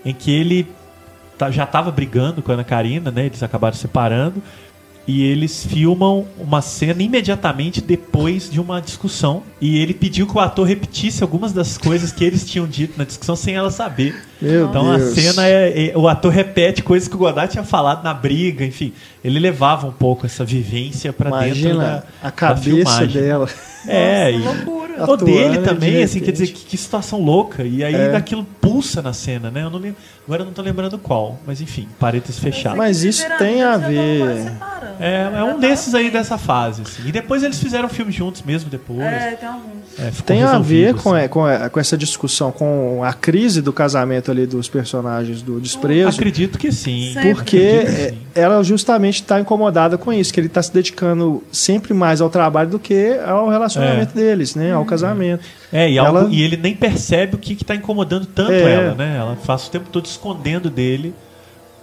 em 0.05 0.14
que 0.14 0.30
ele 0.30 0.66
tá- 1.36 1.51
já 1.51 1.64
estava 1.64 1.90
brigando 1.90 2.42
com 2.42 2.51
a 2.51 2.55
Ana 2.55 2.64
Karina, 2.64 3.11
né? 3.11 3.26
Eles 3.26 3.42
acabaram 3.42 3.74
se 3.74 3.80
separando. 3.82 4.42
E 5.11 5.22
eles 5.22 5.64
filmam 5.64 6.26
uma 6.38 6.61
cena 6.61 7.03
imediatamente 7.03 7.80
depois 7.80 8.51
de 8.51 8.61
uma 8.61 8.78
discussão. 8.78 9.42
E 9.59 9.78
ele 9.78 9.94
pediu 9.94 10.26
que 10.26 10.36
o 10.36 10.38
ator 10.38 10.66
repetisse 10.66 11.22
algumas 11.22 11.51
das 11.51 11.78
coisas 11.78 12.12
que 12.12 12.22
eles 12.22 12.44
tinham 12.44 12.66
dito 12.66 12.99
na 12.99 13.05
discussão 13.05 13.34
sem 13.34 13.55
ela 13.55 13.70
saber. 13.70 14.14
Meu 14.38 14.66
Então 14.68 14.94
Deus. 14.99 15.12
a 15.12 15.14
cena 15.14 15.46
é, 15.49 15.86
é- 15.92 15.96
O 15.96 16.07
ator 16.07 16.30
repete 16.30 16.82
coisas 16.82 17.09
que 17.09 17.14
o 17.14 17.18
Godard 17.18 17.51
tinha 17.51 17.64
falado 17.64 18.05
na 18.05 18.12
briga, 18.12 18.66
enfim. 18.66 18.92
Ele 19.24 19.38
levava 19.38 19.86
um 19.86 19.92
pouco 19.92 20.24
essa 20.26 20.44
vivência 20.44 21.12
pra 21.12 21.28
dentro 21.30 21.40
da, 21.40 21.46
Imagina 21.70 22.04
a 22.22 22.26
da 22.26 22.30
cabeça 22.30 22.64
filmagem. 22.70 23.08
dela. 23.22 23.48
É, 23.86 24.32
Nossa, 24.32 24.44
e 24.44 24.64
loucura. 24.66 25.12
o 25.12 25.16
dele 25.16 25.58
de 25.58 25.64
também, 25.64 26.02
assim, 26.02 26.20
quer 26.20 26.32
dizer, 26.32 26.48
que, 26.48 26.64
que 26.66 26.76
situação 26.76 27.20
louca. 27.22 27.62
E 27.64 27.82
aí 27.82 27.94
É. 27.94 28.10
daquilo 28.10 28.44
pulsa 28.60 29.00
na 29.00 29.12
cena, 29.12 29.50
né? 29.50 29.62
Eu 29.62 29.70
não 29.70 29.78
lembro, 29.78 29.96
agora 30.26 30.42
eu 30.42 30.46
não 30.46 30.52
tô 30.52 30.60
lembrando 30.62 30.98
qual, 30.98 31.38
mas 31.46 31.60
enfim, 31.60 31.88
parênteses 31.98 32.38
fechado. 32.40 32.76
Mas 32.76 33.02
isso 33.02 33.24
tem 33.38 33.62
a 33.62 33.76
ver- 33.76 34.52
É, 35.00 35.30
é 35.38 35.44
um 35.44 35.60
desses 35.60 35.94
aí 35.94 36.10
dessa 36.10 36.36
fase, 36.36 36.82
assim. 36.82 37.06
E 37.08 37.12
depois 37.12 37.44
eles 37.44 37.58
fizeram 37.60 37.88
filme 37.88 38.10
juntos 38.10 38.42
mesmo 38.42 38.68
depois. 38.68 38.98
É, 39.00 39.36
tem 39.38 39.48
alguns. 39.48 39.78
É, 40.00 40.10
Tem 40.24 40.42
a 40.44 40.58
ver 40.60 40.94
com, 40.94 41.12
assim. 41.14 41.24
é, 41.24 41.28
com, 41.28 41.48
é, 41.48 41.68
com 41.68 41.80
essa 41.80 41.96
discussão, 41.96 42.52
com 42.52 43.02
a 43.02 43.12
crise 43.12 43.60
do 43.62 43.72
casamento 43.72 44.30
ali 44.30 44.46
dos 44.46 44.68
personagens 44.68 45.40
do 45.42 45.60
desprezo. 45.60 46.08
Acredito 46.10 46.56
que 46.58 46.70
sim. 46.70 47.10
Porque 47.14 47.28
Acredito 47.28 47.44
que 47.44 47.58
é, 48.02 48.08
sim. 48.10 48.18
ela 48.34 48.62
justamente 48.62 49.07
está 49.16 49.40
incomodada 49.40 49.96
com 49.98 50.12
isso, 50.12 50.32
que 50.32 50.40
ele 50.40 50.46
está 50.46 50.62
se 50.62 50.72
dedicando 50.72 51.42
sempre 51.52 51.92
mais 51.94 52.20
ao 52.20 52.30
trabalho 52.30 52.70
do 52.70 52.78
que 52.78 53.18
ao 53.26 53.48
relacionamento 53.48 54.14
deles, 54.14 54.54
né? 54.54 54.72
Ao 54.72 54.84
casamento. 54.84 55.44
É, 55.72 55.90
e, 55.90 55.98
algo- 55.98 56.18
Ela- 56.18 56.28
e 56.30 56.42
ele 56.42 56.56
nem 56.56 56.74
percebe 56.74 57.34
o 57.34 57.38
que 57.38 57.52
está 57.54 57.74
incomodando 57.74 58.26
tanto 58.26 58.52
É. 58.52 58.72
ela, 58.72 58.94
né? 58.94 59.16
Ela 59.18 59.36
passa 59.46 59.68
o 59.68 59.70
tempo 59.70 59.86
todo 59.90 60.06
escondendo 60.06 60.70
dele 60.70 61.14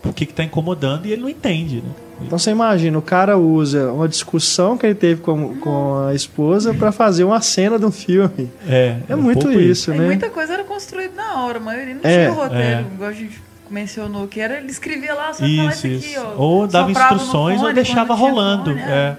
o 0.03 0.13
que 0.13 0.23
está 0.23 0.43
incomodando 0.43 1.05
e 1.07 1.11
ele 1.11 1.21
não 1.23 1.29
entende, 1.29 1.77
né? 1.77 1.89
Então 2.21 2.37
você 2.39 2.51
imagina, 2.51 2.97
o 2.97 3.01
cara 3.01 3.37
usa 3.37 3.91
uma 3.91 4.07
discussão 4.07 4.77
que 4.77 4.85
ele 4.85 4.95
teve 4.95 5.19
com, 5.21 5.57
com 5.57 6.05
a 6.07 6.13
esposa 6.13 6.73
para 6.73 6.91
fazer 6.91 7.23
uma 7.25 7.41
cena 7.41 7.77
de 7.77 7.85
um 7.85 7.91
filme. 7.91 8.49
É, 8.69 8.97
É 9.09 9.15
um 9.15 9.21
muito 9.21 9.41
pouco 9.41 9.59
isso, 9.59 9.91
E 9.93 9.97
né? 9.97 10.05
muita 10.05 10.29
coisa 10.29 10.53
era 10.53 10.63
construída 10.63 11.13
na 11.15 11.43
hora, 11.43 11.57
a 11.57 11.61
maioria 11.61 11.93
não 11.95 12.01
É, 12.03 12.25
tinha 12.27 12.31
roteiro. 12.31 12.63
é. 12.63 12.85
Igual 12.93 13.09
a 13.09 13.13
gente 13.13 13.41
mencionou, 13.69 14.27
que 14.27 14.39
era 14.39 14.57
ele 14.57 14.71
escrevia 14.71 15.13
lá, 15.13 15.33
só 15.33 15.45
Isso, 15.45 15.87
isso 15.87 16.07
aqui, 16.07 16.17
ó. 16.27 16.41
Ou 16.41 16.67
dava 16.67 16.91
instruções 16.91 17.57
ou 17.57 17.63
fone 17.63 17.73
deixava 17.73 18.07
quando 18.07 18.17
tinha 18.19 18.29
rolando. 18.29 18.65
fone, 18.71 18.79
é. 18.81 19.17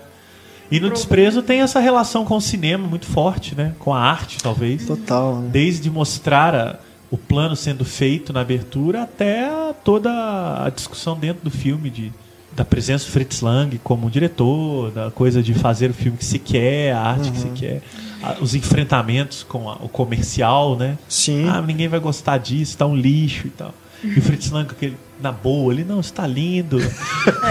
E 0.71 0.81
no 0.81 0.91
desprezo 0.91 1.43
tem 1.43 1.61
essa 1.61 1.79
relação 1.79 2.25
com 2.25 2.37
o 2.37 2.41
cinema 2.41 2.87
muito 2.89 3.07
forte, 3.07 3.55
né? 3.55 3.73
Com 3.79 3.95
a 3.95 4.01
arte, 4.01 4.39
talvez. 4.43 4.85
Total. 4.87 5.37
né? 5.37 5.49
Desde 5.53 5.89
mostrar 5.91 6.55
a- 6.55 6.77
o 7.09 7.17
plano 7.17 7.55
sendo 7.55 7.85
feito 7.85 8.33
na 8.33 8.41
abertura 8.41 9.03
até 9.05 9.45
a- 9.47 9.73
toda 9.85 10.11
a 10.11 10.69
discussão 10.71 11.17
dentro 11.17 11.45
do 11.45 11.51
filme 11.51 11.89
de 11.91 12.13
da 12.57 12.65
presença 12.65 13.05
do 13.05 13.11
Fritz 13.13 13.43
Lang 13.43 13.79
como 13.85 14.09
diretor, 14.11 14.91
da 14.91 15.11
coisa 15.11 15.43
de 15.43 15.53
fazer 15.53 15.91
o 15.91 15.95
filme 15.95 16.17
que 16.17 16.25
se 16.25 16.39
quer, 16.39 16.95
a 16.95 17.01
arte 17.03 17.31
que 17.31 17.39
se 17.39 17.49
quer, 17.51 17.83
a- 18.23 18.37
os 18.41 18.55
enfrentamentos 18.55 19.43
com 19.43 19.69
a- 19.69 19.75
o 19.75 19.91
comercial, 19.91 20.75
né? 20.75 20.97
Sim. 21.07 21.47
Ah, 21.51 21.61
ninguém 21.61 21.87
vai 21.87 22.01
gostar 22.01 22.39
disso, 22.39 22.77
tá 22.79 22.87
um 22.87 22.97
lixo 22.97 23.47
e 23.47 23.51
tal. 23.51 23.75
E 24.05 24.19
o 24.19 24.23
Fritz 24.23 24.51
Lang, 24.51 24.71
aquele, 24.71 24.97
na 25.21 25.33
boa 25.33 25.73
ali, 25.73 25.85
não, 25.85 26.01
isso 26.01 26.13
tá 26.13 26.27
lindo. 26.27 26.79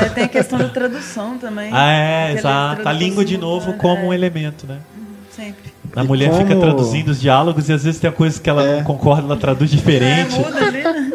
É, 0.02 0.10
tem 0.10 0.24
a 0.24 0.28
questão 0.28 0.58
da 0.60 0.70
tradução 0.70 1.38
também. 1.38 1.70
Ah, 1.74 1.92
é, 1.92 2.34
exato. 2.34 2.48
A 2.48 2.76
tradução 2.84 2.94
língua 3.08 3.26
de 3.26 3.38
novo 3.38 3.74
como 3.74 4.08
um 4.08 4.14
é, 4.14 4.16
elemento, 4.16 4.66
né? 4.68 4.78
Sempre. 5.36 5.74
A 5.96 6.04
E 6.04 6.08
mulher 6.08 6.32
fica 6.34 6.50
como- 6.56 6.62
traduzindo 6.62 7.10
os 7.10 7.20
diálogos 7.20 7.68
e 7.70 7.74
às 7.74 7.84
vezes 7.84 8.00
tem 8.00 8.12
coisa 8.12 8.40
que 8.40 8.50
ela 8.50 8.64
É. 8.64 8.78
não 8.78 8.84
concorda, 8.84 9.24
ela 9.24 9.38
traduz 9.38 9.70
diferente. 9.72 10.36
É, 10.36 10.40
muda 10.40 10.72
né? 10.72 11.12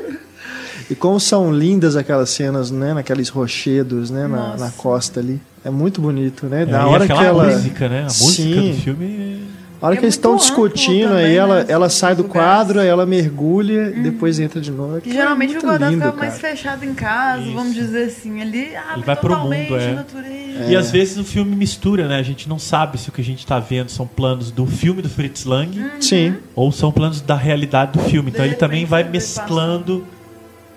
E 0.91 0.95
como 0.95 1.20
são 1.20 1.53
lindas 1.53 1.95
aquelas 1.97 2.31
cenas, 2.31 2.70
né? 2.70 2.93
Naqueles 2.95 3.28
rochedos, 3.28 4.11
né? 4.11 4.26
Na, 4.26 4.57
na 4.57 4.70
costa 4.72 5.20
ali. 5.20 5.41
É 5.64 5.70
muito 5.70 6.01
bonito, 6.01 6.47
né? 6.47 6.62
É, 6.62 6.66
Na 6.66 6.83
e 6.83 6.85
hora 6.87 7.07
que 7.07 7.12
aquela 7.12 7.28
ela. 7.28 7.47
música, 7.47 7.89
né? 7.89 8.01
A 8.01 8.05
música 8.05 8.43
Sim. 8.43 8.70
do 8.72 8.76
filme. 8.81 9.45
A 9.81 9.87
hora 9.87 9.95
É 9.95 9.99
que 9.99 10.05
eles 10.05 10.14
estão 10.14 10.37
discutindo, 10.37 11.09
também, 11.09 11.24
aí 11.24 11.31
né, 11.31 11.37
ela, 11.37 11.62
os- 11.62 11.68
ela 11.70 11.89
sai 11.89 12.14
do 12.14 12.24
quadro, 12.24 12.81
aí 12.81 12.87
ela 12.87 13.07
mergulha, 13.07 13.91
depois 13.93 14.39
entra 14.39 14.61
de 14.61 14.70
novo. 14.70 15.01
Que 15.01 15.11
geralmente 15.11 15.55
é 15.55 15.59
o 15.59 15.61
lindo, 15.76 15.93
ficava 15.93 16.16
mais 16.16 16.39
cara. 16.39 16.55
fechado 16.55 16.85
em 16.85 16.93
casa, 16.93 17.43
Isso. 17.45 17.53
vamos 17.55 17.74
dizer 17.74 18.05
assim. 18.09 18.43
Ali 18.43 18.76
abre 18.76 18.93
Ele 18.97 19.03
vai 19.05 19.16
pro 19.16 19.28
totalmente 19.31 19.70
mundo, 19.70 19.81
é. 19.81 19.93
natureza. 19.95 20.64
E 20.68 20.76
às 20.76 20.91
vezes 20.91 21.16
o 21.16 21.24
filme 21.24 21.57
mistura, 21.57 22.07
né? 22.07 22.18
A 22.18 22.22
gente 22.22 22.47
não 22.47 22.59
sabe 22.59 22.99
se 22.99 23.09
o 23.09 23.12
que 23.12 23.22
a 23.22 23.24
gente 23.24 23.47
tá 23.47 23.59
vendo 23.59 23.89
são 23.91 24.07
planos 24.07 24.51
do 24.51 24.66
filme 24.66 25.01
do 25.01 25.09
Fritz 25.09 25.47
Lang 25.47 25.70
Sim. 25.99 26.35
ou 26.55 26.70
são 26.70 26.93
planos 26.93 27.22
da 27.22 27.35
realidade 27.35 27.93
do 27.93 28.01
filme. 28.01 28.31
Então 28.31 28.45
De 28.45 28.51
ele 28.51 28.57
também 28.59 28.85
vai 28.85 29.03
mesclando 29.03 30.05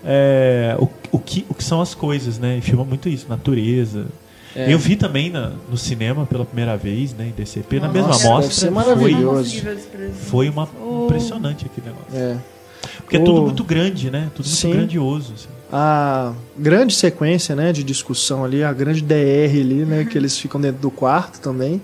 é, 0.02 0.76
o, 0.78 0.88
o, 1.12 1.18
que, 1.18 1.44
o 1.48 1.54
que 1.54 1.64
são 1.64 1.80
as 1.80 1.94
coisas, 1.94 2.38
né? 2.38 2.56
E 2.58 2.60
filma 2.60 2.84
muito 2.84 3.08
isso, 3.08 3.26
natureza. 3.28 4.06
É. 4.56 4.72
Eu 4.72 4.78
vi 4.78 4.94
também 4.96 5.30
na- 5.30 5.52
no 5.68 5.76
cinema 5.76 6.24
pela 6.26 6.44
primeira 6.44 6.76
vez, 6.76 7.12
né? 7.12 7.26
Em 7.28 7.32
DCP, 7.32 7.80
na 7.80 7.88
Nossa, 7.88 7.98
mesma 7.98 8.12
deve 8.16 8.28
mostra. 8.28 8.60
Foi, 8.60 8.70
maravilhoso. 8.70 9.62
Foi 10.26 10.48
uma 10.48 10.68
Oh. 10.80 11.04
impressionante 11.06 11.66
aquele 11.66 11.88
negócio. 11.88 12.14
É. 12.16 12.36
Porque 12.98 13.16
é 13.16 13.20
O- 13.20 13.24
tudo 13.24 13.42
muito 13.42 13.64
grande, 13.64 14.10
né? 14.10 14.30
Tudo 14.34 14.46
muito 14.46 14.56
Sim. 14.56 14.72
grandioso. 14.72 15.32
assim. 15.34 15.48
A 15.72 16.32
grande 16.56 16.94
sequência, 16.94 17.56
né, 17.56 17.72
de 17.72 17.82
discussão 17.82 18.44
ali, 18.44 18.62
a 18.62 18.72
grande 18.72 19.00
DR 19.00 19.60
ali, 19.60 19.84
né, 19.84 20.04
que 20.04 20.16
eles 20.16 20.38
ficam 20.38 20.60
dentro 20.60 20.80
do 20.80 20.90
quarto 20.90 21.40
também. 21.40 21.82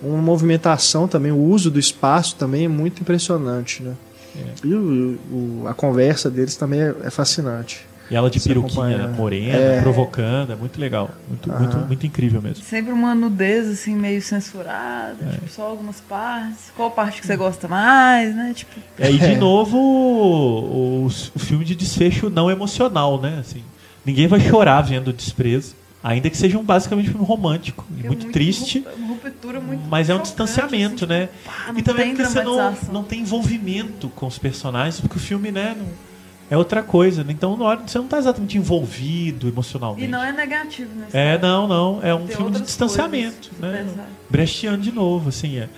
Uma 0.00 0.18
movimentação 0.22 1.08
também, 1.08 1.32
o 1.32 1.38
uso 1.38 1.70
do 1.70 1.80
espaço 1.80 2.36
também 2.36 2.66
é 2.66 2.68
muito 2.68 3.00
impressionante, 3.00 3.82
né? 3.82 3.94
É. 4.36 4.66
E 4.66 4.74
o- 4.74 5.18
o- 5.32 5.64
a 5.66 5.74
conversa 5.74 6.30
deles 6.30 6.54
também 6.56 6.80
é, 6.80 6.94
é 7.04 7.10
fascinante. 7.10 7.86
E 8.10 8.14
ela 8.14 8.28
de 8.28 8.38
peruquinha 8.38 8.96
acompanha. 8.96 9.08
morena, 9.16 9.56
É. 9.58 9.80
provocando, 9.80 10.52
é 10.52 10.56
muito 10.56 10.78
legal. 10.78 11.10
Muito, 11.28 11.50
Aham. 11.50 11.58
muito, 11.58 11.76
muito 11.78 12.06
incrível 12.06 12.42
mesmo. 12.42 12.62
Sempre 12.62 12.92
uma 12.92 13.14
nudez, 13.14 13.66
assim, 13.66 13.94
meio 13.94 14.20
censurada, 14.20 15.16
É. 15.22 15.32
tipo, 15.32 15.48
só 15.48 15.62
algumas 15.68 16.00
partes. 16.02 16.70
Qual 16.76 16.90
parte 16.90 17.20
que 17.20 17.26
você 17.26 17.36
gosta 17.36 17.66
mais, 17.66 18.34
né? 18.36 18.52
Tipo, 18.54 18.72
É, 18.98 19.10
e 19.10 19.18
de 19.18 19.24
É. 19.32 19.36
novo, 19.36 19.78
o, 19.78 21.04
o, 21.04 21.06
o 21.06 21.38
filme 21.38 21.64
de 21.64 21.74
desfecho 21.74 22.28
não 22.28 22.50
emocional, 22.50 23.20
né? 23.20 23.38
Assim, 23.40 23.62
ninguém 24.04 24.26
vai 24.26 24.40
chorar 24.40 24.82
vendo 24.82 25.08
o 25.08 25.12
desprezo. 25.12 25.74
Ainda 26.02 26.28
que 26.28 26.36
seja 26.36 26.58
um, 26.58 26.62
basicamente 26.62 27.08
um 27.08 27.12
filme 27.12 27.26
romântico 27.26 27.86
e 27.96 28.04
é 28.04 28.08
muito, 28.08 28.26
triste. 28.26 28.84
ruptura 29.08 29.58
muito 29.58 29.84
Mas 29.88 30.10
é 30.10 30.14
um 30.14 30.20
distanciamento, 30.20 31.06
assim, 31.06 31.14
né? 31.14 31.28
tipo, 31.28 31.44
pá, 31.50 31.72
não 31.72 31.78
e 31.78 31.82
também 31.82 32.04
tem 32.08 32.16
porque 32.16 32.30
você 32.30 32.42
não, 32.42 32.76
não 32.92 33.02
tem 33.02 33.20
envolvimento 33.20 34.10
com 34.10 34.26
os 34.26 34.38
personagens, 34.38 35.00
porque 35.00 35.16
o 35.16 35.20
filme, 35.20 35.50
né, 35.50 35.74
não- 35.78 35.86
é 36.50 36.56
outra 36.56 36.82
coisa. 36.82 37.24
né? 37.24 37.32
Então, 37.32 37.56
na 37.56 37.64
hora, 37.64 37.80
você 37.86 37.98
não 37.98 38.04
está 38.06 38.18
exatamente 38.18 38.56
envolvido 38.58 39.48
emocionalmente. 39.48 40.04
E 40.04 40.08
não 40.08 40.22
é 40.22 40.32
negativo, 40.32 40.90
né? 40.94 41.06
É, 41.12 41.38
não, 41.38 41.66
não. 41.66 42.00
É 42.02 42.14
um 42.14 42.26
Tem 42.26 42.36
filme 42.36 42.50
de 42.52 42.62
distanciamento, 42.62 43.50
né? 43.58 43.86
Brechtiano 44.30 44.78
de 44.78 44.92
novo, 44.92 45.28
assim, 45.30 45.58
é. 45.58 45.68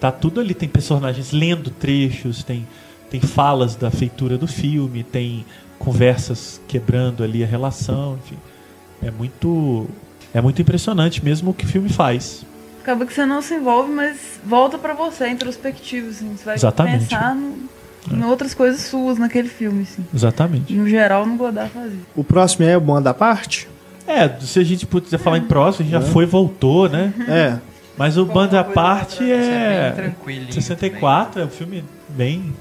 Tá 0.00 0.12
tudo 0.12 0.40
ali, 0.40 0.54
tem 0.54 0.68
personagens 0.68 1.32
lendo 1.32 1.70
trechos, 1.70 2.42
tem, 2.44 2.66
tem 3.10 3.20
falas 3.20 3.74
da 3.76 3.90
feitura 3.90 4.36
do 4.36 4.46
filme, 4.46 5.02
tem 5.02 5.44
conversas 5.78 6.60
quebrando 6.68 7.22
ali 7.24 7.42
a 7.42 7.46
relação, 7.46 8.18
enfim. 8.24 8.36
É 9.02 9.10
muito 9.10 9.86
é 10.34 10.40
muito 10.40 10.60
impressionante 10.60 11.24
mesmo 11.24 11.50
o 11.50 11.54
que 11.54 11.64
o 11.64 11.68
filme 11.68 11.88
faz. 11.88 12.44
Acaba 12.82 13.06
que 13.06 13.12
você 13.14 13.24
não 13.24 13.40
se 13.42 13.54
envolve, 13.54 13.90
mas 13.90 14.38
volta 14.44 14.76
pra 14.78 14.92
você, 14.94 15.24
é 15.24 15.30
introspectivo, 15.30 16.10
assim. 16.10 16.36
Você 16.36 16.44
vai 16.44 16.54
Exatamente. 16.56 17.04
pensar 17.08 17.34
no- 17.34 17.68
em 18.10 18.24
outras 18.24 18.54
coisas 18.54 18.82
suas 18.82 19.18
naquele 19.18 19.48
filme, 19.48 19.82
assim. 19.82 20.04
Exatamente. 20.14 20.72
No 20.72 20.88
geral, 20.88 21.26
no 21.26 21.36
Godard 21.36 21.70
fazia. 21.70 21.98
O 22.14 22.24
próximo 22.24 22.64
é 22.66 22.76
o 22.76 22.80
Bom 22.80 23.00
da 23.00 23.14
Parte? 23.14 23.68
É, 24.06 24.28
se 24.40 24.58
a 24.60 24.64
gente 24.64 24.86
puder 24.86 25.18
falar 25.18 25.38
em 25.38 25.42
próximo, 25.42 25.86
a 25.86 25.90
gente 25.90 26.04
já 26.04 26.12
foi 26.12 26.24
e 26.24 26.26
voltou, 26.26 26.88
né? 26.88 27.12
É. 27.28 27.58
Mas 27.96 28.16
o 28.18 28.24
Banda 28.24 28.60
à 28.60 28.64
Parte 28.64 29.24
Isso 29.24 29.32
é 29.32 29.36
bem 29.38 29.78
é 29.78 29.90
tranquilinho. 29.90 30.52
64, 30.52 31.40
é 31.40 31.44
um 31.44 31.48
filme 31.48 31.82
bem 32.10 32.54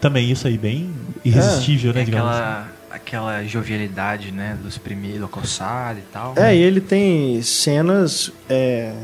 também 0.00 0.30
isso 0.30 0.46
aí 0.46 0.56
bem 0.56 0.90
irresistível, 1.24 1.88
né, 1.92 1.96
Tem 1.96 2.04
digamos. 2.06 2.30
assim. 2.30 2.40
aquela, 2.40 2.68
aquela 2.90 3.44
jovialidade, 3.44 4.32
né? 4.32 4.56
Dos 4.62 4.78
primeiros, 4.78 5.20
do 5.20 5.26
e 5.28 6.02
tal. 6.12 6.32
É, 6.36 6.56
e 6.56 6.58
ele 6.58 6.80
tem 6.80 7.42
cenas 7.42 8.32
é, 8.48 8.94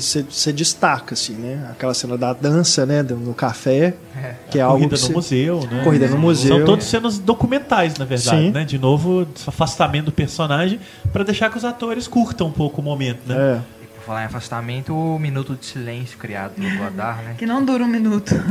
que 0.00 0.24
você 0.30 0.52
destaca, 0.52 1.14
assim, 1.14 1.34
né? 1.34 1.68
Aquela 1.70 1.94
cena 1.94 2.16
da 2.18 2.32
dança, 2.32 2.84
né? 2.86 3.02
do- 3.02 3.16
No 3.16 3.34
café, 3.34 3.94
É. 4.16 4.34
que 4.50 4.58
é 4.58 4.62
algo 4.62 4.76
Corrida 4.78 4.96
que 4.96 5.02
no 5.02 5.06
cê- 5.08 5.12
museu, 5.12 5.60
né? 5.70 5.82
Corrida 5.84 6.08
no 6.08 6.18
museu. 6.18 6.56
São 6.58 6.64
todas 6.66 6.84
cenas 6.84 7.18
documentais, 7.18 7.96
na 7.98 8.04
verdade, 8.04 8.46
Sim. 8.46 8.50
né? 8.50 8.64
De 8.64 8.78
novo, 8.78 9.26
afastamento 9.46 10.06
do 10.06 10.12
personagem 10.12 10.78
para 11.12 11.24
deixar 11.24 11.50
que 11.50 11.56
os 11.56 11.64
atores 11.64 12.06
curtam 12.08 12.48
um 12.48 12.52
pouco 12.52 12.80
o 12.80 12.84
momento, 12.84 13.20
né? 13.26 13.34
É. 13.36 13.60
E 14.04 14.06
falar 14.06 14.22
em 14.22 14.26
afastamento, 14.26 14.94
o 14.94 15.18
minuto 15.18 15.56
de 15.58 15.64
silêncio 15.64 16.18
criado 16.18 16.52
pelo 16.52 16.76
Godard, 16.76 17.22
né? 17.24 17.34
Que 17.38 17.46
não 17.46 17.64
dura 17.64 17.84
um 17.84 17.88
minuto. 17.88 18.34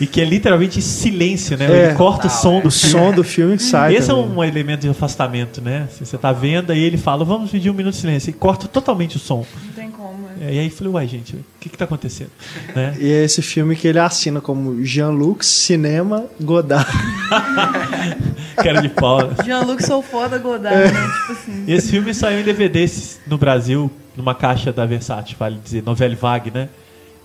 E 0.00 0.06
que 0.06 0.20
é 0.20 0.24
literalmente 0.24 0.80
silêncio, 0.82 1.56
né? 1.56 1.66
É. 1.66 1.86
Ele 1.86 1.94
corta 1.94 2.26
o 2.26 2.30
som 2.30 2.58
é. 2.58 2.62
do 2.62 2.68
O 2.68 2.70
som 2.70 3.12
do 3.12 3.24
filme 3.24 3.56
que 3.56 3.62
sai. 3.62 3.94
Esse 3.96 4.10
é 4.10 4.14
também. 4.14 4.30
um 4.36 4.44
elemento 4.44 4.80
de 4.82 4.88
afastamento, 4.88 5.60
né? 5.62 5.88
Assim, 5.90 6.04
você 6.04 6.18
tá 6.18 6.30
vendo, 6.32 6.70
aí 6.72 6.80
ele 6.80 6.96
fala, 6.98 7.24
vamos 7.24 7.50
pedir 7.50 7.70
um 7.70 7.74
minuto 7.74 7.94
de 7.94 8.00
silêncio. 8.00 8.30
E 8.30 8.32
corta 8.34 8.68
totalmente 8.68 9.16
o 9.16 9.18
som. 9.18 9.44
Não 9.64 9.72
tem 9.72 9.90
como. 9.90 10.18
né? 10.28 10.36
É, 10.42 10.54
E 10.54 10.58
aí 10.58 10.66
eu 10.66 10.70
falei, 10.70 10.92
uai, 10.92 11.06
gente, 11.08 11.36
o 11.36 11.44
que 11.60 11.68
que 11.68 11.78
tá 11.78 11.84
acontecendo? 11.86 12.30
né? 12.76 12.94
E 12.98 13.10
é 13.10 13.24
esse 13.24 13.40
filme 13.42 13.74
que 13.74 13.88
ele 13.88 13.98
assina 13.98 14.40
como 14.40 14.84
Jean-Luc 14.84 15.44
Cinema 15.44 16.26
Godard. 16.40 16.86
Cara 18.56 18.80
de 18.82 18.88
pau. 18.88 19.26
né? 19.26 19.34
Jean-Luc 19.44 19.82
sou 19.84 20.02
foda 20.02 20.38
Godard, 20.38 20.76
É. 20.76 20.90
né? 20.92 21.00
Tipo 21.20 21.32
assim. 21.32 21.64
Esse 21.66 21.90
filme 21.90 22.12
saiu 22.12 22.40
em 22.40 22.44
DVD 22.44 22.86
no 23.26 23.38
Brasil, 23.38 23.90
numa 24.18 24.34
caixa 24.34 24.70
da 24.72 24.84
Versátil, 24.84 25.36
vale 25.38 25.58
dizer, 25.64 25.82
Novelle 25.82 26.14
Vague, 26.16 26.50
né? 26.50 26.68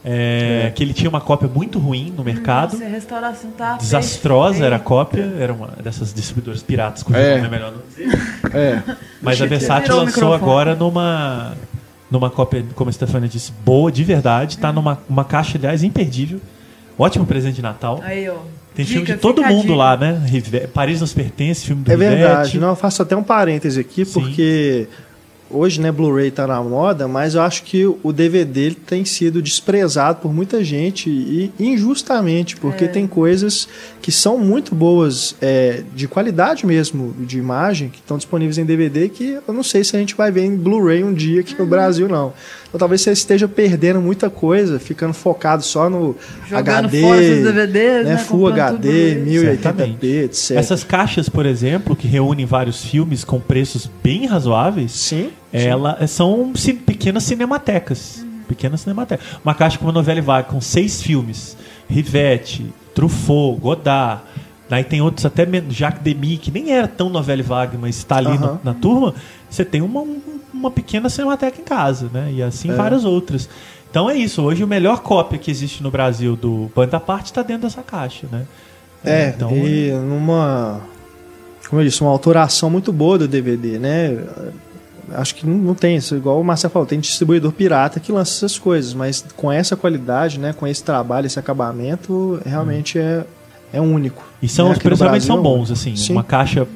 É, 0.06 0.66
É. 0.68 0.72
Que 0.72 0.84
ele 0.84 0.94
tinha 0.94 1.10
uma 1.10 1.22
cópia 1.22 1.48
muito 1.48 1.80
ruim 1.80 2.14
no 2.16 2.24
mercado. 2.24 2.74
Nossa, 2.74 2.86
a 2.86 2.90
restauração 2.90 3.52
tá 3.52 3.78
Desastrosa 3.78 4.66
era 4.66 4.76
a 4.76 4.80
cópia, 4.80 5.34
era 5.40 5.54
uma 5.54 5.68
dessas 5.82 6.14
distribuidoras 6.14 6.62
piratas, 6.62 7.04
cujo 7.04 7.18
É. 7.18 7.36
nome 7.36 7.48
é 7.48 7.50
melhor 7.50 7.72
não 7.72 7.82
dizer. 7.88 8.08
É. 8.54 8.84
Mas 9.22 9.42
a 9.42 9.46
o 9.94 9.98
lançou 9.98 10.06
microfone. 10.06 10.36
agora 10.36 10.76
numa 10.76 11.54
numa 12.12 12.30
cópia, 12.30 12.64
como 12.76 12.90
a 12.90 12.94
Stefania 12.94 13.28
disse, 13.28 13.52
boa 13.66 13.92
de 13.92 14.04
verdade, 14.04 14.60
tá 14.60 14.72
numa 14.72 15.00
uma 15.10 15.26
caixa, 15.26 15.58
aliás, 15.58 15.82
imperdível. 15.84 16.40
Ótimo 17.00 17.26
presente 17.26 17.56
de 17.56 17.62
Natal. 17.64 18.00
Aí, 18.04 18.30
ó. 18.30 18.36
Tem 18.76 18.86
Dica, 18.86 19.00
filme 19.00 19.06
de 19.16 19.18
todo 19.22 19.42
mundo 19.44 19.74
lá, 19.74 19.96
né? 19.98 20.22
Rive- 20.28 20.68
Paris 20.68 21.00
nos 21.02 21.12
pertence, 21.14 21.66
filme 21.66 21.82
do 21.84 21.92
É 21.92 21.98
verdade. 21.98 22.36
Rivette. 22.36 22.58
Não, 22.60 22.70
eu 22.70 22.76
faço 22.76 23.02
até 23.02 23.16
um 23.16 23.24
parêntese 23.24 23.80
aqui, 23.80 24.04
Sim. 24.06 24.14
porque 24.14 24.88
hoje, 25.54 25.80
né, 25.80 25.92
Blu-ray 25.92 26.32
tá 26.32 26.48
na 26.48 26.62
moda, 26.62 27.08
mas 27.08 27.36
eu 27.36 27.42
acho 27.42 27.64
que 27.64 27.86
o 27.86 28.12
DVD 28.12 28.62
ele 28.62 28.76
tem 28.76 29.06
sido 29.06 29.42
desprezado 29.42 30.20
por 30.20 30.34
muita 30.34 30.64
gente 30.64 31.10
e 31.10 31.52
injustamente, 31.60 32.56
porque 32.58 32.86
É. 32.86 32.88
tem 32.88 33.06
coisas 33.08 33.68
que 34.02 34.12
são 34.12 34.38
muito 34.38 34.74
boas, 34.74 35.36
é, 35.42 35.84
de 35.96 36.08
qualidade 36.08 36.66
mesmo, 36.66 37.14
de 37.20 37.38
imagem, 37.38 37.90
que 37.90 38.00
estão 38.00 38.18
disponíveis 38.18 38.58
em 38.58 38.66
DVD, 38.66 39.10
que 39.10 39.38
eu 39.48 39.54
não 39.54 39.64
sei 39.64 39.84
se 39.84 39.96
a 39.96 40.00
gente 40.00 40.16
vai 40.16 40.32
ver 40.32 40.46
em 40.46 40.56
Blu-ray 40.56 41.04
um 41.04 41.14
dia 41.14 41.42
aqui 41.42 41.54
Uhum. 41.54 41.60
no 41.64 41.66
Brasil, 41.68 42.08
não. 42.10 42.34
Então 42.74 42.80
talvez 42.80 43.02
você 43.02 43.12
esteja 43.12 43.48
perdendo 43.48 44.02
muita 44.02 44.32
coisa, 44.32 44.80
ficando 44.80 45.14
focado 45.14 45.62
só 45.62 45.88
no 45.92 46.16
Jogando 46.50 46.86
HD, 46.88 47.02
fora 47.02 47.20
DVDs, 47.22 48.06
né, 48.06 48.14
né? 48.14 48.18
Full 48.18 48.48
HD, 48.48 49.16
Blu-ray. 49.16 49.58
1080p, 49.58 50.04
etc. 50.24 50.52
Essas 50.58 50.84
caixas, 50.84 51.30
por 51.30 51.46
exemplo, 51.46 51.96
que 51.96 52.08
reúnem 52.08 52.48
vários 52.48 52.84
filmes 52.84 53.24
com 53.24 53.40
preços 53.40 53.88
bem 54.04 54.26
razoáveis, 54.26 54.92
Sim. 54.92 55.30
ela, 55.52 56.08
são 56.08 56.52
ci- 56.56 56.74
pequenas 56.74 57.24
cinematecas. 57.24 58.26
Pequenas 58.48 58.82
cinematecas. 58.82 59.24
Uma 59.46 59.54
caixa 59.54 59.78
com 59.78 59.86
uma 59.86 59.92
novela 59.94 60.22
vaga 60.24 60.48
com 60.48 60.60
seis 60.60 61.00
filmes: 61.00 61.56
Rivette, 61.88 62.66
Truffaut, 62.96 63.60
Godard, 63.62 64.22
Daí 64.70 64.84
tem 64.84 65.02
outros, 65.02 65.24
até 65.26 65.46
men- 65.46 65.66
Jacques 65.70 66.02
Demy, 66.02 66.38
que 66.38 66.50
nem 66.50 66.72
era 66.72 66.88
tão 66.88 67.08
novela 67.08 67.44
vague, 67.44 67.78
mas 67.80 67.98
está 67.98 68.16
ali 68.16 68.36
no- 68.40 68.46
Aham. 68.46 68.60
na 68.64 68.74
turma. 68.74 69.14
Você 69.54 69.64
tem 69.64 69.82
uma, 69.82 70.02
um- 70.02 70.20
uma 70.54 70.72
pequena 70.72 71.10
cinemateca 71.10 71.60
em 71.62 71.64
casa, 71.64 72.10
né? 72.14 72.32
E 72.34 72.42
assim 72.42 72.72
É. 72.72 72.74
várias 72.74 73.06
outras. 73.06 73.48
Então 73.90 74.10
é 74.10 74.16
isso. 74.16 74.42
Hoje, 74.42 74.64
o 74.64 74.68
melhor 74.68 75.02
cópia 75.02 75.38
que 75.38 75.52
existe 75.52 75.84
no 75.84 75.92
Brasil 75.92 76.36
do 76.36 76.72
Banda 76.76 77.00
Parte 77.00 77.28
está 77.28 77.44
dentro 77.44 77.64
dessa 77.64 77.84
caixa, 77.84 78.28
né? 78.32 78.46
É, 79.06 79.28
Então, 79.36 79.52
e 79.52 79.92
numa. 79.92 80.82
Como 81.70 81.82
eu 81.82 81.86
disse, 81.86 82.02
uma 82.02 82.10
autoração 82.10 82.70
muito 82.70 82.92
boa 82.92 83.18
do 83.18 83.28
DVD, 83.28 83.78
né? 83.78 84.18
Acho 85.14 85.36
que 85.36 85.46
não, 85.46 85.76
tem 85.76 85.98
isso, 85.98 86.16
igual 86.16 86.40
o 86.40 86.44
Marcelo 86.44 86.72
falou, 86.74 86.86
tem 86.88 87.00
distribuidor 87.00 87.52
pirata 87.52 88.00
que 88.00 88.12
lança 88.12 88.32
essas 88.46 88.58
coisas, 88.58 88.94
mas 88.94 89.24
com 89.36 89.52
essa 89.52 89.76
qualidade, 89.76 90.40
né? 90.40 90.54
Com 90.54 90.66
esse 90.66 90.84
trabalho, 90.84 91.28
esse 91.28 91.38
acabamento, 91.38 92.40
realmente 92.46 92.98
é, 92.98 93.24
é 93.72 93.80
único. 93.82 94.24
E 94.42 94.48
são, 94.48 94.68
né? 94.68 94.72
os 94.74 94.80
preços 94.80 95.02
realmente 95.02 95.26
são 95.26 95.42
bons, 95.42 95.70
assim. 95.72 95.96
Sim. 95.96 96.14
Uma 96.14 96.24
caixa 96.24 96.68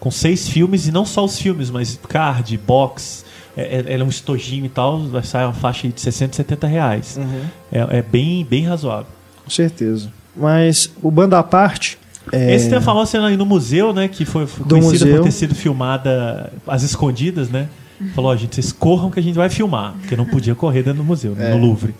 com 0.00 0.10
seis 0.10 0.48
filmes, 0.48 0.86
e 0.86 0.92
não 0.92 1.04
só 1.04 1.24
os 1.24 1.38
filmes, 1.38 1.70
mas 1.70 1.98
card, 2.08 2.56
box, 2.58 3.24
é, 3.56 3.84
é, 3.88 3.94
é 3.98 4.04
um 4.04 4.08
estojinho 4.08 4.66
e 4.66 4.68
tal, 4.68 5.00
vai 5.06 5.22
sair 5.22 5.44
uma 5.44 5.52
faixa 5.54 5.88
de 5.88 6.00
60, 6.00 6.36
70 6.36 6.66
reais. 6.66 7.16
Uhum, 7.16 7.40
É, 7.72 7.98
é 7.98 8.02
bem, 8.02 8.44
bem 8.44 8.64
razoável. 8.66 9.06
com 9.44 9.50
certeza. 9.50 10.10
Mas 10.36 10.90
o 11.02 11.10
Banda 11.10 11.38
à 11.38 11.42
Parte. 11.42 11.98
É... 12.32 12.54
Esse 12.54 12.68
tem 12.68 12.76
a 12.78 12.80
famosa 12.80 13.12
cena 13.12 13.28
aí 13.28 13.36
no 13.36 13.46
museu, 13.46 13.92
né? 13.92 14.08
Que 14.08 14.24
foi 14.24 14.46
foi 14.46 14.66
conhecida 14.66 15.06
museu. 15.06 15.16
por 15.18 15.24
ter 15.24 15.30
sido 15.30 15.54
filmada 15.54 16.52
às 16.66 16.82
escondidas, 16.82 17.48
né? 17.48 17.68
Falou, 18.14 18.30
ó, 18.32 18.36
gente, 18.36 18.54
vocês 18.56 18.72
corram 18.72 19.10
que 19.10 19.18
a 19.18 19.22
gente 19.22 19.36
vai 19.36 19.48
filmar. 19.48 19.94
Porque 20.00 20.14
não 20.16 20.26
podia 20.26 20.54
correr 20.54 20.82
dentro 20.82 20.98
do 20.98 21.04
museu, 21.04 21.34
né, 21.34 21.50
É. 21.52 21.54
no 21.54 21.64
Louvre. 21.64 21.94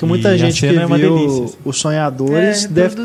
Que 0.00 0.06
muita 0.06 0.34
E 0.34 0.38
gente 0.38 0.60
que 0.60 0.66
é 0.76 0.86
uma 0.86 0.96
viu 0.98 1.16
delícia. 1.16 1.58
os 1.64 1.76
Sonhadores 1.78 2.64
É, 2.64 2.68
deve, 2.68 2.96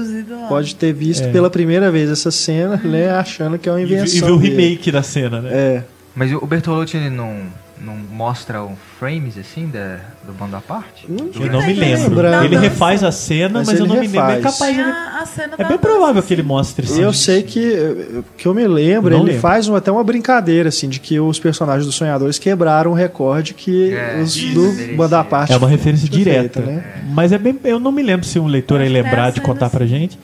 pode 0.47 0.75
ter 0.75 0.93
visto 0.93 1.23
É. 1.25 1.31
pela 1.31 1.49
primeira 1.49 1.91
vez 1.91 2.09
essa 2.09 2.31
cena, 2.31 2.77
né? 2.83 3.11
Achando 3.11 3.57
que 3.59 3.67
é 3.69 3.71
uma 3.71 3.81
E, 3.81 3.83
invenção. 3.83 4.17
e 4.17 4.21
viu 4.21 4.35
o 4.35 4.39
dele. 4.39 4.49
remake 4.55 4.91
da 4.91 5.03
cena, 5.03 5.41
né? 5.41 5.49
É. 5.53 5.83
Mas 6.15 6.31
o 6.33 6.45
Bertolucci 6.45 6.95
ele 6.97 7.09
não, 7.09 7.35
não 7.79 7.95
mostra 7.95 8.63
um 8.63 8.75
frames 8.99 9.37
assim 9.37 9.67
da, 9.67 9.97
do 10.25 10.31
bando 10.33 10.55
à 10.55 10.61
parte? 10.61 11.05
Não 11.09 11.29
Eu 11.43 11.51
não 11.51 11.65
me 11.65 11.73
lembro. 11.73 12.09
lembrando. 12.09 12.45
Ele 12.45 12.57
refaz 12.57 13.03
a 13.03 13.11
cena, 13.11 13.59
Mas 13.59 13.67
mas, 13.67 13.79
eu 13.79 13.85
não 13.85 13.95
me 13.95 14.07
lembro. 14.07 14.19
É 14.31 14.35
refaz. 14.37 14.53
capaz 14.57 14.77
ele... 14.79 14.89
a, 14.89 15.19
a 15.21 15.25
cena 15.25 15.53
É 15.57 15.63
bem 15.65 15.77
provável 15.77 16.23
que 16.23 16.33
ele 16.33 16.41
mostre 16.43 16.87
sim. 16.87 17.01
Eu 17.01 17.11
sei 17.11 17.43
que, 17.43 18.23
que 18.37 18.47
eu 18.47 18.53
me 18.53 18.65
lembro, 18.65 19.11
Não 19.11 19.19
ele 19.19 19.27
lembro. 19.27 19.41
faz 19.41 19.67
um- 19.67 19.75
até 19.75 19.91
uma 19.91 20.03
brincadeira, 20.03 20.69
assim, 20.69 20.87
de 20.87 20.99
que 20.99 21.19
os 21.19 21.37
personagens 21.37 21.85
dos 21.85 21.95
Sonhadores 21.95 22.39
quebraram 22.39 22.91
o 22.91 22.93
recorde 22.93 23.53
que 23.53 23.91
É, 23.93 24.21
os 24.21 24.35
isso, 24.35 24.53
do. 24.53 24.95
Banda 24.95 25.19
à 25.19 25.23
Parte. 25.23 25.51
É 25.53 25.57
uma 25.57 25.67
referência 25.67 26.07
direta. 26.09 26.61
feita, 26.61 26.61
né? 26.61 26.83
Mas 27.09 27.31
é 27.33 27.37
bem. 27.37 27.59
Eu 27.65 27.79
não 27.79 27.91
me 27.91 28.01
lembro 28.01 28.25
se 28.25 28.39
um 28.39 28.47
leitor 28.47 28.79
aí 28.79 28.87
é 28.87 28.89
lembrar 28.89 29.31
de 29.31 29.41
contar 29.41 29.69
pra 29.69 29.85
gente. 29.85 30.17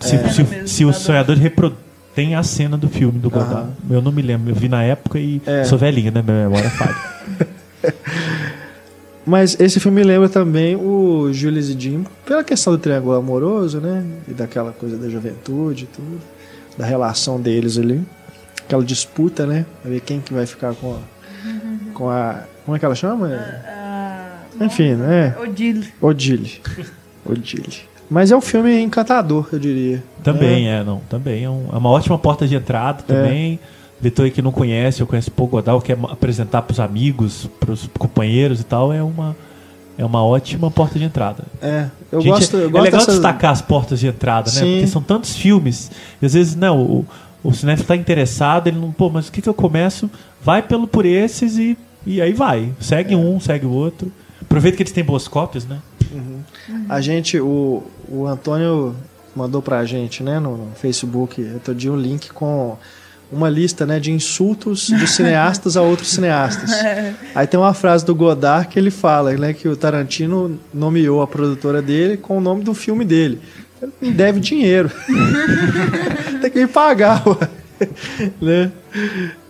Se, 0.00 0.16
É. 0.16 0.28
se, 0.30 0.42
mesmo, 0.42 0.66
se 0.68 0.84
os 0.84 0.96
sonhadores. 0.96 1.40
Tem 2.14 2.34
a 2.34 2.42
cena 2.42 2.76
do 2.76 2.88
filme 2.88 3.18
do 3.18 3.30
Godard. 3.30 3.54
Aham. 3.54 3.72
Eu 3.90 4.02
não 4.02 4.12
me 4.12 4.22
lembro. 4.22 4.50
Eu 4.50 4.54
vi 4.54 4.68
na 4.68 4.82
época 4.82 5.18
e 5.18 5.40
É. 5.46 5.64
sou 5.64 5.78
velhinho, 5.78 6.12
né? 6.12 6.22
Minha 6.22 6.44
memória 6.48 6.70
falha. 6.70 6.96
Mas 9.24 9.58
esse 9.60 9.78
filme 9.78 10.02
lembra 10.02 10.28
também 10.28 10.74
o 10.74 11.32
Julius 11.32 11.68
e 11.68 11.78
Jim, 11.78 12.04
pela 12.26 12.42
questão 12.42 12.72
do 12.72 12.78
triângulo 12.78 13.14
amoroso, 13.14 13.80
né? 13.80 14.04
E 14.26 14.32
daquela 14.34 14.72
coisa 14.72 14.96
da 14.96 15.08
juventude 15.08 15.84
e 15.84 15.86
tudo. 15.86 16.20
Da 16.76 16.84
relação 16.84 17.40
deles 17.40 17.78
ali. 17.78 18.02
Aquela 18.64 18.82
disputa, 18.84 19.46
né? 19.46 19.64
Pra 19.80 19.90
ver 19.90 20.00
quem 20.00 20.20
que 20.20 20.32
vai 20.34 20.44
ficar 20.46 20.74
com 20.74 20.94
a. 20.94 20.98
Com 21.94 22.10
a 22.10 22.40
como 22.64 22.76
é 22.76 22.78
que 22.78 22.84
ela 22.84 22.94
chama? 22.94 23.28
Ah, 23.66 24.38
Enfim, 24.60 24.94
né? 24.94 25.34
Odile. 25.40 25.92
Odile. 26.00 26.60
Odile. 27.24 27.80
Mas 28.12 28.30
é 28.30 28.36
um 28.36 28.40
filme 28.40 28.80
encantador, 28.82 29.48
eu 29.52 29.58
diria. 29.58 30.02
Também 30.22 30.68
é, 30.68 30.84
não. 30.84 31.00
Também 31.08 31.44
é, 31.44 31.50
um- 31.50 31.66
é 31.72 31.76
uma 31.76 31.90
ótima 31.90 32.18
porta 32.18 32.46
de 32.46 32.54
entrada 32.54 33.02
também. 33.02 33.58
Leitor 34.02 34.24
aí 34.24 34.30
que 34.30 34.42
não 34.42 34.50
conhece, 34.52 35.00
eu 35.00 35.06
conheço 35.06 35.30
pouco 35.30 35.56
Godard, 35.56 35.82
quer 35.84 35.96
apresentar 36.10 36.62
pros 36.62 36.80
amigos, 36.80 37.48
pros 37.60 37.88
companheiros 37.98 38.60
e 38.60 38.64
tal, 38.64 38.92
é 38.92 39.00
uma, 39.02 39.36
é 39.96 40.04
uma 40.04 40.24
ótima 40.24 40.70
porta 40.70 40.98
de 40.98 41.04
entrada. 41.04 41.44
É, 41.62 41.86
eu 42.10 42.20
Gente, 42.20 42.32
gosto, 42.32 42.56
eu 42.56 42.66
é 42.66 42.68
gosto 42.68 42.82
legal 42.84 43.00
dessa- 43.00 43.12
destacar 43.12 43.52
as 43.52 43.62
portas 43.62 44.00
de 44.00 44.08
entrada, 44.08 44.50
né? 44.50 44.60
Sim. 44.60 44.72
Porque 44.72 44.86
são 44.88 45.00
tantos 45.02 45.36
filmes. 45.36 45.90
E 46.20 46.26
às 46.26 46.34
vezes, 46.34 46.56
não, 46.56 46.80
o, 46.82 47.06
o 47.44 47.52
cinéfilo 47.54 47.84
está 47.84 47.94
interessado, 47.96 48.66
ele 48.66 48.78
não, 48.78 48.90
pô, 48.90 49.08
mas 49.08 49.28
o 49.28 49.32
que, 49.32 49.40
que 49.40 49.48
eu 49.48 49.54
começo? 49.54 50.10
Vai 50.42 50.62
pelo 50.62 50.88
por 50.88 51.06
esses 51.06 51.56
e, 51.56 51.78
e 52.04 52.20
aí 52.20 52.32
vai. 52.32 52.72
Segue 52.80 53.14
um, 53.14 53.38
segue 53.38 53.66
o 53.66 53.70
outro. 53.70 54.10
Aproveita 54.40 54.76
que 54.76 54.82
eles 54.82 54.92
têm 54.92 55.04
boas 55.04 55.28
cópias, 55.28 55.64
né? 55.64 55.78
A 56.88 57.00
gente, 57.00 57.38
o, 57.40 57.82
o 58.08 58.26
Antônio 58.26 58.94
mandou 59.34 59.62
pra 59.62 59.84
gente, 59.84 60.22
né, 60.22 60.38
no, 60.38 60.56
no 60.56 60.74
Facebook, 60.74 61.42
outro 61.54 61.74
dia 61.74 61.92
um 61.92 61.96
link 61.96 62.30
com 62.32 62.76
uma 63.30 63.48
lista, 63.48 63.86
né, 63.86 63.98
de 63.98 64.12
insultos 64.12 64.88
de 64.88 65.06
cineastas 65.08 65.76
a 65.76 65.82
outros 65.82 66.10
cineastas. 66.10 66.70
Aí 67.34 67.46
tem 67.46 67.58
uma 67.58 67.72
frase 67.72 68.04
do 68.04 68.14
Godard 68.14 68.68
que 68.68 68.78
ele 68.78 68.90
fala, 68.90 69.32
né, 69.32 69.54
que 69.54 69.66
o 69.66 69.76
Tarantino 69.76 70.60
nomeou 70.72 71.22
a 71.22 71.26
produtora 71.26 71.80
dele 71.80 72.18
com 72.18 72.36
o 72.36 72.40
nome 72.40 72.62
do 72.62 72.74
filme 72.74 73.04
dele. 73.04 73.40
Ele 73.80 73.92
me 74.00 74.10
deve 74.12 74.38
dinheiro. 74.38 74.90
tem 76.40 76.50
que 76.50 76.60
me 76.60 76.66
pagar, 76.66 77.26
ué. 77.26 77.48
né? 78.40 78.70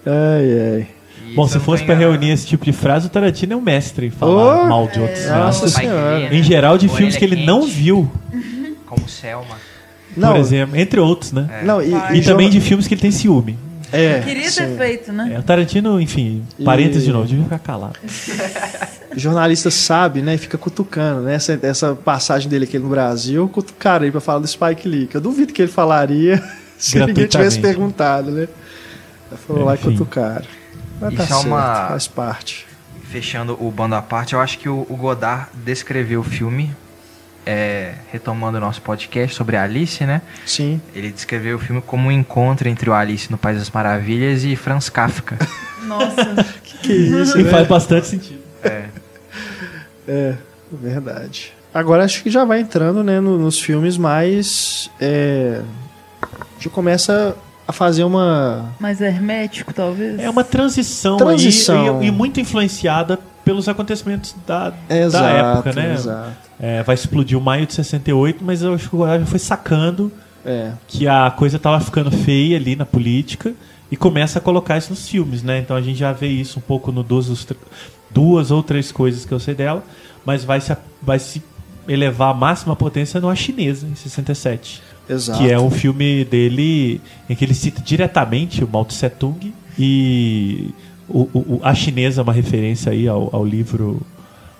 Ai, 0.07 0.77
ai. 0.77 0.89
Bom, 1.35 1.47
se 1.49 1.59
fosse 1.61 1.85
pra 1.85 1.95
reunir 1.95 2.31
esse 2.31 2.47
tipo 2.47 2.65
de 2.65 2.73
frase, 2.73 3.07
o 3.07 3.11
Tarantino 3.11 3.53
é 3.53 3.57
um 3.57 3.61
mestre 3.61 4.07
em 4.07 4.11
falar 4.11 4.65
Oh! 4.65 4.69
mal 4.69 4.87
de 4.89 5.01
outros 5.01 5.25
Nossa 5.27 5.29
cineastas. 5.69 5.73
Vai 5.75 5.85
Senhora. 5.85 6.17
querer, 6.17 6.31
né? 6.31 6.37
Em 6.39 6.43
geral, 6.43 6.79
de 6.79 6.87
Orelha 6.87 6.97
filmes 6.97 7.17
que 7.17 7.25
ele 7.25 7.37
quente, 7.37 7.47
não 7.47 7.67
viu, 7.67 8.11
Como 8.87 9.09
Selma. 9.09 9.57
Não, 10.17 10.33
por 10.33 10.41
exemplo, 10.41 10.77
entre 10.77 11.01
outros, 11.01 11.33
né? 11.33 11.49
É. 11.63 11.65
não, 11.65 11.81
e. 11.83 11.91
E 12.15 12.19
e 12.19 12.23
também 12.23 12.49
jo- 12.49 12.53
de 12.53 12.61
filmes 12.61 12.87
que 12.87 12.93
ele 12.95 13.01
tem 13.01 13.11
ciúme. 13.11 13.59
é, 13.91 14.21
Queria 14.21 14.51
sim. 14.51 14.61
ter 14.63 14.77
feito, 14.77 15.11
né? 15.13 15.33
É, 15.35 15.39
o 15.39 15.43
Tarantino, 15.43 15.99
enfim, 16.01 16.43
parênteses 16.65 17.03
E- 17.05 17.07
de 17.07 17.13
novo, 17.13 17.27
devia 17.27 17.45
ficar 17.45 17.59
calado. 17.59 17.99
jornalista 19.17 19.71
sabe, 19.71 20.21
né? 20.23 20.35
E 20.35 20.39
fica 20.39 20.57
cutucando, 20.59 21.23
né? 21.23 21.35
Essa, 21.35 21.59
essa 21.63 21.95
passagem 21.95 22.49
dele 22.49 22.65
aqui 22.65 22.79
no 22.79 22.89
Brasil, 22.89 23.49
cutucaram 23.49 24.05
aí 24.05 24.11
pra 24.11 24.21
falar 24.21 24.41
do 24.41 24.47
Spike 24.47 24.89
Lee. 24.89 25.07
que 25.07 25.17
Eu 25.17 25.21
duvido 25.21 25.53
que 25.53 25.63
ele 25.63 25.71
falaria 25.73 26.43
se 26.79 26.99
ninguém 26.99 27.15
tivesse 27.27 27.59
Gratuitamente. 27.59 27.61
perguntado, 27.61 28.31
né? 28.31 28.49
Aí 29.31 29.39
Falou 29.47 29.63
É, 29.63 29.65
lá 29.67 29.73
e 29.73 29.79
enfim. 29.79 29.91
cutucaram. 29.93 30.45
Mas 31.03 31.15
tá 31.15 31.23
Isso 31.25 31.33
é 31.33 31.37
certo, 31.37 31.47
uma- 31.49 31.89
faz 31.89 32.09
parte. 32.09 32.67
Fechando 33.11 33.57
o 33.61 33.71
bando 33.71 33.95
à 33.95 34.01
parte, 34.03 34.33
eu 34.35 34.41
acho 34.41 34.59
que 34.59 34.69
o, 34.69 34.87
o 34.89 34.97
Godard 34.97 35.49
descreveu 35.65 36.21
o 36.21 36.25
filme, 36.25 36.75
é, 37.45 37.95
retomando 38.11 38.57
o 38.57 38.61
nosso 38.61 38.81
podcast 38.81 39.37
sobre 39.37 39.57
a 39.57 39.65
Alice, 39.65 40.05
né? 40.07 40.23
Sim. 40.47 40.81
Ele 40.95 41.11
descreveu 41.11 41.57
o 41.57 41.59
filme 41.61 41.83
como 41.83 42.09
um 42.09 42.13
encontro 42.13 42.69
entre 42.69 42.89
o 42.89 42.95
Alice 42.95 43.31
no 43.31 43.37
País 43.37 43.59
das 43.59 43.69
Maravilhas 43.71 44.45
e 44.45 44.57
Franz 44.57 44.89
Kafka. 44.89 45.37
Nossa. 45.85 46.47
Que 46.83 46.93
isso, 46.93 47.39
E 47.39 47.43
né? 47.43 47.51
faz 47.51 47.67
bastante 47.69 48.07
sentido. 48.07 48.41
é. 48.63 48.85
É, 50.09 50.35
verdade. 50.73 51.53
Agora 51.75 52.05
acho 52.05 52.23
que 52.23 52.31
já 52.31 52.45
vai 52.45 52.61
entrando, 52.61 53.03
né, 53.05 53.21
no- 53.21 53.39
nos 53.39 53.61
filmes 53.61 53.97
mais. 53.97 54.91
É, 55.01 55.61
já 56.59 56.71
começa 56.71 57.37
a 57.67 57.73
fazer 57.73 58.05
uma. 58.05 58.71
Mais 58.81 59.01
hermético, 59.01 59.73
talvez. 59.73 60.19
É 60.19 60.29
uma 60.29 60.45
transição, 60.45 61.17
Transição. 61.17 61.99
aí 62.01 62.07
e, 62.07 62.09
e 62.09 62.11
muito 62.11 62.41
influenciada 62.41 63.19
pelos 63.45 63.69
acontecimentos 63.69 64.35
da, 64.47 64.73
Exato, 64.89 65.25
da 65.25 65.31
época, 65.31 65.73
né? 65.73 65.95
exato. 65.95 66.31
É, 66.61 66.83
vai 66.83 66.95
explodir 66.95 67.37
o 67.37 67.41
maio 67.41 67.67
de 67.67 67.75
68, 67.75 68.43
mas 68.45 68.63
eu 68.63 68.75
acho 68.75 68.89
que 68.89 68.95
o 68.95 68.99
Godard 68.99 69.25
já 69.25 69.31
foi 69.31 69.39
sacando 69.41 70.13
É, 70.45 70.73
que 70.87 71.09
a 71.09 71.31
coisa 71.31 71.57
estava 71.57 71.81
ficando 71.81 72.11
feia 72.11 72.57
ali 72.57 72.77
na 72.77 72.87
política 72.87 73.53
e 73.91 73.97
começa 73.97 74.39
a 74.39 74.43
colocar 74.43 74.79
isso 74.79 74.91
nos 74.91 75.09
filmes, 75.09 75.43
né? 75.43 75.59
Então 75.59 75.77
a 75.77 75.83
gente 75.83 75.99
já 75.99 76.13
vê 76.13 76.29
isso 76.29 76.59
um 76.59 76.63
pouco 76.63 76.93
no 76.93 77.03
duas, 77.03 77.29
os 77.29 77.45
tr- 77.45 77.55
duas 78.11 78.51
ou 78.53 78.63
três 78.63 78.93
coisas 78.93 79.25
que 79.25 79.33
eu 79.33 79.41
sei 79.41 79.55
dela, 79.55 79.83
mas 80.25 80.45
vai 80.45 80.61
se, 80.61 80.77
vai 81.03 81.19
se 81.19 81.43
elevar 81.89 82.31
à 82.31 82.35
máxima 82.35 82.77
potência 82.77 83.21
no 83.21 83.29
A 83.29 83.35
Chinesa, 83.35 83.87
em 83.89 83.95
67. 83.97 84.81
Exato. 85.13 85.39
Que 85.39 85.51
é 85.51 85.59
um 85.59 85.71
filme 85.71 86.25
dele 86.25 87.01
em 87.29 87.35
que 87.35 87.45
ele 87.45 87.55
cita 87.55 87.81
diretamente 87.83 88.65
o 88.65 88.69
Mao 88.69 88.85
Tse 88.85 89.09
Tung 89.11 89.53
e 89.79 90.71
o, 91.09 91.21
o- 91.35 91.61
a 91.63 91.75
chinesa 91.75 92.21
é 92.21 92.25
uma 92.25 92.33
referência 92.33 92.93
aí 92.93 93.07
ao, 93.09 93.29
ao 93.35 93.45
livro 93.45 94.01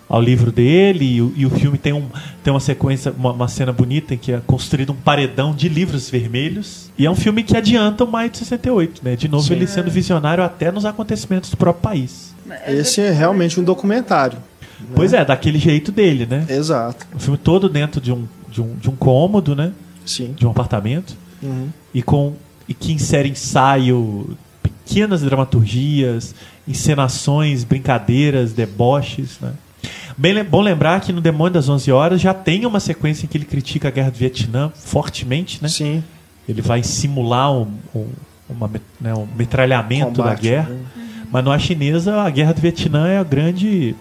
ao 0.09 0.21
livro 0.21 0.53
dele 0.53 1.07
e 1.07 1.23
o, 1.23 1.33
e 1.35 1.47
o 1.47 1.51
filme 1.51 1.79
tem, 1.79 1.95
um, 1.95 2.03
tem 2.45 2.53
uma 2.53 2.61
sequência, 2.61 3.15
uma, 3.17 3.33
uma 3.33 3.49
cena 3.49 3.73
bonita 3.73 4.13
em 4.13 4.19
que 4.19 4.31
é 4.31 4.43
construído 4.47 4.93
um 4.93 4.97
paredão 4.97 5.55
de 5.55 5.71
livros 5.71 6.11
vermelhos 6.11 6.91
e 6.99 7.07
é 7.07 7.11
um 7.11 7.15
filme 7.15 7.43
que 7.43 7.57
adianta 7.57 8.05
o 8.05 8.07
maio 8.11 8.29
de 8.29 8.37
68, 8.37 9.01
né? 9.03 9.17
De 9.17 9.27
novo 9.27 9.43
Sim. 9.47 9.55
ele 9.55 9.67
sendo 9.67 9.91
visionário 9.91 10.45
até 10.45 10.71
nos 10.71 10.85
acontecimentos 10.85 11.49
do 11.49 11.57
próprio 11.57 11.83
país. 11.83 12.35
Esse 12.69 13.01
é 13.01 13.11
realmente 13.11 13.59
um 13.59 13.65
documentário. 13.65 14.37
Pois 14.95 15.15
é, 15.15 15.25
daquele 15.25 15.59
jeito 15.59 15.91
dele, 15.91 16.27
né? 16.29 16.45
Exato. 16.47 17.07
O 17.15 17.19
filme 17.19 17.39
todo 17.39 17.67
dentro 17.67 17.99
de 17.99 18.13
um, 18.13 18.27
de 18.51 18.61
um, 18.61 18.75
de 18.77 18.91
um 18.91 18.97
cômodo, 18.97 19.57
né? 19.57 19.73
Sim. 20.05 20.35
De 20.37 20.47
um 20.47 20.51
apartamento. 20.51 21.17
Uhum. 21.43 21.71
e 21.93 22.03
com 22.03 22.35
e 22.69 22.75
que 22.75 22.93
insere 22.93 23.29
ensaio, 23.29 24.37
pequenas 24.63 25.23
dramaturgias, 25.23 26.35
encenações, 26.67 27.65
brincadeiras, 27.65 28.53
deboches, 28.53 29.39
né? 29.41 29.53
Bem, 30.17 30.45
bom 30.45 30.61
lembrar 30.61 31.01
que 31.01 31.13
no 31.13 31.21
Demônio 31.21 31.55
das 31.55 31.69
11 31.69 31.91
Horas 31.91 32.21
já 32.21 32.33
tem 32.33 32.65
uma 32.67 32.79
sequência 32.79 33.25
em 33.25 33.29
que 33.29 33.37
ele 33.37 33.45
critica 33.45 33.89
a 33.89 33.91
guerra 33.91 34.11
do 34.11 34.19
Vietnã 34.19 34.71
fortemente, 34.75 35.61
né? 35.63 35.69
Sim. 35.69 36.05
ele 36.49 36.63
vai 36.63 36.83
simular 36.83 37.53
um, 37.53 37.67
um, 37.95 38.07
uma, 38.49 38.71
né, 39.01 39.15
um 39.15 39.27
metralhamento 39.37 40.17
Combate, 40.17 40.37
da 40.37 40.41
guerra. 40.41 40.69
né? 40.69 40.81
Mas 41.31 41.45
na 41.45 41.59
chinesa, 41.59 42.21
a 42.21 42.31
guerra 42.31 42.53
do 42.53 42.61
Vietnã 42.61 43.09
é 43.09 43.19
a 43.19 43.25
grande 43.25 43.97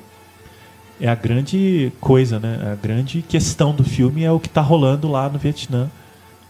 é 1.01 1.07
a 1.09 1.15
grande 1.15 1.91
coisa, 1.99 2.39
né? 2.39 2.71
A 2.71 2.75
grande 2.75 3.21
questão 3.27 3.73
do 3.73 3.83
filme 3.83 4.23
é 4.23 4.31
o 4.31 4.39
que 4.39 4.47
está 4.47 4.61
rolando 4.61 5.09
lá 5.09 5.27
no 5.27 5.37
Vietnã, 5.39 5.89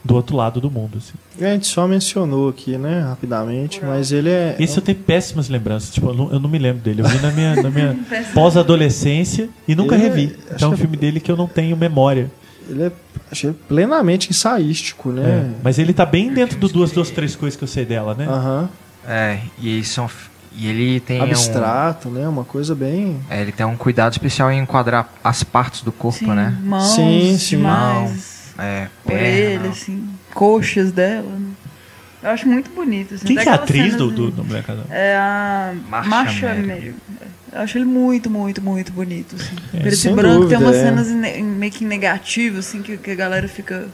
do 0.04 0.16
outro 0.16 0.36
lado 0.36 0.60
do 0.60 0.70
mundo. 0.70 0.98
Assim. 0.98 1.14
A 1.46 1.54
gente 1.54 1.68
só 1.68 1.88
mencionou 1.88 2.50
aqui, 2.50 2.78
né, 2.78 3.00
rapidamente, 3.02 3.80
mas 3.84 4.12
ele 4.12 4.30
é. 4.30 4.56
Esse 4.60 4.78
eu 4.78 4.82
tenho 4.84 4.98
péssimas 4.98 5.48
lembranças. 5.48 5.94
Tipo, 5.94 6.08
eu 6.10 6.14
não, 6.14 6.32
eu 6.34 6.40
não 6.40 6.50
me 6.50 6.58
lembro 6.60 6.82
dele. 6.82 7.02
Eu 7.02 7.06
vi 7.08 7.20
na 7.20 7.32
minha, 7.32 7.56
na 7.62 7.70
minha 7.70 7.98
pós-adolescência 8.34 9.50
e 9.68 9.76
nunca 9.76 9.96
Ele 9.96 10.06
é- 10.06 10.08
revi. 10.10 10.36
acho 10.48 10.56
Então 10.56 10.68
é 10.70 10.72
um 10.72 10.76
que- 10.76 10.82
filme 10.82 10.98
dele 10.98 11.20
que 11.20 11.32
eu 11.32 11.38
não 11.38 11.48
tenho 11.48 11.76
memória. 11.78 12.30
Ele 12.70 12.84
é 12.84 12.92
achei 13.32 13.52
plenamente 13.68 14.30
ensaístico, 14.30 15.10
É. 15.12 15.14
né? 15.14 15.54
Mas 15.64 15.80
ele 15.80 15.94
tá 15.94 16.06
bem 16.06 16.34
dentro 16.34 16.58
do 16.60 16.68
duas, 16.68 16.92
duas, 16.92 17.10
três 17.10 17.36
coisas 17.36 17.58
que 17.58 17.64
eu 17.64 17.68
sei 17.68 17.86
dela, 17.86 18.14
né? 18.14 18.26
Aham. 18.28 18.70
É, 19.08 19.40
e 19.60 19.70
eles 19.70 19.88
são. 19.88 20.10
E 20.54 20.68
ele 20.68 21.00
tem 21.00 21.22
um. 21.22 21.24
Abstrato, 21.24 22.10
né? 22.10 22.28
Uma 22.28 22.44
coisa 22.44 22.76
bem. 22.76 23.20
é, 23.30 23.42
ele 23.42 23.52
tem 23.52 23.66
um 23.66 23.78
cuidado 23.78 24.12
especial 24.12 24.52
em 24.52 24.60
enquadrar 24.60 25.10
as 25.24 25.44
partes 25.44 25.82
do 25.82 25.92
corpo, 25.92 26.20
Sim, 26.20 26.28
né? 26.28 26.58
Mãos 26.62 26.96
Sim, 26.96 27.38
sim. 27.38 27.58
demais. 27.58 28.54
É, 28.58 28.88
Orelha, 29.06 29.60
perna. 29.60 29.70
assim. 29.70 30.10
Coxas 30.34 30.92
dela. 30.92 31.30
né? 31.30 31.52
Eu 32.22 32.30
acho 32.30 32.48
muito 32.48 32.70
bonito. 32.72 33.16
Assim. 33.16 33.26
Quem 33.26 33.38
Até 33.38 33.44
que 33.44 33.50
é 33.50 33.52
a 33.52 33.56
atriz 33.56 33.96
do, 33.96 34.12
do, 34.12 34.32
do 34.32 34.44
Mulher 34.44 34.64
Casada? 34.64 34.88
É 34.94 35.16
a 35.18 35.74
Mary. 35.90 36.08
Mary. 36.68 36.96
Eu 37.52 37.62
acho 37.62 37.78
ele 37.78 37.86
muito, 37.86 38.30
muito, 38.30 38.62
muito 38.62 38.92
bonito. 38.92 39.36
Assim. 39.36 39.56
Preto 39.72 39.88
e 39.88 39.98
sem 39.98 40.16
branco, 40.16 40.42
dúvida, 40.42 40.58
tem 40.58 40.68
umas 40.68 40.76
é. 40.76 40.84
cenas 40.84 41.08
meio 41.08 41.72
que 41.72 41.84
negativas, 41.84 42.68
assim, 42.68 42.82
que, 42.82 42.98
que 42.98 43.12
a 43.12 43.16
galera 43.16 43.48
fica 43.48 43.88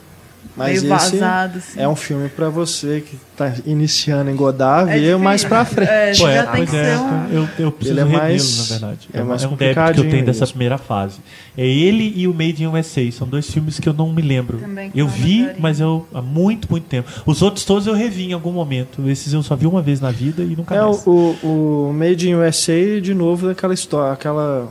Mas 0.56 0.82
meio 0.82 0.96
esse 0.96 1.18
vazada. 1.18 1.60
Assim. 1.60 1.80
é 1.80 1.88
um 1.88 1.96
filme 1.96 2.30
pra 2.30 2.50
você 2.50 3.02
que 3.08 3.16
tá 3.36 3.54
iniciando 3.64 4.32
em 4.32 4.36
Godard 4.36 4.90
É 4.92 4.98
ver 4.98 5.18
mais 5.20 5.44
pra 5.44 5.64
frente. 5.64 5.88
É, 5.88 6.14
Pô, 6.18 6.28
é, 6.28 6.42
tem 6.44 6.52
pois 6.56 6.70
que 6.72 6.76
é, 6.76 6.84
ser 6.96 7.00
um... 7.00 7.28
eu, 7.32 7.50
eu 7.60 7.72
preciso 7.72 7.94
Ele 7.94 8.00
é 8.00 8.04
revê-lo, 8.04 8.24
mais- 8.24 8.58
na 8.58 8.64
verdade. 8.64 9.10
é 9.14 9.22
mais 9.24 9.44
um 9.44 9.56
débito 9.56 9.94
que 9.94 10.00
eu 10.00 10.10
tenho 10.10 10.26
dessa 10.26 10.40
mesmo. 10.40 10.54
primeira 10.54 10.78
fase. 10.80 11.20
É 11.56 11.64
ele 11.64 12.12
e 12.16 12.28
o 12.28 12.34
Made 12.34 12.64
in 12.64 12.68
USA. 12.68 13.12
São 13.12 13.28
dois 13.28 13.48
filmes 13.52 13.80
que 13.80 13.88
eu 13.88 13.94
não 13.94 14.12
me 14.12 14.22
lembro. 14.24 14.58
Também 14.58 14.92
eu 14.96 15.08
vi, 15.08 15.48
mas 15.60 15.80
eu 15.80 16.08
há 16.12 16.24
muito, 16.24 16.68
muito 16.72 16.86
tempo. 16.86 17.08
Os 17.24 17.44
outros 17.44 17.64
todos 17.64 17.86
eu 17.86 17.94
revi 17.94 18.26
em 18.30 18.34
algum 18.34 18.52
momento. 18.52 19.08
Esses 19.08 19.34
eu 19.34 19.44
só 19.44 19.56
vi 19.56 19.68
uma 19.68 19.82
vez 19.84 20.02
na 20.02 20.10
vida 20.10 20.42
e 20.42 20.56
nunca 20.56 20.74
É 20.74 20.82
mais. 20.82 21.06
o, 21.06 21.36
o, 21.44 21.90
o 21.90 21.94
Made 21.94 22.28
in 22.30 22.34
USA, 22.34 23.00
de 23.00 23.14
novo, 23.14 23.48
aquela 23.50 23.76
história, 23.76 24.12
aquela 24.14 24.68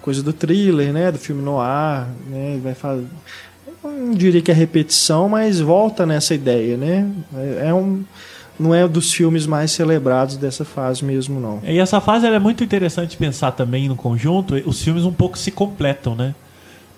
coisa 0.00 0.22
do 0.22 0.32
thriller, 0.32 0.90
né? 0.90 1.12
Do 1.12 1.18
filme 1.18 1.42
noir, 1.42 2.06
né? 2.30 2.58
Vai 2.62 2.74
fazer. 2.74 3.04
Não 3.82 4.12
diria 4.12 4.42
que 4.42 4.50
é 4.50 4.54
repetição, 4.54 5.28
mas 5.28 5.60
volta 5.60 6.04
nessa 6.04 6.34
ideia, 6.34 6.76
né? 6.76 7.10
É, 7.34 7.68
é 7.68 7.74
um. 7.74 8.04
Não 8.58 8.74
é 8.74 8.88
dos 8.88 9.12
filmes 9.12 9.46
mais 9.46 9.70
celebrados 9.70 10.36
dessa 10.36 10.64
fase 10.64 11.04
mesmo, 11.04 11.38
não. 11.38 11.60
E 11.62 11.78
essa 11.78 12.00
fase 12.00 12.26
ela 12.26 12.36
é 12.36 12.40
muito 12.40 12.64
interessante 12.64 13.16
pensar 13.16 13.52
também 13.52 13.88
no 13.88 13.94
conjunto. 13.94 14.54
Os 14.66 14.82
filmes 14.82 15.04
um 15.04 15.12
pouco 15.12 15.38
se 15.38 15.52
completam, 15.52 16.16
né? 16.16 16.34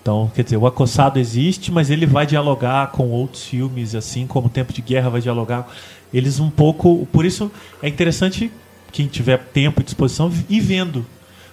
Então, 0.01 0.31
quer 0.33 0.43
dizer, 0.43 0.57
o 0.57 0.65
Acossado 0.65 1.19
existe, 1.19 1.71
mas 1.71 1.91
ele 1.91 2.07
vai 2.07 2.25
dialogar 2.25 2.87
com 2.87 3.09
outros 3.09 3.43
filmes, 3.43 3.93
assim 3.93 4.25
como 4.25 4.47
o 4.47 4.49
Tempo 4.49 4.73
de 4.73 4.81
Guerra 4.81 5.09
vai 5.09 5.21
dialogar. 5.21 5.67
Eles 6.11 6.39
um 6.39 6.49
pouco. 6.49 7.07
Por 7.11 7.23
isso 7.23 7.51
é 7.83 7.87
interessante 7.87 8.51
quem 8.91 9.05
tiver 9.05 9.37
tempo 9.37 9.81
e 9.81 9.83
disposição 9.83 10.31
ir 10.49 10.59
vendo. 10.59 11.05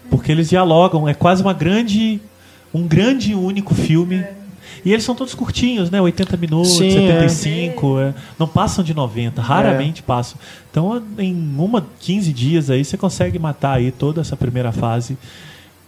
Porque 0.09 0.32
eles 0.32 0.48
dialogam, 0.48 1.06
é 1.06 1.12
quase 1.12 1.42
uma 1.42 1.52
grande. 1.52 2.18
um 2.72 2.88
grande 2.88 3.32
e 3.32 3.34
único 3.34 3.74
filme. 3.74 4.24
E 4.89 4.93
eles 4.94 5.05
são 5.05 5.15
todos 5.15 5.35
curtinhos, 5.35 5.90
né? 5.90 6.01
80 6.01 6.35
minutos, 6.39 6.78
Sim, 6.78 6.90
75, 6.90 7.98
é. 8.01 8.15
não 8.39 8.48
passam 8.48 8.82
de 8.82 8.94
90, 8.94 9.43
raramente 9.43 10.02
passam. 10.02 10.39
Então, 10.70 11.02
em 11.19 11.35
uma, 11.59 11.86
15 12.01 12.32
dias 12.32 12.70
aí, 12.70 12.82
você 12.82 12.97
consegue 12.97 13.39
matar 13.39 13.77
aí 13.77 13.90
toda 13.90 14.23
essa 14.23 14.35
primeira 14.35 14.73
fase 14.73 15.19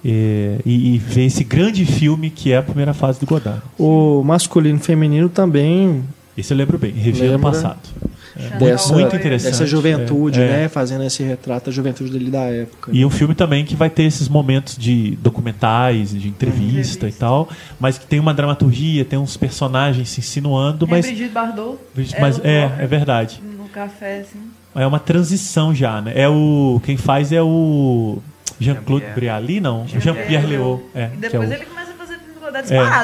é, 0.05 0.59
e, 0.67 0.97
e 0.97 0.99
ver 0.99 1.25
esse 1.25 1.43
grande 1.43 1.87
filme 1.87 2.29
que 2.29 2.53
é 2.53 2.59
a 2.59 2.63
primeira 2.63 2.93
fase 2.93 3.19
do 3.19 3.25
Godard. 3.25 3.63
O 3.79 4.23
masculino 4.23 4.77
e 4.77 4.83
feminino 4.83 5.31
também 5.31 6.05
Esse 6.37 6.53
eu 6.53 6.59
lembro 6.59 6.77
bem, 6.77 6.93
revi 6.93 7.23
ano 7.23 7.39
Lembra? 7.39 8.10
Passado. 8.35 8.59
dessa, 8.59 8.93
muito 8.93 9.17
interessante. 9.17 9.51
dessa 9.53 9.67
juventude, 9.67 10.41
É, 10.41 10.45
é. 10.45 10.49
né? 10.49 10.69
Fazendo 10.69 11.05
esse 11.05 11.23
retrato 11.23 11.67
da 11.67 11.73
juventude 11.73 12.11
dele 12.11 12.31
da 12.31 12.43
época. 12.43 12.91
E 12.95 13.05
um 13.05 13.11
filme 13.11 13.35
também 13.35 13.65
que 13.65 13.75
vai 13.75 13.91
ter 13.91 14.05
esses 14.05 14.29
momentos 14.29 14.77
de 14.77 15.17
documentais, 15.23 16.11
de 16.11 16.29
entrevista 16.29 17.09
e 17.09 17.13
tal, 17.13 17.49
mas 17.79 17.99
que 17.99 18.07
tem 18.07 18.19
uma 18.21 18.33
dramaturgia, 18.35 19.05
tem 19.05 19.19
uns 19.19 19.37
personagens 19.37 20.09
se 20.09 20.21
insinuando, 20.21 20.85
a 20.85 20.89
mas, 20.89 21.07
Brigitte 21.07 21.31
Bardot. 21.31 21.79
mas 22.21 22.39
ela 22.39 22.77
é, 22.79 22.85
é 22.85 22.87
verdade. 22.87 23.41
No 23.59 23.69
café, 23.69 24.21
assim. 24.21 24.41
É 24.75 24.87
uma 24.87 25.01
transição 25.01 25.75
já, 25.75 26.01
né? 26.01 26.13
É 26.15 26.29
o 26.29 26.81
quem 26.85 26.97
faz 26.97 27.33
é 27.33 27.43
o 27.43 28.19
Jean-Claude. 28.61 29.07
Brialy, 29.15 29.61
não, 29.61 29.87
Jean-Pierre 29.89 30.47
Léaud, 30.47 30.83
é, 30.95 31.05
E 31.07 31.09
que 31.09 31.27
é 31.27 31.29
depois 31.29 31.51
o 31.51 31.53
ele 31.53 31.65
começa 31.65 31.91
a 31.91 31.95
fazer. 31.95 32.21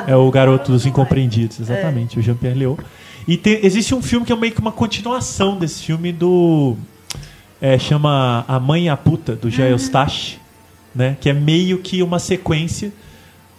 É, 0.09 0.12
é 0.12 0.16
o 0.16 0.31
garoto 0.31 0.73
dos 0.73 0.86
incompreendidos, 0.86 1.61
exatamente, 1.61 2.19
o 2.19 2.23
Jean-Pierre 2.23 2.59
Léaud. 2.59 2.82
E 3.27 3.36
tem- 3.36 3.59
existe 3.65 3.94
um 3.94 4.03
filme 4.03 4.24
que 4.24 4.32
é 4.32 4.36
meio 4.36 4.53
que 4.53 4.61
uma 4.61 4.73
continuação 4.73 5.59
desse 5.59 5.82
filme 5.82 6.12
do. 6.12 6.77
é, 7.61 7.78
chama 7.78 8.44
A 8.47 8.61
Mãe 8.61 8.85
e 8.85 8.89
a 8.89 8.97
Puta, 8.97 9.35
do 9.35 9.51
Jair 9.51 9.73
Eustache, 9.73 10.39
né? 10.94 11.16
Que 11.20 11.31
é 11.31 11.32
meio 11.32 11.78
que 11.78 12.03
uma 12.03 12.19
sequência 12.19 12.93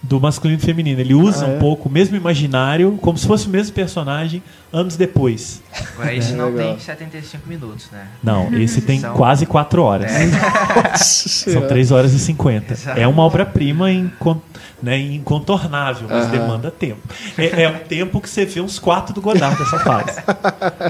do 0.02 0.20
masculino 0.20 0.58
e 0.60 0.62
feminino. 0.64 1.00
Ele 1.00 1.14
usa 1.14 1.44
Ah, 1.44 1.48
é? 1.50 1.56
um 1.56 1.58
pouco 1.58 1.88
o 1.88 1.92
mesmo 1.92 2.16
imaginário, 2.16 2.98
como 3.02 3.18
se 3.18 3.26
fosse 3.26 3.46
o 3.46 3.50
mesmo 3.50 3.74
personagem, 3.74 4.42
anos 4.72 4.96
depois. 4.96 5.60
Agora, 5.94 6.14
esse 6.14 6.32
não 6.34 6.50
Legal. 6.50 6.74
tem 6.74 6.80
75 6.80 7.48
minutos, 7.48 7.88
né? 7.90 8.06
Não, 8.22 8.52
esse 8.54 8.80
tem 8.80 9.00
São- 9.00 9.14
quase 9.14 9.44
quatro 9.44 9.82
horas. 9.82 10.10
Nossa 10.12 11.04
São 11.28 11.52
Senhora. 11.52 11.68
3 11.68 11.90
horas 11.90 12.12
e 12.12 12.18
50. 12.18 12.72
Exato. 12.74 12.98
É 13.00 13.06
uma 13.08 13.22
obra-prima 13.24 13.90
incon- 13.90 14.40
né, 14.80 14.96
incontornável, 14.98 16.06
mas 16.08 16.28
demanda 16.28 16.70
tempo. 16.70 17.00
É, 17.36 17.64
é 17.64 17.68
um 17.68 17.78
tempo 17.80 18.20
que 18.20 18.30
você 18.30 18.44
vê 18.44 18.60
uns 18.60 18.78
quatro 18.78 19.12
do 19.12 19.20
Godard 19.20 19.58
dessa 19.58 19.80
fase. 19.80 20.20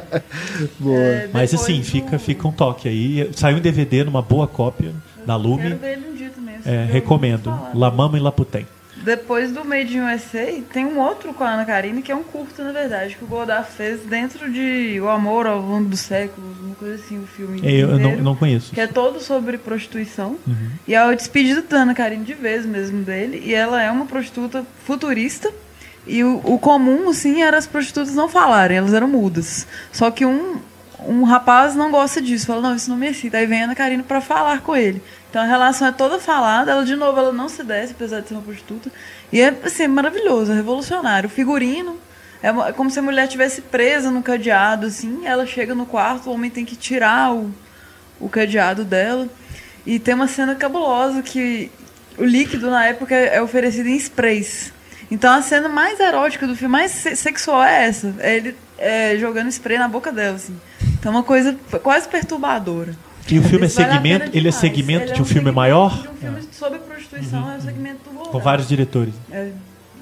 Boa. 0.78 0.98
É, 0.98 1.30
Mas 1.32 1.54
assim, 1.54 1.78
do- 1.80 1.84
fica, 1.86 2.18
fica 2.18 2.46
um 2.46 2.52
toque 2.52 2.88
aí. 2.88 3.30
Saiu 3.34 3.58
em 3.58 3.60
DVD 3.60 4.04
numa 4.04 4.20
boa 4.22 4.46
cópia 4.46 4.92
da 5.26 5.34
Quero 5.36 5.48
Lume. 5.48 5.74
ver 5.74 5.92
ele 5.92 6.08
um 6.10 6.14
dia 6.14 6.30
também. 6.30 6.56
É, 6.64 6.84
recomendo. 6.90 7.58
La 7.74 7.90
Mama 7.90 8.18
e 8.18 8.20
La 8.20 8.30
Putem. 8.32 8.66
Depois 9.02 9.52
do 9.52 9.64
Made 9.64 9.96
in 9.96 10.00
USA, 10.00 10.62
tem 10.72 10.84
um 10.84 10.98
outro 10.98 11.32
com 11.32 11.44
a 11.44 11.50
Ana 11.50 11.64
Karine, 11.64 12.02
que 12.02 12.10
é 12.10 12.16
um 12.16 12.22
curto, 12.22 12.62
na 12.62 12.72
verdade, 12.72 13.16
que 13.16 13.24
o 13.24 13.26
Godard 13.26 13.68
fez 13.70 14.00
dentro 14.00 14.50
de 14.50 15.00
O 15.00 15.08
Amor 15.08 15.46
ao 15.46 15.60
Longo 15.60 15.88
dos 15.88 16.00
Séculos, 16.00 16.58
uma 16.60 16.74
coisa 16.74 16.96
assim, 16.96 17.18
o 17.18 17.26
filme 17.26 17.60
É, 17.62 17.70
Eu, 17.70 17.90
eu 17.90 17.98
não, 17.98 17.98
inteiro, 17.98 18.22
não 18.22 18.36
conheço. 18.36 18.74
Que 18.74 18.80
é 18.80 18.86
todo 18.86 19.20
sobre 19.20 19.56
prostituição. 19.58 20.36
Uhum. 20.46 20.70
E 20.86 20.94
é 20.94 21.06
o 21.06 21.14
despedido 21.14 21.62
da 21.62 21.78
Ana 21.78 21.94
Karine 21.94 22.24
de 22.24 22.34
vez 22.34 22.66
mesmo 22.66 23.02
dele. 23.02 23.42
E 23.44 23.54
ela 23.54 23.82
é 23.82 23.90
uma 23.90 24.06
prostituta 24.06 24.64
futurista. 24.84 25.50
E 26.06 26.24
o, 26.24 26.40
o 26.44 26.58
comum, 26.58 27.10
assim, 27.10 27.42
era 27.42 27.58
as 27.58 27.66
prostitutas 27.66 28.14
não 28.14 28.28
falarem, 28.28 28.78
elas 28.78 28.94
eram 28.94 29.08
mudas. 29.08 29.66
Só 29.92 30.10
que 30.10 30.24
um, 30.24 30.56
um 31.06 31.22
rapaz 31.22 31.74
não 31.74 31.90
gosta 31.90 32.20
disso, 32.20 32.46
fala, 32.46 32.62
não, 32.62 32.74
isso 32.74 32.90
não 32.90 32.96
me 32.96 33.08
excita. 33.08 33.36
Aí 33.38 33.46
vem 33.46 33.62
a 33.62 33.64
Ana 33.64 33.74
Karine 33.74 34.02
pra 34.02 34.20
falar 34.20 34.60
com 34.62 34.74
ele. 34.74 35.02
Então 35.30 35.42
a 35.42 35.44
relação 35.44 35.86
é 35.88 35.92
toda 35.92 36.18
falada, 36.18 36.70
ela 36.72 36.84
de 36.84 36.96
novo 36.96 37.18
ela 37.18 37.32
não 37.32 37.48
se 37.48 37.62
desce, 37.62 37.92
apesar 37.92 38.20
de 38.20 38.28
ser 38.28 38.34
uma 38.34 38.42
prostituta. 38.42 38.90
E 39.32 39.40
é 39.40 39.54
assim, 39.62 39.86
maravilhoso, 39.86 40.52
é 40.52 40.54
revolucionário. 40.54 41.26
O 41.28 41.30
figurino 41.30 41.98
é 42.42 42.50
uma- 42.50 42.68
é 42.68 42.72
como 42.72 42.90
se 42.90 42.98
a 42.98 43.02
mulher 43.02 43.28
tivesse 43.28 43.60
presa 43.60 44.10
no 44.10 44.22
cadeado, 44.22 44.86
assim, 44.86 45.26
ela 45.26 45.44
chega 45.46 45.74
no 45.74 45.84
quarto, 45.84 46.30
o 46.30 46.32
homem 46.32 46.50
tem 46.50 46.64
que 46.64 46.74
tirar 46.76 47.34
o, 47.34 47.52
o 48.18 48.28
cadeado 48.28 48.84
dela. 48.84 49.28
E 49.86 49.98
tem 49.98 50.14
uma 50.14 50.28
cena 50.28 50.54
cabulosa 50.54 51.20
que 51.22 51.70
o 52.16 52.24
líquido 52.24 52.70
na 52.70 52.86
época 52.86 53.14
é 53.14 53.36
é 53.36 53.42
oferecido 53.42 53.88
em 53.88 53.96
sprays. 53.96 54.72
Então 55.10 55.32
a 55.32 55.40
cena 55.42 55.68
mais 55.68 56.00
erótica 56.00 56.46
do 56.46 56.54
filme, 56.56 56.72
mais 56.72 56.90
se- 56.90 57.16
sexual 57.16 57.62
é 57.64 57.86
essa. 57.86 58.14
É 58.18 58.36
ele 58.36 58.56
é, 58.78 59.16
jogando 59.18 59.48
spray 59.48 59.78
na 59.78 59.88
boca 59.88 60.10
dela, 60.12 60.36
assim. 60.36 60.58
Então 60.98 61.12
é 61.12 61.16
uma 61.16 61.22
coisa 61.22 61.56
quase 61.82 62.08
perturbadora. 62.08 62.94
E 63.30 63.38
o 63.38 63.42
filme 63.42 63.64
é 63.64 63.66
a 63.66 63.70
segmento, 63.70 64.30
ele 64.32 64.48
é 64.48 64.52
segmento 64.52 65.04
Ele 65.06 65.12
de 65.14 65.22
um 65.22 65.24
filme 65.24 65.40
segmento 65.40 65.56
maior? 65.56 66.02
De 66.02 66.08
um 66.08 66.14
filme 66.14 66.42
sobre 66.52 66.78
prostituição, 66.78 67.50
é 67.52 67.56
um 67.56 67.60
segmento 67.60 67.98
do. 68.10 68.18
Com 68.30 68.38
vários 68.38 68.68
diretores. 68.68 69.14
É 69.30 69.50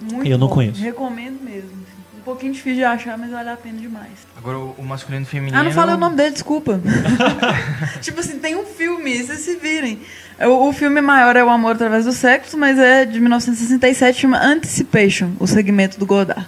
muito 0.01 0.27
Eu 0.29 0.39
não 0.39 0.47
bom. 0.49 0.55
conheço. 0.55 0.81
Recomendo 0.81 1.43
mesmo. 1.43 1.71
assim. 1.71 1.97
Um 2.19 2.23
pouquinho 2.27 2.53
difícil 2.53 2.79
de 2.79 2.85
achar, 2.85 3.17
mas 3.17 3.31
vale 3.31 3.51
a 3.51 3.57
pena 3.57 3.79
demais. 3.79 4.11
Agora, 4.37 4.59
o 4.59 4.83
masculino 4.83 5.23
e 5.23 5.27
feminino... 5.27 5.57
Ah, 5.57 5.63
não 5.63 5.71
falei 5.71 5.95
o 5.95 5.99
nome 5.99 6.17
dele, 6.17 6.33
desculpa. 6.33 6.81
tipo 8.03 8.19
assim, 8.19 8.39
tem 8.41 8.57
um 8.57 8.65
filme, 8.65 9.23
vocês 9.23 9.41
se 9.41 9.55
virem. 9.57 10.01
É, 10.39 10.47
O, 10.49 10.69
o 10.69 10.73
filme 10.73 11.01
maior 11.01 11.37
é 11.37 11.45
O 11.45 11.49
Amor 11.49 11.77
Através 11.77 12.05
do 12.05 12.13
Sexo, 12.13 12.59
mas 12.59 12.79
é 12.81 13.05
de 13.05 13.21
1967, 13.21 14.21
chama 14.23 14.39
Anticipation, 14.39 15.31
o 15.39 15.47
segmento 15.47 15.99
do 16.01 16.07
Godard. 16.07 16.47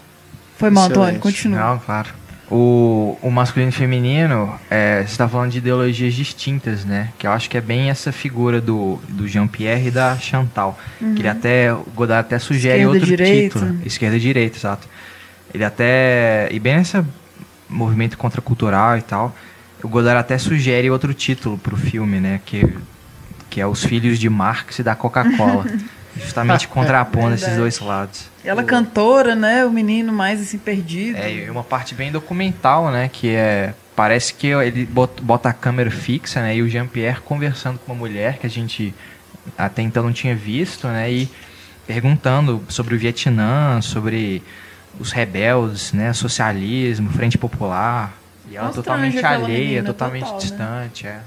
Foi 0.57 0.69
mal, 0.69 0.87
Excelente. 0.87 1.01
Antônio, 1.01 1.21
continua. 1.21 1.61
Não, 1.61 1.79
claro. 1.79 2.11
O, 2.51 3.19
o 3.21 3.31
masculino 3.31 3.69
e 3.71 3.73
feminino, 3.73 4.59
é, 4.71 5.01
você 5.01 5.13
está 5.13 5.29
falando 5.29 5.51
de 5.51 5.59
ideologias 5.59 6.15
distintas, 6.15 6.83
né? 6.83 7.11
Que 7.19 7.27
eu 7.27 7.31
acho 7.31 7.51
que 7.51 7.59
é 7.59 7.61
bem 7.61 7.91
essa 7.91 8.11
figura 8.11 8.59
do, 8.59 8.99
do 9.09 9.29
Jean-Pierre 9.29 9.89
e 9.89 9.91
da 9.91 10.17
Chantal. 10.17 10.79
Que 10.99 11.21
ele 11.21 11.29
até, 11.29 11.73
o 11.73 11.85
Godard 11.95 12.27
até 12.27 12.39
sugere 12.39 12.79
Esquerda, 12.79 12.93
outro 12.95 13.07
direita. 13.07 13.59
título. 13.59 13.81
Esquerda 13.85 14.17
e 14.17 14.21
direita, 14.21 14.57
exato. 14.57 14.89
Ele 15.53 15.65
até, 15.65 16.49
e 16.51 16.59
bem 16.59 16.77
nessa 16.77 17.07
movimento 17.69 18.17
contracultural 18.17 18.97
e 18.97 19.03
tal. 19.03 19.35
O 19.83 19.89
Godard 19.89 20.19
até 20.19 20.39
sugere 20.39 20.91
outro 20.91 21.13
título 21.13 21.59
pro 21.59 21.77
filme, 21.77 22.19
né? 22.19 22.41
Que, 22.47 22.67
que 23.51 23.61
é 23.61 23.67
Os 23.67 23.85
Filhos 23.85 24.19
de 24.19 24.29
Marx 24.31 24.79
e 24.79 24.83
da 24.83 24.95
Coca-Cola. 24.95 25.67
justamente 26.17 26.69
contrapondo 26.69 27.35
esses 27.35 27.57
dois 27.57 27.79
lados. 27.79 28.29
Ela 28.49 28.65
cantora, 28.65 29.35
né? 29.35 29.65
O 29.65 29.71
menino 29.71 30.13
mais 30.13 30.41
assim 30.41 30.59
perdido. 30.59 31.19
É, 31.19 31.33
e 31.33 31.51
uma 31.51 31.63
parte 31.63 31.95
bem 31.95 32.11
documental, 32.11 32.91
né? 32.91 33.09
Que 33.13 33.35
é. 33.35 33.75
Parece 33.95 34.33
que 34.33 34.47
ele 34.47 34.87
bota, 34.87 35.49
a 35.49 35.53
câmera 35.53 35.91
fixa, 35.91 36.41
né? 36.41 36.57
E 36.57 36.63
o 36.63 36.69
Jean-Pierre 36.69 37.21
conversando 37.21 37.79
com 37.79 37.93
uma 37.93 37.99
mulher 37.99 38.39
que 38.39 38.47
a 38.47 38.51
gente 38.51 38.95
até 39.57 39.83
então 39.83 40.05
não 40.05 40.13
tinha 40.13 40.37
visto, 40.37 40.87
né? 40.87 41.11
E 41.11 41.29
perguntando 41.87 42.63
sobre 42.69 42.95
o 42.95 42.99
Vietnã, 42.99 43.81
sobre 43.83 44.43
os 45.01 45.11
rebeldes, 45.11 45.93
né? 45.93 46.13
Socialismo, 46.13 47.11
Frente 47.11 47.37
Popular. 47.37 48.15
E 48.51 48.57
ela 48.57 48.69
Constrange 48.69 49.19
totalmente 49.19 49.25
alheia, 49.25 49.83
totalmente 49.83 50.23
total, 50.23 50.37
né? 50.37 50.41
distante, 50.41 51.07
é. 51.07 51.21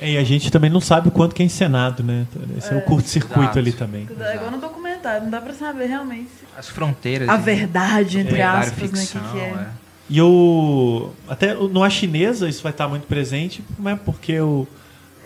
É, 0.00 0.12
e 0.12 0.18
a 0.18 0.24
gente 0.24 0.50
também 0.50 0.68
não 0.68 0.80
sabe 0.80 1.08
o 1.08 1.10
quanto 1.10 1.34
que 1.34 1.42
é 1.42 1.46
encenado, 1.46 2.02
né? 2.02 2.26
Esse 2.58 2.72
é, 2.72 2.76
o 2.76 2.82
curto-circuito 2.82 3.58
ali 3.58 3.72
também. 3.72 4.06
É 4.20 4.34
igual 4.34 4.50
no 4.50 4.58
documentário, 4.58 4.85
não 5.20 5.30
dá 5.30 5.40
pra 5.40 5.54
saber 5.54 5.86
realmente 5.86 6.28
As 6.56 6.68
fronteiras. 6.68 7.28
a 7.28 7.36
né? 7.36 7.42
verdade, 7.42 8.18
entre 8.18 8.34
Verdade, 8.36 8.66
aspas, 8.68 8.90
né? 8.92 8.98
ficção, 9.00 9.22
Que, 9.22 9.30
que 9.32 9.38
é. 9.38 9.48
é. 9.48 9.68
E 10.08 10.22
o. 10.22 11.10
Até 11.28 11.54
no 11.54 11.82
A 11.82 11.90
Chinesa 11.90 12.48
isso 12.48 12.62
vai 12.62 12.70
estar 12.72 12.86
muito 12.88 13.06
presente, 13.06 13.64
né? 13.78 13.98
porque 14.04 14.38
o, 14.40 14.66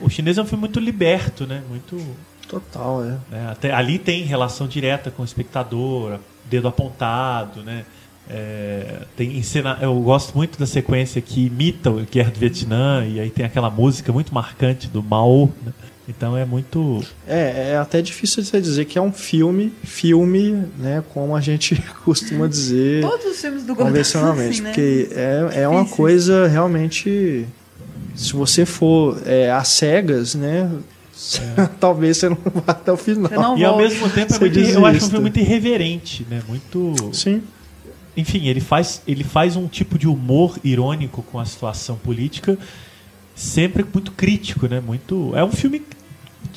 o 0.01 0.09
chinês 0.09 0.38
é 0.38 0.42
um 0.42 0.47
filme 0.47 0.60
muito 0.60 0.80
liberto, 0.80 1.47
né? 1.47 1.62
Muito. 1.68 2.01
Total, 2.48 3.05
é. 3.05 3.16
né, 3.30 3.48
Até, 3.52 3.70
ali 3.72 3.97
tem 3.98 4.24
relação 4.24 4.66
direta 4.66 5.09
com 5.10 5.22
o 5.22 5.24
espectador, 5.24 6.18
dedo 6.47 6.66
apontado, 6.66 7.62
né? 7.62 7.84
É, 8.28 9.02
tem 9.16 9.36
encena, 9.36 9.78
eu 9.80 9.94
gosto 10.01 10.36
muito 10.36 10.59
da 10.59 10.66
sequência 10.66 11.20
que 11.20 11.47
imita 11.47 11.90
o 11.90 12.01
Guerra 12.06 12.30
do 12.30 12.38
Vietnã 12.38 13.05
e 13.06 13.18
aí 13.20 13.28
tem 13.30 13.44
aquela 13.44 13.68
música 13.70 14.12
muito 14.12 14.32
marcante 14.34 14.88
do 14.88 15.02
Mao. 15.02 15.51
né? 15.64 15.72
Então 16.11 16.37
é 16.37 16.45
muito. 16.45 17.05
É, 17.27 17.70
é 17.73 17.77
até 17.78 18.03
difícil 18.03 18.43
de 18.43 18.49
você 18.49 18.61
dizer 18.61 18.85
que 18.85 18.99
é 18.99 19.03
um 19.03 19.12
filme, 19.12 19.73
filme, 19.85 20.65
né, 20.78 21.03
como 21.15 21.37
a 21.37 21.41
gente 21.41 21.81
costuma 22.05 22.47
dizer 22.47 23.03
Todos 23.03 23.27
os 23.27 23.41
filmes 23.41 23.62
do 23.62 23.74
Godard 23.74 24.05
são 24.05 24.20
convencionalmente, 24.23 24.51
assim, 24.51 24.62
né? 24.62 24.70
porque 24.70 25.09
é, 25.12 25.62
é 25.62 25.69
uma 25.69 25.85
coisa 25.85 26.49
realmente, 26.49 27.47
se 28.15 28.32
você 28.32 28.66
for 28.66 29.23
é, 29.24 29.51
às 29.51 29.69
cegas, 29.69 30.35
né, 30.35 30.70
talvez 31.78 32.16
você 32.19 32.28
não 32.28 32.39
vá 32.45 32.73
até 32.73 32.93
o 32.93 32.97
final. 32.97 33.57
E 33.57 33.65
ao 33.65 33.77
mesmo 33.77 34.09
tempo 34.11 34.35
é 34.35 34.39
muito, 34.39 34.59
eu 34.59 34.87
acho 34.87 35.07
um 35.07 35.11
filme 35.11 35.20
muito 35.20 35.39
irreverente, 35.39 36.27
né? 36.28 36.43
Muito. 36.49 36.95
Sim, 37.12 37.43
enfim, 38.16 38.47
ele 38.47 38.61
faz, 38.61 39.03
ele 39.07 39.24
faz 39.24 39.57
um 39.57 39.66
tipo 39.66 39.99
de 39.99 40.09
humor 40.09 40.59
irônico 40.65 41.23
com 41.23 41.39
a 41.39 41.45
situação 41.45 41.97
política, 41.97 42.59
sempre 43.35 43.85
muito 43.93 44.12
crítico, 44.12 44.66
né? 44.66 44.81
Muito, 44.81 45.32
é 45.35 45.45
um 45.45 45.53
filme 45.53 45.82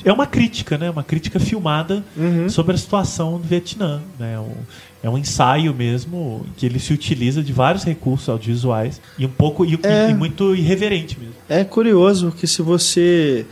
é 0.04 0.12
uma 0.12 0.26
crítica, 0.26 0.76
né? 0.78 0.90
Uma 0.90 1.02
crítica 1.02 1.38
filmada 1.40 2.04
Uhum. 2.16 2.48
sobre 2.48 2.74
a 2.74 2.78
situação 2.78 3.32
do 3.38 3.44
Vietnã, 3.46 4.00
né? 4.18 4.34
É 4.34 4.38
um, 4.38 4.54
é 5.02 5.10
um 5.10 5.18
ensaio 5.18 5.72
mesmo 5.74 6.46
que 6.56 6.64
ele 6.66 6.78
se 6.78 6.92
utiliza 6.92 7.42
de 7.42 7.52
vários 7.52 7.84
recursos 7.84 8.28
audiovisuais 8.28 9.00
e 9.18 9.24
um 9.26 9.30
pouco 9.30 9.64
e, 9.64 9.78
É. 9.82 10.10
e 10.10 10.14
muito 10.14 10.54
irreverente 10.54 11.18
mesmo. 11.18 11.34
É 11.48 11.62
curioso 11.64 12.32
que 12.32 12.46
se 12.46 12.62
você 12.62 13.46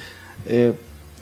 é, 0.46 0.72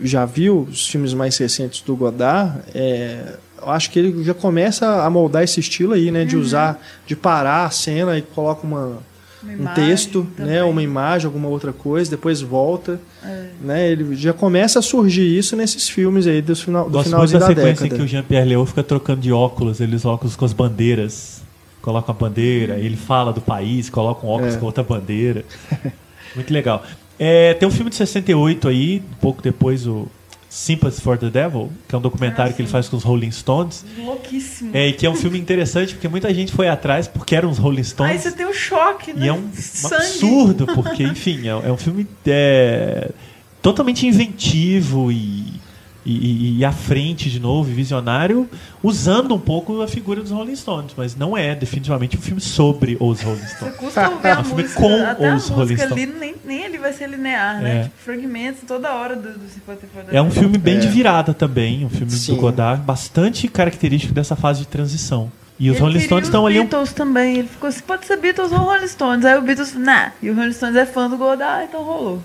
já 0.00 0.24
viu 0.24 0.66
os 0.70 0.86
filmes 0.88 1.12
mais 1.14 1.36
recentes 1.36 1.80
do 1.82 1.94
Godard, 1.96 2.60
é, 2.74 3.36
eu 3.60 3.68
acho 3.70 3.90
que 3.90 3.98
ele 3.98 4.24
já 4.24 4.32
começa 4.32 5.04
a 5.04 5.10
moldar 5.10 5.42
esse 5.42 5.60
estilo 5.60 5.92
aí, 5.92 6.10
né? 6.10 6.24
De 6.24 6.36
usar, 6.36 6.80
de 7.06 7.14
parar 7.14 7.66
a 7.66 7.70
cena 7.70 8.16
e 8.16 8.22
coloca 8.22 8.66
Uma 8.66 8.98
um 9.44 9.52
imagem 9.52 9.86
texto, 9.86 10.26
também. 10.36 10.52
né? 10.54 10.62
Uma 10.62 10.82
imagem, 10.82 11.26
alguma 11.26 11.48
outra 11.48 11.72
coisa, 11.72 12.10
depois 12.10 12.40
volta, 12.40 13.00
É. 13.24 13.46
né? 13.62 13.90
Ele 13.90 14.14
já 14.16 14.32
começa 14.32 14.78
a 14.78 14.82
surgir 14.82 15.36
isso 15.38 15.56
nesses 15.56 15.88
filmes 15.88 16.26
aí 16.26 16.42
do 16.42 16.54
final 16.56 16.84
do 16.84 16.90
Gosto 16.90 17.10
muito 17.10 17.28
finalzinho 17.28 17.40
da 17.40 17.46
da, 17.48 17.54
sequência 17.54 17.84
em 17.84 17.88
década. 17.88 17.96
que 17.98 18.04
o 18.04 18.08
Jean-Pierre 18.08 18.48
Léaud 18.48 18.68
fica 18.68 18.82
trocando 18.82 19.20
de 19.20 19.32
óculos, 19.32 19.80
eles 19.80 20.04
óculos 20.04 20.36
com 20.36 20.44
as 20.44 20.52
bandeiras. 20.52 21.40
Coloca 21.82 22.12
a 22.12 22.14
bandeira, 22.14 22.78
ele 22.78 22.96
fala 22.96 23.32
do 23.32 23.40
país, 23.40 23.88
coloca 23.88 24.26
um 24.26 24.30
óculos 24.30 24.54
É. 24.54 24.58
com 24.58 24.66
outra 24.66 24.82
bandeira. 24.84 25.44
Muito 26.36 26.52
legal. 26.52 26.84
É, 27.18 27.54
tem 27.54 27.66
um 27.68 27.70
filme 27.72 27.90
de 27.90 27.96
68 27.96 28.68
aí, 28.68 29.02
um 29.12 29.16
pouco 29.20 29.42
depois 29.42 29.86
o 29.86 30.06
Sympathy 30.50 31.00
for 31.00 31.16
the 31.16 31.30
Devil, 31.30 31.70
que 31.88 31.94
é 31.94 31.98
um 31.98 32.00
documentário 32.00 32.50
Ah, 32.50 32.54
que 32.54 32.60
ele 32.60 32.68
faz 32.68 32.88
com 32.88 32.96
os 32.96 33.04
Rolling 33.04 33.30
Stones. 33.30 33.84
Louquíssimo. 33.96 34.72
É, 34.74 34.88
e 34.88 34.92
que 34.92 35.06
é 35.06 35.10
um 35.10 35.14
filme 35.14 35.38
interessante 35.38 35.94
porque 35.94 36.08
muita 36.08 36.34
gente 36.34 36.50
foi 36.50 36.66
atrás 36.68 37.06
porque 37.06 37.36
eram 37.36 37.48
os 37.48 37.56
Rolling 37.58 37.78
Aí 37.78 37.84
Stones. 37.84 38.20
você 38.22 38.32
tem 38.32 38.46
o 38.46 38.52
choque, 38.52 39.12
né? 39.12 39.26
E 39.26 39.28
é 39.28 39.32
um, 39.32 39.36
um 39.36 39.94
absurdo, 39.94 40.66
porque, 40.66 41.04
enfim, 41.04 41.46
é, 41.46 41.50
é 41.68 41.72
um 41.72 41.76
filme 41.76 42.04
é, 42.26 43.12
totalmente 43.62 44.04
inventivo 44.08 45.12
e, 45.12 45.59
e, 46.04 46.12
e- 46.12 46.58
e 46.58 46.64
à 46.64 46.72
frente, 46.72 47.30
de 47.30 47.38
novo, 47.38 47.70
visionário, 47.70 48.48
usando 48.82 49.34
um 49.34 49.38
pouco 49.38 49.82
a 49.82 49.88
figura 49.88 50.22
dos 50.22 50.30
Rolling 50.30 50.56
Stones, 50.56 50.92
mas 50.96 51.14
não 51.14 51.36
é 51.36 51.54
definitivamente 51.54 52.16
um 52.16 52.20
filme 52.20 52.40
sobre 52.40 52.96
os 52.98 53.20
Rolling 53.20 53.38
Você 53.40 53.54
Stones. 53.56 53.76
custa 53.76 54.08
ouvir 54.08 54.26
a 54.28 54.30
É 54.30 54.38
um 54.38 54.44
filme 54.44 54.62
música. 54.62 54.80
com 54.80 55.04
até 55.04 55.28
a 55.30 55.34
os 55.36 55.48
Rolling 55.48 55.60
música 55.72 55.86
Stones. 55.86 56.04
ali, 56.08 56.18
nem, 56.18 56.34
nem 56.44 56.64
ele 56.64 56.78
vai 56.78 56.92
ser 56.92 57.08
linear, 57.08 57.60
né? 57.60 57.76
É. 57.80 57.82
Tipo, 57.84 57.94
fragmentos 58.04 58.62
toda 58.66 58.92
hora 58.92 59.14
do, 59.16 59.28
do 59.32 59.46
É 60.10 60.22
um 60.22 60.30
filme 60.30 60.56
bem 60.58 60.76
É. 60.76 60.80
de 60.80 60.88
virada 60.88 61.34
também, 61.34 61.84
um 61.84 61.90
filme 61.90 62.10
Sim. 62.10 62.34
do 62.34 62.40
Godard, 62.40 62.82
bastante 62.82 63.46
característico 63.48 64.14
dessa 64.14 64.34
fase 64.34 64.60
de 64.60 64.66
transição. 64.68 65.30
E 65.58 65.68
os 65.68 65.76
Ele 65.76 65.84
Rolling 65.84 66.00
Stones 66.00 66.22
os 66.22 66.28
estão 66.28 66.46
ali 66.46 66.58
Beatles 66.60 66.92
também. 66.94 67.36
Ele 67.40 67.48
ficou 67.48 67.68
assim, 67.68 67.82
pode 67.82 68.06
ser 68.06 68.16
Beatles 68.16 68.50
ou 68.50 68.58
Rolling 68.58 68.88
Stones. 68.88 69.24
Aí 69.26 69.36
o 69.36 69.42
Beatles, 69.42 69.74
nah. 69.74 70.12
E 70.22 70.30
o 70.30 70.34
Rolling 70.34 70.52
Stones 70.54 70.74
é 70.76 70.86
fã 70.86 71.10
do 71.10 71.18
Godard, 71.18 71.66
então 71.68 71.82
rolou. 71.82 72.22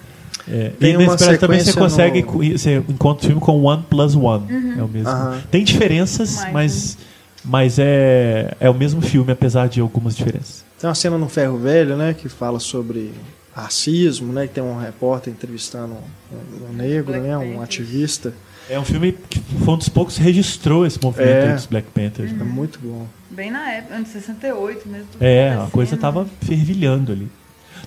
É, 0.47 0.69
Tem 0.79 0.91
e 0.93 0.97
uma 0.97 1.15
pedaço 1.15 1.37
também 1.39 1.59
você 1.59 1.65
sequência 1.71 1.73
consegue, 1.73 2.21
no- 2.21 2.57
você 2.57 2.77
encontra 2.87 3.23
o 3.23 3.27
filme 3.27 3.41
com 3.41 3.63
One 3.63 3.83
Plus 3.89 4.15
One. 4.15 4.45
É 4.77 4.83
o 4.83 4.87
mesmo. 4.87 5.09
Aham. 5.09 5.41
Tem 5.49 5.63
diferenças, 5.63 6.35
Mais, 6.35 6.53
mas, 6.53 6.97
mas 7.43 7.79
é, 7.79 8.55
é 8.59 8.69
o 8.69 8.73
mesmo 8.73 9.01
filme, 9.01 9.31
apesar 9.31 9.67
de 9.67 9.79
algumas 9.81 10.15
diferenças. 10.15 10.63
Tem 10.79 10.87
uma 10.87 10.95
cena 10.95 11.17
no 11.17 11.27
Ferro 11.27 11.57
Velho, 11.57 11.95
né, 11.97 12.13
que 12.13 12.29
fala 12.29 12.59
sobre 12.59 13.11
racismo, 13.55 14.31
né, 14.33 14.47
que 14.47 14.53
tem 14.53 14.63
um 14.63 14.77
repórter 14.77 15.31
entrevistando 15.33 15.93
um, 16.31 16.65
um 16.69 16.73
negro, 16.73 17.05
Black 17.13 17.21
né, 17.27 17.37
um 17.37 17.41
Panthers. 17.41 17.63
ativista. 17.63 18.33
É 18.69 18.79
um 18.79 18.83
filme 18.85 19.15
que 19.29 19.39
foi 19.63 19.73
um 19.73 19.77
dos 19.77 19.89
poucos 19.89 20.17
que 20.17 20.23
registrou 20.23 20.85
esse 20.85 20.99
movimento 21.01 21.29
É. 21.29 21.53
dos 21.53 21.65
Black 21.67 21.87
Panthers. 21.91 22.31
É 22.31 22.33
né? 22.33 22.43
muito 22.43 22.79
bom. 22.81 23.05
Bem 23.29 23.51
na 23.51 23.71
época, 23.71 23.95
anos 23.95 24.09
68 24.09 24.87
mesmo. 24.89 25.07
É, 25.19 25.53
a 25.53 25.67
coisa 25.71 25.95
tava 25.95 26.25
fervilhando 26.41 27.11
ali. 27.11 27.27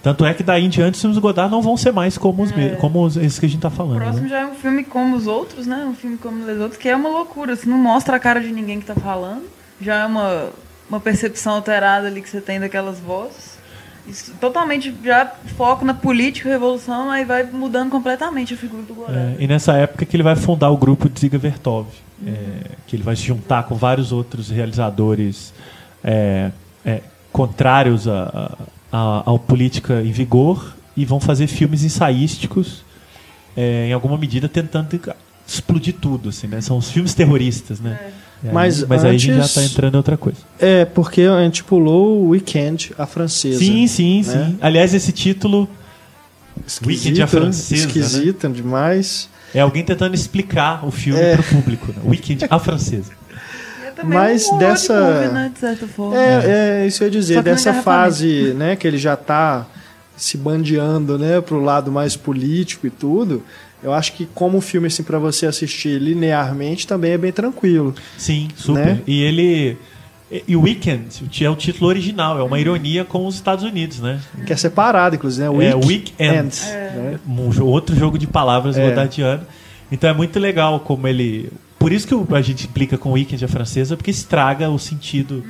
Tanto 0.03 0.25
é 0.25 0.33
que 0.35 0.43
daí 0.43 0.65
em 0.65 0.69
diante 0.69 0.95
os 0.95 1.01
filmes 1.01 1.17
do 1.17 1.21
Godard 1.21 1.51
não 1.51 1.61
vão 1.63 1.77
ser 1.77 1.93
mais 1.93 2.17
como, 2.17 2.43
os, 2.43 2.53
É. 2.53 2.71
como 2.77 3.03
os- 3.05 3.17
esses 3.17 3.39
que 3.39 3.47
a 3.47 3.49
gente 3.49 3.61
tá 3.61 3.69
O 3.69 3.71
falando. 3.71 3.99
próximo 4.01 4.23
né? 4.25 4.29
já 4.29 4.41
é 4.41 4.47
um 4.47 4.55
filme 4.55 4.85
como 4.85 5.17
os 5.17 5.27
outros, 5.27 5.67
né? 5.67 5.85
Um 5.89 5.95
filme 5.95 6.17
como 6.17 6.45
os 6.45 6.61
outros, 6.61 6.77
que 6.81 6.89
é 6.89 6.95
uma 6.97 7.09
loucura. 7.09 7.55
Você 7.57 7.69
não 7.69 7.79
mostra 7.79 8.17
a 8.17 8.19
cara 8.21 8.41
de 8.41 8.51
ninguém 8.53 8.79
que 8.81 8.87
tá 8.87 8.95
falando. 8.95 9.45
Já 9.81 9.97
é 10.03 10.07
uma, 10.07 10.51
uma 10.89 11.01
percepção 11.01 11.55
alterada 11.55 12.07
ali 12.07 12.21
que 12.23 12.29
você 12.29 12.41
tem 12.41 12.59
daquelas 12.61 12.99
vozes. 13.01 13.59
Isso, 14.07 14.33
totalmente 14.41 14.95
já 15.05 15.27
foco 15.57 15.85
na 15.85 15.93
política, 15.93 16.49
revolução, 16.49 17.11
aí 17.11 17.25
vai 17.27 17.43
mudando 17.45 17.91
completamente 17.91 18.55
a 18.55 18.57
figura 18.57 18.83
do 18.83 18.95
Godard. 18.95 19.19
É, 19.19 19.37
e 19.39 19.47
nessa 19.47 19.75
época 19.75 20.07
que 20.07 20.17
ele 20.17 20.23
vai 20.23 20.35
fundar 20.35 20.71
o 20.71 20.79
grupo 20.79 21.11
Ziga 21.19 21.37
Vertov, 21.37 21.87
é, 22.27 22.31
que 22.87 22.97
ele 22.97 23.03
vai 23.03 23.15
se 23.15 23.23
juntar 23.23 23.65
com 23.65 23.75
vários 23.75 24.11
outros 24.11 24.49
realizadores 24.49 25.53
é, 26.03 26.51
é, 26.87 27.03
contrários 27.31 28.09
à 28.09 28.57
à- 28.93 29.21
à 29.31 29.39
política 29.39 30.03
em 30.03 30.13
vigor 30.13 30.75
e 30.97 31.05
vão 31.05 31.21
fazer 31.21 31.47
filmes 31.47 31.85
ensaísticos, 31.85 32.85
é, 33.57 33.89
em 33.89 33.93
alguma 33.93 34.17
medida 34.19 34.49
tentando 34.49 34.89
explodir 35.47 35.95
tudo, 36.01 36.29
assim, 36.29 36.47
né? 36.47 36.61
São 36.61 36.77
os 36.79 36.91
filmes 36.91 37.15
terroristas, 37.15 37.81
né? 37.81 37.99
E 38.43 38.49
aí- 38.49 38.55
Mas 38.55 38.85
mas 38.85 39.05
aí 39.05 39.11
a 39.17 39.19
gente 39.19 39.33
já 39.35 39.39
antes- 39.39 39.49
está 39.51 39.63
entrando 39.65 39.95
em 39.95 39.97
outra 39.97 40.17
coisa. 40.17 40.39
É, 40.61 40.85
porque 40.85 41.23
a 41.23 41.43
gente 41.43 41.65
pulou 41.65 42.21
o 42.25 42.29
Weekend, 42.31 42.93
a 42.99 43.07
francesa. 43.07 43.59
Sim, 43.59 43.87
sim, 43.87 44.23
né? 44.27 44.47
sim. 44.51 44.59
Aliás, 44.61 44.95
esse 44.95 45.11
título 45.13 45.69
Weekend, 46.85 47.23
a 47.23 47.27
francesa, 47.27 47.83
né? 47.87 47.89
Esquisita 47.89 48.49
demais. 48.49 49.29
é 49.55 49.61
alguém 49.61 49.83
tentando 49.83 50.15
explicar 50.15 50.85
o 50.87 50.91
filme 50.91 51.19
É. 51.21 51.33
para 51.37 51.41
o 51.41 51.45
público. 51.45 51.87
Né? 51.89 52.03
Weekend, 52.05 52.45
a 52.51 52.59
francesa. 52.59 53.13
E 53.99 54.01
é 54.01 54.03
também 54.03 54.19
Mas 54.19 54.47
um 54.49 54.59
dessa- 54.59 55.29
né, 55.33 55.51
de 55.53 55.59
certa 55.59 55.87
forma. 55.87 56.17
É, 56.17 56.83
é 56.83 56.87
isso 56.87 57.03
eu 57.03 57.07
ia 57.09 57.11
dizer, 57.11 57.43
dessa 57.43 57.75
fase, 57.75 58.55
né, 58.55 58.77
que 58.77 58.87
ele 58.87 58.99
já 58.99 59.17
tá 59.17 59.67
se 60.17 60.37
bandeando, 60.37 61.19
né, 61.19 61.41
pro 61.41 61.61
lado 61.63 61.91
mais 61.93 62.17
político 62.17 62.87
e 62.87 62.91
tudo. 62.91 63.43
Eu 63.83 63.93
acho 63.93 64.13
que 64.15 64.27
como 64.35 64.61
filme 64.61 64.89
assim 64.89 65.03
para 65.05 65.19
você 65.19 65.47
assistir 65.47 66.01
linearmente 66.01 66.87
também 66.87 67.13
é 67.13 67.19
bem 67.19 67.31
tranquilo. 67.33 67.95
Sim, 68.17 68.49
super. 68.57 68.85
Né? 68.87 69.01
E 69.07 69.23
ele. 69.23 69.77
E 70.31 70.45
e 70.49 70.57
Weekend 70.57 71.07
é 71.43 71.49
o 71.49 71.57
título 71.57 71.89
original, 71.89 72.39
é 72.39 72.43
uma 72.43 72.59
ironia 72.61 73.03
com 73.05 73.25
os 73.27 73.37
Estados 73.37 73.65
Unidos, 73.65 73.99
né? 74.01 74.21
Que 74.45 74.53
é 74.53 74.57
separado, 74.57 75.15
inclusive, 75.17 75.49
né? 75.49 75.67
É, 75.71 75.75
Weekend. 75.75 75.87
Weekend. 75.87 76.61
né? 76.67 77.19
Um 77.27 77.63
outro 77.65 77.97
jogo 77.97 78.19
de 78.19 78.27
palavras 78.27 78.77
É. 78.77 78.87
godardiano. 78.89 79.47
Então 79.91 80.11
é 80.11 80.13
muito 80.13 80.39
legal 80.39 80.81
como 80.81 81.07
ele. 81.09 81.51
Por 81.79 81.93
isso 81.93 82.07
que 82.07 82.35
a 82.35 82.43
gente 82.43 82.67
implica 82.67 82.99
com 82.99 83.13
Weekend 83.13 83.45
a 83.45 83.49
francesa, 83.49 83.97
porque 83.97 84.11
estraga 84.11 84.69
o 84.69 84.79
sentido 84.79 85.45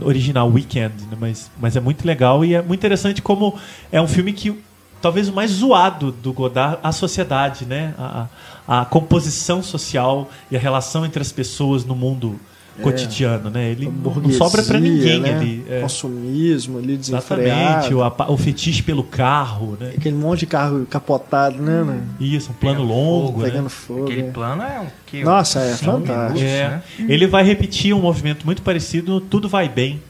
original 0.00 0.48
Weekend, 0.50 0.94
né? 1.04 1.16
mas, 1.18 1.50
mas 1.58 1.76
é 1.76 1.80
muito 1.80 2.06
legal 2.06 2.44
e 2.44 2.54
é 2.54 2.62
muito 2.62 2.78
interessante 2.78 3.22
como 3.22 3.58
é 3.90 4.00
um 4.00 4.06
filme 4.06 4.32
que 4.32 4.62
talvez 5.00 5.28
o 5.28 5.32
mais 5.32 5.52
zoado 5.52 6.12
do 6.12 6.32
Godard 6.32 6.78
a 6.82 6.92
sociedade, 6.92 7.64
né? 7.64 7.94
A, 7.98 8.28
a 8.66 8.84
composição 8.84 9.62
social 9.62 10.28
e 10.50 10.56
a 10.56 10.60
relação 10.60 11.06
entre 11.06 11.22
as 11.22 11.32
pessoas 11.32 11.84
no 11.84 11.94
mundo 11.94 12.38
cotidiano, 12.82 13.50
né? 13.50 13.70
Ele 13.70 13.86
não 14.02 14.30
sobra 14.32 14.62
para 14.62 14.78
ninguém 14.78 15.20
né? 15.20 15.34
ali. 15.34 15.64
É. 15.68 15.80
Consumismo 15.80 16.78
ali 16.78 16.94
Exatamente, 16.94 17.48
desenfreado. 17.48 17.96
o, 17.98 18.02
apa- 18.04 18.30
o 18.30 18.36
fetiche 18.36 18.82
pelo 18.82 19.02
carro, 19.02 19.76
né? 19.80 19.92
Aquele 19.96 20.16
monte 20.16 20.40
de 20.40 20.46
carro 20.46 20.86
capotado, 20.86 21.60
né? 21.60 21.82
né? 21.82 22.00
Isso, 22.20 22.50
um 22.50 22.54
plano 22.54 22.76
Pegando 22.80 22.92
longo, 22.92 23.26
fogo, 23.26 23.40
né? 23.42 23.48
Pegando 23.50 23.68
fogo. 23.68 24.04
Aquele 24.04 24.20
é. 24.22 24.30
plano 24.30 24.62
é 24.62 24.80
um 24.80 24.86
que 25.06 25.24
Nossa, 25.24 25.60
é 25.60 25.74
fantástico. 25.74 26.18
minutos, 26.18 26.42
É. 26.42 26.68
né? 26.68 26.82
Ele 27.08 27.26
vai 27.26 27.42
repetir 27.44 27.94
um 27.94 28.00
movimento 28.00 28.44
muito 28.44 28.62
parecido 28.62 29.12
no 29.14 29.20
Tudo 29.20 29.48
Vai 29.48 29.68
Bem, 29.68 30.00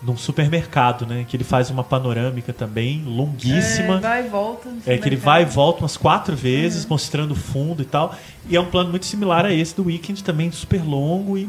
num 0.00 0.16
supermercado, 0.16 1.04
né? 1.04 1.26
Que 1.28 1.36
ele 1.36 1.44
faz 1.44 1.70
uma 1.70 1.82
panorâmica 1.82 2.52
também 2.52 3.02
longuíssima. 3.04 3.96
É, 3.96 4.00
vai 4.00 4.24
e 4.26 4.28
volta. 4.28 4.68
É 4.86 4.96
que 4.96 5.08
ele 5.08 5.16
vai 5.16 5.42
e 5.42 5.44
volta 5.44 5.80
umas 5.82 5.96
quatro 5.96 6.36
vezes, 6.36 6.86
mostrando 6.86 7.32
o 7.32 7.34
fundo 7.34 7.82
e 7.82 7.84
tal. 7.84 8.14
E 8.48 8.56
é 8.56 8.60
um 8.60 8.66
plano 8.66 8.90
muito 8.90 9.04
similar 9.06 9.44
a 9.44 9.52
esse 9.52 9.74
do 9.74 9.84
Weekend, 9.84 10.22
também 10.22 10.50
super 10.52 10.82
longo 10.82 11.36
e 11.36 11.48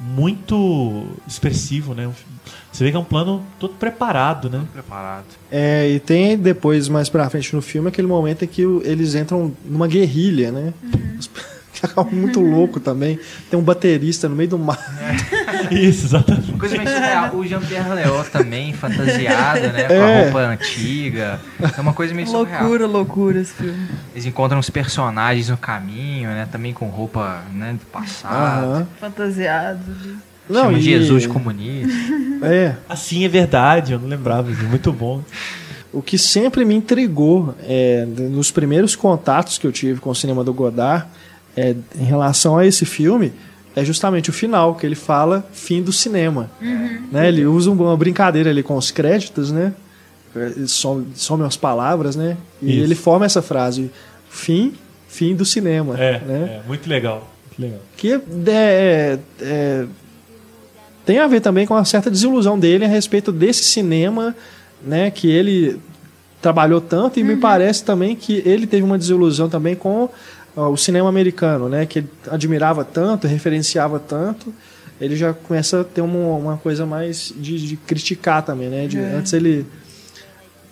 muito 0.00 1.04
expressivo, 1.28 1.94
né? 1.94 2.10
Você 2.72 2.84
vê 2.84 2.90
que 2.90 2.96
é 2.96 3.00
um 3.00 3.04
plano 3.04 3.42
todo 3.58 3.74
preparado, 3.74 4.48
né? 4.48 4.62
Preparado. 4.72 5.24
É, 5.50 5.88
e 5.90 6.00
tem 6.00 6.38
depois, 6.38 6.88
mais 6.88 7.08
pra 7.08 7.28
frente 7.28 7.54
no 7.54 7.60
filme, 7.60 7.88
aquele 7.88 8.06
momento 8.08 8.44
em 8.44 8.48
que 8.48 8.62
eles 8.84 9.14
entram 9.14 9.52
numa 9.64 9.86
guerrilha, 9.86 10.50
né? 10.52 10.72
Os- 10.82 10.99
Que 11.80 11.86
acaba 11.86 12.10
muito 12.10 12.40
louco 12.40 12.78
também. 12.78 13.18
Tem 13.50 13.58
um 13.58 13.62
baterista 13.62 14.28
no 14.28 14.36
meio 14.36 14.50
do 14.50 14.58
mar. 14.58 14.78
Isso, 15.70 16.06
exatamente. 16.06 16.52
Coisa 16.52 16.76
meio 16.76 16.88
surreal. 16.90 17.34
O 17.34 17.46
Jean-Pierre 17.46 17.88
Léaud 17.94 18.28
também, 18.30 18.72
fantasiado, 18.74 19.60
né? 19.68 19.84
Com 19.84 19.94
É. 19.94 20.20
a 20.20 20.22
roupa 20.24 20.38
antiga. 20.40 21.40
É 21.76 21.80
uma 21.80 21.94
coisa 21.94 22.12
meio 22.12 22.28
surreal. 22.28 22.60
Loucura, 22.62 22.86
loucura 22.86 23.40
esse 23.40 23.54
filme. 23.54 23.88
Eles 24.12 24.26
encontram 24.26 24.58
os 24.58 24.68
personagens 24.68 25.48
no 25.48 25.56
caminho, 25.56 26.28
né? 26.28 26.46
Também 26.52 26.72
com 26.74 26.86
roupa 26.86 27.42
né, 27.52 27.72
do 27.72 27.86
passado. 27.86 28.34
Aham. 28.34 28.86
Fantasiado. 29.00 29.80
Não, 30.48 30.64
Chama 30.64 30.78
e- 30.78 30.82
Jesus 30.82 31.26
comunista. 31.26 31.92
É, 32.42 32.74
Assim 32.88 33.24
é 33.24 33.28
verdade, 33.28 33.92
eu 33.92 33.98
não 33.98 34.08
lembrava. 34.08 34.50
Muito 34.50 34.92
bom. 34.92 35.22
O 35.92 36.00
que 36.02 36.16
sempre 36.18 36.64
me 36.64 36.74
intrigou 36.74 37.54
é, 37.62 38.04
nos 38.06 38.50
primeiros 38.50 38.94
contatos 38.94 39.58
que 39.58 39.66
eu 39.66 39.72
tive 39.72 39.98
com 40.00 40.10
o 40.10 40.14
cinema 40.14 40.44
do 40.44 40.52
Godard 40.52 41.06
é, 41.56 41.74
em 41.98 42.04
relação 42.04 42.56
a 42.56 42.66
esse 42.66 42.84
filme 42.84 43.32
é 43.74 43.84
justamente 43.84 44.30
o 44.30 44.32
final, 44.32 44.74
que 44.74 44.84
ele 44.84 44.94
fala 44.94 45.48
fim 45.52 45.82
do 45.82 45.92
cinema. 45.92 46.50
Né? 47.12 47.28
Ele 47.28 47.46
usa 47.46 47.70
uma 47.70 47.96
brincadeira 47.96 48.50
ali 48.50 48.62
com 48.62 48.76
os 48.76 48.90
créditos, 48.90 49.52
né? 49.52 49.72
Ele 50.34 50.68
some, 50.68 51.06
some 51.14 51.42
as 51.44 51.56
palavras, 51.56 52.14
né? 52.16 52.36
E 52.62 52.74
Isso. 52.74 52.84
ele 52.84 52.94
forma 52.94 53.26
essa 53.26 53.42
frase: 53.42 53.90
fim, 54.28 54.74
fim 55.08 55.34
do 55.34 55.44
cinema. 55.44 55.98
É, 55.98 56.20
né? 56.20 56.60
é 56.64 56.68
muito 56.68 56.88
legal. 56.88 57.30
Muito 57.46 57.62
legal. 57.62 57.80
que 57.96 58.20
é, 58.48 59.18
é, 59.40 59.86
tem 61.04 61.18
a 61.18 61.26
ver 61.26 61.40
também 61.40 61.66
com 61.66 61.74
uma 61.74 61.84
certa 61.84 62.10
desilusão 62.10 62.58
dele 62.58 62.84
a 62.84 62.88
respeito 62.88 63.32
desse 63.32 63.64
cinema, 63.64 64.36
né, 64.84 65.10
que 65.10 65.28
ele 65.28 65.80
trabalhou 66.40 66.80
tanto 66.80 67.20
e 67.20 67.24
me 67.24 67.36
parece 67.36 67.84
também 67.84 68.16
que 68.16 68.42
ele 68.46 68.66
teve 68.66 68.82
uma 68.82 68.96
desilusão 68.96 69.48
também 69.48 69.74
com 69.74 70.08
o 70.68 70.76
cinema 70.76 71.08
americano, 71.08 71.68
né, 71.68 71.86
que 71.86 72.00
ele 72.00 72.08
admirava 72.30 72.84
tanto, 72.84 73.26
referenciava 73.26 73.98
tanto, 73.98 74.52
ele 75.00 75.16
já 75.16 75.32
começa 75.32 75.80
a 75.80 75.84
ter 75.84 76.00
uma, 76.00 76.36
uma 76.36 76.56
coisa 76.56 76.84
mais 76.84 77.32
de, 77.36 77.66
de 77.68 77.76
criticar 77.76 78.42
também, 78.42 78.68
né, 78.68 78.86
de, 78.86 78.98
antes 78.98 79.32
ele 79.32 79.66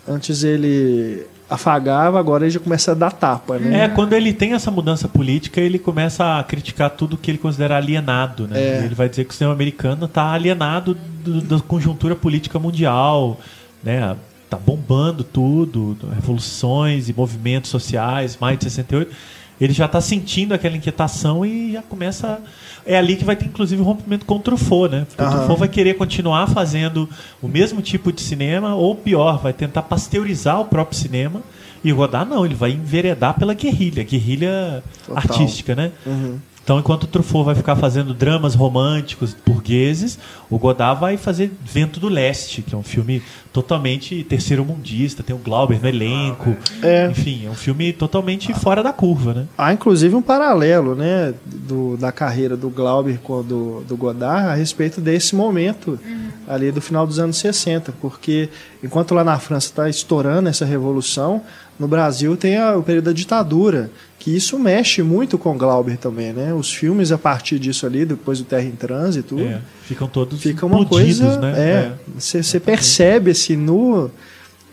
antes 0.07 0.43
ele 0.43 1.25
afagava, 1.49 2.19
agora 2.19 2.43
ele 2.43 2.51
já 2.51 2.59
começa 2.59 2.91
a 2.91 2.93
dar 2.95 3.11
tapa, 3.11 3.57
né? 3.57 3.85
É, 3.85 3.87
quando 3.89 4.13
ele 4.13 4.31
tem 4.33 4.53
essa 4.53 4.69
mudança 4.69 5.07
política, 5.07 5.59
ele 5.59 5.79
começa 5.79 6.37
a 6.39 6.43
criticar 6.43 6.91
tudo 6.91 7.17
que 7.17 7.31
ele 7.31 7.37
considera 7.39 7.75
alienado, 7.77 8.47
né? 8.47 8.59
É. 8.61 8.85
Ele 8.85 8.93
vai 8.93 9.09
dizer 9.09 9.25
que 9.25 9.31
o 9.31 9.33
cinema 9.37 9.53
americano 9.53 10.05
está 10.05 10.31
alienado 10.31 10.95
do- 11.23 11.41
da 11.41 11.59
conjuntura 11.59 12.15
política 12.15 12.59
mundial, 12.59 13.39
né? 13.83 14.15
Tá 14.47 14.57
bombando 14.57 15.23
tudo, 15.23 15.97
revoluções 16.13 17.09
e 17.09 17.13
movimentos 17.13 17.71
sociais, 17.71 18.37
mais 18.39 18.57
de 18.57 18.65
68. 18.65 19.11
Ele 19.59 19.73
já 19.73 19.85
está 19.85 19.99
sentindo 19.99 20.53
aquela 20.53 20.75
inquietação 20.77 21.45
e 21.45 21.73
já 21.73 21.81
começa. 21.81 22.39
É 22.85 22.97
ali 22.97 23.15
que 23.15 23.25
vai 23.25 23.35
ter, 23.35 23.45
inclusive, 23.45 23.81
o 23.81 23.85
rompimento 23.85 24.25
com 24.25 24.35
o 24.35 24.39
Truffaut, 24.39 24.89
né? 24.91 25.05
Porque 25.07 25.21
O 25.21 25.25
Aham. 25.25 25.35
Truffaut 25.37 25.59
vai 25.59 25.67
querer 25.67 25.95
continuar 25.95 26.47
fazendo 26.47 27.09
o 27.41 27.47
mesmo 27.47 27.81
tipo 27.81 28.11
de 28.11 28.21
cinema, 28.21 28.73
ou 28.75 28.95
pior, 28.95 29.39
vai 29.39 29.53
tentar 29.53 29.83
pasteurizar 29.83 30.59
o 30.61 30.65
próprio 30.65 30.97
cinema. 30.97 31.41
E 31.83 31.93
o 31.93 31.95
Godard 31.95 32.29
não, 32.29 32.45
ele 32.45 32.55
vai 32.55 32.71
enveredar 32.71 33.35
pela 33.39 33.53
guerrilha, 33.53 34.03
guerrilha 34.03 34.83
Total. 35.05 35.17
artística, 35.17 35.75
né? 35.75 35.91
Uhum. 36.05 36.37
Então, 36.69 36.77
enquanto 36.77 37.05
o 37.05 37.07
Truffaut 37.07 37.43
vai 37.47 37.55
ficar 37.55 37.75
fazendo 37.75 38.13
dramas 38.13 38.53
românticos 38.53 39.35
burgueses, 39.43 40.19
o 40.51 40.59
Godard 40.59 41.01
vai 41.01 41.17
fazer 41.17 41.51
Vento 41.65 41.99
do 41.99 42.07
Leste, 42.07 42.61
que 42.61 42.75
é 42.75 42.77
um 42.77 42.83
filme 42.83 43.23
totalmente 43.51 44.23
terceiro-mundista, 44.23 45.23
tem 45.23 45.35
o 45.35 45.39
Glauber 45.39 45.81
no 45.81 45.87
elenco. 45.89 46.55
É. 46.83 47.07
Enfim, 47.09 47.47
é 47.47 47.49
um 47.49 47.55
filme 47.55 47.91
totalmente 47.91 48.53
fora 48.53 48.83
da 48.83 48.93
curva, 48.93 49.33
né? 49.33 49.45
Há 49.57 49.73
inclusive 49.73 50.13
um 50.13 50.21
paralelo 50.21 50.93
né, 50.93 51.33
do, 51.43 51.97
da 51.97 52.11
carreira 52.11 52.55
do 52.55 52.69
Glauber 52.69 53.17
com 53.23 53.39
a 53.39 53.41
do, 53.41 53.81
do 53.87 53.97
Godard 53.97 54.49
a 54.49 54.53
respeito 54.53 55.01
desse 55.01 55.35
momento 55.35 55.99
ali 56.47 56.71
do 56.71 56.81
final 56.81 57.07
dos 57.07 57.17
anos 57.17 57.37
60, 57.37 57.93
porque 57.99 58.47
enquanto 58.83 59.15
lá 59.15 59.23
na 59.23 59.39
França 59.39 59.65
está 59.69 59.89
estourando 59.89 60.47
essa 60.49 60.65
revolução, 60.65 61.41
no 61.79 61.87
Brasil 61.87 62.37
tem 62.37 62.57
a- 62.57 62.77
o 62.77 62.83
período 62.83 63.05
da 63.05 63.11
ditadura, 63.13 63.89
que 64.19 64.35
isso 64.35 64.59
mexe 64.59 65.01
muito 65.01 65.37
com 65.37 65.57
Glauber 65.57 65.97
também, 65.97 66.33
né? 66.33 66.53
Os 66.53 66.71
filmes 66.71 67.11
a 67.11 67.17
partir 67.17 67.57
disso 67.57 67.85
ali, 67.85 68.03
depois 68.05 68.39
do 68.39 68.43
Terra 68.43 68.63
em 68.63 68.71
Trânsito, 68.71 69.39
É, 69.39 69.61
ficam 69.83 70.07
todos 70.07 70.41
fica 70.41 70.65
uma 70.65 70.85
coisa, 70.85 71.39
né? 71.39 71.53
é, 71.57 71.91
você 72.17 72.43
você 72.43 72.59
percebe 72.59 73.31
assim 73.31 73.55
no 73.55 74.11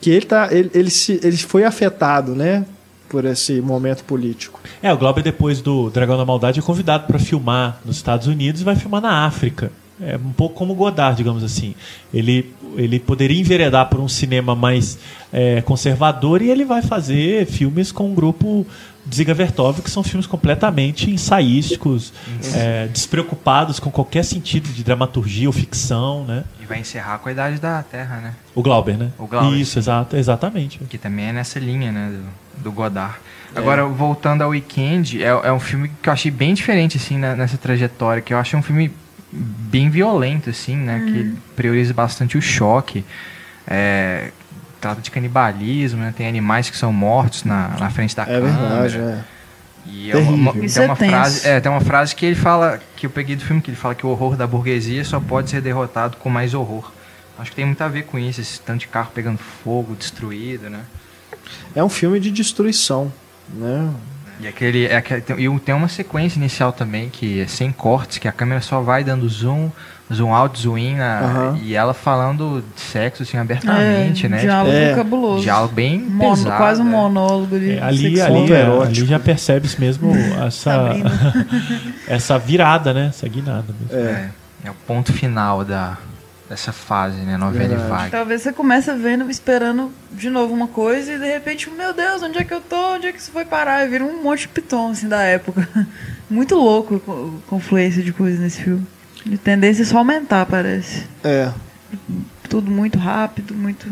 que 0.00 0.10
ele 0.10 0.26
tá, 0.26 0.48
ele, 0.50 0.70
ele, 0.74 0.90
se, 0.90 1.20
ele 1.22 1.36
foi 1.36 1.64
afetado, 1.64 2.34
né, 2.34 2.66
por 3.08 3.24
esse 3.24 3.60
momento 3.60 4.04
político. 4.04 4.60
É, 4.82 4.92
o 4.92 4.98
Glauber, 4.98 5.22
depois 5.22 5.60
do 5.62 5.88
Dragão 5.90 6.18
da 6.18 6.24
Maldade, 6.24 6.58
é 6.58 6.62
convidado 6.62 7.06
para 7.06 7.18
filmar 7.18 7.80
nos 7.84 7.96
Estados 7.96 8.26
Unidos 8.26 8.60
e 8.60 8.64
vai 8.64 8.76
filmar 8.76 9.00
na 9.00 9.24
África. 9.24 9.70
É 10.00 10.16
um 10.16 10.32
pouco 10.32 10.54
como 10.54 10.72
o 10.72 10.76
Godard, 10.76 11.16
digamos 11.16 11.42
assim. 11.42 11.74
Ele, 12.12 12.52
ele 12.76 12.98
poderia 13.00 13.40
enveredar 13.40 13.88
por 13.88 13.98
um 13.98 14.08
cinema 14.08 14.54
mais 14.54 14.98
é, 15.32 15.62
conservador 15.62 16.42
e 16.42 16.50
ele 16.50 16.64
vai 16.66 16.82
fazer 16.82 17.46
filmes 17.46 17.90
com 17.92 18.10
um 18.10 18.14
grupo 18.14 18.66
de 19.06 19.16
Ziga 19.16 19.32
Vertov, 19.32 19.80
que 19.80 19.90
são 19.90 20.02
filmes 20.02 20.26
completamente 20.26 21.10
ensaísticos, 21.10 22.12
é, 22.54 22.88
despreocupados 22.88 23.78
com 23.80 23.90
qualquer 23.90 24.24
sentido 24.24 24.68
de 24.68 24.82
dramaturgia 24.84 25.48
ou 25.48 25.52
ficção, 25.52 26.24
né? 26.24 26.44
E 26.60 26.66
vai 26.66 26.80
encerrar 26.80 27.18
com 27.18 27.28
a 27.28 27.32
Idade 27.32 27.58
da 27.60 27.82
Terra, 27.82 28.16
né? 28.16 28.34
O 28.54 28.62
Glauber, 28.62 28.98
né? 28.98 29.10
O 29.18 29.26
Glauber, 29.26 29.56
Isso, 29.56 29.78
exato, 29.78 30.16
exatamente. 30.16 30.78
Que 30.90 30.98
também 30.98 31.26
é 31.26 31.32
nessa 31.32 31.58
linha, 31.58 31.92
né? 31.92 32.12
Do, 32.56 32.64
do 32.64 32.72
Godard. 32.72 33.14
Agora, 33.54 33.86
voltando 33.86 34.42
ao 34.42 34.50
Weekend, 34.50 35.22
é, 35.22 35.28
é 35.28 35.52
um 35.52 35.60
filme 35.60 35.90
que 36.02 36.08
eu 36.08 36.12
achei 36.12 36.30
bem 36.30 36.52
diferente, 36.52 36.96
assim, 36.98 37.16
na- 37.16 37.34
nessa 37.36 37.56
trajetória. 37.56 38.20
Que 38.20 38.34
eu 38.34 38.38
achei 38.38 38.58
um 38.58 38.62
filme 38.62 38.90
bem 39.32 39.90
violento, 39.90 40.50
assim, 40.50 40.76
né? 40.76 41.00
Que 41.06 41.34
prioriza 41.54 41.92
bastante 41.92 42.36
o 42.38 42.42
choque. 42.42 43.04
É, 43.66 44.30
trata 44.80 45.00
de 45.00 45.10
canibalismo, 45.10 46.00
né? 46.00 46.14
Tem 46.16 46.26
animais 46.28 46.70
que 46.70 46.76
são 46.76 46.92
mortos 46.92 47.44
na, 47.44 47.68
na 47.80 47.90
frente 47.90 48.14
da 48.14 48.22
É 48.22 48.26
câmera. 48.26 48.52
verdade, 48.52 48.98
é. 48.98 49.24
E 49.88 50.10
é 50.10 50.16
uma. 50.16 50.52
Isso 50.64 50.74
tem 50.76 50.84
é 50.84 50.86
uma 50.86 50.96
tenso. 50.96 51.10
frase, 51.12 51.48
é, 51.48 51.60
tem 51.60 51.70
uma 51.70 51.80
frase 51.80 52.14
que 52.14 52.26
ele 52.26 52.34
fala, 52.34 52.80
que 52.96 53.06
eu 53.06 53.10
peguei 53.10 53.36
do 53.36 53.44
filme, 53.44 53.60
que 53.62 53.70
ele 53.70 53.76
fala 53.76 53.94
que 53.94 54.04
o 54.04 54.08
horror 54.08 54.36
da 54.36 54.46
burguesia 54.46 55.04
só 55.04 55.20
pode 55.20 55.50
ser 55.50 55.60
derrotado 55.60 56.16
com 56.16 56.28
mais 56.28 56.54
horror. 56.54 56.90
Acho 57.38 57.50
que 57.50 57.56
tem 57.56 57.66
muito 57.66 57.82
a 57.82 57.88
ver 57.88 58.04
com 58.04 58.18
isso, 58.18 58.40
esse 58.40 58.60
tanto 58.60 58.80
de 58.80 58.88
carro 58.88 59.10
pegando 59.14 59.38
fogo, 59.38 59.94
destruído, 59.94 60.68
né? 60.70 60.80
É 61.74 61.84
um 61.84 61.88
filme 61.88 62.18
de 62.18 62.30
destruição, 62.30 63.12
né? 63.48 63.90
E 64.40 64.46
aquele, 64.46 64.86
é 64.86 64.96
aquele 64.96 65.20
tem, 65.22 65.38
e 65.38 65.60
tem 65.60 65.74
uma 65.74 65.88
sequência 65.88 66.38
inicial 66.38 66.72
também 66.72 67.08
que 67.08 67.40
é 67.40 67.46
sem 67.46 67.72
cortes, 67.72 68.18
que 68.18 68.28
a 68.28 68.32
câmera 68.32 68.60
só 68.60 68.80
vai 68.80 69.02
dando 69.02 69.26
zoom, 69.28 69.70
zoom 70.12 70.32
out, 70.34 70.60
zoom 70.60 70.76
in, 70.76 70.94
na- 70.96 71.20
Aham. 71.20 71.58
e 71.62 71.74
ela 71.74 71.94
falando 71.94 72.62
de 72.74 72.80
sexo 72.80 73.22
assim 73.22 73.38
abertamente, 73.38 74.26
é, 74.26 74.28
né? 74.28 74.38
Diálogo 74.38 74.76
É. 74.76 74.94
cabuloso. 74.94 75.32
Tipo, 75.36 75.42
diálogo 75.44 75.74
bem 75.74 75.98
Mono- 76.00 76.36
pesado. 76.36 76.56
quase 76.56 76.80
um 76.82 76.84
né? 76.84 76.90
monólogo 76.90 77.56
ali. 77.56 77.76
É, 77.76 77.82
ali, 77.82 78.20
ali, 78.20 78.52
é, 78.52 78.60
erótico. 78.60 78.82
ali 79.00 79.06
já 79.06 79.18
percebe-se 79.18 79.80
mesmo 79.80 80.12
essa, 80.46 80.50
Sabrina. 80.50 81.10
essa 82.06 82.38
virada, 82.38 82.92
né? 82.92 83.06
Essa 83.08 83.26
guinada 83.28 83.64
mesmo. 83.80 84.06
É, 84.06 84.28
é 84.64 84.70
o 84.70 84.74
ponto 84.86 85.12
final 85.12 85.64
da, 85.64 85.96
dessa 86.48 86.72
fase, 86.72 87.18
né? 87.18 87.36
Novela 87.36 87.68
Verdade. 87.68 87.86
e 87.86 87.90
vaga. 87.90 88.10
Talvez 88.10 88.42
você 88.42 88.52
comece 88.52 88.92
vendo, 88.94 89.28
esperando 89.30 89.90
de 90.12 90.30
novo 90.30 90.54
uma 90.54 90.68
coisa 90.68 91.12
e 91.12 91.18
de 91.18 91.26
repente, 91.26 91.68
meu 91.70 91.92
Deus, 91.92 92.22
onde 92.22 92.38
é 92.38 92.44
que 92.44 92.54
eu 92.54 92.60
tô? 92.60 92.94
Onde 92.94 93.08
é 93.08 93.12
que 93.12 93.18
isso 93.18 93.30
foi 93.30 93.44
parar? 93.44 93.84
E 93.84 93.88
vira 93.88 94.04
um 94.04 94.22
monte 94.22 94.42
de 94.42 94.48
piton, 94.48 94.90
assim, 94.90 95.08
da 95.08 95.22
época. 95.22 95.68
Muito 96.30 96.54
louco 96.54 97.02
a 97.06 97.48
confluência 97.50 98.02
de 98.02 98.12
coisas 98.12 98.40
nesse 98.40 98.62
filme. 98.62 98.86
A 99.32 99.36
tendência 99.36 99.82
é 99.82 99.86
só 99.86 99.98
aumentar, 99.98 100.46
parece. 100.46 101.04
É. 101.22 101.50
Tudo 102.48 102.70
muito 102.70 102.98
rápido, 102.98 103.54
muito 103.54 103.86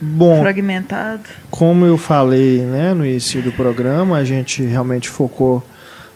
Bom, 0.00 0.40
fragmentado. 0.40 1.22
como 1.50 1.86
eu 1.86 1.96
falei 1.96 2.60
né, 2.62 2.92
no 2.92 3.06
início 3.06 3.40
do 3.40 3.52
programa, 3.52 4.16
a 4.16 4.24
gente 4.24 4.62
realmente 4.62 5.08
focou 5.08 5.62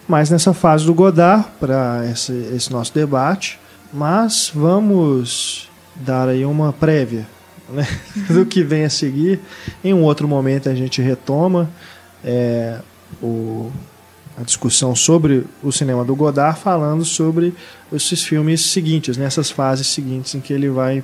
mais 0.09 0.31
nessa 0.31 0.53
fase 0.53 0.85
do 0.85 0.95
Godard 0.95 1.47
para 1.61 2.03
esse, 2.11 2.33
esse 2.55 2.73
nosso 2.73 2.93
debate, 2.93 3.59
mas 3.93 4.51
vamos 4.53 5.66
dar 6.01 6.29
aí 6.29 6.45
uma 6.45 6.73
prévia 6.73 7.27
né, 7.69 7.87
do 8.29 8.45
que 8.47 8.63
vem 8.63 8.85
a 8.85 8.91
seguir. 8.91 9.41
Em 9.83 9.95
um 9.95 10.03
outro 10.03 10.29
momento 10.29 10.69
a 10.69 10.75
gente 10.75 11.01
retoma 11.01 11.71
é, 12.25 12.79
o, 13.23 13.71
a 14.39 14.43
discussão 14.43 14.95
sobre 14.95 15.45
o 15.63 15.73
cinema 15.73 16.05
do 16.05 16.15
Godard, 16.15 16.59
falando 16.59 17.05
sobre 17.05 17.55
esses 17.93 18.23
filmes 18.23 18.65
seguintes, 18.67 19.17
nessas 19.17 19.51
fases 19.51 19.87
seguintes 19.87 20.35
em 20.35 20.41
que 20.41 20.53
ele 20.53 20.69
vai 20.69 21.03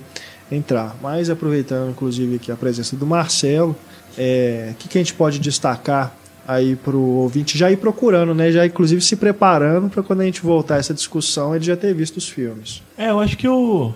entrar. 0.51 0.97
Mas 1.03 1.31
aproveitando, 1.31 1.91
inclusive, 1.91 2.37
aqui 2.37 2.53
a 2.53 2.57
presença 2.57 2.95
do 2.97 3.07
Marcelo, 3.07 3.75
é, 4.19 4.71
o 4.73 4.75
que, 4.75 4.89
que 4.89 4.99
a 4.99 5.01
gente 5.01 5.15
pode 5.15 5.39
destacar 5.39 6.15
aí 6.47 6.77
para 6.77 6.97
o 6.97 7.19
ouvinte 7.19 7.57
já 7.57 7.71
ir 7.71 7.77
procurando, 7.77 8.35
né? 8.35 8.51
Já 8.51 8.67
inclusive 8.67 9.01
se 9.01 9.17
preparando 9.17 9.89
para 9.89 10.03
quando 10.03 10.21
a 10.21 10.25
gente 10.25 10.43
voltar 10.43 10.77
a 10.77 10.79
essa 10.79 10.93
discussão 10.93 11.55
ele 11.55 11.65
já 11.65 11.77
ter 11.77 11.95
visto 11.95 12.17
os 12.17 12.29
filmes. 12.29 12.83
É, 12.99 13.11
eu 13.11 13.21
acho 13.21 13.37
que 13.37 13.49
o. 13.49 13.93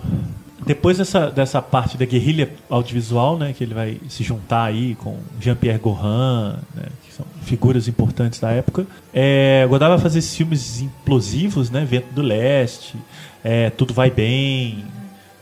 Depois 0.67 0.97
dessa, 0.97 1.31
dessa 1.31 1.61
parte 1.61 1.97
da 1.97 2.03
guerrilha 2.03 2.51
audiovisual, 2.69 3.37
né, 3.37 3.53
que 3.53 3.63
ele 3.63 3.73
vai 3.73 4.01
se 4.09 4.21
juntar 4.21 4.65
aí 4.65 4.95
com 4.95 5.17
Jean-Pierre 5.39 5.79
Gorin, 5.79 6.57
né, 6.75 6.87
que 7.05 7.13
são 7.13 7.25
figuras 7.43 7.87
importantes 7.87 8.37
da 8.37 8.51
época, 8.51 8.85
é, 9.13 9.65
Godard 9.69 9.93
vai 9.93 10.03
fazer 10.03 10.19
esses 10.19 10.35
filmes 10.35 10.81
implosivos, 10.81 11.69
né, 11.69 11.85
Vento 11.85 12.13
do 12.13 12.21
Leste, 12.21 12.97
é, 13.41 13.69
Tudo 13.69 13.93
Vai 13.93 14.11
Bem, 14.11 14.83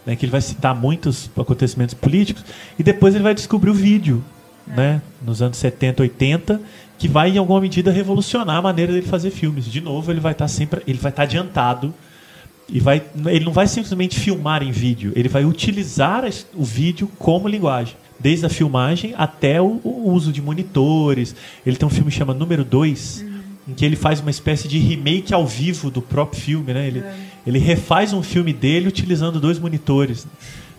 né, 0.06 0.16
que 0.16 0.26
ele 0.26 0.32
vai 0.32 0.42
citar 0.42 0.76
muitos 0.76 1.28
acontecimentos 1.36 1.96
políticos, 1.96 2.46
e 2.78 2.84
depois 2.84 3.16
ele 3.16 3.24
vai 3.24 3.34
descobrir 3.34 3.72
o 3.72 3.74
vídeo, 3.74 4.24
né, 4.68 5.02
nos 5.26 5.42
anos 5.42 5.58
70, 5.58 6.04
80, 6.04 6.62
que 7.00 7.08
vai 7.08 7.32
em 7.32 7.40
alguma 7.40 7.60
medida 7.60 7.92
revolucionar 7.92 8.58
a 8.58 8.62
maneira 8.62 8.94
dele 8.94 9.08
fazer 9.08 9.32
filmes. 9.32 9.66
De 9.66 9.82
novo, 9.82 10.12
ele 10.12 10.20
vai 10.20 10.34
estar 10.34 10.48
sempre, 10.48 10.84
ele 10.86 11.00
vai 11.00 11.10
estar 11.10 11.24
adiantado 11.24 11.92
e 12.68 12.80
vai, 12.80 13.04
ele 13.28 13.46
não 13.46 13.54
vai 13.54 13.68
simplesmente 13.68 14.20
filmar 14.20 14.64
em 14.64 14.72
vídeo, 14.72 15.14
ele 15.16 15.30
vai 15.30 15.46
utilizar 15.46 16.24
o 16.54 16.64
vídeo 16.64 17.10
como 17.20 17.48
linguagem. 17.48 17.96
Desde 18.18 18.46
a 18.46 18.50
filmagem 18.50 19.14
até 19.18 19.62
o, 19.62 19.82
o 19.84 20.10
uso 20.12 20.32
de 20.32 20.42
monitores. 20.42 21.36
Ele 21.66 21.76
tem 21.76 21.86
um 21.86 21.92
filme 21.92 22.10
que 22.10 22.18
chama 22.18 22.34
Número 22.34 22.64
2, 22.64 23.26
em 23.68 23.74
que 23.74 23.84
ele 23.84 23.98
faz 23.98 24.22
uma 24.22 24.30
espécie 24.30 24.70
de 24.70 24.80
remake 24.80 25.34
ao 25.34 25.46
vivo 25.46 25.92
do 25.92 26.02
próprio 26.02 26.42
filme. 26.42 26.74
Né? 26.74 26.88
Ele, 26.88 27.04
ele 27.46 27.60
refaz 27.60 28.14
um 28.14 28.24
filme 28.24 28.54
dele 28.54 28.88
utilizando 28.88 29.40
dois 29.40 29.60
monitores. 29.60 30.26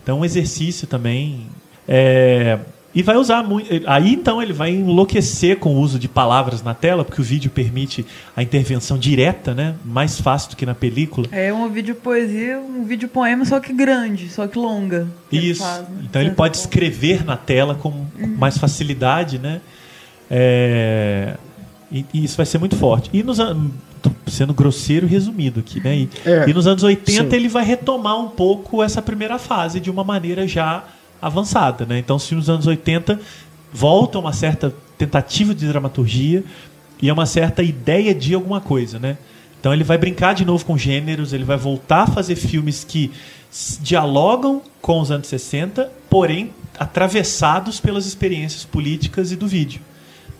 Então, 0.01 0.19
um 0.21 0.25
exercício 0.25 0.87
também. 0.87 1.45
É, 1.87 2.59
e 2.99 3.03
vai 3.03 3.15
usar 3.15 3.43
muito. 3.43 3.69
Aí 3.85 4.13
então 4.13 4.41
ele 4.41 4.53
vai 4.53 4.71
enlouquecer 4.71 5.57
com 5.59 5.75
o 5.75 5.79
uso 5.79 5.99
de 5.99 6.07
palavras 6.07 6.63
na 6.63 6.73
tela, 6.73 7.05
porque 7.05 7.21
o 7.21 7.23
vídeo 7.23 7.51
permite 7.51 8.05
a 8.35 8.41
intervenção 8.41 8.97
direta, 8.97 9.53
né? 9.53 9.75
mais 9.85 10.19
fácil 10.19 10.49
do 10.51 10.55
que 10.55 10.65
na 10.65 10.73
película. 10.73 11.27
É 11.31 11.53
um 11.53 11.69
vídeo 11.69 11.93
poesia, 11.95 12.59
um 12.59 12.83
vídeo 12.85 13.07
poema, 13.07 13.45
só 13.45 13.59
que 13.59 13.71
grande, 13.71 14.29
só 14.29 14.47
que 14.47 14.57
longa. 14.57 15.07
que 15.29 15.37
ele 15.37 15.51
Isso. 15.51 15.61
faz, 15.63 15.81
né? 15.81 16.01
Então 16.03 16.21
ele 16.21 16.31
De 16.31 16.35
pode 16.35 16.57
escrever 16.57 17.23
na 17.25 17.37
tela 17.37 17.75
com 17.75 17.91
com 17.91 18.27
mais 18.37 18.57
facilidade, 18.57 19.37
né? 19.37 19.61
É, 20.29 21.35
E, 21.91 22.05
e 22.13 22.23
isso 22.25 22.35
vai 22.35 22.45
ser 22.45 22.57
muito 22.57 22.75
forte. 22.75 23.09
E 23.13 23.23
nos 23.23 23.39
an- 23.39 23.69
sendo 24.27 24.53
grosseiro 24.53 25.05
e 25.05 25.09
resumido 25.09 25.59
aqui, 25.61 25.79
né? 25.81 25.95
E, 25.97 26.09
É, 26.25 26.49
e 26.49 26.53
nos 26.53 26.67
anos 26.67 26.83
80 26.83 27.29
sim. 27.29 27.35
ele 27.35 27.47
vai 27.47 27.63
retomar 27.63 28.19
um 28.19 28.27
pouco 28.29 28.83
essa 28.83 29.01
primeira 29.01 29.37
fase 29.39 29.79
de 29.79 29.89
uma 29.89 30.03
maneira 30.03 30.45
já 30.47 30.83
avançada, 31.21 31.85
né? 31.85 31.97
Então, 31.99 32.17
se 32.19 32.33
nos 32.35 32.49
anos 32.49 32.67
80 32.67 33.19
volta 33.73 34.17
uma 34.19 34.33
certa 34.33 34.73
tentativa 34.97 35.53
de 35.53 35.67
dramaturgia 35.67 36.43
e 37.01 37.09
é 37.09 37.13
uma 37.13 37.25
certa 37.25 37.61
ideia 37.61 38.13
de 38.15 38.33
alguma 38.33 38.59
coisa, 38.61 38.97
né? 38.99 39.17
Então 39.59 39.73
ele 39.73 39.83
vai 39.83 39.97
brincar 39.97 40.33
de 40.33 40.45
novo 40.45 40.63
com 40.65 40.77
gêneros, 40.77 41.33
ele 41.33 41.43
vai 41.43 41.57
voltar 41.57 42.03
a 42.03 42.07
fazer 42.07 42.35
filmes 42.35 42.83
que 42.83 43.11
dialogam 43.81 44.61
com 44.81 44.99
os 44.99 45.11
anos 45.11 45.27
60, 45.27 45.91
porém 46.09 46.51
atravessados 46.79 47.79
pelas 47.79 48.05
experiências 48.05 48.63
políticas 48.63 49.31
e 49.31 49.35
do 49.35 49.47
vídeo. 49.47 49.81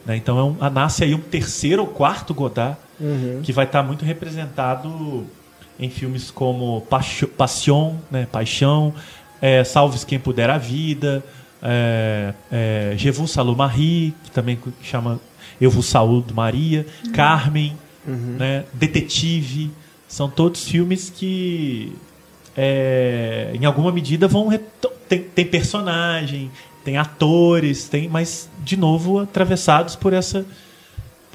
né? 0.06 0.16
Então 0.16 0.38
é 0.40 0.44
um, 0.44 0.56
a- 0.62 0.70
nasce 0.70 1.04
aí 1.04 1.14
um 1.14 1.20
terceiro 1.20 1.82
ou 1.82 1.88
quarto 1.88 2.34
Godard 2.34 2.78
Uhum. 3.00 3.42
que 3.44 3.52
vai 3.54 3.66
estar 3.66 3.84
muito 3.84 4.04
representado 4.06 5.28
em 5.80 5.88
filmes 5.90 6.32
como 6.32 6.82
Passion, 7.38 7.94
né? 8.10 8.26
Paixão, 8.32 8.92
é, 9.42 9.64
Salves 9.64 10.04
Quem 10.04 10.20
Puder 10.20 10.50
a 10.50 10.58
Vida, 10.58 11.24
é, 11.62 12.34
é, 12.52 12.94
Je 12.98 13.12
vous 13.12 13.28
salue 13.28 13.56
Marie, 13.56 14.14
que 14.24 14.32
também 14.32 14.60
chama 14.82 15.20
Eu 15.60 15.72
vos 15.72 15.86
saúdo 15.88 16.34
Maria, 16.34 16.86
Carmen, 17.14 17.78
né? 18.38 18.66
Detetive, 18.74 19.72
são 20.08 20.30
todos 20.30 20.68
filmes 20.68 21.10
que 21.10 21.94
é, 22.56 23.52
em 23.54 23.66
alguma 23.66 23.92
medida 23.92 24.28
vão 24.28 24.50
tem, 25.08 25.22
tem 25.22 25.46
personagem, 25.46 26.52
tem 26.84 26.98
atores, 26.98 27.88
tem, 27.88 28.08
mas 28.08 28.50
de 28.64 28.78
novo 28.78 29.20
atravessados 29.20 29.96
por 29.96 30.14
essa 30.14 30.46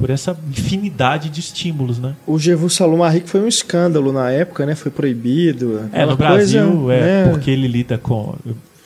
por 0.03 0.11
essa 0.11 0.37
infinidade 0.51 1.29
de 1.29 1.39
estímulos, 1.39 2.01
né? 2.01 2.15
O 2.27 2.37
Jevu 2.37 2.69
Salomari 2.69 3.21
que 3.21 3.31
foi 3.31 3.41
um 3.41 3.47
escândalo 3.47 4.13
na 4.13 4.31
época, 4.33 4.67
né? 4.67 4.75
Foi 4.75 4.91
proibido. 4.91 5.89
É, 5.93 6.05
no 6.05 6.17
Brasil 6.17 6.67
coisa, 6.87 6.93
é 6.95 7.25
né, 7.27 7.31
porque 7.31 7.49
ele 7.53 7.69
lida 7.69 7.97
com 7.97 8.35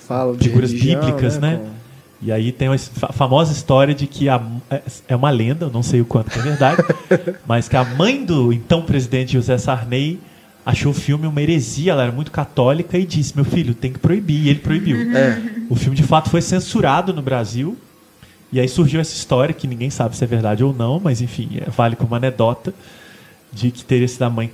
fala 0.07 0.37
figuras 0.37 0.71
religião, 0.73 1.01
bíblicas, 1.01 1.39
né? 1.39 1.57
com- 1.57 1.77
E 2.21 2.31
aí 2.31 2.53
tem 2.53 2.69
a 2.69 2.77
fa- 2.79 3.13
famosa 3.15 3.51
história 3.53 3.95
de 3.95 4.07
que 4.07 4.29
a, 4.29 4.43
é- 4.71 4.83
é 5.09 5.17
uma 5.17 5.31
lenda, 5.31 5.71
não 5.73 5.83
sei 5.83 6.03
o 6.03 6.05
quanto 6.05 6.31
que 6.31 6.39
é 6.39 6.43
verdade, 6.43 6.83
mas 7.49 7.67
que 7.67 7.77
a 7.77 7.85
mãe 7.85 8.23
do 8.23 8.53
então 8.53 8.83
presidente 8.83 9.33
José 9.33 9.57
Sarney 9.57 10.19
achou 10.67 10.93
o 10.93 10.95
filme 10.95 11.27
uma 11.27 11.41
heresia, 11.41 11.93
ela 11.93 12.03
era 12.03 12.13
muito 12.13 12.31
católica 12.31 12.99
e 12.99 13.07
disse: 13.07 13.33
"Meu 13.35 13.45
filho, 13.47 13.73
tem 13.75 13.91
que 13.91 13.99
proibir", 13.99 14.45
e 14.45 14.49
ele 14.51 14.59
proibiu. 14.59 14.99
É. 15.17 15.41
O 15.71 15.75
filme 15.77 15.97
de 15.97 16.03
fato 16.03 16.29
foi 16.29 16.43
censurado 16.43 17.15
no 17.15 17.23
Brasil. 17.23 17.75
E 18.53 18.61
aí 18.61 18.69
surgiu 18.69 19.01
essa 19.01 19.15
história 19.15 19.53
que 19.55 19.67
ninguém 19.67 19.91
sabe 19.91 20.17
se 20.17 20.23
é 20.23 20.27
verdade 20.27 20.63
ou 20.63 20.73
não, 20.73 21.01
mas 21.01 21.21
enfim, 21.21 21.59
é- 21.61 21.71
vale 21.71 21.97
como 21.97 22.15
anedota 22.15 22.73
de 23.53 23.71
que 23.71 23.85
teria 23.85 24.07
sido 24.07 24.23
a 24.23 24.31
mãe 24.31 24.51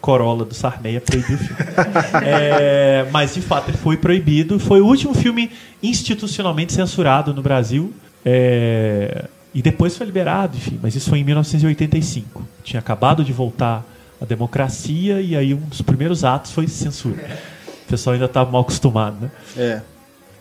Corolla 0.00 0.44
do 0.44 0.54
Sarney 0.54 0.96
a 0.96 1.00
proibir 1.00 1.34
o 1.34 1.38
filme. 1.38 1.56
É, 2.24 3.06
mas 3.10 3.34
de 3.34 3.40
fato 3.40 3.70
ele 3.70 3.76
foi 3.76 3.96
proibido. 3.96 4.58
Foi 4.58 4.80
o 4.80 4.86
último 4.86 5.14
filme 5.14 5.50
institucionalmente 5.82 6.72
censurado 6.72 7.34
no 7.34 7.42
Brasil. 7.42 7.92
É, 8.24 9.24
e 9.54 9.62
depois 9.62 9.96
foi 9.96 10.06
liberado, 10.06 10.56
enfim. 10.56 10.78
Mas 10.82 10.94
isso 10.94 11.10
foi 11.10 11.18
em 11.20 11.24
1985. 11.24 12.46
Tinha 12.62 12.80
acabado 12.80 13.24
de 13.24 13.32
voltar 13.32 13.84
a 14.20 14.24
democracia 14.24 15.20
e 15.20 15.36
aí 15.36 15.52
um 15.54 15.58
dos 15.58 15.82
primeiros 15.82 16.24
atos 16.24 16.52
foi 16.52 16.68
censura. 16.68 17.38
O 17.84 17.88
pessoal 17.88 18.14
ainda 18.14 18.26
estava 18.26 18.50
mal 18.50 18.62
acostumado, 18.62 19.16
né? 19.20 19.30
É. 19.56 19.80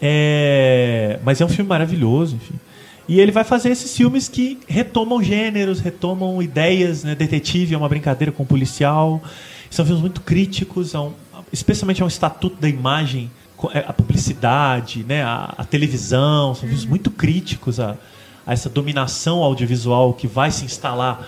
É, 0.01 1.19
mas 1.23 1.39
é 1.41 1.45
um 1.45 1.49
filme 1.49 1.67
maravilhoso, 1.69 2.35
enfim. 2.35 2.55
E 3.07 3.19
ele 3.19 3.31
vai 3.31 3.43
fazer 3.43 3.69
esses 3.69 3.95
filmes 3.95 4.27
que 4.27 4.57
retomam 4.67 5.21
gêneros, 5.21 5.79
retomam 5.79 6.41
ideias, 6.41 7.03
né? 7.03 7.13
Detetive 7.15 7.75
é 7.75 7.77
uma 7.77 7.87
brincadeira 7.89 8.31
com 8.31 8.43
o 8.43 8.45
policial. 8.45 9.21
São 9.69 9.85
filmes 9.85 10.01
muito 10.01 10.21
críticos, 10.21 10.95
a 10.95 11.01
um- 11.01 11.13
especialmente 11.53 12.01
ao 12.01 12.07
estatuto 12.07 12.59
da 12.59 12.67
imagem, 12.67 13.29
é, 13.73 13.79
a 13.87 13.93
publicidade, 13.93 15.03
né? 15.07 15.23
a, 15.23 15.53
a 15.57 15.63
televisão. 15.63 16.55
São 16.55 16.63
filmes 16.67 16.85
muito 16.85 17.11
críticos 17.11 17.79
a, 17.79 17.95
a 18.45 18.53
essa 18.53 18.69
dominação 18.69 19.43
audiovisual 19.43 20.13
que 20.13 20.27
vai 20.27 20.49
se 20.51 20.65
instalar 20.65 21.27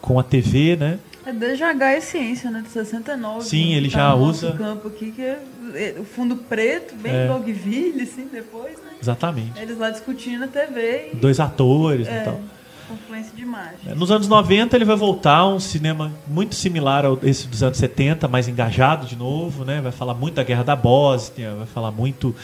com 0.00 0.18
a 0.18 0.22
TV, 0.22 0.76
né? 0.76 0.98
É 1.26 1.32
desde 1.34 1.62
H 1.62 1.90
é 1.92 2.00
ciência, 2.00 2.50
né? 2.50 2.62
De 2.62 2.70
69. 2.70 3.44
Sim, 3.44 3.72
né, 3.72 3.76
ele 3.76 3.90
já 3.90 3.98
tá 4.10 4.16
nosso 4.16 4.46
usa- 4.46 4.52
campo 4.56 4.88
aqui, 4.88 5.12
que 5.12 5.20
é 5.20 5.38
é 5.59 5.59
o 6.00 6.04
fundo 6.04 6.36
preto, 6.36 6.94
bem 6.96 7.12
É. 7.12 7.26
Dogville, 7.26 8.02
assim, 8.02 8.26
depois, 8.32 8.74
né? 8.78 8.90
Exatamente. 9.00 9.52
Eles 9.60 9.78
lá 9.78 9.90
discutindo 9.90 10.44
a 10.44 10.48
TV 10.48 11.10
e 11.12 11.16
Dois 11.16 11.40
atores 11.40 12.06
e 12.06 12.10
é, 12.10 12.20
tal. 12.20 12.40
confluência 12.88 13.32
de 13.34 13.42
imagem. 13.42 13.94
Nos 13.96 14.10
anos 14.10 14.26
90 14.28 14.76
ele 14.76 14.84
vai 14.84 14.96
voltar 14.96 15.36
a 15.36 15.48
um 15.48 15.60
cinema 15.60 16.12
muito 16.26 16.54
similar 16.56 17.06
ao 17.06 17.18
esse 17.22 17.46
dos 17.46 17.62
anos 17.62 17.78
70, 17.78 18.26
mais 18.26 18.48
engajado 18.48 19.06
de 19.06 19.14
novo, 19.16 19.64
né? 19.64 19.80
Vai 19.80 19.92
falar 19.92 20.12
muito 20.12 20.34
da 20.34 20.42
Guerra 20.42 20.64
da 20.64 20.74
Bósnia, 20.76 21.54
vai 21.54 21.66
falar 21.66 21.92
muito, 21.92 22.34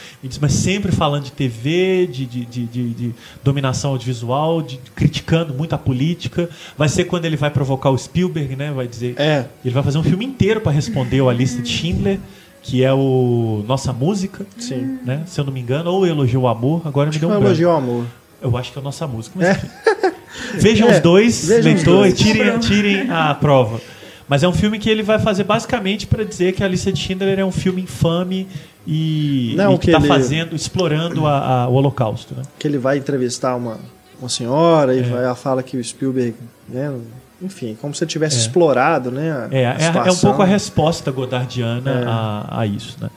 mas 0.40 0.53
sempre 0.53 0.93
falando 0.93 1.24
de 1.24 1.32
TV, 1.32 2.07
de, 2.07 2.24
de, 2.24 2.44
de, 2.47 2.65
de- 2.66 2.94
de 2.94 3.15
dominação 3.43 3.90
audiovisual, 3.90 4.62
de, 4.62 4.78
criticando 4.94 5.53
muito 5.53 5.74
a 5.74 5.78
política. 5.78 6.48
Vai 6.78 6.89
ser 6.89 7.05
quando 7.07 7.24
ele 7.24 7.36
vai 7.36 7.51
provocar 7.51 7.90
o 7.90 7.98
Spielberg, 7.98 8.55
né? 8.57 8.70
Vai 8.70 8.86
dizer, 8.86 9.15
É. 9.20 9.47
ele 9.65 9.74
vai 9.74 9.82
fazer 9.82 9.98
um 9.98 10.05
filme 10.05 10.24
inteiro 10.24 10.61
para 10.61 10.70
responder 10.73 11.20
a 11.28 11.32
lista 11.32 11.61
de 11.61 11.69
Schindler, 11.69 12.20
que 12.68 12.82
é 12.82 12.93
o 12.93 13.64
Nossa 13.68 13.93
Música, 13.93 14.44
Sim. 14.59 14.98
né? 15.05 15.22
Se 15.26 15.40
eu 15.40 15.44
não 15.44 15.52
me 15.52 15.60
engano, 15.60 15.88
ou 15.90 16.05
Elogio 16.06 16.40
ao 16.47 16.48
Amor. 16.48 16.82
Agora 16.84 17.06
me 17.06 17.10
Acho 17.10 17.18
que 17.18 17.24
deu 17.24 17.28
foi 17.34 17.38
um 17.38 17.47
elogio 17.47 17.70
ao 17.70 17.76
amor. 17.76 18.05
Eu 18.43 18.56
acho 18.56 18.72
que 18.72 18.78
é 18.78 18.80
a 18.80 18.84
nossa 18.84 19.06
música, 19.06 19.34
mas 19.38 19.56
enfim. 19.56 19.68
Vejam 20.59 20.88
É, 20.88 20.94
os 20.97 21.01
dois, 21.01 21.47
vejam 21.48 21.59
os 21.60 21.64
leitor, 21.76 21.94
dois. 21.98 22.12
e 22.12 22.16
tirem, 22.24 22.59
tirem 22.59 23.10
a 23.10 23.32
prova. 23.34 23.80
Mas 24.28 24.43
é 24.43 24.48
um 24.48 24.52
filme 24.52 24.78
que 24.78 24.90
ele 24.90 25.02
vai 25.02 25.18
fazer 25.20 25.44
basicamente 25.44 26.06
para 26.06 26.24
dizer 26.24 26.52
que 26.52 26.62
a 26.64 26.68
lista 26.68 26.93
de 26.93 26.98
Schindler 26.98 27.38
é 27.38 27.44
um 27.44 27.52
filme 27.52 27.80
infame 27.82 28.48
e, 28.86 29.55
Não, 29.56 29.74
e 29.74 29.78
que 29.78 29.84
que 29.86 29.90
está 29.93 29.98
ele- 30.01 30.09
fazendo, 30.09 30.55
explorando 30.56 31.24
a- 31.26 31.62
a- 31.64 31.68
o 31.68 31.74
Holocausto. 31.74 32.34
Né? 32.34 32.43
Que 32.59 32.66
ele 32.66 32.76
vai 32.78 32.98
entrevistar 32.98 33.55
uma, 33.56 33.78
uma 34.20 34.28
senhora 34.28 34.94
e 34.94 34.98
É. 34.98 35.02
vai, 35.02 35.24
ela 35.24 35.34
fala 35.36 35.62
que 35.62 35.76
o 35.76 35.82
Spielberg, 35.84 36.34
né? 36.68 36.93
Enfim, 37.40 37.76
como 37.80 37.94
se 37.94 38.02
ele 38.02 38.10
tivesse 38.10 38.36
É. 38.36 38.40
explorado, 38.40 39.10
né? 39.10 39.30
a 39.30 39.48
É, 39.54 39.62
é, 39.62 40.08
é 40.08 40.10
um 40.12 40.16
pouco 40.16 40.42
a 40.42 40.46
resposta 40.46 41.10
godardiana 41.10 41.90
É. 41.90 42.04
a, 42.06 42.60
a 42.60 42.66
isso. 42.66 42.96
Né? 43.00 43.10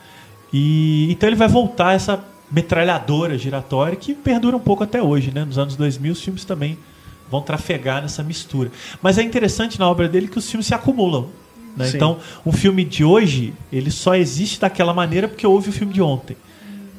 E, 0.51 1.09
então 1.11 1.27
ele 1.29 1.35
vai 1.35 1.47
voltar 1.47 1.93
essa 1.95 2.19
metralhadora 2.51 3.37
giratória 3.37 3.95
que 3.95 4.13
perdura 4.13 4.57
um 4.57 4.59
pouco 4.59 4.83
até 4.83 5.01
hoje. 5.01 5.31
Né? 5.33 5.45
Nos 5.45 5.57
anos 5.57 5.75
2000 5.75 6.11
os 6.13 6.21
filmes 6.21 6.43
também 6.43 6.77
vão 7.31 7.41
trafegar 7.41 8.01
nessa 8.01 8.23
mistura. 8.23 8.71
Mas 9.01 9.17
é 9.17 9.23
interessante 9.23 9.79
na 9.79 9.87
obra 9.89 10.09
dele 10.09 10.27
que 10.27 10.37
os 10.37 10.49
filmes 10.49 10.65
se 10.67 10.73
acumulam. 10.73 11.27
né? 11.77 11.89
Então, 11.93 12.17
um 12.45 12.51
filme 12.51 12.83
de 12.83 13.03
hoje, 13.05 13.53
ele 13.71 13.91
só 13.91 14.15
existe 14.15 14.59
daquela 14.59 14.93
maneira 14.93 15.27
porque 15.27 15.45
houve 15.47 15.69
o 15.69 15.71
filme 15.71 15.93
de 15.93 16.01
ontem. 16.01 16.35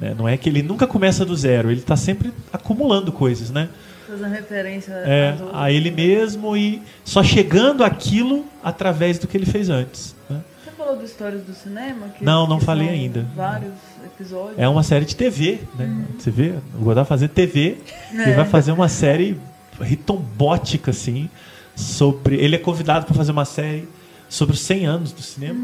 né? 0.01 0.15
Não 0.17 0.27
é 0.29 0.37
que 0.39 0.49
ele 0.49 0.63
nunca 0.63 0.87
começa 0.87 1.25
do 1.27 1.37
zero, 1.37 1.71
ele 1.71 1.81
está 1.81 1.97
sempre 1.97 2.33
acumulando 2.53 3.13
coisas, 3.13 3.51
né? 3.51 3.69
Fazendo 4.11 4.33
referência 4.33 4.93
É, 4.93 5.35
a 5.53 5.71
ele 5.71 5.91
mesmo 5.91 6.57
e 6.57 6.83
só 7.05 7.23
chegando 7.23 7.85
aquilo 7.85 8.45
através 8.63 9.19
do 9.19 9.27
que 9.29 9.37
ele 9.37 9.47
fez 9.47 9.69
antes. 9.71 10.15
né? 10.29 10.41
Você 10.65 10.71
falou 10.73 10.97
do 10.97 11.05
Histórias 11.05 11.43
do 11.43 11.55
Cinema? 11.55 12.09
Que, 12.09 12.25
Não, 12.25 12.47
não 12.47 12.59
que 12.59 12.65
falei 12.65 12.89
ainda. 12.89 13.27
Vários 13.37 13.73
episódios. 14.05 14.59
É 14.59 14.69
uma 14.69 14.83
série 14.83 15.05
de 15.05 15.15
TV, 15.17 15.61
né? 15.79 16.05
Você 16.19 16.31
vê, 16.31 16.55
o 16.75 16.83
Godard 16.85 17.09
fazer 17.09 17.29
TV 17.29 17.79
e 18.13 18.19
É. 18.21 18.33
vai 18.35 18.45
fazer 18.47 18.73
uma 18.73 18.89
série 18.89 19.39
ritombótica, 19.81 20.91
assim, 20.91 21.29
sobre... 21.77 22.37
Ele 22.37 22.57
é 22.57 22.59
convidado 22.59 23.07
para 23.07 23.15
fazer 23.15 23.33
uma 23.33 23.45
série 23.45 23.89
sobre 24.29 24.55
os 24.55 24.61
100 24.61 24.87
anos 24.87 25.13
do 25.13 25.23
cinema. 25.23 25.59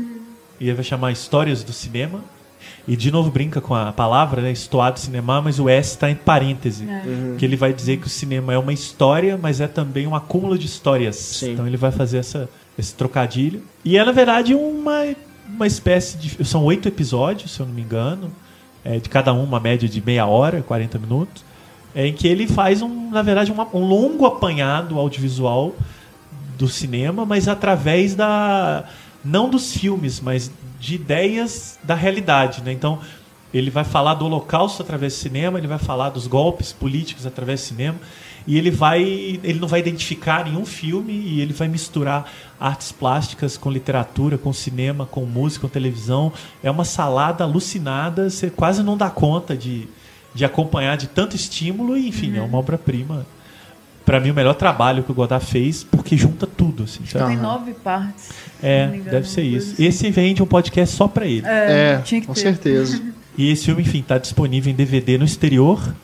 E 0.60 0.64
ele 0.68 0.74
vai 0.74 0.84
chamar 0.84 1.12
Histórias 1.12 1.62
do 1.62 1.72
Cinema. 1.72 2.20
E 2.88 2.96
de 2.96 3.10
novo 3.10 3.30
brinca 3.30 3.60
com 3.60 3.74
a 3.74 3.92
palavra, 3.92 4.40
né? 4.40 4.52
Histoire 4.52 4.92
do 4.94 5.00
cinema, 5.00 5.42
mas 5.42 5.58
o 5.58 5.68
S 5.68 5.90
está 5.90 6.08
em 6.10 6.14
parêntese. 6.14 6.88
É. 6.88 7.36
Que 7.36 7.44
ele 7.44 7.56
vai 7.56 7.72
dizer 7.72 7.96
que 7.98 8.06
o 8.06 8.10
cinema 8.10 8.52
é 8.52 8.58
uma 8.58 8.72
história, 8.72 9.36
mas 9.40 9.60
é 9.60 9.66
também 9.66 10.06
um 10.06 10.14
acúmulo 10.14 10.56
de 10.56 10.66
histórias. 10.66 11.16
Sim. 11.16 11.52
Então 11.52 11.66
ele 11.66 11.76
vai 11.76 11.90
fazer 11.90 12.18
essa, 12.18 12.48
esse 12.78 12.94
trocadilho. 12.94 13.62
E 13.84 13.98
é, 13.98 14.04
na 14.04 14.12
verdade, 14.12 14.54
uma, 14.54 15.02
uma 15.52 15.66
espécie 15.66 16.16
de. 16.16 16.44
São 16.44 16.62
oito 16.64 16.86
episódios, 16.86 17.50
se 17.52 17.60
eu 17.60 17.66
não 17.66 17.74
me 17.74 17.82
engano. 17.82 18.30
É, 18.84 19.00
de 19.00 19.08
cada 19.08 19.34
um 19.34 19.42
uma 19.42 19.58
média 19.58 19.88
de 19.88 20.00
meia 20.00 20.26
hora, 20.26 20.62
40 20.62 20.96
minutos. 21.00 21.44
É, 21.92 22.06
em 22.06 22.12
que 22.12 22.28
ele 22.28 22.46
faz, 22.46 22.82
um, 22.82 23.10
na 23.10 23.20
verdade, 23.22 23.50
uma- 23.50 23.66
um 23.74 23.84
longo 23.84 24.26
apanhado 24.26 24.96
audiovisual 24.96 25.74
do 26.56 26.68
cinema, 26.68 27.26
mas 27.26 27.48
através 27.48 28.14
da. 28.14 28.84
não 29.24 29.50
dos 29.50 29.72
filmes, 29.76 30.20
mas 30.20 30.50
de 30.86 30.94
ideias 30.94 31.80
da 31.82 31.96
realidade. 31.96 32.62
Né? 32.62 32.70
Então, 32.70 33.00
ele 33.52 33.70
vai 33.70 33.82
falar 33.82 34.14
do 34.14 34.24
Holocausto 34.24 34.82
através 34.82 35.14
do 35.14 35.16
cinema, 35.16 35.58
ele 35.58 35.66
vai 35.66 35.78
falar 35.78 36.10
dos 36.10 36.28
golpes 36.28 36.72
políticos 36.72 37.26
através 37.26 37.60
do 37.60 37.64
cinema, 37.64 37.98
e 38.46 38.56
ele 38.56 38.70
vai. 38.70 39.02
ele 39.02 39.58
não 39.58 39.66
vai 39.66 39.80
identificar 39.80 40.44
nenhum 40.44 40.64
filme 40.64 41.12
e 41.12 41.40
ele 41.40 41.52
vai 41.52 41.66
misturar 41.66 42.30
artes 42.60 42.92
plásticas 42.92 43.56
com 43.56 43.68
literatura, 43.68 44.38
com 44.38 44.52
cinema, 44.52 45.04
com 45.06 45.26
música, 45.26 45.62
com 45.62 45.68
televisão. 45.68 46.32
É 46.62 46.70
uma 46.70 46.84
salada 46.84 47.42
alucinada, 47.42 48.30
você 48.30 48.48
quase 48.48 48.84
não 48.84 48.96
dá 48.96 49.10
conta 49.10 49.56
de, 49.56 49.88
de 50.32 50.44
acompanhar 50.44 50.96
de 50.96 51.08
tanto 51.08 51.34
estímulo, 51.34 51.96
e 51.96 52.06
enfim, 52.06 52.36
é 52.36 52.42
uma 52.42 52.58
obra-prima. 52.58 53.26
Para 54.06 54.20
mim, 54.20 54.30
o 54.30 54.34
melhor 54.34 54.54
trabalho 54.54 55.02
que 55.02 55.10
o 55.10 55.14
Godard 55.14 55.44
fez, 55.44 55.84
porque 55.84 56.16
junta 56.16 56.46
tudo. 56.46 56.84
Assim, 56.84 57.04
sabe? 57.04 57.26
Tem 57.26 57.36
nove 57.36 57.74
partes. 57.74 58.30
É, 58.62 58.84
engano, 58.86 59.04
deve 59.10 59.28
ser 59.28 59.42
isso. 59.42 59.74
assim. 59.74 59.84
Esse 59.84 60.10
vende 60.10 60.42
um 60.42 60.46
podcast 60.46 60.96
só 60.96 61.06
pra 61.08 61.26
ele. 61.26 61.44
É, 61.44 62.00
tinha 62.04 62.20
que 62.20 62.26
com 62.28 62.32
ter. 62.32 62.40
certeza. 62.40 63.02
E 63.38 63.50
esse 63.50 63.66
filme, 63.66 63.82
enfim, 63.82 64.00
tá 64.02 64.16
disponível 64.16 64.72
em 64.72 64.74
DVD 64.74 65.18
no 65.18 65.24
exterior 65.26 65.94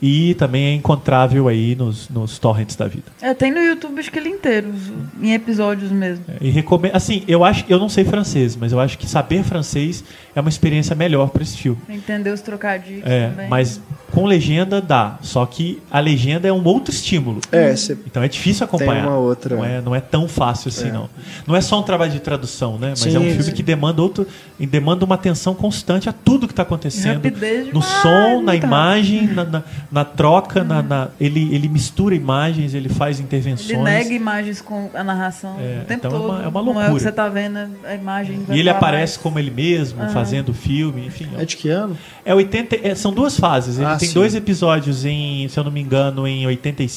e 0.00 0.32
também 0.36 0.66
é 0.68 0.72
encontrável 0.72 1.48
aí 1.48 1.74
nos, 1.74 2.08
nos 2.08 2.38
torrents 2.38 2.76
da 2.76 2.86
vida. 2.86 3.06
É, 3.20 3.34
tem 3.34 3.52
no 3.52 3.58
YouTube 3.58 3.98
acho 3.98 4.10
que 4.10 4.18
ele 4.18 4.30
inteiro, 4.30 4.72
em 5.20 5.34
episódios 5.34 5.90
mesmo. 5.90 6.24
É, 6.28 6.36
E 6.40 6.48
recomendo, 6.50 6.94
assim, 6.94 7.24
eu 7.28 7.44
acho, 7.44 7.64
eu 7.68 7.78
não 7.78 7.88
sei 7.90 8.04
francês, 8.04 8.56
mas 8.56 8.72
eu 8.72 8.80
acho 8.80 8.96
que 8.96 9.06
saber 9.06 9.42
francês 9.42 10.02
é 10.38 10.40
uma 10.40 10.48
experiência 10.48 10.94
melhor 10.94 11.28
para 11.30 11.42
esse 11.42 11.56
filme. 11.56 11.78
Entender 11.88 12.30
os 12.30 12.40
trocadilhos 12.40 13.02
É, 13.04 13.28
também. 13.30 13.48
mas 13.48 13.80
com 14.12 14.24
legenda 14.24 14.80
dá, 14.80 15.18
só 15.20 15.44
que 15.44 15.82
a 15.90 15.98
legenda 16.00 16.46
é 16.48 16.52
um 16.52 16.64
outro 16.64 16.92
estímulo. 16.94 17.40
É, 17.52 17.74
você 17.76 17.96
Então 18.06 18.22
é 18.22 18.28
difícil 18.28 18.64
acompanhar. 18.64 19.06
uma 19.06 19.16
outra- 19.18 19.56
Não 19.56 19.64
é, 19.64 19.80
não 19.80 19.94
é 19.94 20.00
tão 20.00 20.28
fácil 20.28 20.68
assim, 20.68 20.90
não. 20.90 21.08
Não 21.46 21.54
é 21.56 21.60
só 21.60 21.78
um 21.78 21.82
trabalho 21.82 22.12
de 22.12 22.20
tradução, 22.20 22.78
né? 22.78 22.90
Mas 22.90 23.00
Sim, 23.00 23.16
é 23.16 23.18
um 23.18 23.24
filme 23.24 23.42
sim. 23.42 23.52
que 23.52 23.62
demanda 23.62 24.00
outro, 24.00 24.26
e 24.58 24.66
demanda 24.66 25.04
uma 25.04 25.14
atenção 25.16 25.54
constante 25.54 26.08
a 26.08 26.12
tudo 26.12 26.46
que 26.46 26.52
está 26.52 26.62
acontecendo. 26.62 27.14
Rapidez 27.16 27.66
No 27.66 27.80
demais, 27.80 27.86
som, 28.02 28.42
na 28.42 28.52
muito 28.52 28.64
imagem, 28.64 29.26
na, 29.26 29.44
na, 29.44 29.62
na 29.90 30.04
troca, 30.04 30.62
na, 30.64 30.82
na- 30.82 31.08
ele, 31.20 31.52
ele 31.54 31.68
mistura 31.68 32.14
imagens, 32.14 32.74
ele 32.74 32.88
faz 32.88 33.18
intervenções. 33.20 33.70
Ele 33.70 33.82
nega 33.82 34.12
imagens 34.12 34.60
com 34.60 34.88
a 34.94 35.02
narração 35.04 35.56
É, 35.60 35.80
o 35.82 35.84
tempo 35.84 36.06
então 36.06 36.10
é 36.10 36.14
todo. 36.14 36.24
uma- 36.28 36.42
é 36.44 36.48
uma 36.48 36.50
Não 36.50 36.58
é 36.58 36.62
o 36.62 36.64
loucura. 36.74 36.94
que 36.94 37.00
você 37.02 37.12
tá 37.12 37.28
vendo, 37.28 37.58
a 37.84 37.94
imagem 37.94 38.40
E 38.50 38.58
ele 38.60 38.70
aparece 38.70 39.14
mais. 39.14 39.22
como 39.22 39.38
ele 39.38 39.50
mesmo, 39.50 40.08
fazendo 40.10 40.27
o 40.50 40.54
filme, 40.54 41.06
enfim. 41.06 41.28
É 41.36 41.44
de 41.44 41.56
que 41.56 41.68
ano? 41.68 41.96
É 42.24 42.34
80, 42.34 42.76
é, 42.88 42.94
são 42.94 43.12
duas 43.12 43.38
fases. 43.38 43.76
Ele 43.78 43.86
Ah, 43.86 43.96
tem 43.96 44.08
sim. 44.08 44.14
dois 44.14 44.34
episódios 44.34 45.04
em, 45.04 45.48
se 45.48 45.58
eu 45.58 45.64
não 45.64 45.70
me 45.70 45.80
engano, 45.80 46.26
em 46.26 46.46
80, 46.46 46.82
e- 46.82 46.90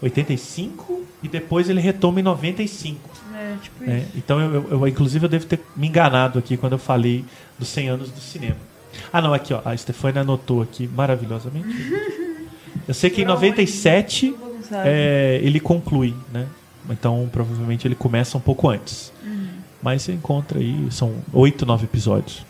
85 0.00 1.02
e 1.22 1.28
depois 1.28 1.68
ele 1.68 1.80
retoma 1.80 2.20
em 2.20 2.22
95. 2.22 3.10
É, 3.34 3.54
tipo 3.62 3.84
isso. 3.84 4.06
Então, 4.16 4.40
eu, 4.40 4.52
eu- 4.54 4.68
eu, 4.70 4.88
inclusive, 4.88 5.24
eu 5.24 5.28
devo 5.28 5.46
ter 5.46 5.60
me 5.76 5.88
enganado 5.88 6.38
aqui 6.38 6.56
quando 6.56 6.72
eu 6.72 6.78
falei 6.78 7.24
dos 7.58 7.68
100 7.68 7.88
anos 7.88 8.10
do 8.10 8.20
cinema. 8.20 8.56
Ah, 9.12 9.22
não, 9.22 9.32
aqui, 9.32 9.54
ó. 9.54 9.60
A 9.64 9.76
Stefania 9.76 10.20
anotou 10.20 10.60
aqui 10.62 10.88
maravilhosamente. 10.94 11.68
Eu 12.88 12.94
sei 12.94 13.10
que 13.10 13.22
em 13.22 13.24
97 13.24 14.32
Bagunçado. 14.32 14.82
é, 14.88 15.38
ele 15.42 15.60
conclui, 15.60 16.14
né? 16.32 16.46
Então, 16.90 17.28
provavelmente 17.30 17.86
ele 17.86 17.94
começa 17.94 18.36
um 18.36 18.40
pouco 18.40 18.68
antes. 18.68 19.12
Uhum. 19.24 19.46
Mas 19.82 20.02
você 20.02 20.12
encontra 20.12 20.58
aí, 20.58 20.88
são 20.90 21.14
oito, 21.32 21.64
nove 21.64 21.84
episódios. 21.84 22.44